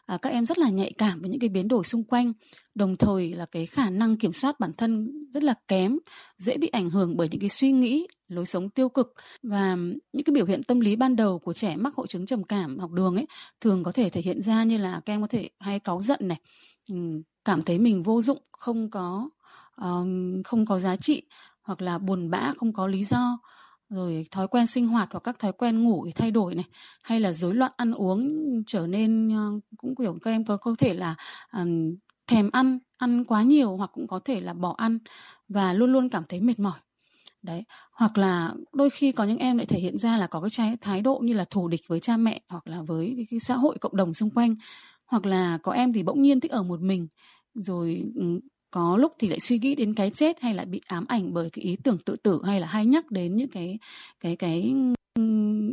à, 0.09 0.17
các 0.17 0.29
em 0.29 0.45
rất 0.45 0.57
là 0.59 0.69
nhạy 0.69 0.91
cảm 0.97 1.21
với 1.21 1.29
những 1.29 1.39
cái 1.39 1.49
biến 1.49 1.67
đổi 1.67 1.83
xung 1.83 2.03
quanh. 2.03 2.33
Đồng 2.75 2.97
thời 2.97 3.33
là 3.33 3.45
cái 3.45 3.65
khả 3.65 3.89
năng 3.89 4.17
kiểm 4.17 4.33
soát 4.33 4.59
bản 4.59 4.71
thân 4.77 5.11
rất 5.31 5.43
là 5.43 5.53
kém 5.67 5.97
dễ 6.37 6.57
bị 6.57 6.67
ảnh 6.67 6.89
hưởng 6.89 7.17
bởi 7.17 7.29
những 7.31 7.41
cái 7.41 7.49
suy 7.49 7.71
nghĩ 7.71 8.07
lối 8.27 8.45
sống 8.45 8.69
tiêu 8.69 8.89
cực. 8.89 9.13
Và 9.43 9.75
những 10.13 10.23
cái 10.25 10.33
biểu 10.33 10.45
hiện 10.45 10.63
tâm 10.63 10.79
lý 10.79 10.95
ban 10.95 11.15
đầu 11.15 11.39
của 11.39 11.53
trẻ 11.53 11.75
mắc 11.75 11.95
hội 11.95 12.07
chứng 12.07 12.25
trầm 12.25 12.43
cảm 12.43 12.79
học 12.79 12.91
đường 12.91 13.15
ấy 13.15 13.27
thường 13.61 13.83
có 13.83 13.91
thể 13.91 14.09
thể 14.09 14.21
hiện 14.21 14.41
ra 14.41 14.63
như 14.63 14.77
là 14.77 15.01
các 15.05 15.13
em 15.13 15.21
có 15.21 15.27
thể 15.27 15.49
hay 15.59 15.79
cáu 15.79 16.01
giận 16.01 16.19
này 16.21 16.39
ừ, 16.89 16.95
cảm 17.45 17.61
thấy 17.61 17.79
mình 17.79 18.03
vô 18.03 18.21
dụng 18.21 18.41
không 18.51 18.89
có 18.89 19.29
um, 19.81 20.43
không 20.43 20.65
có 20.65 20.79
giá 20.79 20.95
trị 20.95 21.21
hoặc 21.61 21.81
là 21.81 21.97
buồn 21.97 22.29
bã 22.29 22.53
không 22.57 22.73
có 22.73 22.87
lý 22.87 23.03
do 23.03 23.39
rồi 23.89 24.25
thói 24.31 24.47
quen 24.47 24.67
sinh 24.67 24.87
hoạt 24.87 25.09
hoặc 25.11 25.19
các 25.19 25.39
thói 25.39 25.51
quen 25.53 25.83
ngủ 25.83 26.07
thay 26.15 26.31
đổi 26.31 26.55
này 26.55 26.65
hay 27.03 27.19
là 27.19 27.33
rối 27.33 27.55
loạn 27.55 27.71
ăn 27.77 27.91
uống 27.93 28.33
trở 28.67 28.87
nên 28.87 29.29
ờ, 29.29 29.51
cũng 29.77 29.95
kiểu 29.95 30.17
các 30.21 30.31
em 30.31 30.45
có 30.45 30.57
có 30.57 30.75
thể 30.77 30.93
là 30.93 31.15
um, 31.53 31.95
thèm 32.27 32.49
ăn 32.51 32.79
ăn 32.97 33.25
quá 33.25 33.41
nhiều 33.43 33.77
hoặc 33.77 33.89
cũng 33.93 34.07
có 34.07 34.19
thể 34.25 34.41
là 34.41 34.53
bỏ 34.53 34.75
ăn 34.77 34.99
và 35.47 35.73
luôn 35.73 35.91
luôn 35.91 36.09
cảm 36.09 36.23
thấy 36.29 36.41
mệt 36.41 36.59
mỏi. 36.59 36.79
Đấy 37.41 37.63
hoặc 37.91 38.17
là 38.17 38.53
đôi 38.73 38.89
khi 38.89 39.11
có 39.11 39.23
những 39.23 39.37
em 39.37 39.57
lại 39.57 39.65
thể 39.65 39.79
hiện 39.79 39.97
ra 39.97 40.17
là 40.17 40.27
có 40.27 40.41
cái 40.57 40.77
thái 40.81 41.01
độ 41.01 41.19
như 41.23 41.33
là 41.33 41.45
thù 41.49 41.67
địch 41.67 41.81
với 41.87 41.99
cha 41.99 42.17
mẹ 42.17 42.41
hoặc 42.49 42.67
là 42.67 42.81
với 42.81 43.13
cái, 43.17 43.25
cái 43.29 43.39
xã 43.39 43.55
hội 43.55 43.77
cộng 43.81 43.95
đồng 43.95 44.13
xung 44.13 44.29
quanh. 44.29 44.55
Hoặc 45.05 45.25
là 45.25 45.57
có 45.63 45.71
em 45.71 45.93
thì 45.93 46.03
bỗng 46.03 46.21
nhiên 46.21 46.39
thích 46.39 46.51
ở 46.51 46.63
một 46.63 46.81
mình 46.81 47.07
rồi 47.53 48.03
có 48.71 48.97
lúc 48.97 49.13
thì 49.19 49.27
lại 49.27 49.39
suy 49.39 49.59
nghĩ 49.59 49.75
đến 49.75 49.93
cái 49.93 50.09
chết 50.09 50.41
hay 50.41 50.53
là 50.53 50.65
bị 50.65 50.81
ám 50.87 51.05
ảnh 51.07 51.33
bởi 51.33 51.49
cái 51.49 51.65
ý 51.65 51.77
tưởng 51.83 51.97
tự 51.97 52.15
tử 52.15 52.41
hay 52.45 52.59
là 52.59 52.67
hay 52.67 52.85
nhắc 52.85 53.11
đến 53.11 53.35
những 53.35 53.49
cái 53.49 53.79
cái 54.19 54.35
cái 54.35 54.75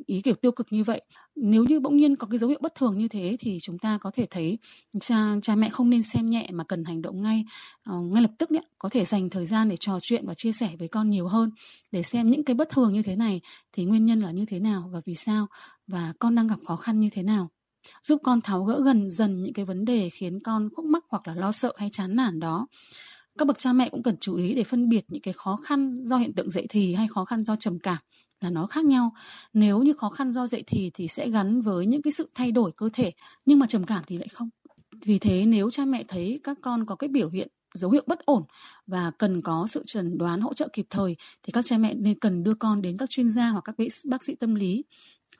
ý 0.06 0.20
kiểu 0.20 0.34
tiêu 0.34 0.52
cực 0.52 0.66
như 0.70 0.84
vậy. 0.84 1.02
Nếu 1.36 1.64
như 1.64 1.80
bỗng 1.80 1.96
nhiên 1.96 2.16
có 2.16 2.26
cái 2.30 2.38
dấu 2.38 2.50
hiệu 2.50 2.58
bất 2.62 2.74
thường 2.74 2.98
như 2.98 3.08
thế 3.08 3.36
thì 3.40 3.58
chúng 3.62 3.78
ta 3.78 3.98
có 4.00 4.10
thể 4.14 4.26
thấy 4.30 4.58
cha 5.00 5.34
cha 5.42 5.56
mẹ 5.56 5.68
không 5.68 5.90
nên 5.90 6.02
xem 6.02 6.30
nhẹ 6.30 6.48
mà 6.52 6.64
cần 6.64 6.84
hành 6.84 7.02
động 7.02 7.22
ngay 7.22 7.44
uh, 7.90 8.12
ngay 8.12 8.22
lập 8.22 8.30
tức 8.38 8.50
nhé 8.50 8.60
có 8.78 8.88
thể 8.88 9.04
dành 9.04 9.30
thời 9.30 9.46
gian 9.46 9.68
để 9.68 9.76
trò 9.80 9.98
chuyện 10.02 10.26
và 10.26 10.34
chia 10.34 10.52
sẻ 10.52 10.70
với 10.78 10.88
con 10.88 11.10
nhiều 11.10 11.28
hơn 11.28 11.50
để 11.92 12.02
xem 12.02 12.30
những 12.30 12.44
cái 12.44 12.54
bất 12.54 12.68
thường 12.70 12.94
như 12.94 13.02
thế 13.02 13.16
này 13.16 13.40
thì 13.72 13.84
nguyên 13.84 14.06
nhân 14.06 14.20
là 14.20 14.30
như 14.30 14.44
thế 14.44 14.60
nào 14.60 14.90
và 14.92 15.00
vì 15.04 15.14
sao 15.14 15.46
và 15.86 16.12
con 16.18 16.34
đang 16.34 16.46
gặp 16.46 16.58
khó 16.66 16.76
khăn 16.76 17.00
như 17.00 17.08
thế 17.12 17.22
nào 17.22 17.50
giúp 18.02 18.20
con 18.24 18.40
tháo 18.40 18.64
gỡ 18.64 18.82
gần 18.84 19.10
dần 19.10 19.42
những 19.42 19.54
cái 19.54 19.64
vấn 19.64 19.84
đề 19.84 20.10
khiến 20.10 20.40
con 20.40 20.68
khúc 20.76 20.84
mắc 20.84 21.04
hoặc 21.08 21.28
là 21.28 21.34
lo 21.34 21.52
sợ 21.52 21.72
hay 21.76 21.88
chán 21.90 22.16
nản 22.16 22.40
đó. 22.40 22.66
Các 23.38 23.48
bậc 23.48 23.58
cha 23.58 23.72
mẹ 23.72 23.88
cũng 23.88 24.02
cần 24.02 24.16
chú 24.20 24.34
ý 24.34 24.54
để 24.54 24.64
phân 24.64 24.88
biệt 24.88 25.04
những 25.08 25.22
cái 25.22 25.34
khó 25.34 25.56
khăn 25.56 26.04
do 26.04 26.16
hiện 26.16 26.34
tượng 26.34 26.50
dậy 26.50 26.66
thì 26.68 26.94
hay 26.94 27.08
khó 27.08 27.24
khăn 27.24 27.44
do 27.44 27.56
trầm 27.56 27.78
cảm 27.78 27.98
là 28.40 28.50
nó 28.50 28.66
khác 28.66 28.84
nhau. 28.84 29.12
Nếu 29.52 29.82
như 29.82 29.92
khó 29.92 30.08
khăn 30.08 30.32
do 30.32 30.46
dậy 30.46 30.64
thì 30.66 30.90
thì 30.94 31.08
sẽ 31.08 31.28
gắn 31.28 31.60
với 31.60 31.86
những 31.86 32.02
cái 32.02 32.12
sự 32.12 32.30
thay 32.34 32.52
đổi 32.52 32.72
cơ 32.76 32.88
thể, 32.92 33.12
nhưng 33.46 33.58
mà 33.58 33.66
trầm 33.66 33.84
cảm 33.84 34.02
thì 34.06 34.16
lại 34.16 34.28
không. 34.28 34.48
Vì 35.04 35.18
thế 35.18 35.46
nếu 35.46 35.70
cha 35.70 35.84
mẹ 35.84 36.04
thấy 36.08 36.40
các 36.42 36.58
con 36.62 36.86
có 36.86 36.96
cái 36.96 37.08
biểu 37.08 37.30
hiện, 37.30 37.48
dấu 37.74 37.90
hiệu 37.90 38.02
bất 38.06 38.18
ổn 38.18 38.42
và 38.86 39.10
cần 39.18 39.42
có 39.42 39.66
sự 39.66 39.82
chẩn 39.86 40.18
đoán 40.18 40.40
hỗ 40.40 40.54
trợ 40.54 40.68
kịp 40.72 40.86
thời, 40.90 41.16
thì 41.42 41.50
các 41.52 41.64
cha 41.64 41.78
mẹ 41.78 41.94
nên 41.94 42.18
cần 42.18 42.42
đưa 42.42 42.54
con 42.54 42.82
đến 42.82 42.96
các 42.96 43.10
chuyên 43.10 43.30
gia 43.30 43.48
hoặc 43.48 43.64
các 43.64 43.76
bác 44.10 44.24
sĩ 44.24 44.34
tâm 44.34 44.54
lý 44.54 44.84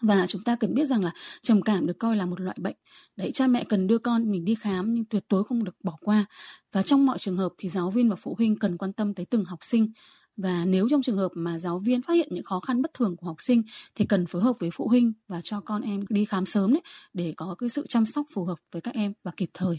và 0.01 0.27
chúng 0.27 0.43
ta 0.43 0.57
cần 0.57 0.75
biết 0.75 0.85
rằng 0.85 1.05
là 1.05 1.11
trầm 1.43 1.63
cảm 1.63 1.87
được 1.87 1.99
coi 1.99 2.17
là 2.17 2.27
một 2.27 2.41
loại 2.41 2.57
bệnh 2.61 2.77
đấy 3.17 3.31
cha 3.35 3.47
mẹ 3.47 3.65
cần 3.65 3.87
đưa 3.87 3.99
con 3.99 4.31
mình 4.31 4.45
đi 4.45 4.55
khám 4.55 4.95
nhưng 4.95 5.05
tuyệt 5.05 5.25
đối 5.31 5.45
không 5.45 5.65
được 5.65 5.77
bỏ 5.83 5.97
qua 6.01 6.27
và 6.73 6.83
trong 6.83 7.07
mọi 7.07 7.19
trường 7.19 7.37
hợp 7.37 7.53
thì 7.59 7.69
giáo 7.69 7.91
viên 7.91 8.11
và 8.11 8.17
phụ 8.17 8.35
huynh 8.39 8.59
cần 8.59 8.79
quan 8.79 8.93
tâm 8.93 9.15
tới 9.15 9.27
từng 9.27 9.45
học 9.45 9.59
sinh 9.63 9.89
và 10.37 10.65
nếu 10.65 10.89
trong 10.91 11.03
trường 11.03 11.17
hợp 11.17 11.31
mà 11.35 11.59
giáo 11.59 11.79
viên 11.79 12.03
phát 12.03 12.15
hiện 12.15 12.29
những 12.31 12.45
khó 12.45 12.61
khăn 12.61 12.83
bất 12.83 12.95
thường 12.95 13.17
của 13.17 13.27
học 13.27 13.37
sinh 13.39 13.63
thì 13.95 14.05
cần 14.05 14.27
phối 14.27 14.43
hợp 14.43 14.53
với 14.59 14.71
phụ 14.73 14.89
huynh 14.89 15.13
và 15.29 15.41
cho 15.43 15.61
con 15.61 15.83
em 15.83 16.01
đi 16.09 16.25
khám 16.25 16.47
sớm 16.47 16.73
đấy 16.73 16.83
để 17.13 17.35
có 17.37 17.55
cái 17.59 17.69
sự 17.69 17.87
chăm 17.89 18.07
sóc 18.07 18.27
phù 18.35 18.45
hợp 18.45 18.59
với 18.73 18.83
các 18.83 18.95
em 18.95 19.13
và 19.25 19.31
kịp 19.37 19.51
thời. 19.55 19.79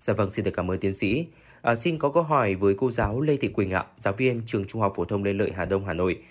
Dạ 0.00 0.14
vâng, 0.14 0.30
xin 0.30 0.44
được 0.44 0.50
cảm 0.54 0.70
ơn 0.70 0.78
tiến 0.78 0.94
sĩ. 0.94 1.26
À, 1.62 1.74
xin 1.74 1.98
có 1.98 2.10
câu 2.10 2.22
hỏi 2.22 2.54
với 2.54 2.74
cô 2.78 2.90
giáo 2.90 3.20
Lê 3.20 3.36
Thị 3.36 3.48
Quỳnh 3.48 3.70
ạ, 3.70 3.84
giáo 3.98 4.14
viên 4.16 4.42
trường 4.46 4.64
Trung 4.64 4.80
học 4.80 4.92
phổ 4.96 5.04
thông 5.04 5.24
Lê 5.24 5.32
Lợi 5.32 5.52
Hà 5.56 5.64
Đông 5.64 5.84
Hà 5.84 5.92
Nội. 5.92 6.22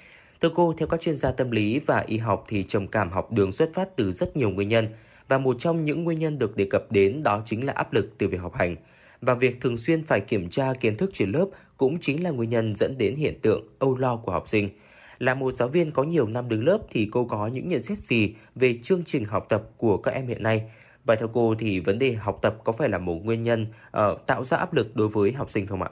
Thưa 0.42 0.50
cô, 0.56 0.74
theo 0.78 0.88
các 0.88 1.02
chuyên 1.02 1.16
gia 1.16 1.32
tâm 1.32 1.52
lý 1.52 1.80
và 1.80 2.04
y 2.08 2.18
học 2.18 2.46
thì 2.48 2.64
trầm 2.64 2.88
cảm 2.88 3.12
học 3.12 3.32
đường 3.32 3.52
xuất 3.52 3.70
phát 3.74 3.96
từ 3.96 4.12
rất 4.12 4.38
nhiều 4.38 4.50
nguyên 4.50 4.68
nhân 4.68 4.88
và 5.28 5.38
một 5.38 5.56
trong 5.60 5.84
những 5.84 6.04
nguyên 6.04 6.20
nhân 6.20 6.40
được 6.40 6.58
đề 6.58 6.68
cập 6.70 6.92
đến 6.92 7.24
đó 7.24 7.42
chính 7.46 7.66
là 7.66 7.74
áp 7.74 7.94
lực 7.94 8.18
từ 8.18 8.28
việc 8.28 8.42
học 8.42 8.56
hành 8.56 8.76
và 9.22 9.34
việc 9.34 9.62
thường 9.62 9.78
xuyên 9.78 10.04
phải 10.04 10.22
kiểm 10.22 10.50
tra 10.50 10.74
kiến 10.80 10.96
thức 10.98 11.10
trên 11.14 11.32
lớp 11.32 11.46
cũng 11.78 12.00
chính 12.00 12.24
là 12.24 12.30
nguyên 12.30 12.50
nhân 12.50 12.76
dẫn 12.76 12.98
đến 12.98 13.16
hiện 13.16 13.40
tượng 13.42 13.68
âu 13.80 13.98
lo 13.98 14.16
của 14.16 14.32
học 14.32 14.48
sinh. 14.48 14.70
Là 15.20 15.34
một 15.34 15.52
giáo 15.52 15.68
viên 15.68 15.92
có 15.92 16.04
nhiều 16.04 16.28
năm 16.28 16.50
đứng 16.50 16.66
lớp 16.66 16.78
thì 16.90 17.08
cô 17.12 17.26
có 17.26 17.48
những 17.48 17.68
nhận 17.68 17.82
xét 17.82 17.98
gì 17.98 18.36
về 18.56 18.78
chương 18.82 19.04
trình 19.06 19.26
học 19.26 19.46
tập 19.50 19.64
của 19.78 19.98
các 19.98 20.12
em 20.12 20.28
hiện 20.28 20.44
nay? 20.44 20.62
Và 21.06 21.16
theo 21.16 21.28
cô 21.28 21.56
thì 21.60 21.80
vấn 21.80 22.00
đề 22.00 22.14
học 22.14 22.40
tập 22.42 22.58
có 22.64 22.72
phải 22.72 22.90
là 22.90 22.98
một 22.98 23.26
nguyên 23.26 23.44
nhân 23.44 23.68
uh, 23.98 24.26
tạo 24.28 24.44
ra 24.44 24.58
áp 24.58 24.74
lực 24.74 24.96
đối 24.96 25.08
với 25.08 25.32
học 25.32 25.50
sinh 25.50 25.68
không 25.68 25.82
ạ? 25.82 25.90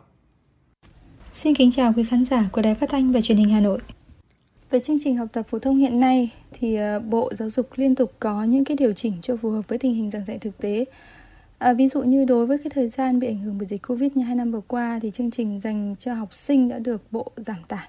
Xin 1.33 1.55
kính 1.55 1.71
chào 1.71 1.93
quý 1.95 2.03
khán 2.03 2.25
giả 2.25 2.49
của 2.51 2.61
Đài 2.61 2.75
Phát 2.75 2.89
thanh 2.89 3.11
và 3.11 3.21
Truyền 3.21 3.37
hình 3.37 3.49
Hà 3.49 3.59
Nội. 3.59 3.79
Về 4.75 4.79
chương 4.79 4.99
trình 5.03 5.17
học 5.17 5.27
tập 5.31 5.45
phổ 5.49 5.59
thông 5.59 5.77
hiện 5.77 5.99
nay 5.99 6.29
thì 6.51 6.75
ờ, 6.75 6.99
Bộ 6.99 7.31
Giáo 7.33 7.49
dục 7.49 7.69
liên 7.75 7.95
tục 7.95 8.13
có 8.19 8.43
những 8.43 8.65
cái 8.65 8.77
điều 8.77 8.93
chỉnh 8.93 9.13
cho 9.21 9.37
phù 9.37 9.49
hợp 9.49 9.61
với 9.67 9.77
tình 9.77 9.93
hình 9.93 10.09
giảng 10.09 10.25
dạy 10.25 10.37
thực 10.37 10.57
tế. 10.57 10.85
À, 11.57 11.73
ví 11.73 11.87
dụ 11.87 12.01
như 12.01 12.25
đối 12.25 12.45
với 12.45 12.57
cái 12.57 12.69
thời 12.69 12.89
gian 12.89 13.19
bị 13.19 13.27
ảnh 13.27 13.39
hưởng 13.39 13.57
bởi 13.57 13.67
dịch 13.67 13.87
Covid 13.87 14.11
như 14.15 14.23
hai 14.23 14.35
năm 14.35 14.51
vừa 14.51 14.61
qua 14.67 14.99
thì 15.01 15.11
chương 15.11 15.31
trình 15.31 15.59
dành 15.59 15.95
cho 15.99 16.13
học 16.13 16.33
sinh 16.33 16.69
đã 16.69 16.79
được 16.79 17.01
Bộ 17.11 17.31
giảm 17.37 17.57
tải. 17.67 17.87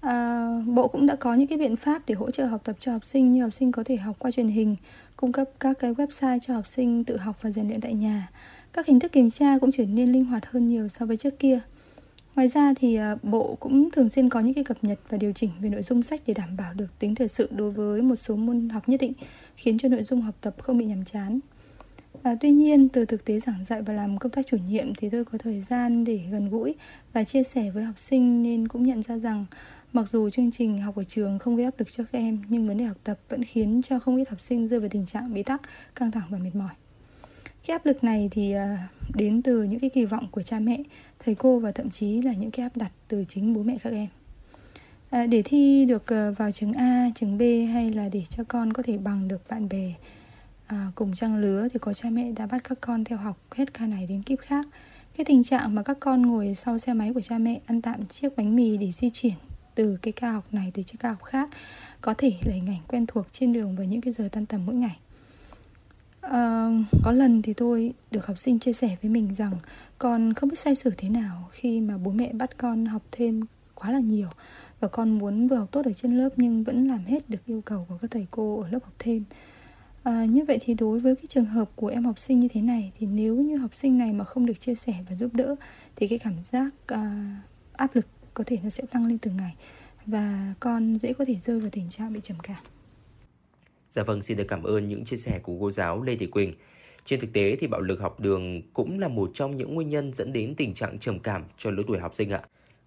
À, 0.00 0.48
Bộ 0.66 0.88
cũng 0.88 1.06
đã 1.06 1.16
có 1.16 1.34
những 1.34 1.46
cái 1.46 1.58
biện 1.58 1.76
pháp 1.76 2.02
để 2.06 2.14
hỗ 2.14 2.30
trợ 2.30 2.46
học 2.46 2.60
tập 2.64 2.76
cho 2.80 2.92
học 2.92 3.04
sinh 3.04 3.32
như 3.32 3.42
học 3.42 3.52
sinh 3.52 3.72
có 3.72 3.84
thể 3.84 3.96
học 3.96 4.16
qua 4.18 4.30
truyền 4.30 4.48
hình, 4.48 4.76
cung 5.16 5.32
cấp 5.32 5.50
các 5.60 5.78
cái 5.78 5.94
website 5.94 6.38
cho 6.38 6.54
học 6.54 6.66
sinh 6.66 7.04
tự 7.04 7.16
học 7.16 7.36
và 7.42 7.50
rèn 7.50 7.68
luyện 7.68 7.80
tại 7.80 7.94
nhà. 7.94 8.30
Các 8.72 8.86
hình 8.86 9.00
thức 9.00 9.12
kiểm 9.12 9.30
tra 9.30 9.58
cũng 9.58 9.72
trở 9.72 9.84
nên 9.84 10.12
linh 10.12 10.24
hoạt 10.24 10.46
hơn 10.46 10.68
nhiều 10.68 10.88
so 10.88 11.06
với 11.06 11.16
trước 11.16 11.38
kia. 11.38 11.60
Ngoài 12.36 12.48
ra 12.48 12.74
thì 12.76 12.94
à, 12.94 13.16
Bộ 13.22 13.56
cũng 13.60 13.90
thường 13.90 14.10
xuyên 14.10 14.28
có 14.28 14.40
những 14.40 14.54
cái 14.54 14.64
cập 14.64 14.84
nhật 14.84 14.98
và 15.08 15.18
điều 15.18 15.32
chỉnh 15.32 15.50
về 15.60 15.68
nội 15.68 15.82
dung 15.82 16.02
sách 16.02 16.20
để 16.26 16.34
đảm 16.34 16.56
bảo 16.56 16.74
được 16.74 16.98
tính 16.98 17.14
thời 17.14 17.28
sự 17.28 17.48
đối 17.50 17.70
với 17.70 18.02
một 18.02 18.16
số 18.16 18.36
môn 18.36 18.68
học 18.68 18.88
nhất 18.88 19.00
định, 19.00 19.12
khiến 19.56 19.78
cho 19.78 19.88
nội 19.88 20.04
dung 20.04 20.22
học 20.22 20.34
tập 20.40 20.54
không 20.58 20.78
bị 20.78 20.84
nhàm 20.84 21.04
chán. 21.04 21.40
À, 22.22 22.36
tuy 22.40 22.50
nhiên, 22.50 22.88
từ 22.88 23.04
thực 23.04 23.24
tế 23.24 23.40
giảng 23.40 23.64
dạy 23.64 23.82
và 23.82 23.92
làm 23.92 24.18
công 24.18 24.32
tác 24.32 24.46
chủ 24.46 24.56
nhiệm 24.68 24.94
thì 24.94 25.10
tôi 25.10 25.24
có 25.24 25.38
thời 25.38 25.60
gian 25.60 26.04
để 26.04 26.20
gần 26.30 26.50
gũi 26.50 26.74
và 27.12 27.24
chia 27.24 27.42
sẻ 27.42 27.70
với 27.70 27.84
học 27.84 27.98
sinh 27.98 28.42
nên 28.42 28.68
cũng 28.68 28.86
nhận 28.86 29.02
ra 29.02 29.18
rằng 29.18 29.46
mặc 29.92 30.08
dù 30.08 30.30
chương 30.30 30.50
trình 30.50 30.80
học 30.80 30.96
ở 30.96 31.04
trường 31.04 31.38
không 31.38 31.56
gây 31.56 31.64
áp 31.64 31.74
lực 31.78 31.92
cho 31.92 32.04
các 32.12 32.18
em 32.18 32.42
nhưng 32.48 32.68
vấn 32.68 32.78
đề 32.78 32.84
học 32.84 32.98
tập 33.04 33.18
vẫn 33.28 33.44
khiến 33.44 33.80
cho 33.84 33.98
không 33.98 34.16
ít 34.16 34.28
học 34.28 34.40
sinh 34.40 34.68
rơi 34.68 34.80
vào 34.80 34.88
tình 34.88 35.06
trạng 35.06 35.34
bế 35.34 35.42
tắc, 35.42 35.62
căng 35.94 36.10
thẳng 36.10 36.26
và 36.30 36.38
mệt 36.38 36.54
mỏi. 36.54 36.74
Cái 37.66 37.72
áp 37.72 37.86
lực 37.86 38.04
này 38.04 38.28
thì 38.30 38.52
à, 38.52 38.88
đến 39.14 39.42
từ 39.42 39.62
những 39.62 39.80
cái 39.80 39.90
kỳ 39.90 40.04
vọng 40.04 40.28
của 40.30 40.42
cha 40.42 40.58
mẹ, 40.58 40.82
thầy 41.18 41.34
cô 41.34 41.58
và 41.58 41.72
thậm 41.72 41.90
chí 41.90 42.22
là 42.22 42.32
những 42.32 42.50
cái 42.50 42.62
áp 42.62 42.76
đặt 42.76 42.92
từ 43.08 43.24
chính 43.28 43.54
bố 43.54 43.62
mẹ 43.62 43.78
các 43.82 43.92
em. 43.92 44.06
À, 45.10 45.26
để 45.26 45.42
thi 45.42 45.84
được 45.84 46.12
à, 46.12 46.30
vào 46.30 46.52
trường 46.52 46.72
A, 46.72 47.10
trường 47.14 47.38
B 47.38 47.42
hay 47.72 47.92
là 47.92 48.08
để 48.08 48.22
cho 48.28 48.44
con 48.48 48.72
có 48.72 48.82
thể 48.82 48.98
bằng 48.98 49.28
được 49.28 49.48
bạn 49.48 49.68
bè 49.68 49.92
à, 50.66 50.90
cùng 50.94 51.14
trang 51.14 51.36
lứa 51.36 51.68
thì 51.72 51.78
có 51.78 51.92
cha 51.94 52.10
mẹ 52.10 52.32
đã 52.32 52.46
bắt 52.46 52.64
các 52.64 52.78
con 52.80 53.04
theo 53.04 53.18
học 53.18 53.38
hết 53.50 53.74
ca 53.74 53.86
này 53.86 54.06
đến 54.06 54.22
kíp 54.22 54.38
khác. 54.40 54.66
Cái 55.16 55.24
tình 55.24 55.44
trạng 55.44 55.74
mà 55.74 55.82
các 55.82 55.96
con 56.00 56.22
ngồi 56.22 56.54
sau 56.54 56.78
xe 56.78 56.92
máy 56.92 57.12
của 57.14 57.20
cha 57.20 57.38
mẹ 57.38 57.60
ăn 57.66 57.82
tạm 57.82 58.06
chiếc 58.06 58.36
bánh 58.36 58.56
mì 58.56 58.76
để 58.76 58.92
di 58.92 59.10
chuyển 59.10 59.34
từ 59.74 59.98
cái 60.02 60.12
ca 60.12 60.32
học 60.32 60.44
này 60.52 60.70
tới 60.74 60.84
chiếc 60.84 60.96
ca 61.00 61.08
học 61.08 61.22
khác 61.24 61.48
có 62.00 62.14
thể 62.14 62.32
là 62.44 62.54
hình 62.54 62.66
ảnh 62.66 62.80
quen 62.88 63.06
thuộc 63.06 63.26
trên 63.32 63.52
đường 63.52 63.76
vào 63.76 63.86
những 63.86 64.00
cái 64.00 64.12
giờ 64.12 64.28
tan 64.32 64.46
tầm 64.46 64.66
mỗi 64.66 64.74
ngày. 64.74 64.96
À, 66.30 66.68
có 67.02 67.12
lần 67.12 67.42
thì 67.42 67.52
tôi 67.52 67.92
được 68.10 68.26
học 68.26 68.38
sinh 68.38 68.58
chia 68.58 68.72
sẻ 68.72 68.96
với 69.02 69.10
mình 69.10 69.34
rằng 69.34 69.52
con 69.98 70.32
không 70.32 70.48
biết 70.48 70.58
xoay 70.58 70.76
sở 70.76 70.90
thế 70.96 71.08
nào 71.08 71.48
khi 71.52 71.80
mà 71.80 71.98
bố 71.98 72.10
mẹ 72.10 72.32
bắt 72.32 72.58
con 72.58 72.86
học 72.86 73.02
thêm 73.12 73.44
quá 73.74 73.92
là 73.92 73.98
nhiều 73.98 74.28
và 74.80 74.88
con 74.88 75.18
muốn 75.18 75.48
vừa 75.48 75.56
học 75.56 75.68
tốt 75.72 75.84
ở 75.84 75.92
trên 75.92 76.18
lớp 76.18 76.28
nhưng 76.36 76.64
vẫn 76.64 76.88
làm 76.88 77.04
hết 77.04 77.30
được 77.30 77.38
yêu 77.46 77.60
cầu 77.60 77.86
của 77.88 77.98
các 78.02 78.10
thầy 78.10 78.26
cô 78.30 78.60
ở 78.60 78.68
lớp 78.68 78.78
học 78.84 78.94
thêm. 78.98 79.24
À, 80.02 80.24
như 80.24 80.44
vậy 80.44 80.58
thì 80.60 80.74
đối 80.74 81.00
với 81.00 81.16
cái 81.16 81.24
trường 81.28 81.44
hợp 81.44 81.70
của 81.76 81.88
em 81.88 82.04
học 82.04 82.18
sinh 82.18 82.40
như 82.40 82.48
thế 82.48 82.62
này 82.62 82.92
thì 82.98 83.06
nếu 83.06 83.36
như 83.36 83.56
học 83.56 83.74
sinh 83.74 83.98
này 83.98 84.12
mà 84.12 84.24
không 84.24 84.46
được 84.46 84.60
chia 84.60 84.74
sẻ 84.74 84.94
và 85.08 85.16
giúp 85.16 85.34
đỡ 85.34 85.54
thì 85.96 86.08
cái 86.08 86.18
cảm 86.18 86.34
giác 86.52 86.70
à, 86.86 87.36
áp 87.72 87.96
lực 87.96 88.06
có 88.34 88.44
thể 88.46 88.58
nó 88.62 88.70
sẽ 88.70 88.84
tăng 88.90 89.06
lên 89.06 89.18
từng 89.18 89.36
ngày 89.36 89.54
và 90.06 90.54
con 90.60 90.98
dễ 90.98 91.12
có 91.12 91.24
thể 91.24 91.36
rơi 91.44 91.60
vào 91.60 91.70
tình 91.70 91.88
trạng 91.88 92.12
bị 92.12 92.20
trầm 92.22 92.36
cảm. 92.42 92.62
Dạ 93.96 94.02
vâng, 94.02 94.22
xin 94.22 94.36
được 94.36 94.44
cảm 94.48 94.62
ơn 94.62 94.86
những 94.86 95.04
chia 95.04 95.16
sẻ 95.16 95.40
của 95.42 95.56
cô 95.60 95.70
giáo 95.70 96.02
Lê 96.02 96.16
Thị 96.16 96.26
Quỳnh. 96.26 96.52
Trên 97.04 97.20
thực 97.20 97.32
tế 97.32 97.56
thì 97.60 97.66
bạo 97.66 97.80
lực 97.80 98.00
học 98.00 98.20
đường 98.20 98.62
cũng 98.72 98.98
là 98.98 99.08
một 99.08 99.30
trong 99.34 99.56
những 99.56 99.74
nguyên 99.74 99.88
nhân 99.88 100.12
dẫn 100.12 100.32
đến 100.32 100.54
tình 100.54 100.74
trạng 100.74 100.98
trầm 100.98 101.18
cảm 101.18 101.44
cho 101.58 101.70
lứa 101.70 101.82
tuổi 101.86 101.98
học 101.98 102.14
sinh 102.14 102.30
ạ. 102.30 102.42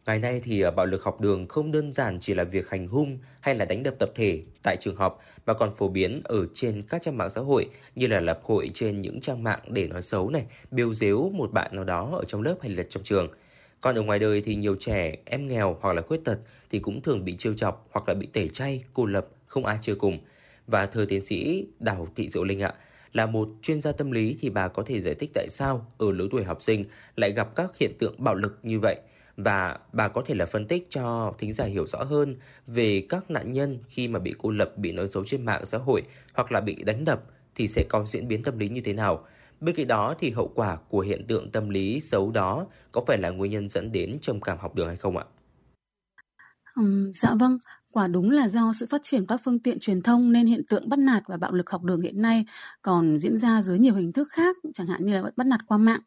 Ngày 0.05 0.19
nay 0.19 0.41
thì 0.43 0.61
à, 0.61 0.71
bạo 0.71 0.85
lực 0.85 1.03
học 1.03 1.21
đường 1.21 1.47
không 1.47 1.71
đơn 1.71 1.93
giản 1.93 2.17
chỉ 2.19 2.33
là 2.33 2.43
việc 2.43 2.69
hành 2.69 2.87
hung 2.87 3.17
hay 3.41 3.55
là 3.55 3.65
đánh 3.65 3.83
đập 3.83 3.95
tập 3.99 4.11
thể 4.15 4.41
tại 4.63 4.77
trường 4.79 4.95
học 4.95 5.19
mà 5.45 5.53
còn 5.53 5.71
phổ 5.71 5.87
biến 5.87 6.21
ở 6.23 6.45
trên 6.53 6.81
các 6.81 7.01
trang 7.01 7.17
mạng 7.17 7.29
xã 7.29 7.41
hội 7.41 7.65
như 7.95 8.07
là 8.07 8.19
lập 8.19 8.39
hội 8.43 8.71
trên 8.73 9.01
những 9.01 9.21
trang 9.21 9.43
mạng 9.43 9.59
để 9.67 9.87
nói 9.87 10.01
xấu 10.01 10.29
này, 10.29 10.45
biêu 10.71 10.93
dếu 10.93 11.29
một 11.33 11.51
bạn 11.51 11.75
nào 11.75 11.83
đó 11.83 12.09
ở 12.17 12.23
trong 12.27 12.41
lớp 12.41 12.55
hay 12.61 12.71
là 12.71 12.83
trong 12.89 13.03
trường. 13.03 13.27
Còn 13.81 13.95
ở 13.95 14.01
ngoài 14.01 14.19
đời 14.19 14.41
thì 14.41 14.55
nhiều 14.55 14.75
trẻ, 14.79 15.15
em 15.25 15.47
nghèo 15.47 15.77
hoặc 15.81 15.93
là 15.93 16.01
khuyết 16.01 16.23
tật 16.25 16.37
thì 16.71 16.79
cũng 16.79 17.01
thường 17.01 17.25
bị 17.25 17.35
trêu 17.37 17.53
chọc 17.53 17.87
hoặc 17.91 18.07
là 18.07 18.13
bị 18.13 18.27
tẩy 18.33 18.47
chay, 18.47 18.83
cô 18.93 19.05
lập, 19.05 19.27
không 19.45 19.65
ai 19.65 19.77
chơi 19.81 19.95
cùng. 19.95 20.19
Và 20.71 20.85
thưa 20.85 21.05
tiến 21.05 21.23
sĩ 21.23 21.67
Đào 21.79 22.07
Thị 22.15 22.29
Diệu 22.29 22.43
Linh 22.43 22.59
ạ, 22.59 22.73
là 23.13 23.25
một 23.25 23.49
chuyên 23.61 23.81
gia 23.81 23.91
tâm 23.91 24.11
lý 24.11 24.37
thì 24.39 24.49
bà 24.49 24.67
có 24.67 24.83
thể 24.83 25.01
giải 25.01 25.15
thích 25.15 25.31
tại 25.33 25.47
sao 25.49 25.85
ở 25.97 26.11
lứa 26.11 26.27
tuổi 26.31 26.43
học 26.43 26.61
sinh 26.61 26.83
lại 27.15 27.31
gặp 27.31 27.55
các 27.55 27.77
hiện 27.77 27.91
tượng 27.99 28.15
bạo 28.17 28.35
lực 28.35 28.59
như 28.63 28.79
vậy 28.79 28.95
và 29.37 29.79
bà 29.93 30.07
có 30.07 30.21
thể 30.25 30.35
là 30.35 30.45
phân 30.45 30.65
tích 30.65 30.87
cho 30.89 31.33
thính 31.37 31.53
giả 31.53 31.65
hiểu 31.65 31.87
rõ 31.87 32.03
hơn 32.03 32.35
về 32.67 33.03
các 33.09 33.31
nạn 33.31 33.51
nhân 33.51 33.79
khi 33.87 34.07
mà 34.07 34.19
bị 34.19 34.33
cô 34.37 34.51
lập, 34.51 34.77
bị 34.77 34.91
nói 34.91 35.07
xấu 35.07 35.23
trên 35.23 35.45
mạng 35.45 35.65
xã 35.65 35.77
hội 35.77 36.01
hoặc 36.33 36.51
là 36.51 36.61
bị 36.61 36.75
đánh 36.83 37.05
đập 37.05 37.23
thì 37.55 37.67
sẽ 37.67 37.83
có 37.89 38.05
diễn 38.05 38.27
biến 38.27 38.43
tâm 38.43 38.59
lý 38.59 38.69
như 38.69 38.81
thế 38.81 38.93
nào. 38.93 39.25
Bên 39.59 39.75
cạnh 39.75 39.87
đó 39.87 40.15
thì 40.19 40.31
hậu 40.31 40.47
quả 40.55 40.77
của 40.89 40.99
hiện 40.99 41.27
tượng 41.27 41.51
tâm 41.51 41.69
lý 41.69 42.01
xấu 42.01 42.31
đó 42.31 42.67
có 42.91 43.01
phải 43.07 43.17
là 43.17 43.29
nguyên 43.29 43.51
nhân 43.51 43.69
dẫn 43.69 43.91
đến 43.91 44.17
trầm 44.21 44.41
cảm 44.41 44.57
học 44.57 44.75
đường 44.75 44.87
hay 44.87 44.95
không 44.95 45.17
ạ? 45.17 45.25
Uhm, 46.79 47.11
dạ 47.13 47.35
vâng, 47.39 47.57
Quả 47.91 48.07
đúng 48.07 48.31
là 48.31 48.47
do 48.47 48.73
sự 48.73 48.85
phát 48.89 49.01
triển 49.03 49.25
các 49.25 49.41
phương 49.43 49.59
tiện 49.59 49.79
truyền 49.79 50.01
thông 50.01 50.31
nên 50.31 50.47
hiện 50.47 50.61
tượng 50.69 50.89
bắt 50.89 50.99
nạt 50.99 51.23
và 51.27 51.37
bạo 51.37 51.51
lực 51.51 51.69
học 51.69 51.83
đường 51.83 52.01
hiện 52.01 52.21
nay 52.21 52.45
còn 52.81 53.19
diễn 53.19 53.37
ra 53.37 53.61
dưới 53.61 53.79
nhiều 53.79 53.95
hình 53.95 54.11
thức 54.11 54.27
khác, 54.31 54.57
chẳng 54.73 54.87
hạn 54.87 55.05
như 55.05 55.13
là 55.13 55.31
bắt 55.35 55.47
nạt 55.47 55.59
qua 55.67 55.77
mạng, 55.77 55.99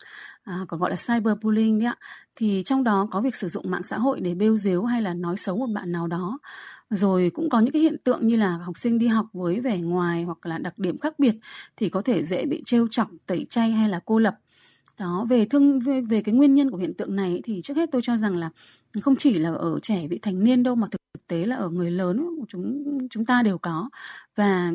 à, 0.42 0.58
còn 0.68 0.80
gọi 0.80 0.90
là 0.90 0.96
cyberbullying 1.06 1.78
đấy 1.78 1.86
ạ. 1.86 1.96
Thì 2.36 2.62
trong 2.64 2.84
đó 2.84 3.08
có 3.10 3.20
việc 3.20 3.36
sử 3.36 3.48
dụng 3.48 3.70
mạng 3.70 3.82
xã 3.82 3.98
hội 3.98 4.20
để 4.20 4.34
bêu 4.34 4.56
dếu 4.56 4.84
hay 4.84 5.02
là 5.02 5.14
nói 5.14 5.36
xấu 5.36 5.56
một 5.56 5.66
bạn 5.74 5.92
nào 5.92 6.06
đó. 6.06 6.38
Rồi 6.90 7.30
cũng 7.34 7.48
có 7.50 7.60
những 7.60 7.72
cái 7.72 7.82
hiện 7.82 7.96
tượng 8.04 8.26
như 8.26 8.36
là 8.36 8.56
học 8.56 8.78
sinh 8.78 8.98
đi 8.98 9.06
học 9.06 9.26
với 9.32 9.60
vẻ 9.60 9.78
ngoài 9.80 10.22
hoặc 10.24 10.46
là 10.46 10.58
đặc 10.58 10.78
điểm 10.78 10.98
khác 10.98 11.18
biệt 11.18 11.34
thì 11.76 11.88
có 11.88 12.02
thể 12.02 12.22
dễ 12.22 12.46
bị 12.46 12.62
trêu 12.64 12.88
chọc, 12.90 13.08
tẩy 13.26 13.46
chay 13.48 13.72
hay 13.72 13.88
là 13.88 14.00
cô 14.04 14.18
lập 14.18 14.34
đó 15.02 15.26
về 15.28 15.44
thương 15.44 15.80
về, 15.80 16.00
về 16.00 16.20
cái 16.20 16.34
nguyên 16.34 16.54
nhân 16.54 16.70
của 16.70 16.76
hiện 16.76 16.94
tượng 16.94 17.16
này 17.16 17.40
thì 17.44 17.60
trước 17.62 17.76
hết 17.76 17.88
tôi 17.92 18.02
cho 18.02 18.16
rằng 18.16 18.36
là 18.36 18.50
không 19.02 19.16
chỉ 19.16 19.34
là 19.34 19.54
ở 19.54 19.78
trẻ 19.82 20.06
vị 20.10 20.18
thành 20.22 20.44
niên 20.44 20.62
đâu 20.62 20.74
mà 20.74 20.86
thực 20.90 21.26
tế 21.26 21.44
là 21.44 21.56
ở 21.56 21.68
người 21.68 21.90
lớn 21.90 22.26
chúng 22.48 22.84
chúng 23.10 23.24
ta 23.24 23.42
đều 23.42 23.58
có. 23.58 23.90
Và 24.36 24.72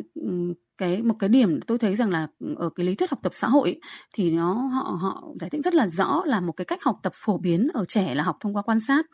cái 0.78 1.02
một 1.02 1.14
cái 1.18 1.28
điểm 1.28 1.60
tôi 1.60 1.78
thấy 1.78 1.94
rằng 1.94 2.10
là 2.10 2.28
ở 2.56 2.70
cái 2.70 2.86
lý 2.86 2.94
thuyết 2.94 3.10
học 3.10 3.18
tập 3.22 3.34
xã 3.34 3.48
hội 3.48 3.68
ấy, 3.68 3.80
thì 4.14 4.30
nó 4.30 4.54
họ 4.54 4.98
họ 5.00 5.28
giải 5.40 5.50
thích 5.50 5.62
rất 5.64 5.74
là 5.74 5.88
rõ 5.88 6.22
là 6.26 6.40
một 6.40 6.52
cái 6.52 6.64
cách 6.64 6.82
học 6.82 7.00
tập 7.02 7.12
phổ 7.14 7.38
biến 7.38 7.68
ở 7.74 7.84
trẻ 7.84 8.14
là 8.14 8.22
học 8.22 8.36
thông 8.40 8.56
qua 8.56 8.62
quan 8.62 8.80
sát. 8.80 9.06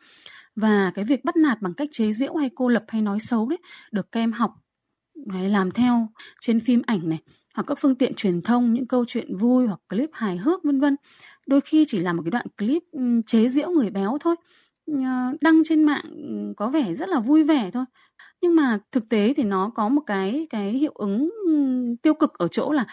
Và 0.56 0.92
cái 0.94 1.04
việc 1.04 1.24
bắt 1.24 1.36
nạt 1.36 1.62
bằng 1.62 1.74
cách 1.74 1.88
chế 1.92 2.12
giễu 2.12 2.36
hay 2.36 2.50
cô 2.54 2.68
lập 2.68 2.84
hay 2.88 3.02
nói 3.02 3.20
xấu 3.20 3.48
đấy 3.48 3.58
được 3.92 4.12
các 4.12 4.20
em 4.20 4.32
học 4.32 4.54
hay 5.32 5.48
làm 5.48 5.70
theo 5.70 6.08
trên 6.40 6.60
phim 6.60 6.82
ảnh 6.86 7.08
này 7.08 7.18
hoặc 7.54 7.64
các 7.66 7.78
phương 7.80 7.94
tiện 7.94 8.14
truyền 8.14 8.42
thông, 8.42 8.74
những 8.74 8.86
câu 8.86 9.04
chuyện 9.04 9.36
vui 9.36 9.66
hoặc 9.66 9.80
clip 9.88 10.10
hài 10.12 10.36
hước, 10.36 10.64
vân 10.64 10.80
vân. 10.80 10.96
Đôi 11.46 11.60
khi 11.60 11.84
chỉ 11.88 11.98
là 11.98 12.12
một 12.12 12.22
cái 12.24 12.30
đoạn 12.30 12.46
clip 12.58 12.82
chế 13.26 13.48
giễu 13.48 13.70
người 13.70 13.90
béo 13.90 14.18
thôi. 14.20 14.36
Ờ, 14.86 15.36
đăng 15.40 15.64
trên 15.64 15.84
mạng 15.84 16.04
có 16.56 16.70
vẻ 16.70 16.94
rất 16.94 17.08
là 17.08 17.20
vui 17.20 17.44
vẻ 17.44 17.70
thôi. 17.70 17.84
Nhưng 18.42 18.54
mà 18.54 18.78
thực 18.92 19.08
tế 19.08 19.34
thì 19.36 19.42
nó 19.42 19.70
có 19.74 19.88
một 19.88 20.02
cái 20.06 20.46
cái 20.50 20.72
hiệu 20.72 20.92
ứng 20.94 21.30
tiêu 22.02 22.14
cực 22.14 22.38
ở 22.38 22.48
chỗ 22.48 22.72
là 22.72 22.84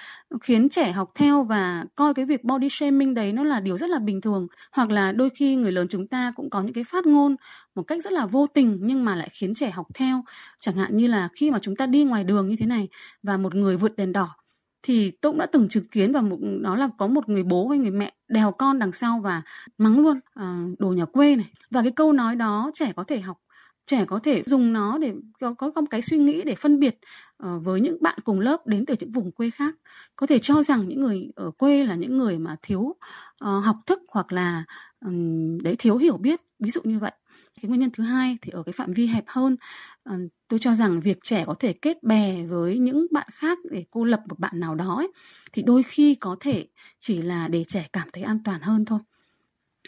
khiến 0.41 0.69
trẻ 0.69 0.91
học 0.91 1.11
theo 1.15 1.43
và 1.43 1.85
coi 1.95 2.13
cái 2.13 2.25
việc 2.25 2.43
body 2.43 2.69
shaming 2.69 3.13
đấy 3.13 3.33
nó 3.33 3.43
là 3.43 3.59
điều 3.59 3.77
rất 3.77 3.89
là 3.89 3.99
bình 3.99 4.21
thường. 4.21 4.47
Hoặc 4.71 4.91
là 4.91 5.11
đôi 5.11 5.29
khi 5.29 5.55
người 5.55 5.71
lớn 5.71 5.87
chúng 5.89 6.07
ta 6.07 6.33
cũng 6.35 6.49
có 6.49 6.61
những 6.61 6.73
cái 6.73 6.83
phát 6.83 7.05
ngôn 7.05 7.35
một 7.75 7.83
cách 7.83 8.03
rất 8.03 8.13
là 8.13 8.25
vô 8.25 8.47
tình 8.53 8.79
nhưng 8.81 9.05
mà 9.05 9.15
lại 9.15 9.29
khiến 9.31 9.53
trẻ 9.53 9.69
học 9.69 9.87
theo. 9.93 10.23
Chẳng 10.59 10.75
hạn 10.75 10.97
như 10.97 11.07
là 11.07 11.29
khi 11.35 11.51
mà 11.51 11.59
chúng 11.59 11.75
ta 11.75 11.85
đi 11.85 12.03
ngoài 12.03 12.23
đường 12.23 12.49
như 12.49 12.55
thế 12.59 12.65
này 12.65 12.87
và 13.23 13.37
một 13.37 13.55
người 13.55 13.77
vượt 13.77 13.95
đèn 13.97 14.13
đỏ 14.13 14.35
thì 14.83 15.11
tôi 15.11 15.31
cũng 15.31 15.39
đã 15.39 15.45
từng 15.45 15.69
chứng 15.69 15.85
kiến 15.85 16.11
và 16.11 16.21
một 16.21 16.37
đó 16.61 16.75
là 16.75 16.89
có 16.97 17.07
một 17.07 17.29
người 17.29 17.43
bố 17.43 17.67
hay 17.67 17.77
người 17.77 17.91
mẹ 17.91 18.13
đèo 18.27 18.51
con 18.51 18.79
đằng 18.79 18.91
sau 18.91 19.19
và 19.19 19.41
mắng 19.77 19.99
luôn 19.99 20.19
à, 20.33 20.65
đồ 20.79 20.89
nhà 20.89 21.05
quê 21.05 21.35
này. 21.35 21.51
Và 21.71 21.81
cái 21.81 21.91
câu 21.91 22.13
nói 22.13 22.35
đó 22.35 22.71
trẻ 22.73 22.93
có 22.95 23.03
thể 23.03 23.19
học 23.19 23.37
trẻ 23.85 24.05
có 24.05 24.19
thể 24.23 24.43
dùng 24.45 24.73
nó 24.73 24.97
để 24.97 25.13
có 25.39 25.53
có 25.53 25.71
một 25.75 25.87
cái 25.89 26.01
suy 26.01 26.17
nghĩ 26.17 26.43
để 26.43 26.55
phân 26.55 26.79
biệt 26.79 26.99
uh, 27.43 27.63
với 27.63 27.81
những 27.81 27.97
bạn 28.01 28.19
cùng 28.23 28.39
lớp 28.39 28.67
đến 28.67 28.85
từ 28.85 28.95
những 28.99 29.11
vùng 29.11 29.31
quê 29.31 29.49
khác. 29.49 29.75
Có 30.15 30.27
thể 30.27 30.39
cho 30.39 30.61
rằng 30.61 30.87
những 30.87 30.99
người 30.99 31.31
ở 31.35 31.51
quê 31.51 31.85
là 31.85 31.95
những 31.95 32.17
người 32.17 32.39
mà 32.39 32.55
thiếu 32.63 32.79
uh, 32.79 32.97
học 33.39 33.75
thức 33.85 34.01
hoặc 34.11 34.33
là 34.33 34.63
um, 35.05 35.57
đấy 35.57 35.75
thiếu 35.79 35.97
hiểu 35.97 36.17
biết 36.17 36.41
ví 36.59 36.69
dụ 36.69 36.81
như 36.83 36.99
vậy 36.99 37.11
cái 37.61 37.69
nguyên 37.69 37.79
nhân 37.79 37.89
thứ 37.93 38.03
hai 38.03 38.37
thì 38.41 38.51
ở 38.51 38.63
cái 38.63 38.73
phạm 38.73 38.91
vi 38.91 39.07
hẹp 39.07 39.23
hơn 39.27 39.55
ờ, 40.03 40.15
tôi 40.47 40.59
cho 40.59 40.75
rằng 40.75 40.99
việc 41.01 41.17
trẻ 41.23 41.43
có 41.47 41.55
thể 41.59 41.73
kết 41.73 42.03
bè 42.03 42.43
với 42.43 42.77
những 42.77 43.07
bạn 43.11 43.27
khác 43.33 43.57
để 43.71 43.85
cô 43.91 44.03
lập 44.03 44.21
một 44.29 44.39
bạn 44.39 44.59
nào 44.59 44.75
đó 44.75 44.95
ấy, 44.95 45.11
thì 45.53 45.61
đôi 45.61 45.83
khi 45.83 46.15
có 46.15 46.35
thể 46.39 46.67
chỉ 46.99 47.21
là 47.21 47.47
để 47.47 47.63
trẻ 47.63 47.87
cảm 47.93 48.07
thấy 48.13 48.23
an 48.23 48.39
toàn 48.45 48.61
hơn 48.61 48.85
thôi. 48.85 48.99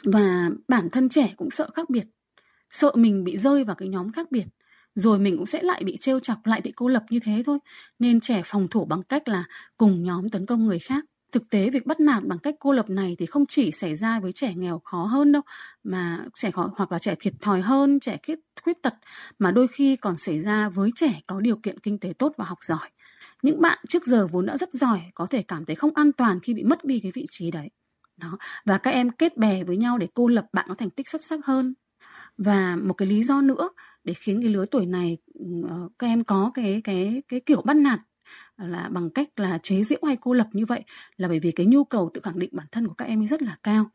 Và 0.06 0.50
bản 0.68 0.90
thân 0.90 1.10
trẻ 1.10 1.34
cũng 1.38 1.52
sợ 1.52 1.70
khác 1.74 1.90
biệt 1.90 2.06
sợ 2.70 2.92
mình 2.96 3.24
bị 3.24 3.38
rơi 3.38 3.64
vào 3.64 3.76
cái 3.76 3.88
nhóm 3.90 4.12
khác 4.12 4.32
biệt 4.32 4.46
rồi 4.96 5.20
mình 5.20 5.38
cũng 5.38 5.46
sẽ 5.46 5.62
lại 5.64 5.84
bị 5.86 5.98
trêu 5.98 6.20
chọc 6.20 6.46
lại 6.46 6.62
bị 6.64 6.72
cô 6.76 6.88
lập 6.88 7.04
như 7.10 7.20
thế 7.20 7.44
thôi. 7.46 7.60
Nên 8.00 8.20
trẻ 8.20 8.42
phòng 8.46 8.68
thủ 8.68 8.86
bằng 8.86 9.04
cách 9.04 9.28
là 9.28 9.44
cùng 9.78 10.04
nhóm 10.04 10.30
tấn 10.30 10.46
công 10.46 10.66
người 10.66 10.80
khác 10.80 11.06
thực 11.34 11.50
tế 11.50 11.70
việc 11.70 11.86
bắt 11.86 12.00
nạt 12.00 12.24
bằng 12.26 12.40
cách 12.40 12.56
cô 12.60 12.72
lập 12.72 12.90
này 12.90 13.16
thì 13.20 13.26
không 13.26 13.46
chỉ 13.46 13.72
xảy 13.72 13.96
ra 13.96 14.20
với 14.20 14.32
trẻ 14.32 14.54
nghèo 14.56 14.80
khó 14.80 15.06
hơn 15.06 15.32
đâu, 15.32 15.42
mà 15.84 16.26
trẻ 16.34 16.52
khó, 16.52 16.72
hoặc 16.76 16.92
là 16.92 17.00
trẻ 17.00 17.16
thiệt 17.20 17.34
thòi 17.42 17.62
hơn, 17.62 18.00
trẻ 18.00 18.18
khuyết 18.26 18.40
khuyết 18.64 18.82
tật, 18.82 18.94
mà 19.40 19.52
đôi 19.52 19.68
khi 19.68 19.96
còn 19.96 20.18
xảy 20.18 20.40
ra 20.40 20.70
với 20.70 20.92
trẻ 20.96 21.22
có 21.28 21.40
điều 21.40 21.56
kiện 21.56 21.80
kinh 21.80 22.00
tế 22.00 22.14
tốt 22.20 22.34
và 22.38 22.46
học 22.46 22.58
giỏi. 22.62 22.90
Những 23.44 23.62
bạn 23.62 23.78
trước 23.90 24.06
giờ 24.06 24.28
vốn 24.32 24.46
đã 24.46 24.58
rất 24.58 24.74
giỏi, 24.74 25.02
có 25.16 25.26
thể 25.26 25.42
cảm 25.42 25.66
thấy 25.66 25.76
không 25.76 25.92
an 25.96 26.12
toàn 26.14 26.40
khi 26.40 26.54
bị 26.54 26.64
mất 26.64 26.86
đi 26.86 27.00
cái 27.00 27.12
vị 27.16 27.26
trí 27.30 27.52
đấy. 27.52 27.70
Đó, 28.18 28.38
và 28.66 28.78
các 28.78 28.92
em 28.92 29.10
kết 29.10 29.38
bè 29.38 29.64
với 29.64 29.78
nhau 29.78 29.98
để 29.98 30.08
cô 30.14 30.28
lập 30.28 30.46
bạn 30.54 30.66
có 30.70 30.76
thành 30.76 30.90
tích 30.90 31.10
xuất 31.10 31.24
sắc 31.24 31.46
hơn. 31.46 31.74
Và 32.38 32.76
một 32.76 32.94
cái 32.94 33.08
lý 33.08 33.24
do 33.24 33.42
nữa 33.42 33.70
để 34.04 34.14
khiến 34.14 34.42
cái 34.42 34.52
lứa 34.52 34.66
tuổi 34.72 34.86
này 34.86 35.18
ừ, 35.34 35.46
ờ, 35.70 35.90
các 36.00 36.08
em 36.08 36.24
có 36.24 36.52
cái 36.54 36.82
cái 36.84 37.24
cái 37.28 37.40
kiểu 37.40 37.62
bắt 37.62 37.74
nạt 37.74 38.00
là 38.58 38.90
bằng 38.92 39.10
cách 39.10 39.40
là 39.40 39.60
chế 39.64 39.84
giễu 39.84 40.00
hay 40.08 40.18
cô 40.22 40.34
lập 40.34 40.48
như 40.54 40.66
vậy 40.66 40.84
là 41.18 41.28
bởi 41.28 41.40
vì 41.40 41.52
cái 41.52 41.66
nhu 41.66 41.84
cầu 41.84 42.10
tự 42.14 42.22
khẳng 42.22 42.40
định 42.40 42.50
bản 42.54 42.68
thân 42.72 42.88
của 42.88 42.94
các 42.94 43.06
em 43.06 43.22
ấy 43.22 43.28
rất 43.28 43.42
là 43.42 43.56
cao. 43.64 43.90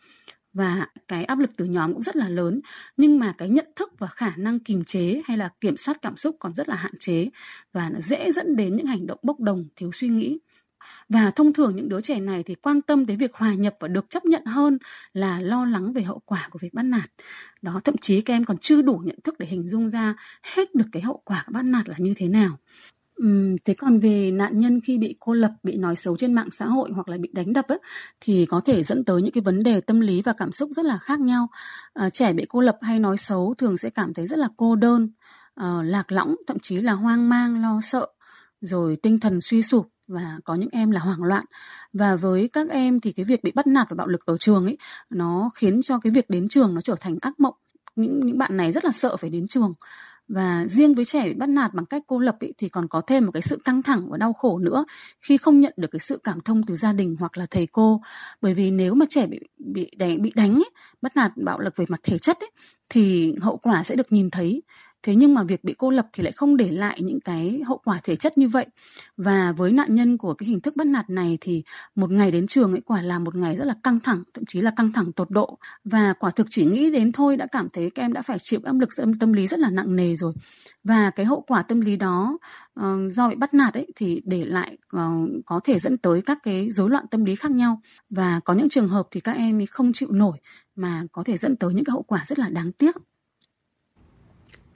Và 0.53 0.87
cái 1.09 1.25
áp 1.25 1.39
lực 1.39 1.51
từ 1.57 1.65
nhóm 1.65 1.93
cũng 1.93 2.03
rất 2.03 2.17
là 2.17 2.29
lớn, 2.29 2.61
nhưng 2.97 3.19
mà 3.19 3.35
cái 3.39 3.49
nhận 3.49 3.67
thức 3.77 3.93
và 3.99 4.07
khả 4.07 4.33
năng 4.37 4.61
kiềm 4.61 4.85
chế 4.85 5.23
hay 5.25 5.37
là 5.37 5.51
kiểm 5.61 5.77
soát 5.77 6.03
cảm 6.03 6.17
xúc 6.17 6.37
còn 6.39 6.55
rất 6.55 6.69
là 6.69 6.75
hạn 6.75 6.93
chế 6.99 7.31
và 7.73 7.91
nó 7.91 8.01
dễ 8.01 8.33
dẫn 8.33 8.57
đến 8.57 8.77
những 8.77 8.87
hành 8.87 9.07
động 9.07 9.19
bốc 9.23 9.41
đồng, 9.41 9.65
thiếu 9.77 9.93
suy 9.93 10.09
nghĩ. 10.09 10.39
Và 11.09 11.31
thông 11.31 11.53
thường 11.53 11.77
những 11.77 11.89
đứa 11.89 12.01
trẻ 12.01 12.21
này 12.21 12.43
thì 12.43 12.55
quan 12.55 12.83
tâm 12.83 13.07
tới 13.07 13.17
việc 13.17 13.35
hòa 13.35 13.55
nhập 13.55 13.77
và 13.81 13.89
được 13.89 14.11
chấp 14.11 14.25
nhận 14.25 14.45
hơn 14.45 14.79
là 15.13 15.41
lo 15.41 15.65
lắng 15.65 15.93
về 15.93 16.03
hậu 16.03 16.23
quả 16.25 16.49
của 16.51 16.59
việc 16.63 16.75
bắt 16.75 16.83
nạt. 16.83 17.11
Đó, 17.63 17.81
thậm 17.85 17.97
chí 17.97 18.21
các 18.21 18.35
em 18.35 18.45
còn 18.45 18.59
chưa 18.59 18.83
đủ 18.83 19.01
nhận 19.05 19.19
thức 19.25 19.39
để 19.39 19.47
hình 19.47 19.69
dung 19.69 19.91
ra 19.91 20.15
hết 20.43 20.75
được 20.75 20.87
cái 20.93 21.03
hậu 21.03 21.23
quả 21.25 21.45
của 21.47 21.53
bắt 21.53 21.65
nạt 21.65 21.89
là 21.89 21.95
như 21.99 22.15
thế 22.17 22.29
nào. 22.29 22.59
Uhm, 23.25 23.57
thế 23.65 23.75
còn 23.75 24.01
về 24.01 24.31
nạn 24.31 24.59
nhân 24.59 24.81
khi 24.81 24.99
bị 24.99 25.17
cô 25.21 25.33
lập, 25.33 25.53
bị 25.63 25.77
nói 25.77 25.97
xấu 25.97 26.17
trên 26.17 26.33
mạng 26.33 26.51
xã 26.51 26.67
hội 26.67 26.91
hoặc 26.93 27.09
là 27.09 27.19
bị 27.19 27.31
đánh 27.33 27.53
đập 27.53 27.69
ấy, 27.69 27.79
thì 28.21 28.47
có 28.47 28.61
thể 28.65 28.83
dẫn 28.83 29.05
tới 29.05 29.23
những 29.23 29.33
cái 29.33 29.43
vấn 29.43 29.63
đề 29.63 29.81
tâm 29.81 30.01
lý 30.01 30.23
và 30.23 30.33
cảm 30.33 30.53
xúc 30.53 30.71
rất 30.73 30.85
là 30.85 30.99
khác 30.99 31.21
nhau. 31.21 31.49
À, 31.95 32.11
trẻ 32.11 32.33
bị 32.33 32.47
cô 32.49 32.61
lập 32.61 32.79
hay 32.83 32.99
nói 32.99 33.17
xấu 33.19 33.55
thường 33.59 33.77
sẽ 33.77 33.91
cảm 33.91 34.15
thấy 34.15 34.27
rất 34.27 34.39
là 34.39 34.49
cô 34.57 34.77
đơn, 34.77 35.11
uh, 35.61 35.85
lạc 35.85 36.13
lõng, 36.13 36.35
thậm 36.47 36.59
chí 36.63 36.77
là 36.77 36.93
hoang 36.93 37.29
mang, 37.29 37.63
lo 37.63 37.81
sợ, 37.83 38.07
rồi 38.61 38.97
tinh 39.03 39.21
thần 39.21 39.41
suy 39.41 39.63
sụp 39.63 39.89
và 40.07 40.39
có 40.45 40.55
những 40.55 40.69
em 40.73 40.91
là 40.91 41.01
hoảng 41.01 41.23
loạn. 41.23 41.45
Và 41.93 42.17
với 42.17 42.49
các 42.49 42.69
em 42.69 43.01
thì 43.01 43.13
cái 43.13 43.25
việc 43.25 43.45
bị 43.45 43.53
bắt 43.55 43.67
nạt 43.67 43.87
và 43.91 43.95
bạo 43.95 44.07
lực 44.07 44.27
ở 44.27 44.37
trường 44.37 44.65
ấy 44.65 44.79
nó 45.11 45.51
khiến 45.55 45.83
cho 45.83 45.99
cái 45.99 46.11
việc 46.11 46.31
đến 46.31 46.49
trường 46.49 46.75
nó 46.75 46.81
trở 46.81 46.95
thành 47.01 47.17
ác 47.21 47.41
mộng. 47.41 47.55
Những 47.97 48.21
những 48.25 48.39
bạn 48.39 48.57
này 48.57 48.73
rất 48.73 48.85
là 48.85 48.93
sợ 48.93 49.17
phải 49.17 49.31
đến 49.31 49.47
trường 49.47 49.75
và 50.29 50.65
riêng 50.69 50.95
với 50.95 51.05
trẻ 51.05 51.29
bị 51.29 51.35
bắt 51.35 51.49
nạt 51.49 51.75
bằng 51.75 51.87
cách 51.87 52.03
cô 52.07 52.19
lập 52.19 52.37
ý, 52.41 52.53
thì 52.59 52.69
còn 52.69 52.89
có 52.89 53.01
thêm 53.01 53.27
một 53.27 53.33
cái 53.33 53.43
sự 53.43 53.59
căng 53.65 53.83
thẳng 53.83 54.11
và 54.11 54.17
đau 54.17 54.33
khổ 54.33 54.59
nữa 54.59 54.85
khi 55.21 55.37
không 55.37 55.61
nhận 55.61 55.73
được 55.77 55.89
cái 55.91 56.01
sự 56.01 56.21
cảm 56.25 56.41
thông 56.41 56.63
từ 56.63 56.77
gia 56.77 56.93
đình 56.93 57.17
hoặc 57.21 57.39
là 57.39 57.47
thầy 57.51 57.67
cô. 57.67 58.01
Bởi 58.41 58.55
vì 58.55 58.71
nếu 58.71 58.95
mà 58.95 59.07
trẻ 59.09 59.27
bị 59.27 59.41
bị 59.59 59.91
đánh 59.97 60.23
bị 60.23 60.33
đánh 60.37 60.59
ý, 60.59 60.65
bắt 61.03 61.17
nạt 61.17 61.33
bạo 61.37 61.61
lực 61.61 61.77
về 61.77 61.85
mặt 61.89 62.01
thể 62.03 62.19
chất 62.19 62.39
ý, 62.41 62.47
thì 62.91 63.35
hậu 63.41 63.57
quả 63.57 63.83
sẽ 63.83 63.95
được 63.95 64.13
nhìn 64.13 64.31
thấy 64.31 64.63
thế 65.03 65.15
nhưng 65.15 65.35
mà 65.35 65.43
việc 65.43 65.65
bị 65.65 65.75
cô 65.79 65.91
lập 65.91 66.07
thì 66.13 66.23
lại 66.23 66.33
không 66.33 66.57
để 66.57 66.71
lại 66.71 66.99
những 67.03 67.21
cái 67.21 67.63
hậu 67.67 67.81
quả 67.85 68.01
thể 68.03 68.17
chất 68.17 68.39
như 68.39 68.49
vậy. 68.49 68.67
Và 69.17 69.53
với 69.53 69.73
nạn 69.73 69.95
nhân 69.95 70.19
của 70.19 70.35
cái 70.35 70.49
hình 70.49 70.61
thức 70.61 70.77
bắt 70.77 70.87
nạt 70.87 71.11
này 71.11 71.39
thì 71.41 71.63
một 71.95 72.11
ngày 72.11 72.31
đến 72.31 72.47
trường 72.47 72.73
ấy 72.73 72.81
quả 72.81 73.03
là 73.03 73.19
một 73.19 73.35
ngày 73.35 73.57
rất 73.57 73.65
là 73.65 73.75
căng 73.83 74.01
thẳng 74.01 74.23
thậm 74.35 74.45
chí 74.49 74.61
là 74.61 74.71
căng 74.77 74.93
thẳng 74.93 75.13
tột 75.13 75.31
độ. 75.31 75.59
Và 75.85 76.13
quả 76.13 76.31
thực 76.31 76.47
chỉ 76.51 76.65
nghĩ 76.65 76.91
đến 76.91 77.13
thôi 77.13 77.37
đã 77.37 77.47
cảm 77.53 77.69
thấy 77.73 77.91
các 77.91 78.03
em 78.03 78.13
đã 78.13 78.23
phải 78.23 78.39
chịu 78.39 78.61
áp 78.65 78.75
lực 78.81 78.89
tâm 79.21 79.33
lý 79.33 79.47
rất 79.47 79.59
là 79.59 79.71
nặng 79.71 79.97
nề 79.97 80.17
rồi. 80.17 80.33
Và 80.85 81.11
cái 81.11 81.27
hậu 81.27 81.41
quả 81.41 81.63
tâm 81.63 81.81
lý 81.81 81.97
đó 81.97 82.39
uh, 82.81 83.13
do 83.13 83.29
bị 83.29 83.37
bắt 83.37 83.55
nạt 83.55 83.75
ấy 83.75 83.87
thì 83.97 84.23
để 84.25 84.45
lại 84.45 84.79
uh, 84.97 85.29
có 85.47 85.61
thể 85.65 85.79
dẫn 85.79 85.99
tới 85.99 86.23
các 86.23 86.39
cái 86.43 86.71
rối 86.71 86.91
loạn 86.91 87.05
tâm 87.11 87.25
lý 87.25 87.35
khác 87.35 87.51
nhau. 87.51 87.81
Và 88.11 88.41
có 88.45 88.55
những 88.55 88.69
trường 88.69 88.89
hợp 88.89 89.09
thì 89.11 89.21
các 89.21 89.37
em 89.37 89.67
không 89.71 89.93
chịu 89.93 90.09
nổi 90.13 90.39
mà 90.77 91.03
có 91.13 91.23
thể 91.23 91.37
dẫn 91.37 91.57
tới 91.57 91.75
những 91.75 91.85
cái 91.85 91.93
hậu 91.93 92.03
quả 92.03 92.23
rất 92.27 92.39
là 92.39 92.49
đáng 92.49 92.73
tiếc. 92.73 92.97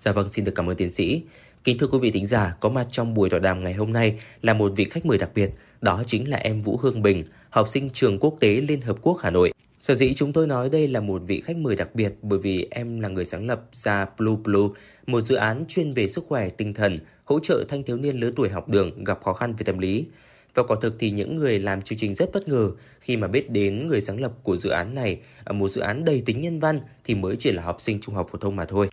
Dạ 0.03 0.12
vâng, 0.12 0.29
xin 0.29 0.45
được 0.45 0.53
cảm 0.55 0.70
ơn 0.70 0.77
tiến 0.77 0.91
sĩ. 0.91 1.23
Kính 1.65 1.79
thưa 1.79 1.87
quý 1.87 1.99
vị 1.99 2.11
thính 2.11 2.27
giả, 2.27 2.55
có 2.61 2.69
mặt 2.69 2.87
trong 2.91 3.15
buổi 3.15 3.31
tọa 3.31 3.41
đàm 3.41 3.65
ngày 3.65 3.74
hôm 3.74 3.93
nay 3.93 4.15
là 4.43 4.55
một 4.55 4.73
vị 4.77 4.85
khách 4.85 5.07
mời 5.07 5.19
đặc 5.19 5.31
biệt, 5.35 5.51
đó 5.81 6.03
chính 6.07 6.31
là 6.31 6.37
em 6.37 6.62
Vũ 6.62 6.77
Hương 6.77 7.03
Bình, 7.03 7.23
học 7.51 7.69
sinh 7.69 7.91
trường 7.91 8.19
quốc 8.19 8.37
tế 8.41 8.49
Liên 8.49 8.81
Hợp 8.81 8.97
Quốc 9.03 9.19
Hà 9.20 9.31
Nội. 9.31 9.53
Sở 9.79 9.95
dĩ 9.95 10.15
chúng 10.15 10.33
tôi 10.33 10.47
nói 10.47 10.70
đây 10.70 10.89
là 10.89 11.01
một 11.01 11.23
vị 11.27 11.41
khách 11.41 11.57
mời 11.57 11.77
đặc 11.77 11.95
biệt 11.95 12.12
bởi 12.23 12.39
vì 12.39 12.66
em 12.70 13.01
là 13.01 13.09
người 13.09 13.24
sáng 13.24 13.47
lập 13.47 13.62
ra 13.73 14.07
Blue 14.19 14.37
Blue, 14.45 14.69
một 15.07 15.20
dự 15.20 15.35
án 15.37 15.65
chuyên 15.69 15.93
về 15.93 16.09
sức 16.09 16.24
khỏe 16.29 16.49
tinh 16.49 16.74
thần, 16.74 16.99
hỗ 17.24 17.41
trợ 17.41 17.65
thanh 17.69 17.83
thiếu 17.83 17.97
niên 17.97 18.16
lứa 18.16 18.31
tuổi 18.37 18.49
học 18.49 18.69
đường 18.69 19.05
gặp 19.05 19.23
khó 19.23 19.33
khăn 19.33 19.55
về 19.59 19.65
tâm 19.65 19.79
lý. 19.79 20.05
Và 20.55 20.62
quả 20.62 20.77
thực 20.83 20.95
thì 20.99 21.11
những 21.11 21.35
người 21.35 21.59
làm 21.59 21.83
chương 21.83 21.99
trình 21.99 22.15
rất 22.15 22.33
bất 22.33 22.49
ngờ 22.49 22.70
khi 23.01 23.16
mà 23.16 23.29
biết 23.29 23.51
đến 23.51 23.87
người 23.87 24.01
sáng 24.01 24.20
lập 24.20 24.33
của 24.43 24.57
dự 24.57 24.70
án 24.70 24.95
này, 24.95 25.20
à, 25.45 25.53
một 25.53 25.69
dự 25.69 25.81
án 25.81 26.05
đầy 26.05 26.23
tính 26.27 26.41
nhân 26.41 26.59
văn 26.59 26.81
thì 27.05 27.15
mới 27.15 27.37
chỉ 27.39 27.53
là 27.53 27.62
học 27.62 27.81
sinh 27.81 28.01
trung 28.01 28.15
học 28.15 28.29
phổ 28.33 28.39
thông 28.39 28.57
mà 28.57 28.65
thôi. 28.65 28.89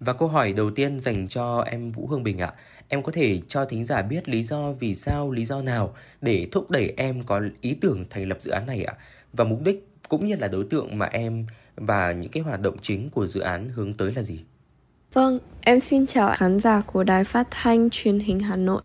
Và 0.00 0.12
câu 0.12 0.28
hỏi 0.28 0.52
đầu 0.52 0.70
tiên 0.70 1.00
dành 1.00 1.28
cho 1.28 1.60
em 1.60 1.90
Vũ 1.90 2.06
Hương 2.06 2.22
Bình 2.22 2.38
ạ. 2.38 2.52
Em 2.88 3.02
có 3.02 3.12
thể 3.12 3.40
cho 3.48 3.64
thính 3.64 3.84
giả 3.84 4.02
biết 4.02 4.28
lý 4.28 4.42
do 4.42 4.72
vì 4.72 4.94
sao, 4.94 5.30
lý 5.30 5.44
do 5.44 5.62
nào 5.62 5.94
để 6.20 6.48
thúc 6.52 6.70
đẩy 6.70 6.92
em 6.96 7.22
có 7.22 7.42
ý 7.60 7.74
tưởng 7.74 8.04
thành 8.10 8.28
lập 8.28 8.38
dự 8.40 8.50
án 8.50 8.66
này 8.66 8.84
ạ? 8.84 8.94
Và 9.32 9.44
mục 9.44 9.62
đích 9.64 9.88
cũng 10.08 10.26
như 10.26 10.36
là 10.36 10.48
đối 10.48 10.64
tượng 10.70 10.98
mà 10.98 11.06
em 11.06 11.46
và 11.76 12.12
những 12.12 12.30
cái 12.30 12.42
hoạt 12.42 12.60
động 12.60 12.76
chính 12.82 13.10
của 13.10 13.26
dự 13.26 13.40
án 13.40 13.68
hướng 13.68 13.94
tới 13.94 14.12
là 14.16 14.22
gì? 14.22 14.40
Vâng, 15.12 15.38
em 15.60 15.80
xin 15.80 16.06
chào 16.06 16.34
khán 16.36 16.58
giả 16.58 16.82
của 16.86 17.04
Đài 17.04 17.24
Phát 17.24 17.48
thanh 17.50 17.90
Truyền 17.90 18.18
hình 18.18 18.40
Hà 18.40 18.56
Nội. 18.56 18.82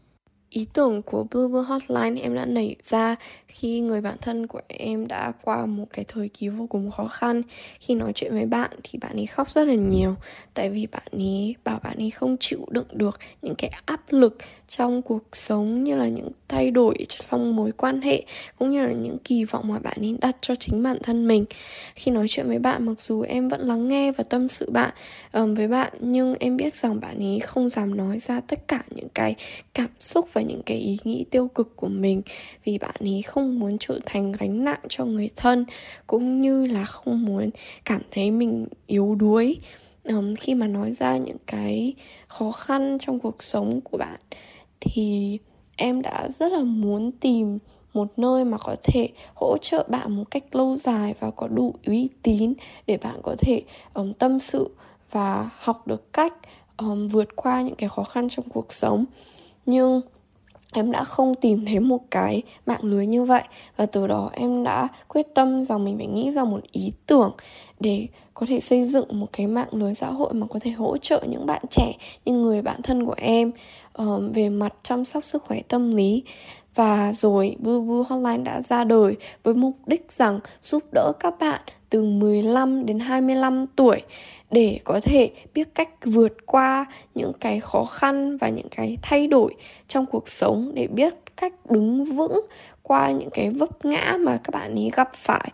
Ý 0.54 0.66
tưởng 0.74 1.02
của 1.02 1.24
Blue 1.24 1.48
Blue 1.48 1.64
Hotline 1.64 2.22
em 2.22 2.36
đã 2.36 2.46
nảy 2.46 2.76
ra 2.84 3.16
khi 3.48 3.80
người 3.82 4.02
bạn 4.02 4.16
thân 4.22 4.48
của 4.48 4.62
em 4.68 5.08
đã 5.08 5.34
qua 5.42 5.66
một 5.66 5.86
cái 5.94 6.06
thời 6.08 6.30
kỳ 6.30 6.48
vô 6.48 6.68
cùng 6.68 6.92
khó 6.92 7.08
khăn. 7.08 7.42
Khi 7.80 7.96
nói 7.96 8.12
chuyện 8.16 8.32
với 8.34 8.46
bạn 8.46 8.72
thì 8.84 9.00
bạn 9.00 9.16
ấy 9.16 9.26
khóc 9.26 9.50
rất 9.50 9.68
là 9.68 9.74
nhiều 9.74 10.16
tại 10.54 10.70
vì 10.70 10.88
bạn 10.88 11.08
ấy 11.12 11.56
bảo 11.64 11.80
bạn 11.84 11.98
ấy 11.98 12.12
không 12.12 12.38
chịu 12.40 12.66
đựng 12.70 12.88
được 12.92 13.20
những 13.42 13.56
cái 13.56 13.72
áp 13.86 14.02
lực 14.10 14.38
trong 14.78 15.02
cuộc 15.02 15.24
sống 15.34 15.84
như 15.84 15.96
là 15.96 16.08
những 16.08 16.30
thay 16.48 16.72
đổi 16.72 16.96
trong 17.10 17.56
mối 17.56 17.72
quan 17.72 18.02
hệ 18.02 18.24
cũng 18.60 18.72
như 18.72 18.82
là 18.82 18.92
những 18.92 19.18
kỳ 19.24 19.46
vọng 19.46 19.68
mà 19.68 19.80
bạn 19.80 19.98
ấy 20.00 20.16
đặt 20.22 20.38
cho 20.42 20.56
chính 20.56 20.84
bản 20.84 20.98
thân 21.04 21.28
mình. 21.28 21.46
Khi 21.96 22.12
nói 22.12 22.26
chuyện 22.30 22.48
với 22.48 22.60
bạn 22.60 22.86
mặc 22.86 23.02
dù 23.02 23.22
em 23.22 23.50
vẫn 23.50 23.62
lắng 23.62 23.88
nghe 23.88 24.12
và 24.12 24.24
tâm 24.24 24.48
sự 24.48 24.72
bạn 24.72 24.94
um, 25.32 25.56
với 25.56 25.68
bạn 25.68 25.94
nhưng 26.00 26.36
em 26.40 26.58
biết 26.58 26.76
rằng 26.76 27.00
bạn 27.00 27.18
ấy 27.20 27.40
không 27.40 27.70
dám 27.70 27.98
nói 27.98 28.20
ra 28.20 28.40
tất 28.40 28.68
cả 28.68 28.84
những 28.90 29.10
cái 29.14 29.36
cảm 29.74 29.90
xúc 30.00 30.30
và 30.34 30.42
những 30.42 30.62
cái 30.66 30.78
ý 30.78 30.98
nghĩ 31.04 31.26
tiêu 31.30 31.48
cực 31.48 31.76
của 31.76 31.88
mình 31.88 32.22
vì 32.66 32.78
bạn 32.78 32.96
ấy 33.00 33.22
không 33.22 33.60
muốn 33.60 33.78
trở 33.80 34.00
thành 34.06 34.32
gánh 34.32 34.64
nặng 34.64 34.82
cho 34.90 35.06
người 35.06 35.30
thân 35.36 35.66
cũng 36.08 36.42
như 36.42 36.66
là 36.66 36.86
không 36.86 37.26
muốn 37.26 37.50
cảm 37.86 38.02
thấy 38.12 38.32
mình 38.32 38.68
yếu 38.88 39.16
đuối. 39.16 39.58
Um, 40.04 40.36
khi 40.36 40.56
mà 40.56 40.68
nói 40.68 40.94
ra 40.94 41.18
những 41.18 41.38
cái 41.48 41.94
khó 42.28 42.52
khăn 42.52 42.98
trong 43.02 43.20
cuộc 43.20 43.44
sống 43.44 43.82
của 43.82 43.98
bạn 43.98 44.20
thì 44.86 45.40
em 45.76 46.02
đã 46.02 46.28
rất 46.30 46.52
là 46.52 46.64
muốn 46.64 47.12
tìm 47.12 47.60
một 47.94 48.08
nơi 48.18 48.46
mà 48.46 48.58
có 48.58 48.76
thể 48.84 49.10
hỗ 49.36 49.58
trợ 49.62 49.86
bạn 49.90 50.16
một 50.16 50.24
cách 50.32 50.56
lâu 50.56 50.76
dài 50.76 51.14
và 51.20 51.32
có 51.32 51.48
đủ 51.48 51.76
uy 51.86 52.10
tín 52.24 52.54
để 52.88 52.98
bạn 52.98 53.20
có 53.24 53.36
thể 53.40 53.62
um, 53.94 54.14
tâm 54.14 54.40
sự 54.40 54.70
và 55.12 55.50
học 55.60 55.88
được 55.88 56.14
cách 56.14 56.34
um, 56.78 57.08
vượt 57.08 57.36
qua 57.36 57.62
những 57.62 57.76
cái 57.76 57.90
khó 57.90 58.04
khăn 58.04 58.30
trong 58.30 58.50
cuộc 58.50 58.74
sống. 58.74 59.06
Nhưng 59.66 60.02
em 60.74 60.92
đã 60.92 61.04
không 61.04 61.36
tìm 61.36 61.66
thấy 61.66 61.80
một 61.80 62.02
cái 62.12 62.42
mạng 62.66 62.84
lưới 62.84 63.08
như 63.08 63.24
vậy 63.24 63.44
và 63.78 63.86
từ 63.86 64.08
đó 64.08 64.30
em 64.34 64.64
đã 64.64 64.88
quyết 65.08 65.28
tâm 65.36 65.64
rằng 65.64 65.86
mình 65.86 65.98
phải 65.98 66.08
nghĩ 66.08 66.32
ra 66.32 66.44
một 66.44 66.62
ý 66.72 66.92
tưởng 67.06 67.32
để 67.80 68.08
có 68.34 68.46
thể 68.50 68.60
xây 68.60 68.86
dựng 68.86 69.20
một 69.20 69.28
cái 69.34 69.48
mạng 69.48 69.68
lưới 69.72 69.94
xã 69.94 70.12
hội 70.12 70.34
mà 70.34 70.48
có 70.50 70.60
thể 70.60 70.72
hỗ 70.72 70.98
trợ 70.98 71.24
những 71.30 71.46
bạn 71.46 71.62
trẻ 71.70 71.94
những 72.26 72.42
người 72.42 72.62
bạn 72.62 72.82
thân 72.82 73.06
của 73.06 73.16
em 73.18 73.52
um, 73.94 74.32
về 74.32 74.50
mặt 74.50 74.74
chăm 74.84 75.06
sóc 75.06 75.24
sức 75.24 75.44
khỏe 75.44 75.60
tâm 75.68 75.96
lý. 75.96 76.24
Và 76.76 77.14
rồi 77.14 77.56
Boo 77.60 77.80
Boo 77.80 78.04
Hotline 78.10 78.44
đã 78.44 78.62
ra 78.62 78.84
đời 78.84 79.16
với 79.44 79.54
mục 79.54 79.78
đích 79.86 80.12
rằng 80.12 80.40
giúp 80.62 80.84
đỡ 80.94 81.12
các 81.20 81.34
bạn 81.40 81.62
từ 81.90 82.04
15 82.04 82.86
đến 82.86 83.00
25 83.00 83.66
tuổi 83.76 84.02
để 84.52 84.80
có 84.84 85.00
thể 85.04 85.32
biết 85.54 85.76
cách 85.76 85.90
vượt 86.06 86.34
qua 86.46 86.86
những 87.16 87.32
cái 87.40 87.60
khó 87.60 87.86
khăn 87.86 88.38
và 88.38 88.50
những 88.50 88.68
cái 88.72 88.98
thay 89.02 89.28
đổi 89.28 89.56
trong 89.88 90.06
cuộc 90.06 90.30
sống 90.30 90.72
để 90.74 90.88
biết 90.88 91.14
cách 91.38 91.54
đứng 91.70 92.06
vững 92.06 92.46
qua 92.82 93.12
những 93.12 93.30
cái 93.30 93.50
vấp 93.50 93.86
ngã 93.86 94.18
mà 94.20 94.38
các 94.44 94.52
bạn 94.52 94.76
ấy 94.76 94.92
gặp 94.94 95.10
phải. 95.14 95.52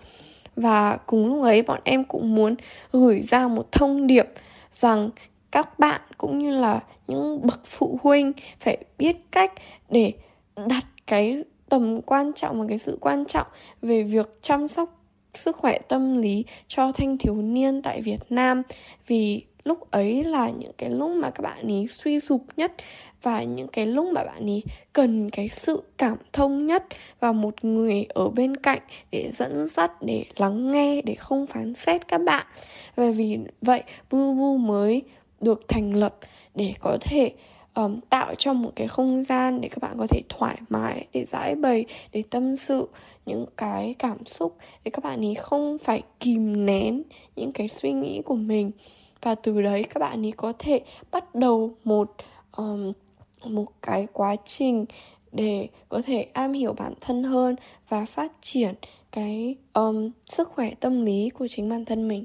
Và 0.55 0.97
cùng 1.05 1.27
lúc 1.27 1.43
ấy 1.43 1.61
bọn 1.61 1.79
em 1.83 2.03
cũng 2.03 2.35
muốn 2.35 2.55
gửi 2.91 3.21
ra 3.21 3.47
một 3.47 3.71
thông 3.71 4.07
điệp 4.07 4.27
rằng 4.73 5.09
các 5.51 5.79
bạn 5.79 6.01
cũng 6.17 6.39
như 6.39 6.59
là 6.59 6.79
những 7.09 7.41
bậc 7.47 7.61
phụ 7.65 7.99
huynh 8.03 8.33
phải 8.59 8.77
biết 8.97 9.15
cách 9.31 9.53
để 9.89 10.13
đặt 10.67 10.85
cái 11.07 11.43
tầm 11.69 12.01
quan 12.01 12.33
trọng 12.33 12.61
và 12.61 12.65
cái 12.69 12.77
sự 12.77 12.97
quan 13.01 13.25
trọng 13.25 13.47
về 13.81 14.03
việc 14.03 14.27
chăm 14.41 14.67
sóc 14.67 14.99
sức 15.33 15.55
khỏe 15.55 15.77
tâm 15.87 16.21
lý 16.21 16.45
cho 16.67 16.91
thanh 16.91 17.17
thiếu 17.17 17.35
niên 17.35 17.81
tại 17.81 18.01
Việt 18.01 18.19
Nam. 18.29 18.61
Vì 19.07 19.43
lúc 19.63 19.91
ấy 19.91 20.23
là 20.23 20.49
những 20.49 20.71
cái 20.77 20.89
lúc 20.89 21.11
mà 21.11 21.29
các 21.29 21.41
bạn 21.41 21.67
ấy 21.67 21.87
suy 21.91 22.19
sụp 22.19 22.41
nhất 22.57 22.71
và 23.21 23.43
những 23.43 23.67
cái 23.67 23.85
lúc 23.85 24.13
mà 24.13 24.23
bạn 24.23 24.49
ấy 24.49 24.63
cần 24.93 25.29
cái 25.29 25.49
sự 25.49 25.83
cảm 25.97 26.17
thông 26.33 26.65
nhất 26.65 26.85
và 27.19 27.31
một 27.31 27.65
người 27.65 28.05
ở 28.09 28.29
bên 28.29 28.57
cạnh 28.57 28.79
để 29.11 29.29
dẫn 29.33 29.65
dắt, 29.65 30.01
để 30.01 30.25
lắng 30.37 30.71
nghe, 30.71 31.01
để 31.01 31.15
không 31.15 31.45
phán 31.45 31.73
xét 31.73 32.07
các 32.07 32.21
bạn. 32.21 32.45
Và 32.95 33.11
vì 33.11 33.37
vậy 33.61 33.83
bu 34.11 34.33
bu 34.33 34.57
mới 34.57 35.01
được 35.41 35.67
thành 35.67 35.95
lập 35.95 36.15
để 36.59 36.73
có 36.79 36.97
thể 37.01 37.31
um, 37.73 37.99
tạo 38.09 38.35
cho 38.35 38.53
một 38.53 38.71
cái 38.75 38.87
không 38.87 39.23
gian 39.23 39.61
để 39.61 39.69
các 39.69 39.81
bạn 39.81 39.97
có 39.97 40.07
thể 40.07 40.21
thoải 40.29 40.57
mái 40.69 41.07
để 41.13 41.25
giải 41.25 41.55
bày 41.55 41.85
để 42.11 42.23
tâm 42.29 42.57
sự 42.57 42.87
những 43.25 43.45
cái 43.57 43.95
cảm 43.99 44.25
xúc 44.25 44.57
để 44.83 44.91
các 44.91 45.03
bạn 45.03 45.25
ấy 45.25 45.35
không 45.35 45.77
phải 45.77 46.01
kìm 46.19 46.65
nén 46.65 47.03
những 47.35 47.51
cái 47.51 47.67
suy 47.67 47.91
nghĩ 47.91 48.21
của 48.25 48.35
mình. 48.35 48.71
Và 49.21 49.35
từ 49.35 49.61
đấy 49.61 49.83
các 49.83 49.99
bạn 49.99 50.25
ấy 50.25 50.31
có 50.31 50.53
thể 50.59 50.81
bắt 51.11 51.35
đầu 51.35 51.71
một 51.83 52.15
um, 52.57 52.91
một 53.45 53.67
cái 53.81 54.07
quá 54.13 54.35
trình 54.45 54.85
để 55.31 55.67
có 55.89 56.01
thể 56.05 56.27
am 56.33 56.53
hiểu 56.53 56.73
bản 56.73 56.93
thân 57.01 57.23
hơn 57.23 57.55
và 57.89 58.05
phát 58.05 58.31
triển 58.41 58.75
cái 59.11 59.55
um, 59.73 60.09
sức 60.29 60.49
khỏe 60.49 60.73
tâm 60.79 61.01
lý 61.01 61.29
của 61.29 61.47
chính 61.47 61.69
bản 61.69 61.85
thân 61.85 62.07
mình. 62.07 62.23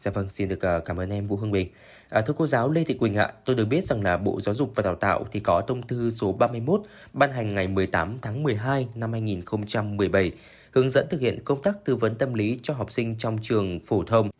Dạ 0.00 0.10
vâng, 0.10 0.28
xin 0.30 0.48
được 0.48 0.60
ờ, 0.60 0.80
cảm 0.80 1.00
ơn 1.00 1.10
em 1.10 1.26
Vũ 1.26 1.36
Hương 1.36 1.50
Bình. 1.50 1.68
À, 2.08 2.20
thưa 2.20 2.34
cô 2.36 2.46
giáo 2.46 2.70
Lê 2.70 2.84
Thị 2.84 2.94
Quỳnh 2.94 3.14
ạ, 3.14 3.32
tôi 3.44 3.56
được 3.56 3.64
biết 3.64 3.86
rằng 3.86 4.02
là 4.02 4.16
Bộ 4.16 4.40
Giáo 4.40 4.54
dục 4.54 4.72
và 4.74 4.82
Đào 4.82 4.94
tạo 4.94 5.26
thì 5.32 5.40
có 5.40 5.62
thông 5.68 5.82
tư 5.82 6.10
số 6.10 6.32
31 6.32 6.80
ban 7.12 7.32
hành 7.32 7.54
ngày 7.54 7.68
18 7.68 8.18
tháng 8.22 8.42
12 8.42 8.88
năm 8.94 9.12
2017 9.12 10.32
hướng 10.74 10.90
dẫn 10.90 11.06
thực 11.10 11.20
hiện 11.20 11.44
công 11.44 11.62
tác 11.62 11.84
tư 11.84 11.96
vấn 11.96 12.14
tâm 12.14 12.34
lý 12.34 12.58
cho 12.62 12.74
học 12.74 12.92
sinh 12.92 13.14
trong 13.18 13.38
trường 13.42 13.80
phổ 13.80 14.02
thông. 14.04 14.30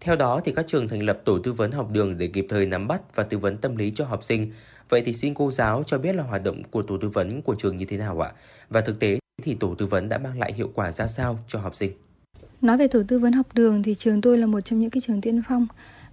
Theo 0.00 0.16
đó 0.16 0.40
thì 0.44 0.52
các 0.52 0.66
trường 0.68 0.88
thành 0.88 1.02
lập 1.02 1.20
tổ 1.24 1.38
tư 1.38 1.52
vấn 1.52 1.72
học 1.72 1.90
đường 1.90 2.18
để 2.18 2.26
kịp 2.26 2.46
thời 2.48 2.66
nắm 2.66 2.88
bắt 2.88 3.14
và 3.14 3.22
tư 3.22 3.38
vấn 3.38 3.56
tâm 3.56 3.76
lý 3.76 3.92
cho 3.94 4.04
học 4.04 4.24
sinh. 4.24 4.52
Vậy 4.88 5.02
thì 5.04 5.12
xin 5.12 5.34
cô 5.34 5.50
giáo 5.50 5.82
cho 5.86 5.98
biết 5.98 6.14
là 6.14 6.22
hoạt 6.22 6.42
động 6.42 6.62
của 6.70 6.82
tổ 6.82 6.98
tư 6.98 7.08
vấn 7.08 7.42
của 7.42 7.54
trường 7.54 7.76
như 7.76 7.84
thế 7.84 7.96
nào 7.96 8.20
ạ? 8.20 8.32
Và 8.70 8.80
thực 8.80 9.00
tế 9.00 9.18
thì 9.42 9.56
tổ 9.60 9.74
tư 9.74 9.86
vấn 9.86 10.08
đã 10.08 10.18
mang 10.18 10.38
lại 10.38 10.52
hiệu 10.52 10.70
quả 10.74 10.92
ra 10.92 11.06
sao 11.06 11.38
cho 11.48 11.58
học 11.58 11.74
sinh? 11.74 12.05
Nói 12.66 12.76
về 12.76 12.88
tổ 12.88 13.02
tư 13.08 13.18
vấn 13.18 13.32
học 13.32 13.46
đường 13.54 13.82
thì 13.82 13.94
trường 13.94 14.20
tôi 14.20 14.38
là 14.38 14.46
một 14.46 14.60
trong 14.60 14.80
những 14.80 14.90
cái 14.90 15.00
trường 15.00 15.20
tiên 15.20 15.42
phong. 15.48 15.66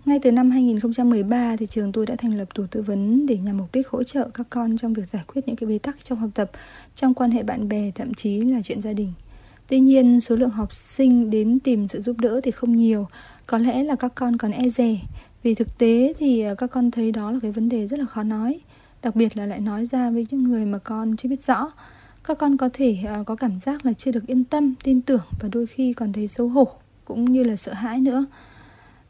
Ngay 0.06 0.20
từ 0.20 0.32
năm 0.32 0.52
2013 0.52 1.56
thì 1.60 1.66
trường 1.66 1.92
tôi 1.92 2.06
đã 2.06 2.16
thành 2.16 2.38
lập 2.38 2.48
tổ 2.56 2.64
tư 2.72 2.82
vấn 2.82 3.26
để 3.26 3.38
nhằm 3.38 3.58
mục 3.58 3.68
đích 3.74 3.88
hỗ 3.88 4.04
trợ 4.04 4.30
các 4.34 4.48
con 4.50 4.78
trong 4.78 4.94
việc 4.94 5.08
giải 5.08 5.24
quyết 5.28 5.48
những 5.48 5.56
cái 5.56 5.70
bế 5.70 5.78
tắc 5.78 6.06
trong 6.06 6.18
học 6.18 6.30
tập, 6.34 6.52
trong 6.96 7.14
quan 7.14 7.32
hệ 7.32 7.44
bạn 7.44 7.70
bè, 7.70 7.92
thậm 7.96 8.14
chí 8.14 8.42
là 8.42 8.62
chuyện 8.64 8.82
gia 8.82 8.94
đình. 8.94 9.14
Tuy 9.68 9.80
nhiên, 9.80 10.22
số 10.22 10.36
lượng 10.36 10.50
học 10.50 10.74
sinh 10.74 11.30
đến 11.30 11.60
tìm 11.60 11.88
sự 11.88 12.02
giúp 12.02 12.16
đỡ 12.20 12.42
thì 12.44 12.52
không 12.52 12.76
nhiều, 12.76 13.08
có 13.48 13.58
lẽ 13.58 13.84
là 13.84 13.96
các 13.96 14.12
con 14.16 14.38
còn 14.38 14.52
e 14.52 14.70
dè. 14.70 14.98
Vì 15.44 15.56
thực 15.56 15.78
tế 15.78 16.14
thì 16.18 16.42
à, 16.42 16.56
các 16.56 16.68
con 16.68 16.92
thấy 16.92 17.12
đó 17.12 17.32
là 17.32 17.40
cái 17.42 17.52
vấn 17.52 17.70
đề 17.70 17.88
rất 17.88 18.00
là 18.00 18.06
khó 18.06 18.24
nói, 18.24 18.60
đặc 19.02 19.16
biệt 19.16 19.38
là 19.38 19.46
lại 19.46 19.60
nói 19.60 19.86
ra 19.86 20.10
với 20.10 20.28
những 20.32 20.44
người 20.44 20.66
mà 20.66 20.78
con 20.78 21.16
chưa 21.18 21.30
biết 21.30 21.46
rõ 21.46 21.72
các 22.24 22.38
con 22.38 22.58
có 22.58 22.70
thể 22.74 22.98
ờ, 23.08 23.24
có 23.24 23.36
cảm 23.36 23.60
giác 23.60 23.86
là 23.86 23.94
chưa 23.94 24.12
được 24.12 24.28
yên 24.28 24.44
tâm 24.44 24.74
tin 24.84 25.02
tưởng 25.02 25.24
và 25.40 25.50
đôi 25.52 25.66
khi 25.66 25.94
còn 25.94 26.14
thấy 26.14 26.28
xấu 26.28 26.48
hổ 26.48 26.68
cũng 27.06 27.32
như 27.32 27.44
là 27.44 27.56
sợ 27.56 27.74
hãi 27.74 28.00
nữa. 28.00 28.26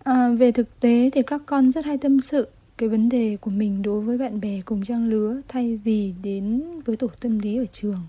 À, 0.03 0.29
về 0.29 0.51
thực 0.51 0.79
tế 0.79 1.09
thì 1.13 1.21
các 1.21 1.41
con 1.45 1.71
rất 1.71 1.85
hay 1.85 1.97
tâm 1.97 2.21
sự 2.21 2.47
cái 2.77 2.89
vấn 2.89 3.09
đề 3.09 3.37
của 3.41 3.51
mình 3.51 3.81
đối 3.81 4.01
với 4.01 4.17
bạn 4.17 4.41
bè 4.41 4.61
cùng 4.65 4.83
trang 4.83 5.09
lứa 5.09 5.41
thay 5.47 5.79
vì 5.83 6.13
đến 6.23 6.63
với 6.85 6.97
tổ 6.97 7.07
tâm 7.19 7.39
lý 7.39 7.57
ở 7.57 7.65
trường. 7.71 7.99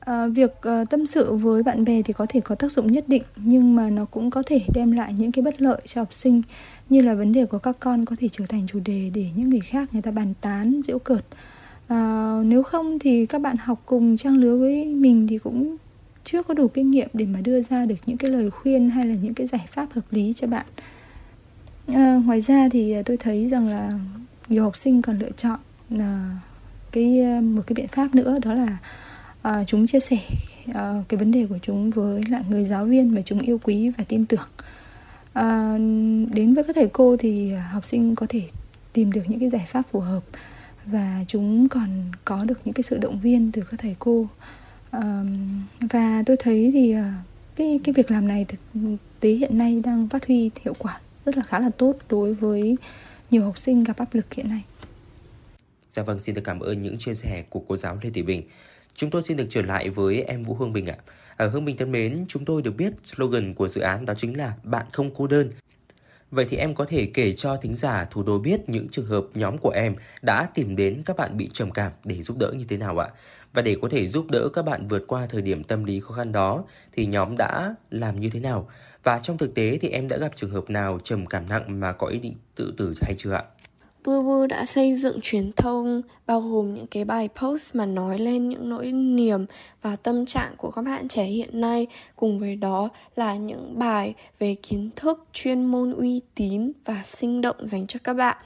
À, 0.00 0.26
việc 0.26 0.52
uh, 0.68 0.90
tâm 0.90 1.06
sự 1.06 1.32
với 1.32 1.62
bạn 1.62 1.84
bè 1.84 2.02
thì 2.02 2.12
có 2.12 2.26
thể 2.28 2.40
có 2.40 2.54
tác 2.54 2.72
dụng 2.72 2.92
nhất 2.92 3.04
định 3.08 3.22
nhưng 3.36 3.76
mà 3.76 3.90
nó 3.90 4.04
cũng 4.04 4.30
có 4.30 4.42
thể 4.46 4.60
đem 4.74 4.92
lại 4.92 5.12
những 5.12 5.32
cái 5.32 5.42
bất 5.42 5.62
lợi 5.62 5.80
cho 5.86 6.00
học 6.00 6.12
sinh 6.12 6.42
như 6.88 7.02
là 7.02 7.14
vấn 7.14 7.32
đề 7.32 7.46
của 7.46 7.58
các 7.58 7.76
con 7.80 8.04
có 8.04 8.16
thể 8.18 8.28
trở 8.32 8.44
thành 8.48 8.66
chủ 8.66 8.80
đề 8.84 9.10
để 9.14 9.26
những 9.36 9.50
người 9.50 9.60
khác 9.60 9.88
người 9.92 10.02
ta 10.02 10.10
bàn 10.10 10.34
tán 10.40 10.80
giễu 10.84 10.98
cợt 10.98 11.24
à, 11.88 12.34
nếu 12.44 12.62
không 12.62 12.98
thì 12.98 13.26
các 13.26 13.40
bạn 13.40 13.56
học 13.56 13.82
cùng 13.86 14.16
trang 14.16 14.36
lứa 14.36 14.56
với 14.56 14.84
mình 14.84 15.26
thì 15.26 15.38
cũng 15.38 15.76
chưa 16.24 16.42
có 16.42 16.54
đủ 16.54 16.68
kinh 16.68 16.90
nghiệm 16.90 17.08
để 17.12 17.26
mà 17.26 17.40
đưa 17.40 17.60
ra 17.60 17.84
được 17.84 17.94
những 18.06 18.16
cái 18.16 18.30
lời 18.30 18.50
khuyên 18.50 18.90
hay 18.90 19.06
là 19.06 19.14
những 19.14 19.34
cái 19.34 19.46
giải 19.46 19.66
pháp 19.72 19.92
hợp 19.92 20.04
lý 20.10 20.32
cho 20.36 20.46
bạn. 20.46 20.66
À, 21.86 22.20
ngoài 22.24 22.40
ra 22.40 22.68
thì 22.72 22.92
ờ, 22.92 23.02
tôi 23.02 23.16
thấy 23.16 23.48
rằng 23.48 23.68
là 23.68 23.90
nhiều 24.48 24.62
học 24.62 24.76
sinh 24.76 25.02
còn 25.02 25.18
lựa 25.18 25.30
chọn 25.36 25.58
là 25.90 26.36
cái 26.92 27.22
một 27.40 27.62
cái 27.66 27.74
biện 27.74 27.88
pháp 27.88 28.14
nữa 28.14 28.38
đó 28.42 28.54
là 28.54 28.78
à, 29.42 29.64
chúng 29.66 29.86
chia 29.86 30.00
sẻ 30.00 30.18
à, 30.74 31.02
cái 31.08 31.18
vấn 31.18 31.30
đề 31.30 31.46
của 31.46 31.58
chúng 31.62 31.90
với 31.90 32.22
lại 32.30 32.42
người 32.48 32.64
giáo 32.64 32.84
viên 32.84 33.14
mà 33.14 33.20
chúng 33.24 33.40
yêu 33.40 33.60
quý 33.62 33.88
và 33.98 34.04
tin 34.08 34.26
tưởng. 34.26 34.48
À, 35.32 35.78
đến 36.32 36.54
với 36.54 36.64
các 36.64 36.76
thầy 36.76 36.88
cô 36.92 37.16
thì 37.16 37.52
học 37.52 37.84
sinh 37.84 38.14
có 38.14 38.26
thể 38.28 38.42
tìm 38.92 39.12
được 39.12 39.22
những 39.26 39.40
cái 39.40 39.50
giải 39.50 39.64
pháp 39.68 39.82
phù 39.90 40.00
hợp 40.00 40.20
và 40.86 41.24
chúng 41.28 41.68
còn 41.68 42.12
có 42.24 42.44
được 42.44 42.60
những 42.64 42.74
cái 42.74 42.82
sự 42.82 42.98
động 42.98 43.20
viên 43.20 43.52
từ 43.52 43.62
các 43.70 43.80
thầy 43.80 43.96
cô 43.98 44.28
và 45.80 46.22
tôi 46.26 46.36
thấy 46.36 46.70
thì 46.74 46.92
ờ, 46.92 47.04
cái 47.56 47.80
cái 47.84 47.92
việc 47.92 48.10
làm 48.10 48.28
này 48.28 48.44
thực 48.44 48.58
tế 49.20 49.30
hiện 49.30 49.58
nay 49.58 49.80
đang 49.84 50.08
phát 50.08 50.26
huy 50.26 50.50
hiệu 50.64 50.74
quả 50.78 51.00
rất 51.24 51.36
là 51.36 51.42
khá 51.42 51.60
là 51.60 51.70
tốt 51.78 51.96
đối 52.08 52.34
với 52.34 52.76
nhiều 53.30 53.44
học 53.44 53.58
sinh 53.58 53.84
gặp 53.84 53.96
áp 53.96 54.14
lực 54.14 54.34
hiện 54.34 54.48
nay. 54.48 54.64
Dạ 55.88 56.02
vâng, 56.02 56.20
xin 56.20 56.34
được 56.34 56.42
cảm 56.44 56.60
ơn 56.60 56.82
những 56.82 56.98
chia 56.98 57.14
sẻ 57.14 57.44
của 57.50 57.60
cô 57.68 57.76
giáo 57.76 57.98
Lê 58.02 58.10
Thị 58.10 58.22
Bình. 58.22 58.42
Chúng 58.94 59.10
tôi 59.10 59.22
xin 59.22 59.36
được 59.36 59.46
trở 59.48 59.62
lại 59.62 59.90
với 59.90 60.22
em 60.22 60.42
Vũ 60.42 60.54
Hương 60.54 60.72
Bình 60.72 60.86
ạ. 60.86 60.96
À, 61.36 61.46
Hương 61.46 61.64
Bình 61.64 61.76
thân 61.76 61.92
mến, 61.92 62.24
chúng 62.28 62.44
tôi 62.44 62.62
được 62.62 62.76
biết 62.76 62.92
slogan 63.04 63.54
của 63.54 63.68
dự 63.68 63.80
án 63.80 64.04
đó 64.04 64.14
chính 64.16 64.36
là 64.36 64.52
bạn 64.62 64.86
không 64.92 65.10
cô 65.14 65.26
đơn. 65.26 65.50
Vậy 66.34 66.46
thì 66.48 66.56
em 66.56 66.74
có 66.74 66.84
thể 66.84 67.06
kể 67.14 67.32
cho 67.32 67.56
thính 67.56 67.74
giả 67.74 68.04
thủ 68.10 68.22
đô 68.22 68.38
biết 68.38 68.68
những 68.68 68.88
trường 68.88 69.06
hợp 69.06 69.24
nhóm 69.34 69.58
của 69.58 69.70
em 69.70 69.96
đã 70.22 70.48
tìm 70.54 70.76
đến 70.76 71.02
các 71.06 71.16
bạn 71.16 71.36
bị 71.36 71.50
trầm 71.52 71.70
cảm 71.70 71.92
để 72.04 72.22
giúp 72.22 72.38
đỡ 72.38 72.52
như 72.52 72.64
thế 72.68 72.76
nào 72.76 72.98
ạ? 72.98 73.08
Và 73.52 73.62
để 73.62 73.76
có 73.82 73.88
thể 73.88 74.08
giúp 74.08 74.26
đỡ 74.30 74.48
các 74.52 74.64
bạn 74.64 74.88
vượt 74.88 75.04
qua 75.06 75.26
thời 75.26 75.42
điểm 75.42 75.64
tâm 75.64 75.84
lý 75.84 76.00
khó 76.00 76.14
khăn 76.14 76.32
đó 76.32 76.64
thì 76.92 77.06
nhóm 77.06 77.36
đã 77.36 77.74
làm 77.90 78.20
như 78.20 78.30
thế 78.30 78.40
nào? 78.40 78.68
Và 79.02 79.18
trong 79.18 79.38
thực 79.38 79.54
tế 79.54 79.78
thì 79.80 79.88
em 79.88 80.08
đã 80.08 80.16
gặp 80.16 80.32
trường 80.36 80.50
hợp 80.50 80.70
nào 80.70 80.98
trầm 81.04 81.26
cảm 81.26 81.48
nặng 81.48 81.80
mà 81.80 81.92
có 81.92 82.06
ý 82.06 82.18
định 82.18 82.34
tự 82.54 82.74
tử 82.76 82.94
hay 83.02 83.14
chưa 83.18 83.32
ạ? 83.32 83.44
Bluebird 84.04 84.50
đã 84.50 84.66
xây 84.66 84.94
dựng 84.94 85.18
truyền 85.22 85.52
thông, 85.52 86.02
bao 86.26 86.40
gồm 86.40 86.74
những 86.74 86.86
cái 86.86 87.04
bài 87.04 87.28
post 87.36 87.74
mà 87.74 87.86
nói 87.86 88.18
lên 88.18 88.48
những 88.48 88.68
nỗi 88.68 88.92
niềm 88.92 89.46
và 89.82 89.96
tâm 89.96 90.26
trạng 90.26 90.54
của 90.56 90.70
các 90.70 90.82
bạn 90.82 91.08
trẻ 91.08 91.24
hiện 91.24 91.60
nay. 91.60 91.86
Cùng 92.16 92.38
với 92.38 92.56
đó 92.56 92.88
là 93.16 93.36
những 93.36 93.78
bài 93.78 94.14
về 94.38 94.54
kiến 94.54 94.90
thức, 94.96 95.24
chuyên 95.32 95.64
môn 95.64 95.92
uy 95.92 96.20
tín 96.34 96.72
và 96.84 97.02
sinh 97.04 97.40
động 97.40 97.56
dành 97.66 97.86
cho 97.86 97.98
các 98.04 98.14
bạn. 98.14 98.36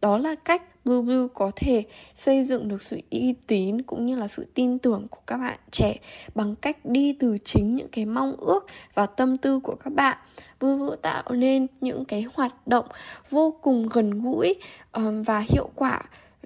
Đó 0.00 0.18
là 0.18 0.34
cách 0.34 0.84
Blue 0.84 1.00
Blue 1.00 1.26
có 1.34 1.50
thể 1.56 1.84
xây 2.14 2.44
dựng 2.44 2.68
được 2.68 2.82
sự 2.82 3.00
uy 3.10 3.34
tín 3.46 3.82
cũng 3.82 4.06
như 4.06 4.16
là 4.16 4.28
sự 4.28 4.46
tin 4.54 4.78
tưởng 4.78 5.06
của 5.10 5.20
các 5.26 5.36
bạn 5.36 5.58
trẻ 5.70 5.96
bằng 6.34 6.54
cách 6.56 6.84
đi 6.84 7.12
từ 7.12 7.38
chính 7.44 7.76
những 7.76 7.88
cái 7.88 8.04
mong 8.04 8.36
ước 8.36 8.66
và 8.94 9.06
tâm 9.06 9.36
tư 9.36 9.60
của 9.60 9.74
các 9.74 9.92
bạn 9.92 10.18
vừa 10.60 10.76
Blue 10.76 10.96
tạo 11.02 11.22
nên 11.30 11.66
những 11.80 12.04
cái 12.04 12.26
hoạt 12.34 12.66
động 12.66 12.86
vô 13.30 13.54
cùng 13.62 13.88
gần 13.92 14.22
gũi 14.22 14.54
um, 14.92 15.22
và 15.22 15.44
hiệu 15.48 15.70
quả 15.74 16.02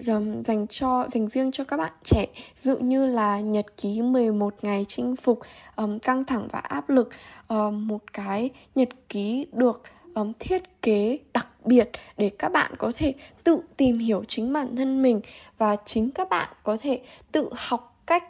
um, 0.07 0.43
dành 0.43 0.67
cho 0.67 1.07
dành 1.09 1.29
riêng 1.29 1.53
cho 1.53 1.65
các 1.65 1.77
bạn 1.77 1.93
trẻ. 2.05 2.27
Dụ 2.59 2.77
như 2.79 3.07
là 3.07 3.41
nhật 3.41 3.67
ký 3.77 4.03
11 4.03 4.55
ngày 4.63 4.85
chinh 4.89 5.17
phục 5.17 5.41
um, 5.77 5.99
căng 5.99 6.25
thẳng 6.25 6.49
và 6.53 6.59
áp 6.59 6.91
lực 6.91 7.09
um, 7.49 7.89
một 7.89 8.13
cái 8.13 8.51
nhật 8.75 8.89
ký 9.09 9.47
được 9.53 9.83
um, 10.15 10.33
thiết 10.39 10.83
kế 10.83 11.19
đặc 11.33 11.49
biệt 11.65 11.91
để 12.17 12.31
các 12.39 12.53
bạn 12.53 12.73
có 12.79 12.93
thể 12.97 13.15
tự 13.45 13.61
tìm 13.77 13.99
hiểu 13.99 14.25
chính 14.29 14.53
bản 14.53 14.77
thân 14.77 15.03
mình 15.03 15.21
và 15.59 15.77
chính 15.85 16.11
các 16.11 16.29
bạn 16.29 16.49
có 16.63 16.77
thể 16.81 17.01
tự 17.33 17.51
học 17.57 18.03
cách 18.07 18.25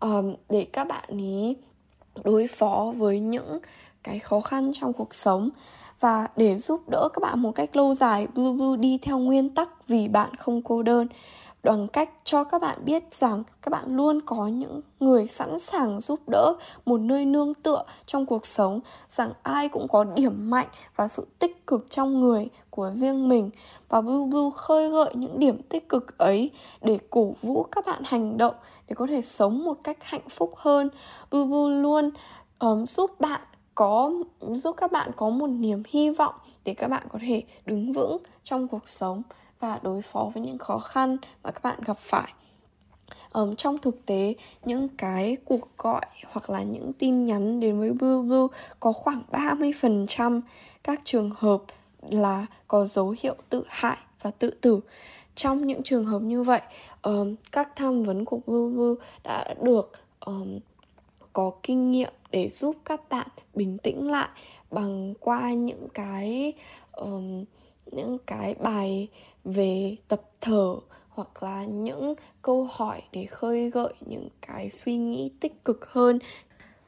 um, 0.00 0.34
để 0.48 0.66
các 0.72 0.84
bạn 0.84 1.04
ý 1.08 1.56
đối 2.24 2.46
phó 2.46 2.92
với 2.96 3.20
những 3.20 3.58
cái 4.08 4.18
khó 4.18 4.40
khăn 4.40 4.72
trong 4.74 4.92
cuộc 4.92 5.14
sống. 5.14 5.50
Và 6.00 6.28
để 6.36 6.56
giúp 6.56 6.88
đỡ 6.88 7.08
các 7.12 7.20
bạn 7.22 7.42
một 7.42 7.52
cách 7.54 7.76
lâu 7.76 7.94
dài 7.94 8.26
Blue 8.34 8.52
Blue 8.52 8.76
đi 8.76 8.98
theo 9.02 9.18
nguyên 9.18 9.50
tắc 9.50 9.88
vì 9.88 10.08
bạn 10.08 10.36
không 10.36 10.62
cô 10.62 10.82
đơn. 10.82 11.06
Bằng 11.62 11.88
cách 11.88 12.10
cho 12.24 12.44
các 12.44 12.62
bạn 12.62 12.78
biết 12.84 13.14
rằng 13.14 13.44
các 13.62 13.70
bạn 13.70 13.96
luôn 13.96 14.20
có 14.20 14.46
những 14.46 14.80
người 15.00 15.26
sẵn 15.26 15.58
sàng 15.58 16.00
giúp 16.00 16.20
đỡ 16.26 16.54
một 16.86 17.00
nơi 17.00 17.24
nương 17.24 17.54
tựa 17.54 17.84
trong 18.06 18.26
cuộc 18.26 18.46
sống 18.46 18.80
rằng 19.08 19.32
ai 19.42 19.68
cũng 19.68 19.88
có 19.88 20.04
điểm 20.04 20.50
mạnh 20.50 20.66
và 20.96 21.08
sự 21.08 21.26
tích 21.38 21.66
cực 21.66 21.86
trong 21.90 22.20
người 22.20 22.48
của 22.70 22.90
riêng 22.90 23.28
mình. 23.28 23.50
Và 23.88 24.00
Blue 24.00 24.26
Blue 24.30 24.50
khơi 24.56 24.90
gợi 24.90 25.10
những 25.14 25.38
điểm 25.38 25.62
tích 25.62 25.88
cực 25.88 26.18
ấy 26.18 26.50
để 26.82 26.98
cổ 27.10 27.34
vũ 27.42 27.62
các 27.62 27.86
bạn 27.86 28.02
hành 28.04 28.38
động 28.38 28.54
để 28.88 28.94
có 28.94 29.06
thể 29.06 29.22
sống 29.22 29.64
một 29.64 29.76
cách 29.84 29.98
hạnh 30.00 30.28
phúc 30.30 30.52
hơn. 30.56 30.88
Blue 31.30 31.44
Blue 31.44 31.80
luôn 31.82 32.10
um, 32.58 32.84
giúp 32.84 33.20
bạn 33.20 33.40
có 33.78 34.12
giúp 34.40 34.76
các 34.76 34.92
bạn 34.92 35.10
có 35.16 35.30
một 35.30 35.46
niềm 35.46 35.82
hy 35.88 36.10
vọng 36.10 36.34
để 36.64 36.74
các 36.74 36.88
bạn 36.88 37.02
có 37.08 37.18
thể 37.22 37.42
đứng 37.66 37.92
vững 37.92 38.16
trong 38.44 38.68
cuộc 38.68 38.88
sống 38.88 39.22
và 39.60 39.78
đối 39.82 40.02
phó 40.02 40.30
với 40.34 40.42
những 40.42 40.58
khó 40.58 40.78
khăn 40.78 41.16
mà 41.42 41.50
các 41.50 41.62
bạn 41.62 41.78
gặp 41.86 41.98
phải. 41.98 42.32
Um, 43.32 43.54
trong 43.54 43.78
thực 43.78 44.06
tế 44.06 44.34
những 44.64 44.88
cái 44.88 45.36
cuộc 45.44 45.78
gọi 45.78 46.06
hoặc 46.26 46.50
là 46.50 46.62
những 46.62 46.92
tin 46.92 47.26
nhắn 47.26 47.60
đến 47.60 47.78
với 47.78 47.92
Blue 47.92 48.22
Blue 48.22 48.46
có 48.80 48.92
khoảng 48.92 49.22
30% 49.32 50.40
các 50.84 51.00
trường 51.04 51.30
hợp 51.38 51.62
là 52.10 52.46
có 52.68 52.86
dấu 52.86 53.14
hiệu 53.20 53.34
tự 53.48 53.64
hại 53.68 53.98
và 54.22 54.30
tự 54.30 54.50
tử. 54.50 54.80
Trong 55.34 55.66
những 55.66 55.82
trường 55.82 56.04
hợp 56.04 56.22
như 56.22 56.42
vậy 56.42 56.60
um, 57.02 57.34
các 57.52 57.76
tham 57.76 58.02
vấn 58.02 58.24
của 58.24 58.40
Blue 58.46 58.76
Blue 58.76 59.04
đã 59.24 59.54
được 59.62 59.92
um, 60.20 60.58
có 61.32 61.50
kinh 61.62 61.90
nghiệm 61.90 62.12
để 62.30 62.48
giúp 62.48 62.76
các 62.84 63.08
bạn 63.08 63.28
bình 63.54 63.78
tĩnh 63.78 64.10
lại 64.10 64.28
bằng 64.70 65.14
qua 65.20 65.52
những 65.52 65.88
cái 65.94 66.52
um, 66.92 67.44
những 67.92 68.18
cái 68.26 68.54
bài 68.54 69.08
về 69.44 69.96
tập 70.08 70.22
thở 70.40 70.76
hoặc 71.08 71.42
là 71.42 71.64
những 71.64 72.14
câu 72.42 72.68
hỏi 72.70 73.02
để 73.12 73.26
khơi 73.26 73.70
gợi 73.70 73.92
những 74.00 74.28
cái 74.40 74.70
suy 74.70 74.96
nghĩ 74.96 75.30
tích 75.40 75.64
cực 75.64 75.86
hơn. 75.90 76.18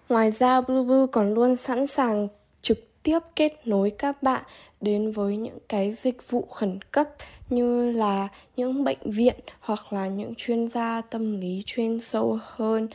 Ngoài 0.09 0.31
ra 0.31 0.61
blue 0.61 0.83
blue 0.83 1.07
còn 1.13 1.35
luôn 1.35 1.57
sẵn 1.57 1.87
sàng 1.87 2.29
trực 2.63 3.03
tiếp 3.03 3.19
kết 3.37 3.53
nối 3.65 3.91
các 3.91 4.23
bạn 4.23 4.43
đến 4.81 5.11
với 5.11 5.37
những 5.37 5.59
cái 5.69 5.93
dịch 5.93 6.31
vụ 6.31 6.47
khẩn 6.51 6.79
cấp 6.91 7.09
như 7.51 7.93
là 7.93 8.29
những 8.57 8.85
bệnh 8.85 9.11
viện 9.11 9.35
hoặc 9.61 9.93
là 9.93 10.07
những 10.07 10.35
chuyên 10.35 10.69
gia 10.69 11.01
tâm 11.01 11.41
lý 11.41 11.63
chuyên 11.67 12.01
sâu 12.01 12.39
hơn 12.43 12.89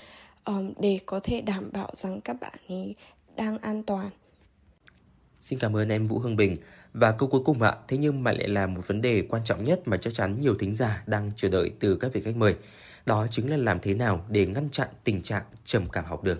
um, 0.45 0.73
để 0.79 0.99
có 1.05 1.19
thể 1.23 1.41
đảm 1.41 1.69
bảo 1.73 1.89
rằng 1.93 2.21
các 2.21 2.37
bạn 2.41 2.53
ấy 2.69 2.95
đang 3.35 3.57
an 3.57 3.83
toàn. 3.83 4.09
Xin 5.39 5.59
cảm 5.59 5.75
ơn 5.75 5.89
em 5.89 6.07
Vũ 6.07 6.19
Hương 6.19 6.35
Bình. 6.35 6.55
Và 6.93 7.11
câu 7.11 7.29
cuối 7.29 7.41
cùng 7.45 7.61
ạ, 7.61 7.75
thế 7.87 7.97
nhưng 7.97 8.23
mà 8.23 8.31
lại 8.31 8.47
là 8.47 8.67
một 8.67 8.87
vấn 8.87 9.01
đề 9.01 9.23
quan 9.29 9.43
trọng 9.43 9.63
nhất 9.63 9.81
mà 9.85 9.97
chắc 9.97 10.13
chắn 10.13 10.39
nhiều 10.39 10.55
thính 10.59 10.75
giả 10.75 11.03
đang 11.07 11.31
chờ 11.35 11.49
đợi 11.49 11.71
từ 11.79 11.97
các 11.97 12.13
vị 12.13 12.21
khách 12.21 12.35
mời. 12.35 12.55
Đó 13.05 13.27
chính 13.31 13.49
là 13.49 13.57
làm 13.57 13.79
thế 13.79 13.93
nào 13.93 14.25
để 14.29 14.45
ngăn 14.45 14.69
chặn 14.69 14.87
tình 15.03 15.21
trạng 15.21 15.43
trầm 15.65 15.89
cảm 15.91 16.05
học 16.05 16.23
đường. 16.23 16.39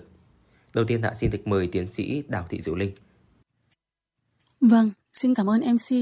Đầu 0.74 0.84
tiên 0.84 1.02
ạ, 1.02 1.14
xin 1.14 1.30
được 1.30 1.46
mời 1.46 1.68
tiến 1.72 1.92
sĩ 1.92 2.22
Đào 2.28 2.46
Thị 2.48 2.60
Diệu 2.60 2.74
Linh. 2.74 2.92
Vâng, 4.60 4.90
xin 5.12 5.34
cảm 5.34 5.50
ơn 5.50 5.60
MC. 5.60 5.96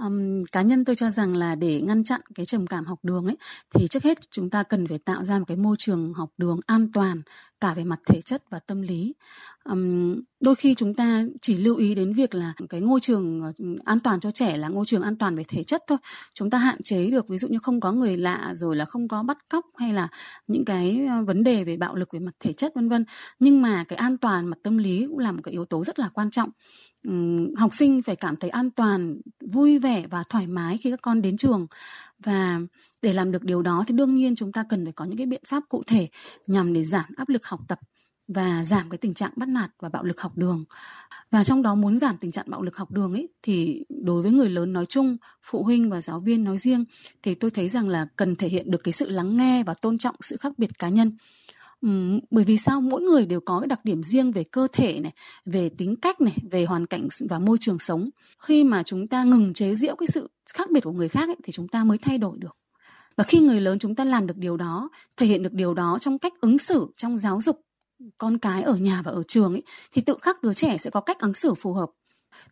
Um, 0.00 0.42
cá 0.52 0.62
nhân 0.62 0.84
tôi 0.84 0.96
cho 0.96 1.10
rằng 1.10 1.36
là 1.36 1.54
để 1.54 1.80
ngăn 1.80 2.04
chặn 2.04 2.20
cái 2.34 2.46
trầm 2.46 2.66
cảm 2.66 2.84
học 2.84 2.98
đường 3.02 3.26
ấy 3.26 3.36
thì 3.74 3.86
trước 3.88 4.02
hết 4.02 4.18
chúng 4.30 4.50
ta 4.50 4.62
cần 4.62 4.86
phải 4.86 4.98
tạo 4.98 5.24
ra 5.24 5.38
một 5.38 5.44
cái 5.48 5.56
môi 5.56 5.76
trường 5.78 6.14
học 6.14 6.30
đường 6.38 6.60
an 6.66 6.88
toàn 6.92 7.22
cả 7.60 7.74
về 7.74 7.84
mặt 7.84 8.00
thể 8.06 8.20
chất 8.20 8.42
và 8.50 8.58
tâm 8.58 8.82
lý. 8.82 9.14
Um, 9.64 10.20
đôi 10.40 10.54
khi 10.54 10.74
chúng 10.74 10.94
ta 10.94 11.24
chỉ 11.42 11.56
lưu 11.56 11.76
ý 11.76 11.94
đến 11.94 12.12
việc 12.12 12.34
là 12.34 12.52
cái 12.68 12.80
ngôi 12.80 13.00
trường 13.00 13.40
ờ, 13.40 13.52
an 13.84 14.00
toàn 14.00 14.20
cho 14.20 14.30
trẻ 14.30 14.56
là 14.56 14.68
ngôi 14.68 14.86
trường 14.86 15.02
an 15.02 15.16
toàn 15.16 15.36
về 15.36 15.44
thể 15.48 15.62
chất 15.62 15.82
thôi. 15.88 15.98
Chúng 16.34 16.50
ta 16.50 16.58
hạn 16.58 16.82
chế 16.82 17.10
được 17.10 17.28
ví 17.28 17.38
dụ 17.38 17.48
như 17.48 17.58
không 17.58 17.80
có 17.80 17.92
người 17.92 18.16
lạ 18.16 18.52
rồi 18.54 18.76
là 18.76 18.84
không 18.84 19.08
có 19.08 19.22
bắt 19.22 19.38
cóc 19.50 19.64
hay 19.76 19.92
là 19.92 20.08
những 20.46 20.64
cái 20.64 21.06
ờ, 21.10 21.24
vấn 21.24 21.44
đề 21.44 21.64
về 21.64 21.76
bạo 21.76 21.94
lực 21.94 22.12
về 22.12 22.20
mặt 22.20 22.32
thể 22.40 22.52
chất 22.52 22.74
vân 22.74 22.88
vân. 22.88 23.04
Nhưng 23.38 23.62
mà 23.62 23.84
cái 23.84 23.96
an 23.96 24.16
toàn 24.16 24.46
mặt 24.46 24.58
tâm 24.62 24.78
lý 24.78 25.06
cũng 25.08 25.18
là 25.18 25.32
một 25.32 25.40
cái 25.42 25.52
yếu 25.52 25.64
tố 25.64 25.84
rất 25.84 25.98
là 25.98 26.08
quan 26.08 26.30
trọng. 26.30 26.50
Um, 27.08 27.54
học 27.54 27.74
sinh 27.74 28.02
phải 28.02 28.16
cảm 28.16 28.36
thấy 28.36 28.50
an 28.50 28.70
toàn 28.70 29.20
vui 29.52 29.78
vẻ 29.78 30.06
và 30.10 30.22
thoải 30.28 30.46
mái 30.46 30.78
khi 30.78 30.90
các 30.90 31.02
con 31.02 31.22
đến 31.22 31.36
trường 31.36 31.66
và 32.24 32.60
để 33.02 33.12
làm 33.12 33.32
được 33.32 33.44
điều 33.44 33.62
đó 33.62 33.84
thì 33.86 33.94
đương 33.94 34.14
nhiên 34.14 34.34
chúng 34.34 34.52
ta 34.52 34.64
cần 34.68 34.84
phải 34.84 34.92
có 34.92 35.04
những 35.04 35.18
cái 35.18 35.26
biện 35.26 35.42
pháp 35.46 35.62
cụ 35.68 35.82
thể 35.86 36.08
nhằm 36.46 36.72
để 36.72 36.84
giảm 36.84 37.04
áp 37.16 37.28
lực 37.28 37.46
học 37.46 37.60
tập 37.68 37.78
và 38.28 38.64
giảm 38.64 38.90
cái 38.90 38.98
tình 38.98 39.14
trạng 39.14 39.32
bắt 39.36 39.48
nạt 39.48 39.70
và 39.80 39.88
bạo 39.88 40.04
lực 40.04 40.20
học 40.20 40.32
đường. 40.36 40.64
Và 41.30 41.44
trong 41.44 41.62
đó 41.62 41.74
muốn 41.74 41.98
giảm 41.98 42.16
tình 42.16 42.30
trạng 42.30 42.44
bạo 42.48 42.62
lực 42.62 42.76
học 42.76 42.90
đường 42.90 43.12
ấy 43.12 43.28
thì 43.42 43.84
đối 43.88 44.22
với 44.22 44.32
người 44.32 44.48
lớn 44.48 44.72
nói 44.72 44.86
chung, 44.86 45.16
phụ 45.42 45.62
huynh 45.62 45.90
và 45.90 46.00
giáo 46.00 46.20
viên 46.20 46.44
nói 46.44 46.58
riêng 46.58 46.84
thì 47.22 47.34
tôi 47.34 47.50
thấy 47.50 47.68
rằng 47.68 47.88
là 47.88 48.06
cần 48.16 48.36
thể 48.36 48.48
hiện 48.48 48.70
được 48.70 48.84
cái 48.84 48.92
sự 48.92 49.10
lắng 49.10 49.36
nghe 49.36 49.62
và 49.62 49.74
tôn 49.74 49.98
trọng 49.98 50.16
sự 50.20 50.36
khác 50.36 50.52
biệt 50.58 50.78
cá 50.78 50.88
nhân. 50.88 51.16
Uhm, 51.86 52.20
bởi 52.30 52.44
vì 52.44 52.56
sao 52.56 52.80
mỗi 52.80 53.02
người 53.02 53.26
đều 53.26 53.40
có 53.40 53.60
cái 53.60 53.66
đặc 53.66 53.80
điểm 53.84 54.02
riêng 54.02 54.32
về 54.32 54.44
cơ 54.44 54.66
thể 54.72 55.00
này, 55.00 55.12
về 55.44 55.68
tính 55.68 55.96
cách 55.96 56.20
này, 56.20 56.36
về 56.50 56.64
hoàn 56.64 56.86
cảnh 56.86 57.08
và 57.28 57.38
môi 57.38 57.58
trường 57.60 57.78
sống. 57.78 58.10
Khi 58.38 58.64
mà 58.64 58.82
chúng 58.82 59.06
ta 59.06 59.24
ngừng 59.24 59.54
chế 59.54 59.74
giễu 59.74 59.96
cái 59.96 60.06
sự 60.06 60.30
khác 60.54 60.70
biệt 60.70 60.80
của 60.80 60.92
người 60.92 61.08
khác 61.08 61.28
ấy, 61.28 61.36
thì 61.44 61.52
chúng 61.52 61.68
ta 61.68 61.84
mới 61.84 61.98
thay 61.98 62.18
đổi 62.18 62.36
được. 62.38 62.56
Và 63.16 63.24
khi 63.24 63.40
người 63.40 63.60
lớn 63.60 63.78
chúng 63.78 63.94
ta 63.94 64.04
làm 64.04 64.26
được 64.26 64.36
điều 64.36 64.56
đó, 64.56 64.88
thể 65.16 65.26
hiện 65.26 65.42
được 65.42 65.52
điều 65.52 65.74
đó 65.74 65.98
trong 66.00 66.18
cách 66.18 66.32
ứng 66.40 66.58
xử, 66.58 66.86
trong 66.96 67.18
giáo 67.18 67.40
dục 67.40 67.60
con 68.18 68.38
cái 68.38 68.62
ở 68.62 68.76
nhà 68.76 69.02
và 69.04 69.12
ở 69.12 69.22
trường 69.28 69.52
ấy 69.52 69.62
thì 69.92 70.02
tự 70.02 70.16
khắc 70.22 70.42
đứa 70.42 70.54
trẻ 70.54 70.78
sẽ 70.78 70.90
có 70.90 71.00
cách 71.00 71.18
ứng 71.18 71.34
xử 71.34 71.54
phù 71.54 71.72
hợp 71.72 71.90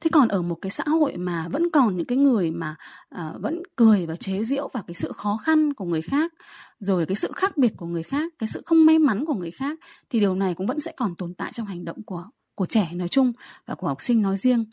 thế 0.00 0.10
còn 0.12 0.28
ở 0.28 0.42
một 0.42 0.58
cái 0.62 0.70
xã 0.70 0.84
hội 0.86 1.16
mà 1.16 1.48
vẫn 1.48 1.70
còn 1.70 1.96
những 1.96 2.06
cái 2.06 2.18
người 2.18 2.50
mà 2.50 2.76
à, 3.08 3.32
vẫn 3.40 3.62
cười 3.76 4.06
và 4.06 4.16
chế 4.16 4.44
giễu 4.44 4.68
vào 4.68 4.82
cái 4.86 4.94
sự 4.94 5.12
khó 5.12 5.36
khăn 5.36 5.74
của 5.74 5.84
người 5.84 6.02
khác 6.02 6.32
rồi 6.78 7.06
cái 7.06 7.16
sự 7.16 7.32
khác 7.32 7.56
biệt 7.56 7.72
của 7.76 7.86
người 7.86 8.02
khác 8.02 8.32
cái 8.38 8.48
sự 8.48 8.62
không 8.66 8.86
may 8.86 8.98
mắn 8.98 9.24
của 9.26 9.34
người 9.34 9.50
khác 9.50 9.78
thì 10.10 10.20
điều 10.20 10.34
này 10.34 10.54
cũng 10.54 10.66
vẫn 10.66 10.80
sẽ 10.80 10.92
còn 10.96 11.14
tồn 11.14 11.34
tại 11.34 11.52
trong 11.52 11.66
hành 11.66 11.84
động 11.84 12.02
của 12.02 12.24
của 12.54 12.66
trẻ 12.66 12.88
nói 12.92 13.08
chung 13.08 13.32
và 13.66 13.74
của 13.74 13.88
học 13.88 14.02
sinh 14.02 14.22
nói 14.22 14.36
riêng. 14.36 14.64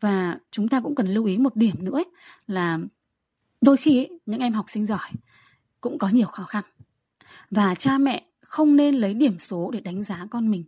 Và 0.00 0.38
chúng 0.50 0.68
ta 0.68 0.80
cũng 0.80 0.94
cần 0.94 1.06
lưu 1.06 1.24
ý 1.24 1.38
một 1.38 1.56
điểm 1.56 1.74
nữa 1.78 1.92
ấy, 1.92 2.06
là 2.46 2.78
đôi 3.62 3.76
khi 3.76 3.98
ấy, 3.98 4.20
những 4.26 4.40
em 4.40 4.52
học 4.52 4.64
sinh 4.68 4.86
giỏi 4.86 5.08
cũng 5.80 5.98
có 5.98 6.08
nhiều 6.08 6.26
khó 6.26 6.44
khăn. 6.44 6.64
Và 7.50 7.74
cha 7.74 7.98
mẹ 7.98 8.24
không 8.48 8.76
nên 8.76 8.94
lấy 8.94 9.14
điểm 9.14 9.38
số 9.38 9.70
để 9.70 9.80
đánh 9.80 10.02
giá 10.02 10.26
con 10.30 10.50
mình. 10.50 10.64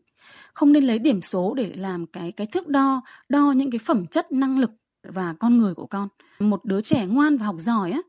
Không 0.52 0.73
nên 0.73 0.85
lấy 0.85 0.98
điểm 0.98 1.23
số 1.23 1.55
để 1.55 1.73
làm 1.77 2.07
cái 2.07 2.32
cái 2.32 2.47
thước 2.47 2.69
đo 2.69 3.02
đo 3.28 3.52
những 3.52 3.70
cái 3.70 3.78
phẩm 3.78 4.07
chất, 4.07 4.32
năng 4.32 4.59
lực 4.59 4.70
và 5.09 5.35
con 5.40 5.59
người 5.59 5.74
của 5.74 5.86
con. 5.86 6.09
Một 6.39 6.65
đứa 6.65 6.81
trẻ 6.81 7.07
ngoan 7.07 7.36
và 7.36 7.47
học 7.47 7.57
giỏi 7.59 7.90
á, 7.93 8.01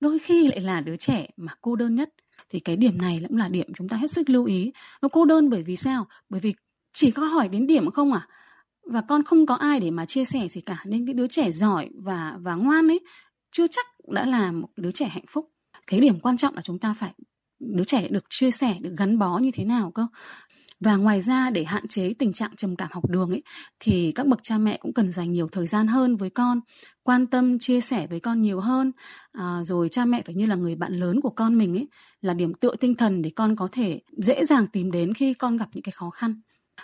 đôi 0.00 0.18
khi 0.18 0.48
lại 0.48 0.60
là 0.60 0.80
đứa 0.80 0.96
trẻ 0.96 1.26
mà 1.36 1.52
cô 1.60 1.76
đơn 1.76 1.94
nhất. 1.94 2.10
Thì 2.50 2.60
cái 2.60 2.76
điểm 2.76 2.98
này 2.98 3.24
cũng 3.28 3.36
là 3.36 3.48
điểm 3.48 3.66
chúng 3.76 3.88
ta 3.88 3.96
hết 3.96 4.10
sức 4.10 4.30
lưu 4.30 4.44
ý. 4.44 4.72
Nó 5.02 5.08
cô 5.08 5.24
đơn 5.24 5.50
bởi 5.50 5.62
vì 5.62 5.76
sao? 5.76 6.06
Bởi 6.28 6.40
vì 6.40 6.54
chỉ 6.92 7.10
có 7.10 7.24
hỏi 7.24 7.48
đến 7.48 7.66
điểm 7.66 7.90
không 7.90 8.12
à? 8.12 8.28
Và 8.86 9.00
con 9.00 9.22
không 9.22 9.46
có 9.46 9.54
ai 9.54 9.80
để 9.80 9.90
mà 9.90 10.06
chia 10.06 10.24
sẻ 10.24 10.48
gì 10.48 10.60
cả. 10.60 10.82
Nên 10.86 11.06
cái 11.06 11.14
đứa 11.14 11.26
trẻ 11.26 11.50
giỏi 11.50 11.90
và 11.94 12.36
và 12.40 12.54
ngoan 12.54 12.88
ấy, 12.88 13.00
chưa 13.52 13.66
chắc 13.66 13.86
đã 14.08 14.26
là 14.26 14.52
một 14.52 14.68
đứa 14.76 14.90
trẻ 14.90 15.06
hạnh 15.06 15.26
phúc. 15.28 15.50
Cái 15.86 16.00
điểm 16.00 16.20
quan 16.20 16.36
trọng 16.36 16.54
là 16.54 16.62
chúng 16.62 16.78
ta 16.78 16.94
phải 16.94 17.12
đứa 17.62 17.84
trẻ 17.84 18.08
được 18.08 18.24
chia 18.30 18.50
sẻ 18.50 18.76
được 18.80 18.94
gắn 18.98 19.18
bó 19.18 19.38
như 19.38 19.50
thế 19.54 19.64
nào 19.64 19.90
cơ? 19.90 20.06
Và 20.80 20.96
ngoài 20.96 21.20
ra 21.20 21.50
để 21.50 21.64
hạn 21.64 21.88
chế 21.88 22.14
tình 22.18 22.32
trạng 22.32 22.56
trầm 22.56 22.76
cảm 22.76 22.88
học 22.92 23.10
đường 23.10 23.30
ấy 23.30 23.42
thì 23.80 24.12
các 24.12 24.26
bậc 24.26 24.42
cha 24.42 24.58
mẹ 24.58 24.76
cũng 24.80 24.92
cần 24.92 25.12
dành 25.12 25.32
nhiều 25.32 25.48
thời 25.52 25.66
gian 25.66 25.86
hơn 25.86 26.16
với 26.16 26.30
con 26.30 26.60
quan 27.02 27.26
tâm 27.26 27.58
chia 27.58 27.80
sẻ 27.80 28.06
với 28.06 28.20
con 28.20 28.42
nhiều 28.42 28.60
hơn. 28.60 28.92
À, 29.32 29.60
rồi 29.64 29.88
cha 29.88 30.04
mẹ 30.04 30.22
phải 30.26 30.34
như 30.34 30.46
là 30.46 30.54
người 30.54 30.76
bạn 30.76 30.92
lớn 30.92 31.20
của 31.20 31.30
con 31.30 31.58
mình 31.58 31.76
ấy 31.78 31.88
là 32.20 32.34
điểm 32.34 32.54
tựa 32.54 32.76
tinh 32.76 32.94
thần 32.94 33.22
để 33.22 33.30
con 33.36 33.56
có 33.56 33.68
thể 33.72 34.00
dễ 34.16 34.44
dàng 34.44 34.66
tìm 34.66 34.90
đến 34.90 35.14
khi 35.14 35.34
con 35.34 35.56
gặp 35.56 35.68
những 35.74 35.82
cái 35.82 35.92
khó 35.92 36.10
khăn. 36.10 36.40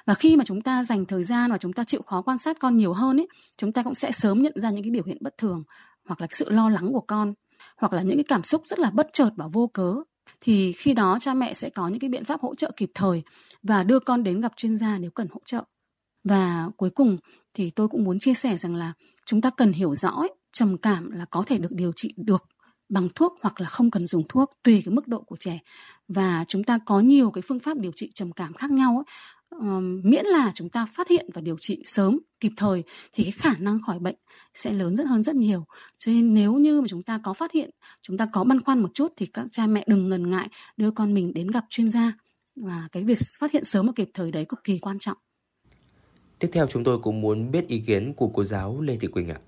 Và 0.06 0.14
khi 0.14 0.36
mà 0.36 0.44
chúng 0.44 0.60
ta 0.60 0.84
dành 0.84 1.04
thời 1.04 1.24
gian 1.24 1.50
và 1.50 1.58
chúng 1.58 1.72
ta 1.72 1.84
chịu 1.84 2.02
khó 2.02 2.22
quan 2.22 2.38
sát 2.38 2.56
con 2.60 2.76
nhiều 2.76 2.92
hơn 2.92 3.20
ấy 3.20 3.28
chúng 3.56 3.72
ta 3.72 3.82
cũng 3.82 3.94
sẽ 3.94 4.12
sớm 4.12 4.42
nhận 4.42 4.52
ra 4.56 4.70
những 4.70 4.84
cái 4.84 4.90
biểu 4.90 5.04
hiện 5.06 5.18
bất 5.20 5.36
thường 5.38 5.64
hoặc 6.08 6.20
là 6.20 6.26
cái 6.26 6.34
sự 6.34 6.50
lo 6.50 6.68
lắng 6.68 6.92
của 6.92 7.00
con 7.00 7.34
hoặc 7.76 7.92
là 7.92 8.02
những 8.02 8.16
cái 8.16 8.24
cảm 8.24 8.42
xúc 8.42 8.62
rất 8.66 8.78
là 8.78 8.90
bất 8.90 9.08
chợt 9.12 9.30
và 9.36 9.46
vô 9.52 9.70
cớ 9.74 9.94
thì 10.40 10.72
khi 10.72 10.94
đó 10.94 11.18
cha 11.20 11.34
mẹ 11.34 11.54
sẽ 11.54 11.70
có 11.70 11.88
những 11.88 12.00
cái 12.00 12.10
biện 12.10 12.24
pháp 12.24 12.40
hỗ 12.40 12.54
trợ 12.54 12.70
kịp 12.76 12.90
thời 12.94 13.22
và 13.62 13.84
đưa 13.84 14.00
con 14.00 14.22
đến 14.22 14.40
gặp 14.40 14.52
chuyên 14.56 14.76
gia 14.76 14.98
nếu 14.98 15.10
cần 15.10 15.28
hỗ 15.30 15.40
trợ. 15.44 15.64
Và 16.24 16.70
cuối 16.76 16.90
cùng 16.90 17.16
thì 17.54 17.70
tôi 17.70 17.88
cũng 17.88 18.04
muốn 18.04 18.18
chia 18.18 18.34
sẻ 18.34 18.56
rằng 18.56 18.74
là 18.74 18.92
chúng 19.26 19.40
ta 19.40 19.50
cần 19.50 19.72
hiểu 19.72 19.94
rõ 19.94 20.08
ấy, 20.08 20.34
trầm 20.52 20.78
cảm 20.78 21.10
là 21.10 21.24
có 21.24 21.42
thể 21.46 21.58
được 21.58 21.72
điều 21.72 21.92
trị 21.96 22.14
được 22.16 22.44
bằng 22.88 23.08
thuốc 23.14 23.38
hoặc 23.40 23.60
là 23.60 23.68
không 23.68 23.90
cần 23.90 24.06
dùng 24.06 24.22
thuốc 24.28 24.50
tùy 24.64 24.82
cái 24.84 24.94
mức 24.94 25.08
độ 25.08 25.20
của 25.20 25.36
trẻ 25.36 25.58
và 26.08 26.44
chúng 26.48 26.64
ta 26.64 26.78
có 26.86 27.00
nhiều 27.00 27.30
cái 27.30 27.42
phương 27.42 27.60
pháp 27.60 27.78
điều 27.78 27.92
trị 27.96 28.10
trầm 28.14 28.32
cảm 28.32 28.52
khác 28.52 28.70
nhau 28.70 28.96
ấy 28.96 29.14
um, 29.50 30.00
miễn 30.04 30.26
là 30.26 30.52
chúng 30.54 30.68
ta 30.68 30.86
phát 30.86 31.08
hiện 31.08 31.26
và 31.34 31.40
điều 31.40 31.56
trị 31.60 31.82
sớm 31.86 32.18
kịp 32.40 32.52
thời 32.56 32.82
thì 33.12 33.24
cái 33.24 33.32
khả 33.32 33.52
năng 33.58 33.82
khỏi 33.82 33.98
bệnh 33.98 34.16
sẽ 34.54 34.72
lớn 34.72 34.96
rất 34.96 35.06
hơn 35.06 35.22
rất 35.22 35.36
nhiều. 35.36 35.64
Cho 35.98 36.12
nên 36.12 36.34
nếu 36.34 36.54
như 36.54 36.80
mà 36.80 36.88
chúng 36.88 37.02
ta 37.02 37.20
có 37.22 37.32
phát 37.32 37.52
hiện 37.52 37.70
chúng 38.02 38.16
ta 38.16 38.26
có 38.32 38.44
băn 38.44 38.60
khoăn 38.60 38.78
một 38.78 38.90
chút 38.94 39.12
thì 39.16 39.26
các 39.26 39.46
cha 39.50 39.66
mẹ 39.66 39.84
đừng 39.86 40.08
ngần 40.08 40.30
ngại 40.30 40.48
đưa 40.76 40.90
con 40.90 41.14
mình 41.14 41.34
đến 41.34 41.46
gặp 41.48 41.64
chuyên 41.68 41.88
gia. 41.88 42.12
Và 42.56 42.88
cái 42.92 43.04
việc 43.04 43.18
phát 43.38 43.52
hiện 43.52 43.64
sớm 43.64 43.86
và 43.86 43.92
kịp 43.96 44.10
thời 44.14 44.30
đấy 44.30 44.44
cực 44.44 44.64
kỳ 44.64 44.78
quan 44.78 44.98
trọng. 44.98 45.16
Tiếp 46.38 46.48
theo 46.52 46.66
chúng 46.66 46.84
tôi 46.84 46.98
cũng 46.98 47.20
muốn 47.20 47.50
biết 47.50 47.68
ý 47.68 47.78
kiến 47.86 48.14
của 48.14 48.28
cô 48.28 48.44
giáo 48.44 48.80
Lê 48.80 48.96
Thị 48.96 49.08
Quỳnh 49.08 49.28
ạ. 49.28 49.38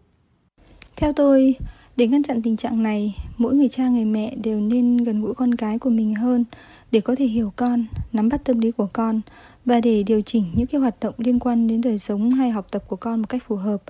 Theo 0.97 1.12
tôi 1.12 1.56
để 1.97 2.06
ngăn 2.06 2.22
chặn 2.22 2.43
tình 2.43 2.56
trạng 2.56 2.82
này 2.82 3.16
mỗi 3.36 3.55
người 3.55 3.68
cha 3.68 3.89
người 3.89 4.05
mẹ 4.05 4.35
đều 4.43 4.60
nên 4.60 4.97
gần 4.97 5.22
gũi 5.22 5.35
con 5.35 5.55
cái 5.55 5.78
của 5.78 5.90
mình 5.90 6.14
hơn 6.14 6.44
để 6.90 7.01
có 7.01 7.14
thể 7.18 7.24
hiểu 7.24 7.52
con 7.56 7.86
nắm 8.12 8.28
bắt 8.28 8.40
tâm 8.44 8.59
lý 8.59 8.70
của 8.70 8.89
con 8.93 9.20
và 9.65 9.81
để 9.81 10.03
điều 10.03 10.23
chỉnh 10.23 10.45
những 10.55 10.66
cái 10.66 10.81
hoạt 10.81 11.01
động 11.01 11.15
liên 11.19 11.39
quan 11.39 11.66
đến 11.66 11.81
đời 11.81 11.99
sống 11.99 12.31
hay 12.31 12.51
học 12.51 12.66
tập 12.70 12.85
của 12.89 12.97
con 12.97 13.20
một 13.20 13.28
cách 13.28 13.43
phù 13.47 13.57
hợp. 13.57 13.82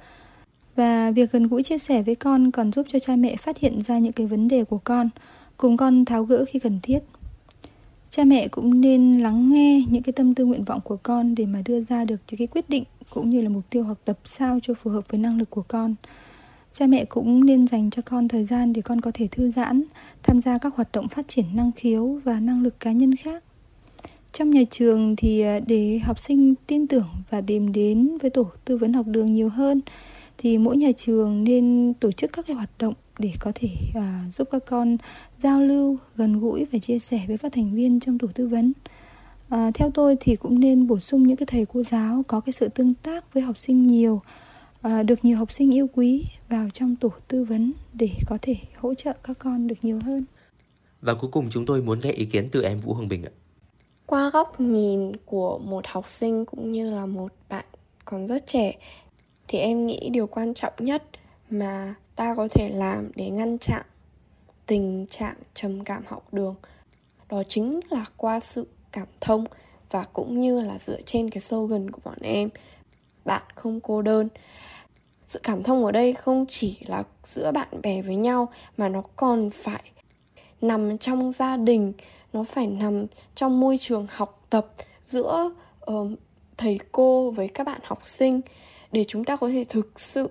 Và 0.76 1.10
việc 1.10 1.32
gần 1.32 1.48
gũi 1.48 1.62
chia 1.62 1.78
sẻ 1.78 2.02
với 2.02 2.14
con 2.14 2.50
còn 2.50 2.72
giúp 2.72 2.86
cho 2.88 2.98
cha 2.98 3.16
mẹ 3.16 3.36
phát 3.36 3.58
hiện 3.58 3.80
ra 3.80 3.98
những 3.98 4.12
cái 4.12 4.26
vấn 4.26 4.48
đề 4.48 4.64
của 4.64 4.78
con, 4.78 5.08
cùng 5.56 5.76
con 5.76 6.04
tháo 6.04 6.24
gỡ 6.24 6.44
khi 6.48 6.58
cần 6.58 6.80
thiết. 6.82 6.98
Cha 8.10 8.24
mẹ 8.24 8.48
cũng 8.48 8.80
nên 8.80 9.20
lắng 9.20 9.52
nghe 9.52 9.84
những 9.90 10.02
cái 10.02 10.12
tâm 10.12 10.34
tư 10.34 10.44
nguyện 10.44 10.64
vọng 10.64 10.80
của 10.84 10.96
con 10.96 11.34
để 11.34 11.46
mà 11.46 11.62
đưa 11.64 11.80
ra 11.80 12.04
được 12.04 12.16
những 12.30 12.38
cái 12.38 12.46
quyết 12.46 12.70
định 12.70 12.84
cũng 13.10 13.30
như 13.30 13.42
là 13.42 13.48
mục 13.48 13.62
tiêu 13.70 13.84
học 13.84 13.98
tập 14.04 14.18
sao 14.24 14.58
cho 14.62 14.74
phù 14.74 14.90
hợp 14.90 15.04
với 15.08 15.20
năng 15.20 15.38
lực 15.38 15.50
của 15.50 15.62
con. 15.68 15.94
Cha 16.72 16.86
mẹ 16.86 17.04
cũng 17.04 17.46
nên 17.46 17.66
dành 17.66 17.90
cho 17.90 18.02
con 18.02 18.28
thời 18.28 18.44
gian 18.44 18.72
để 18.72 18.82
con 18.82 19.00
có 19.00 19.10
thể 19.14 19.28
thư 19.30 19.50
giãn, 19.50 19.82
tham 20.22 20.40
gia 20.40 20.58
các 20.58 20.74
hoạt 20.76 20.92
động 20.92 21.08
phát 21.08 21.28
triển 21.28 21.46
năng 21.54 21.72
khiếu 21.72 22.20
và 22.24 22.40
năng 22.40 22.62
lực 22.62 22.80
cá 22.80 22.92
nhân 22.92 23.16
khác 23.16 23.44
trong 24.32 24.50
nhà 24.50 24.62
trường 24.70 25.16
thì 25.16 25.40
à, 25.40 25.60
để 25.66 25.98
học 25.98 26.18
sinh 26.18 26.54
tin 26.66 26.86
tưởng 26.86 27.08
và 27.30 27.40
tìm 27.40 27.72
đến 27.72 28.18
với 28.22 28.30
tổ 28.30 28.46
tư 28.64 28.76
vấn 28.76 28.92
học 28.92 29.06
đường 29.06 29.34
nhiều 29.34 29.48
hơn 29.48 29.80
thì 30.38 30.58
mỗi 30.58 30.76
nhà 30.76 30.90
trường 30.96 31.44
nên 31.44 31.94
tổ 32.00 32.12
chức 32.12 32.32
các 32.32 32.46
cái 32.46 32.56
hoạt 32.56 32.70
động 32.78 32.94
để 33.18 33.32
có 33.40 33.52
thể 33.54 33.68
à, 33.94 34.24
giúp 34.32 34.48
các 34.50 34.62
con 34.66 34.96
giao 35.42 35.60
lưu 35.60 35.96
gần 36.16 36.40
gũi 36.40 36.66
và 36.72 36.78
chia 36.78 36.98
sẻ 36.98 37.20
với 37.28 37.38
các 37.38 37.52
thành 37.52 37.74
viên 37.74 38.00
trong 38.00 38.18
tổ 38.18 38.26
tư 38.34 38.48
vấn. 38.48 38.72
À, 39.48 39.70
theo 39.74 39.90
tôi 39.94 40.16
thì 40.20 40.36
cũng 40.36 40.60
nên 40.60 40.86
bổ 40.86 40.98
sung 40.98 41.26
những 41.26 41.36
cái 41.36 41.46
thầy 41.46 41.66
cô 41.72 41.82
giáo 41.82 42.22
có 42.26 42.40
cái 42.40 42.52
sự 42.52 42.68
tương 42.68 42.94
tác 42.94 43.34
với 43.34 43.42
học 43.42 43.58
sinh 43.58 43.86
nhiều 43.86 44.20
à, 44.82 45.02
được 45.02 45.24
nhiều 45.24 45.36
học 45.36 45.52
sinh 45.52 45.74
yêu 45.74 45.86
quý 45.94 46.24
vào 46.48 46.68
trong 46.72 46.96
tổ 46.96 47.12
tư 47.28 47.44
vấn 47.44 47.72
để 47.92 48.10
có 48.26 48.38
thể 48.42 48.56
hỗ 48.76 48.94
trợ 48.94 49.12
các 49.22 49.38
con 49.38 49.66
được 49.66 49.76
nhiều 49.82 49.98
hơn. 50.04 50.24
Và 51.00 51.14
cuối 51.14 51.30
cùng 51.30 51.50
chúng 51.50 51.66
tôi 51.66 51.82
muốn 51.82 52.00
nghe 52.00 52.10
ý 52.10 52.24
kiến 52.24 52.48
từ 52.52 52.62
em 52.62 52.78
Vũ 52.78 52.94
Hương 52.94 53.08
Bình 53.08 53.22
ạ 53.22 53.30
qua 54.10 54.30
góc 54.30 54.60
nhìn 54.60 55.16
của 55.16 55.58
một 55.58 55.86
học 55.86 56.08
sinh 56.08 56.44
cũng 56.44 56.72
như 56.72 56.90
là 56.90 57.06
một 57.06 57.32
bạn 57.48 57.64
còn 58.04 58.26
rất 58.26 58.46
trẻ, 58.46 58.72
thì 59.48 59.58
em 59.58 59.86
nghĩ 59.86 60.08
điều 60.12 60.26
quan 60.26 60.54
trọng 60.54 60.72
nhất 60.78 61.02
mà 61.50 61.94
ta 62.16 62.34
có 62.34 62.48
thể 62.50 62.70
làm 62.74 63.10
để 63.14 63.30
ngăn 63.30 63.58
chặn 63.58 63.82
tình 64.66 65.06
trạng 65.10 65.34
trầm 65.54 65.84
cảm 65.84 66.02
học 66.06 66.34
đường, 66.34 66.54
đó 67.28 67.42
chính 67.48 67.80
là 67.90 68.04
qua 68.16 68.40
sự 68.40 68.66
cảm 68.92 69.06
thông 69.20 69.44
và 69.90 70.06
cũng 70.12 70.40
như 70.40 70.60
là 70.60 70.78
dựa 70.78 71.00
trên 71.06 71.30
cái 71.30 71.40
slogan 71.40 71.90
của 71.90 72.00
bọn 72.04 72.18
em. 72.22 72.48
Bạn 73.24 73.42
không 73.54 73.80
cô 73.80 74.02
đơn. 74.02 74.28
Sự 75.26 75.40
cảm 75.42 75.62
thông 75.62 75.84
ở 75.84 75.92
đây 75.92 76.12
không 76.12 76.44
chỉ 76.48 76.78
là 76.86 77.02
giữa 77.24 77.52
bạn 77.52 77.68
bè 77.82 78.02
với 78.02 78.16
nhau 78.16 78.48
mà 78.76 78.88
nó 78.88 79.02
còn 79.16 79.50
phải 79.50 79.82
nằm 80.60 80.98
trong 80.98 81.32
gia 81.32 81.56
đình 81.56 81.92
nó 82.32 82.44
phải 82.44 82.66
nằm 82.66 83.06
trong 83.34 83.60
môi 83.60 83.78
trường 83.78 84.06
học 84.10 84.46
tập 84.50 84.66
giữa 85.04 85.50
uh, 85.92 86.10
thầy 86.56 86.78
cô 86.92 87.30
với 87.30 87.48
các 87.48 87.66
bạn 87.66 87.80
học 87.84 88.04
sinh 88.04 88.40
để 88.92 89.04
chúng 89.08 89.24
ta 89.24 89.36
có 89.36 89.48
thể 89.48 89.64
thực 89.68 90.00
sự 90.00 90.30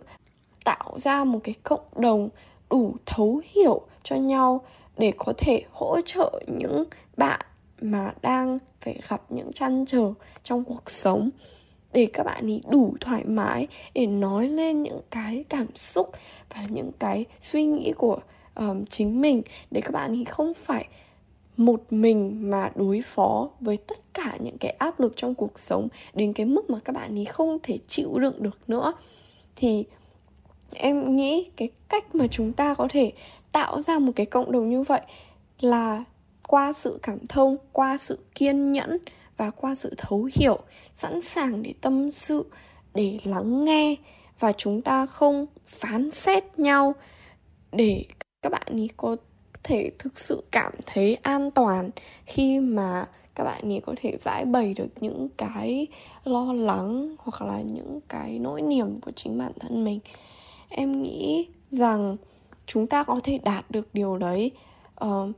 tạo 0.66 0.94
ra 0.96 1.24
một 1.24 1.40
cái 1.44 1.56
cộng 1.64 1.88
đồng 1.96 2.30
đủ 2.70 2.96
thấu 3.06 3.42
hiểu 3.54 3.82
cho 4.04 4.16
nhau 4.16 4.62
để 4.98 5.14
có 5.18 5.34
thể 5.38 5.64
hỗ 5.72 6.02
trợ 6.06 6.42
những 6.48 6.84
bạn 7.18 7.42
mà 7.82 8.14
đang 8.22 8.60
phải 8.82 9.00
gặp 9.10 9.22
những 9.30 9.54
trăn 9.54 9.86
trở 9.88 10.14
trong 10.44 10.64
cuộc 10.64 10.90
sống. 10.90 11.30
Để 11.94 12.08
các 12.14 12.24
bạn 12.24 12.46
ấy 12.46 12.62
đủ 12.72 12.96
thoải 13.00 13.26
mái 13.26 13.68
để 13.94 14.08
nói 14.08 14.48
lên 14.48 14.84
những 14.84 15.02
cái 15.12 15.46
cảm 15.50 15.76
xúc 15.76 16.12
và 16.50 16.66
những 16.70 16.92
cái 17.00 17.26
suy 17.40 17.66
nghĩ 17.66 17.94
của 17.98 18.20
um, 18.56 18.86
chính 18.86 19.22
mình. 19.22 19.42
Để 19.72 19.82
các 19.82 19.92
bạn 19.92 20.12
ấy 20.12 20.26
không 20.26 20.54
phải 20.54 20.88
một 21.60 21.84
mình 21.90 22.52
mà 22.52 22.72
đối 22.76 23.02
phó 23.02 23.50
với 23.60 23.78
tất 23.78 24.14
cả 24.14 24.38
những 24.40 24.58
cái 24.58 24.72
áp 24.72 25.00
lực 25.00 25.14
trong 25.16 25.36
cuộc 25.36 25.60
sống 25.60 25.88
đến 26.14 26.34
cái 26.34 26.46
mức 26.46 26.70
mà 26.70 26.80
các 26.86 26.94
bạn 26.96 27.20
ấy 27.20 27.26
không 27.26 27.58
thể 27.64 27.78
chịu 27.88 28.20
đựng 28.20 28.44
được 28.44 28.60
nữa. 28.68 28.94
Thì 29.56 29.86
em 30.72 31.16
nghĩ 31.16 31.50
cái 31.56 31.70
cách 31.90 32.16
mà 32.16 32.28
chúng 32.28 32.54
ta 32.54 32.74
có 32.74 32.88
thể 32.90 33.12
tạo 33.52 33.82
ra 33.82 34.00
một 34.00 34.12
cái 34.16 34.26
cộng 34.26 34.52
đồng 34.52 34.70
như 34.70 34.82
vậy 34.82 35.02
là 35.62 36.04
qua 36.48 36.74
sự 36.74 37.00
cảm 37.02 37.28
thông, 37.30 37.58
qua 37.72 37.98
sự 37.98 38.20
kiên 38.36 38.72
nhẫn 38.72 38.98
và 39.38 39.50
qua 39.50 39.76
sự 39.76 39.94
thấu 39.98 40.30
hiểu, 40.34 40.60
sẵn 40.94 41.22
sàng 41.22 41.64
để 41.64 41.74
tâm 41.82 42.12
sự, 42.12 42.46
để 42.94 43.20
lắng 43.24 43.66
nghe 43.66 43.96
và 44.40 44.54
chúng 44.54 44.82
ta 44.82 45.06
không 45.06 45.46
phán 45.66 46.12
xét 46.12 46.60
nhau 46.60 46.96
để 47.72 48.06
các 48.42 48.52
bạn 48.52 48.68
ấy 48.68 48.90
có 48.98 49.16
thể 49.64 49.92
thực 50.00 50.20
sự 50.20 50.44
cảm 50.52 50.74
thấy 50.86 51.16
an 51.16 51.52
toàn 51.52 51.90
khi 52.26 52.60
mà 52.60 53.06
các 53.36 53.44
bạn 53.44 53.72
ấy 53.72 53.82
có 53.86 53.94
thể 53.98 54.18
giải 54.20 54.46
bày 54.46 54.74
được 54.74 54.88
những 55.02 55.30
cái 55.38 55.88
lo 56.24 56.54
lắng 56.54 57.16
hoặc 57.20 57.48
là 57.48 57.62
những 57.62 58.00
cái 58.08 58.40
nỗi 58.40 58.62
niềm 58.62 59.02
của 59.02 59.12
chính 59.16 59.38
bản 59.38 59.52
thân 59.60 59.84
mình. 59.84 60.00
Em 60.70 61.02
nghĩ 61.02 61.48
rằng 61.70 62.18
chúng 62.66 62.88
ta 62.88 63.04
có 63.04 63.20
thể 63.24 63.38
đạt 63.38 63.72
được 63.72 63.90
điều 63.94 64.18
đấy. 64.18 64.52
Uh, 65.06 65.30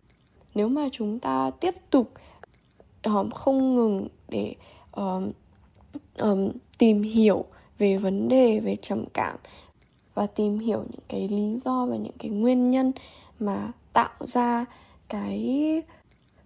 nếu 0.55 0.67
mà 0.67 0.89
chúng 0.91 1.19
ta 1.19 1.51
tiếp 1.59 1.75
tục 1.89 2.11
um, 3.03 3.29
không 3.29 3.75
ngừng 3.75 4.07
để 4.29 4.55
um, 4.91 5.31
um, 6.17 6.51
tìm 6.77 7.01
hiểu 7.01 7.45
về 7.77 7.97
vấn 7.97 8.27
đề 8.27 8.59
về 8.59 8.75
trầm 8.75 9.05
cảm 9.13 9.37
và 10.13 10.27
tìm 10.27 10.59
hiểu 10.59 10.79
những 10.79 11.05
cái 11.07 11.27
lý 11.27 11.59
do 11.59 11.85
và 11.85 11.95
những 11.95 12.17
cái 12.19 12.31
nguyên 12.31 12.71
nhân 12.71 12.91
mà 13.39 13.71
tạo 13.93 14.11
ra 14.19 14.65
cái 15.09 15.83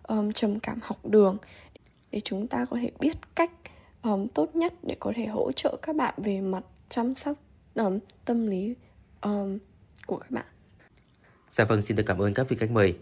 um, 0.03 0.31
trầm 0.31 0.59
cảm 0.59 0.79
học 0.83 1.05
đường 1.05 1.37
để 2.11 2.19
chúng 2.19 2.47
ta 2.47 2.65
có 2.69 2.77
thể 2.81 2.91
biết 2.99 3.17
cách 3.35 3.51
um, 4.03 4.27
tốt 4.27 4.55
nhất 4.55 4.73
để 4.83 4.95
có 4.99 5.13
thể 5.15 5.25
hỗ 5.25 5.51
trợ 5.51 5.77
các 5.81 5.95
bạn 5.95 6.13
về 6.17 6.41
mặt 6.41 6.63
chăm 6.89 7.15
sóc 7.15 7.37
um, 7.75 7.99
tâm 8.25 8.47
lý 8.47 8.75
um, 9.21 9.57
của 10.05 10.17
các 10.17 10.31
bạn. 10.31 10.45
Dạ 11.51 11.65
vâng, 11.65 11.81
xin 11.81 11.97
được 11.97 12.03
cảm 12.05 12.21
ơn 12.21 12.33
các 12.33 12.49
vị 12.49 12.57
khách 12.57 12.71
mời. 12.71 12.95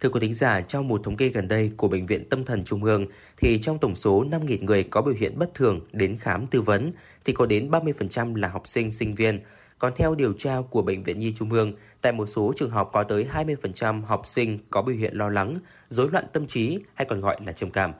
Thưa 0.00 0.08
quý 0.08 0.20
thính 0.20 0.34
giả, 0.34 0.60
trong 0.60 0.88
một 0.88 1.00
thống 1.04 1.16
kê 1.16 1.28
gần 1.28 1.48
đây 1.48 1.72
của 1.76 1.88
Bệnh 1.88 2.06
viện 2.06 2.28
Tâm 2.28 2.44
thần 2.44 2.64
Trung 2.64 2.84
ương, 2.84 3.06
thì 3.36 3.58
trong 3.62 3.78
tổng 3.78 3.94
số 3.94 4.24
5.000 4.24 4.64
người 4.64 4.82
có 4.82 5.02
biểu 5.02 5.14
hiện 5.18 5.38
bất 5.38 5.54
thường 5.54 5.80
đến 5.92 6.16
khám 6.16 6.46
tư 6.46 6.62
vấn, 6.62 6.92
thì 7.24 7.32
có 7.32 7.46
đến 7.46 7.70
30% 7.70 8.34
là 8.34 8.48
học 8.48 8.68
sinh, 8.68 8.90
sinh 8.90 9.14
viên. 9.14 9.40
Còn 9.78 9.92
theo 9.96 10.14
điều 10.14 10.32
tra 10.32 10.56
của 10.70 10.82
Bệnh 10.82 11.02
viện 11.02 11.18
Nhi 11.18 11.32
Trung 11.36 11.52
ương, 11.52 11.72
tại 12.00 12.12
một 12.12 12.26
số 12.26 12.52
trường 12.56 12.70
học 12.70 12.90
có 12.92 13.02
tới 13.02 13.26
20% 13.32 14.02
học 14.04 14.26
sinh 14.26 14.58
có 14.70 14.82
biểu 14.82 14.96
hiện 14.96 15.14
lo 15.14 15.28
lắng, 15.28 15.56
rối 15.88 16.10
loạn 16.10 16.24
tâm 16.32 16.46
trí 16.46 16.78
hay 16.94 17.06
còn 17.06 17.20
gọi 17.20 17.36
là 17.46 17.52
trầm 17.52 17.70
cảm. 17.70 17.92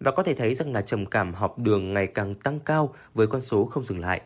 Và 0.00 0.10
có 0.10 0.22
thể 0.22 0.34
thấy 0.34 0.54
rằng 0.54 0.72
là 0.72 0.80
trầm 0.80 1.06
cảm 1.06 1.34
học 1.34 1.58
đường 1.58 1.92
ngày 1.92 2.06
càng 2.06 2.34
tăng 2.34 2.60
cao 2.60 2.94
với 3.14 3.26
con 3.26 3.40
số 3.40 3.64
không 3.64 3.84
dừng 3.84 4.00
lại. 4.00 4.20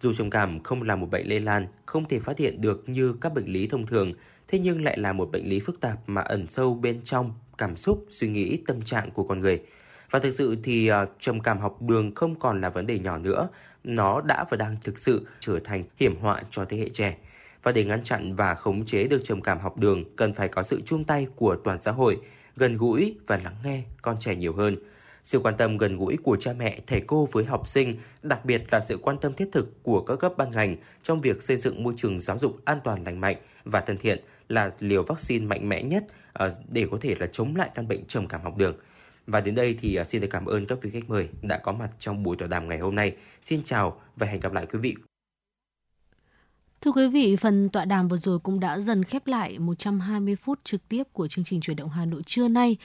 Dù 0.00 0.12
trầm 0.12 0.30
cảm 0.30 0.62
không 0.62 0.82
là 0.82 0.96
một 0.96 1.10
bệnh 1.10 1.28
lây 1.28 1.40
lan, 1.40 1.66
không 1.86 2.08
thể 2.08 2.18
phát 2.18 2.38
hiện 2.38 2.60
được 2.60 2.88
như 2.88 3.14
các 3.20 3.34
bệnh 3.34 3.46
lý 3.46 3.66
thông 3.66 3.86
thường, 3.86 4.12
thế 4.48 4.58
nhưng 4.58 4.84
lại 4.84 4.98
là 4.98 5.12
một 5.12 5.30
bệnh 5.32 5.48
lý 5.48 5.60
phức 5.60 5.80
tạp 5.80 5.98
mà 6.06 6.22
ẩn 6.22 6.46
sâu 6.46 6.74
bên 6.74 7.00
trong 7.04 7.34
cảm 7.58 7.76
xúc, 7.76 8.06
suy 8.10 8.28
nghĩ, 8.28 8.56
tâm 8.66 8.82
trạng 8.82 9.10
của 9.10 9.24
con 9.24 9.38
người. 9.38 9.62
Và 10.14 10.20
thực 10.20 10.34
sự 10.34 10.56
thì 10.62 10.90
uh, 10.92 11.08
trầm 11.20 11.40
cảm 11.40 11.58
học 11.58 11.82
đường 11.82 12.14
không 12.14 12.34
còn 12.34 12.60
là 12.60 12.68
vấn 12.68 12.86
đề 12.86 12.98
nhỏ 12.98 13.18
nữa, 13.18 13.48
nó 13.84 14.20
đã 14.20 14.44
và 14.50 14.56
đang 14.56 14.76
thực 14.82 14.98
sự 14.98 15.26
trở 15.40 15.58
thành 15.64 15.84
hiểm 15.96 16.16
họa 16.20 16.42
cho 16.50 16.64
thế 16.64 16.76
hệ 16.76 16.88
trẻ. 16.88 17.16
Và 17.62 17.72
để 17.72 17.84
ngăn 17.84 18.02
chặn 18.02 18.34
và 18.34 18.54
khống 18.54 18.86
chế 18.86 19.04
được 19.04 19.20
trầm 19.24 19.40
cảm 19.42 19.58
học 19.58 19.78
đường 19.78 20.04
cần 20.16 20.32
phải 20.32 20.48
có 20.48 20.62
sự 20.62 20.82
chung 20.84 21.04
tay 21.04 21.26
của 21.36 21.56
toàn 21.64 21.80
xã 21.80 21.90
hội, 21.90 22.18
gần 22.56 22.76
gũi 22.76 23.14
và 23.26 23.40
lắng 23.44 23.54
nghe 23.64 23.82
con 24.02 24.16
trẻ 24.20 24.34
nhiều 24.34 24.52
hơn. 24.52 24.76
Sự 25.24 25.38
quan 25.38 25.56
tâm 25.56 25.78
gần 25.78 25.96
gũi 25.96 26.16
của 26.22 26.36
cha 26.40 26.52
mẹ, 26.58 26.80
thầy 26.86 27.00
cô 27.00 27.28
với 27.32 27.44
học 27.44 27.68
sinh, 27.68 27.92
đặc 28.22 28.44
biệt 28.44 28.62
là 28.70 28.80
sự 28.80 28.96
quan 28.96 29.18
tâm 29.18 29.34
thiết 29.34 29.48
thực 29.52 29.82
của 29.82 30.00
các 30.00 30.16
cấp 30.16 30.32
ban 30.36 30.50
ngành 30.50 30.76
trong 31.02 31.20
việc 31.20 31.42
xây 31.42 31.56
dựng 31.56 31.82
môi 31.82 31.94
trường 31.96 32.20
giáo 32.20 32.38
dục 32.38 32.58
an 32.64 32.78
toàn 32.84 33.04
lành 33.04 33.20
mạnh 33.20 33.36
và 33.64 33.80
thân 33.80 33.96
thiện 33.96 34.24
là 34.48 34.70
liều 34.78 35.02
vaccine 35.02 35.46
mạnh 35.46 35.68
mẽ 35.68 35.82
nhất 35.82 36.04
à, 36.32 36.48
để 36.68 36.86
có 36.90 36.98
thể 37.00 37.16
là 37.18 37.26
chống 37.32 37.56
lại 37.56 37.70
căn 37.74 37.88
bệnh 37.88 38.04
trầm 38.04 38.26
cảm 38.26 38.42
học 38.42 38.56
đường. 38.56 38.76
Và 39.26 39.40
đến 39.40 39.54
đây 39.54 39.76
thì 39.80 39.94
à, 39.94 40.04
xin 40.04 40.20
được 40.20 40.28
cảm 40.30 40.46
ơn 40.46 40.66
các 40.66 40.78
vị 40.82 40.90
khách 40.90 41.10
mời 41.10 41.28
đã 41.42 41.58
có 41.58 41.72
mặt 41.72 41.90
trong 41.98 42.22
buổi 42.22 42.36
tọa 42.36 42.48
đàm 42.48 42.68
ngày 42.68 42.78
hôm 42.78 42.94
nay. 42.94 43.16
Xin 43.42 43.62
chào 43.62 44.00
và 44.16 44.26
hẹn 44.26 44.40
gặp 44.40 44.52
lại 44.52 44.66
quý 44.72 44.78
vị. 44.78 44.94
Thưa 46.80 46.92
quý 46.92 47.08
vị, 47.08 47.36
phần 47.36 47.68
tọa 47.68 47.84
đàm 47.84 48.08
vừa 48.08 48.16
rồi 48.16 48.38
cũng 48.38 48.60
đã 48.60 48.80
dần 48.80 49.04
khép 49.04 49.26
lại 49.26 49.58
120 49.58 50.36
phút 50.36 50.58
trực 50.64 50.88
tiếp 50.88 51.02
của 51.12 51.26
chương 51.26 51.44
trình 51.44 51.60
chuyển 51.60 51.76
động 51.76 51.90
Hà 51.90 52.04
Nội 52.04 52.22
trưa 52.26 52.48
nay. 52.48 52.76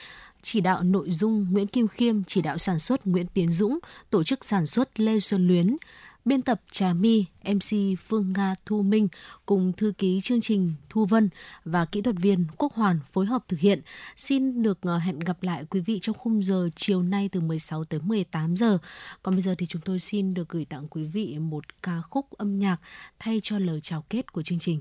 Chỉ 0.42 0.60
đạo 0.60 0.82
nội 0.82 1.10
dung 1.10 1.46
Nguyễn 1.50 1.66
Kim 1.66 1.88
Khiêm, 1.88 2.24
chỉ 2.24 2.42
đạo 2.42 2.58
sản 2.58 2.78
xuất 2.78 3.06
Nguyễn 3.06 3.26
Tiến 3.26 3.48
Dũng, 3.48 3.78
tổ 4.10 4.24
chức 4.24 4.44
sản 4.44 4.66
xuất 4.66 5.00
Lê 5.00 5.18
Xuân 5.18 5.48
Luyến, 5.48 5.76
biên 6.24 6.42
tập 6.42 6.60
Trà 6.70 6.92
My, 6.92 7.24
MC 7.44 7.98
Phương 7.98 8.32
Nga 8.36 8.54
Thu 8.66 8.82
Minh 8.82 9.08
cùng 9.46 9.72
thư 9.72 9.92
ký 9.98 10.20
chương 10.22 10.40
trình 10.40 10.74
Thu 10.88 11.06
Vân 11.06 11.28
và 11.64 11.84
kỹ 11.84 12.02
thuật 12.02 12.16
viên 12.18 12.46
Quốc 12.56 12.72
Hoàn 12.74 13.00
phối 13.12 13.26
hợp 13.26 13.44
thực 13.48 13.60
hiện. 13.60 13.80
Xin 14.16 14.62
được 14.62 14.78
ờ, 14.82 14.98
hẹn 14.98 15.18
gặp 15.18 15.42
lại 15.42 15.64
quý 15.70 15.80
vị 15.80 15.98
trong 16.02 16.16
khung 16.18 16.42
giờ 16.42 16.68
chiều 16.76 17.02
nay 17.02 17.28
từ 17.32 17.40
16 17.40 17.84
tới 17.84 18.00
18 18.00 18.56
giờ. 18.56 18.78
Còn 19.22 19.34
bây 19.34 19.42
giờ 19.42 19.54
thì 19.58 19.66
chúng 19.66 19.82
tôi 19.82 19.98
xin 19.98 20.34
được 20.34 20.48
gửi 20.48 20.64
tặng 20.64 20.88
quý 20.88 21.04
vị 21.04 21.38
một 21.38 21.82
ca 21.82 22.00
khúc 22.00 22.30
âm 22.30 22.58
nhạc 22.58 22.76
thay 23.18 23.40
cho 23.42 23.58
lời 23.58 23.80
chào 23.82 24.04
kết 24.10 24.32
của 24.32 24.42
chương 24.42 24.58
trình. 24.58 24.80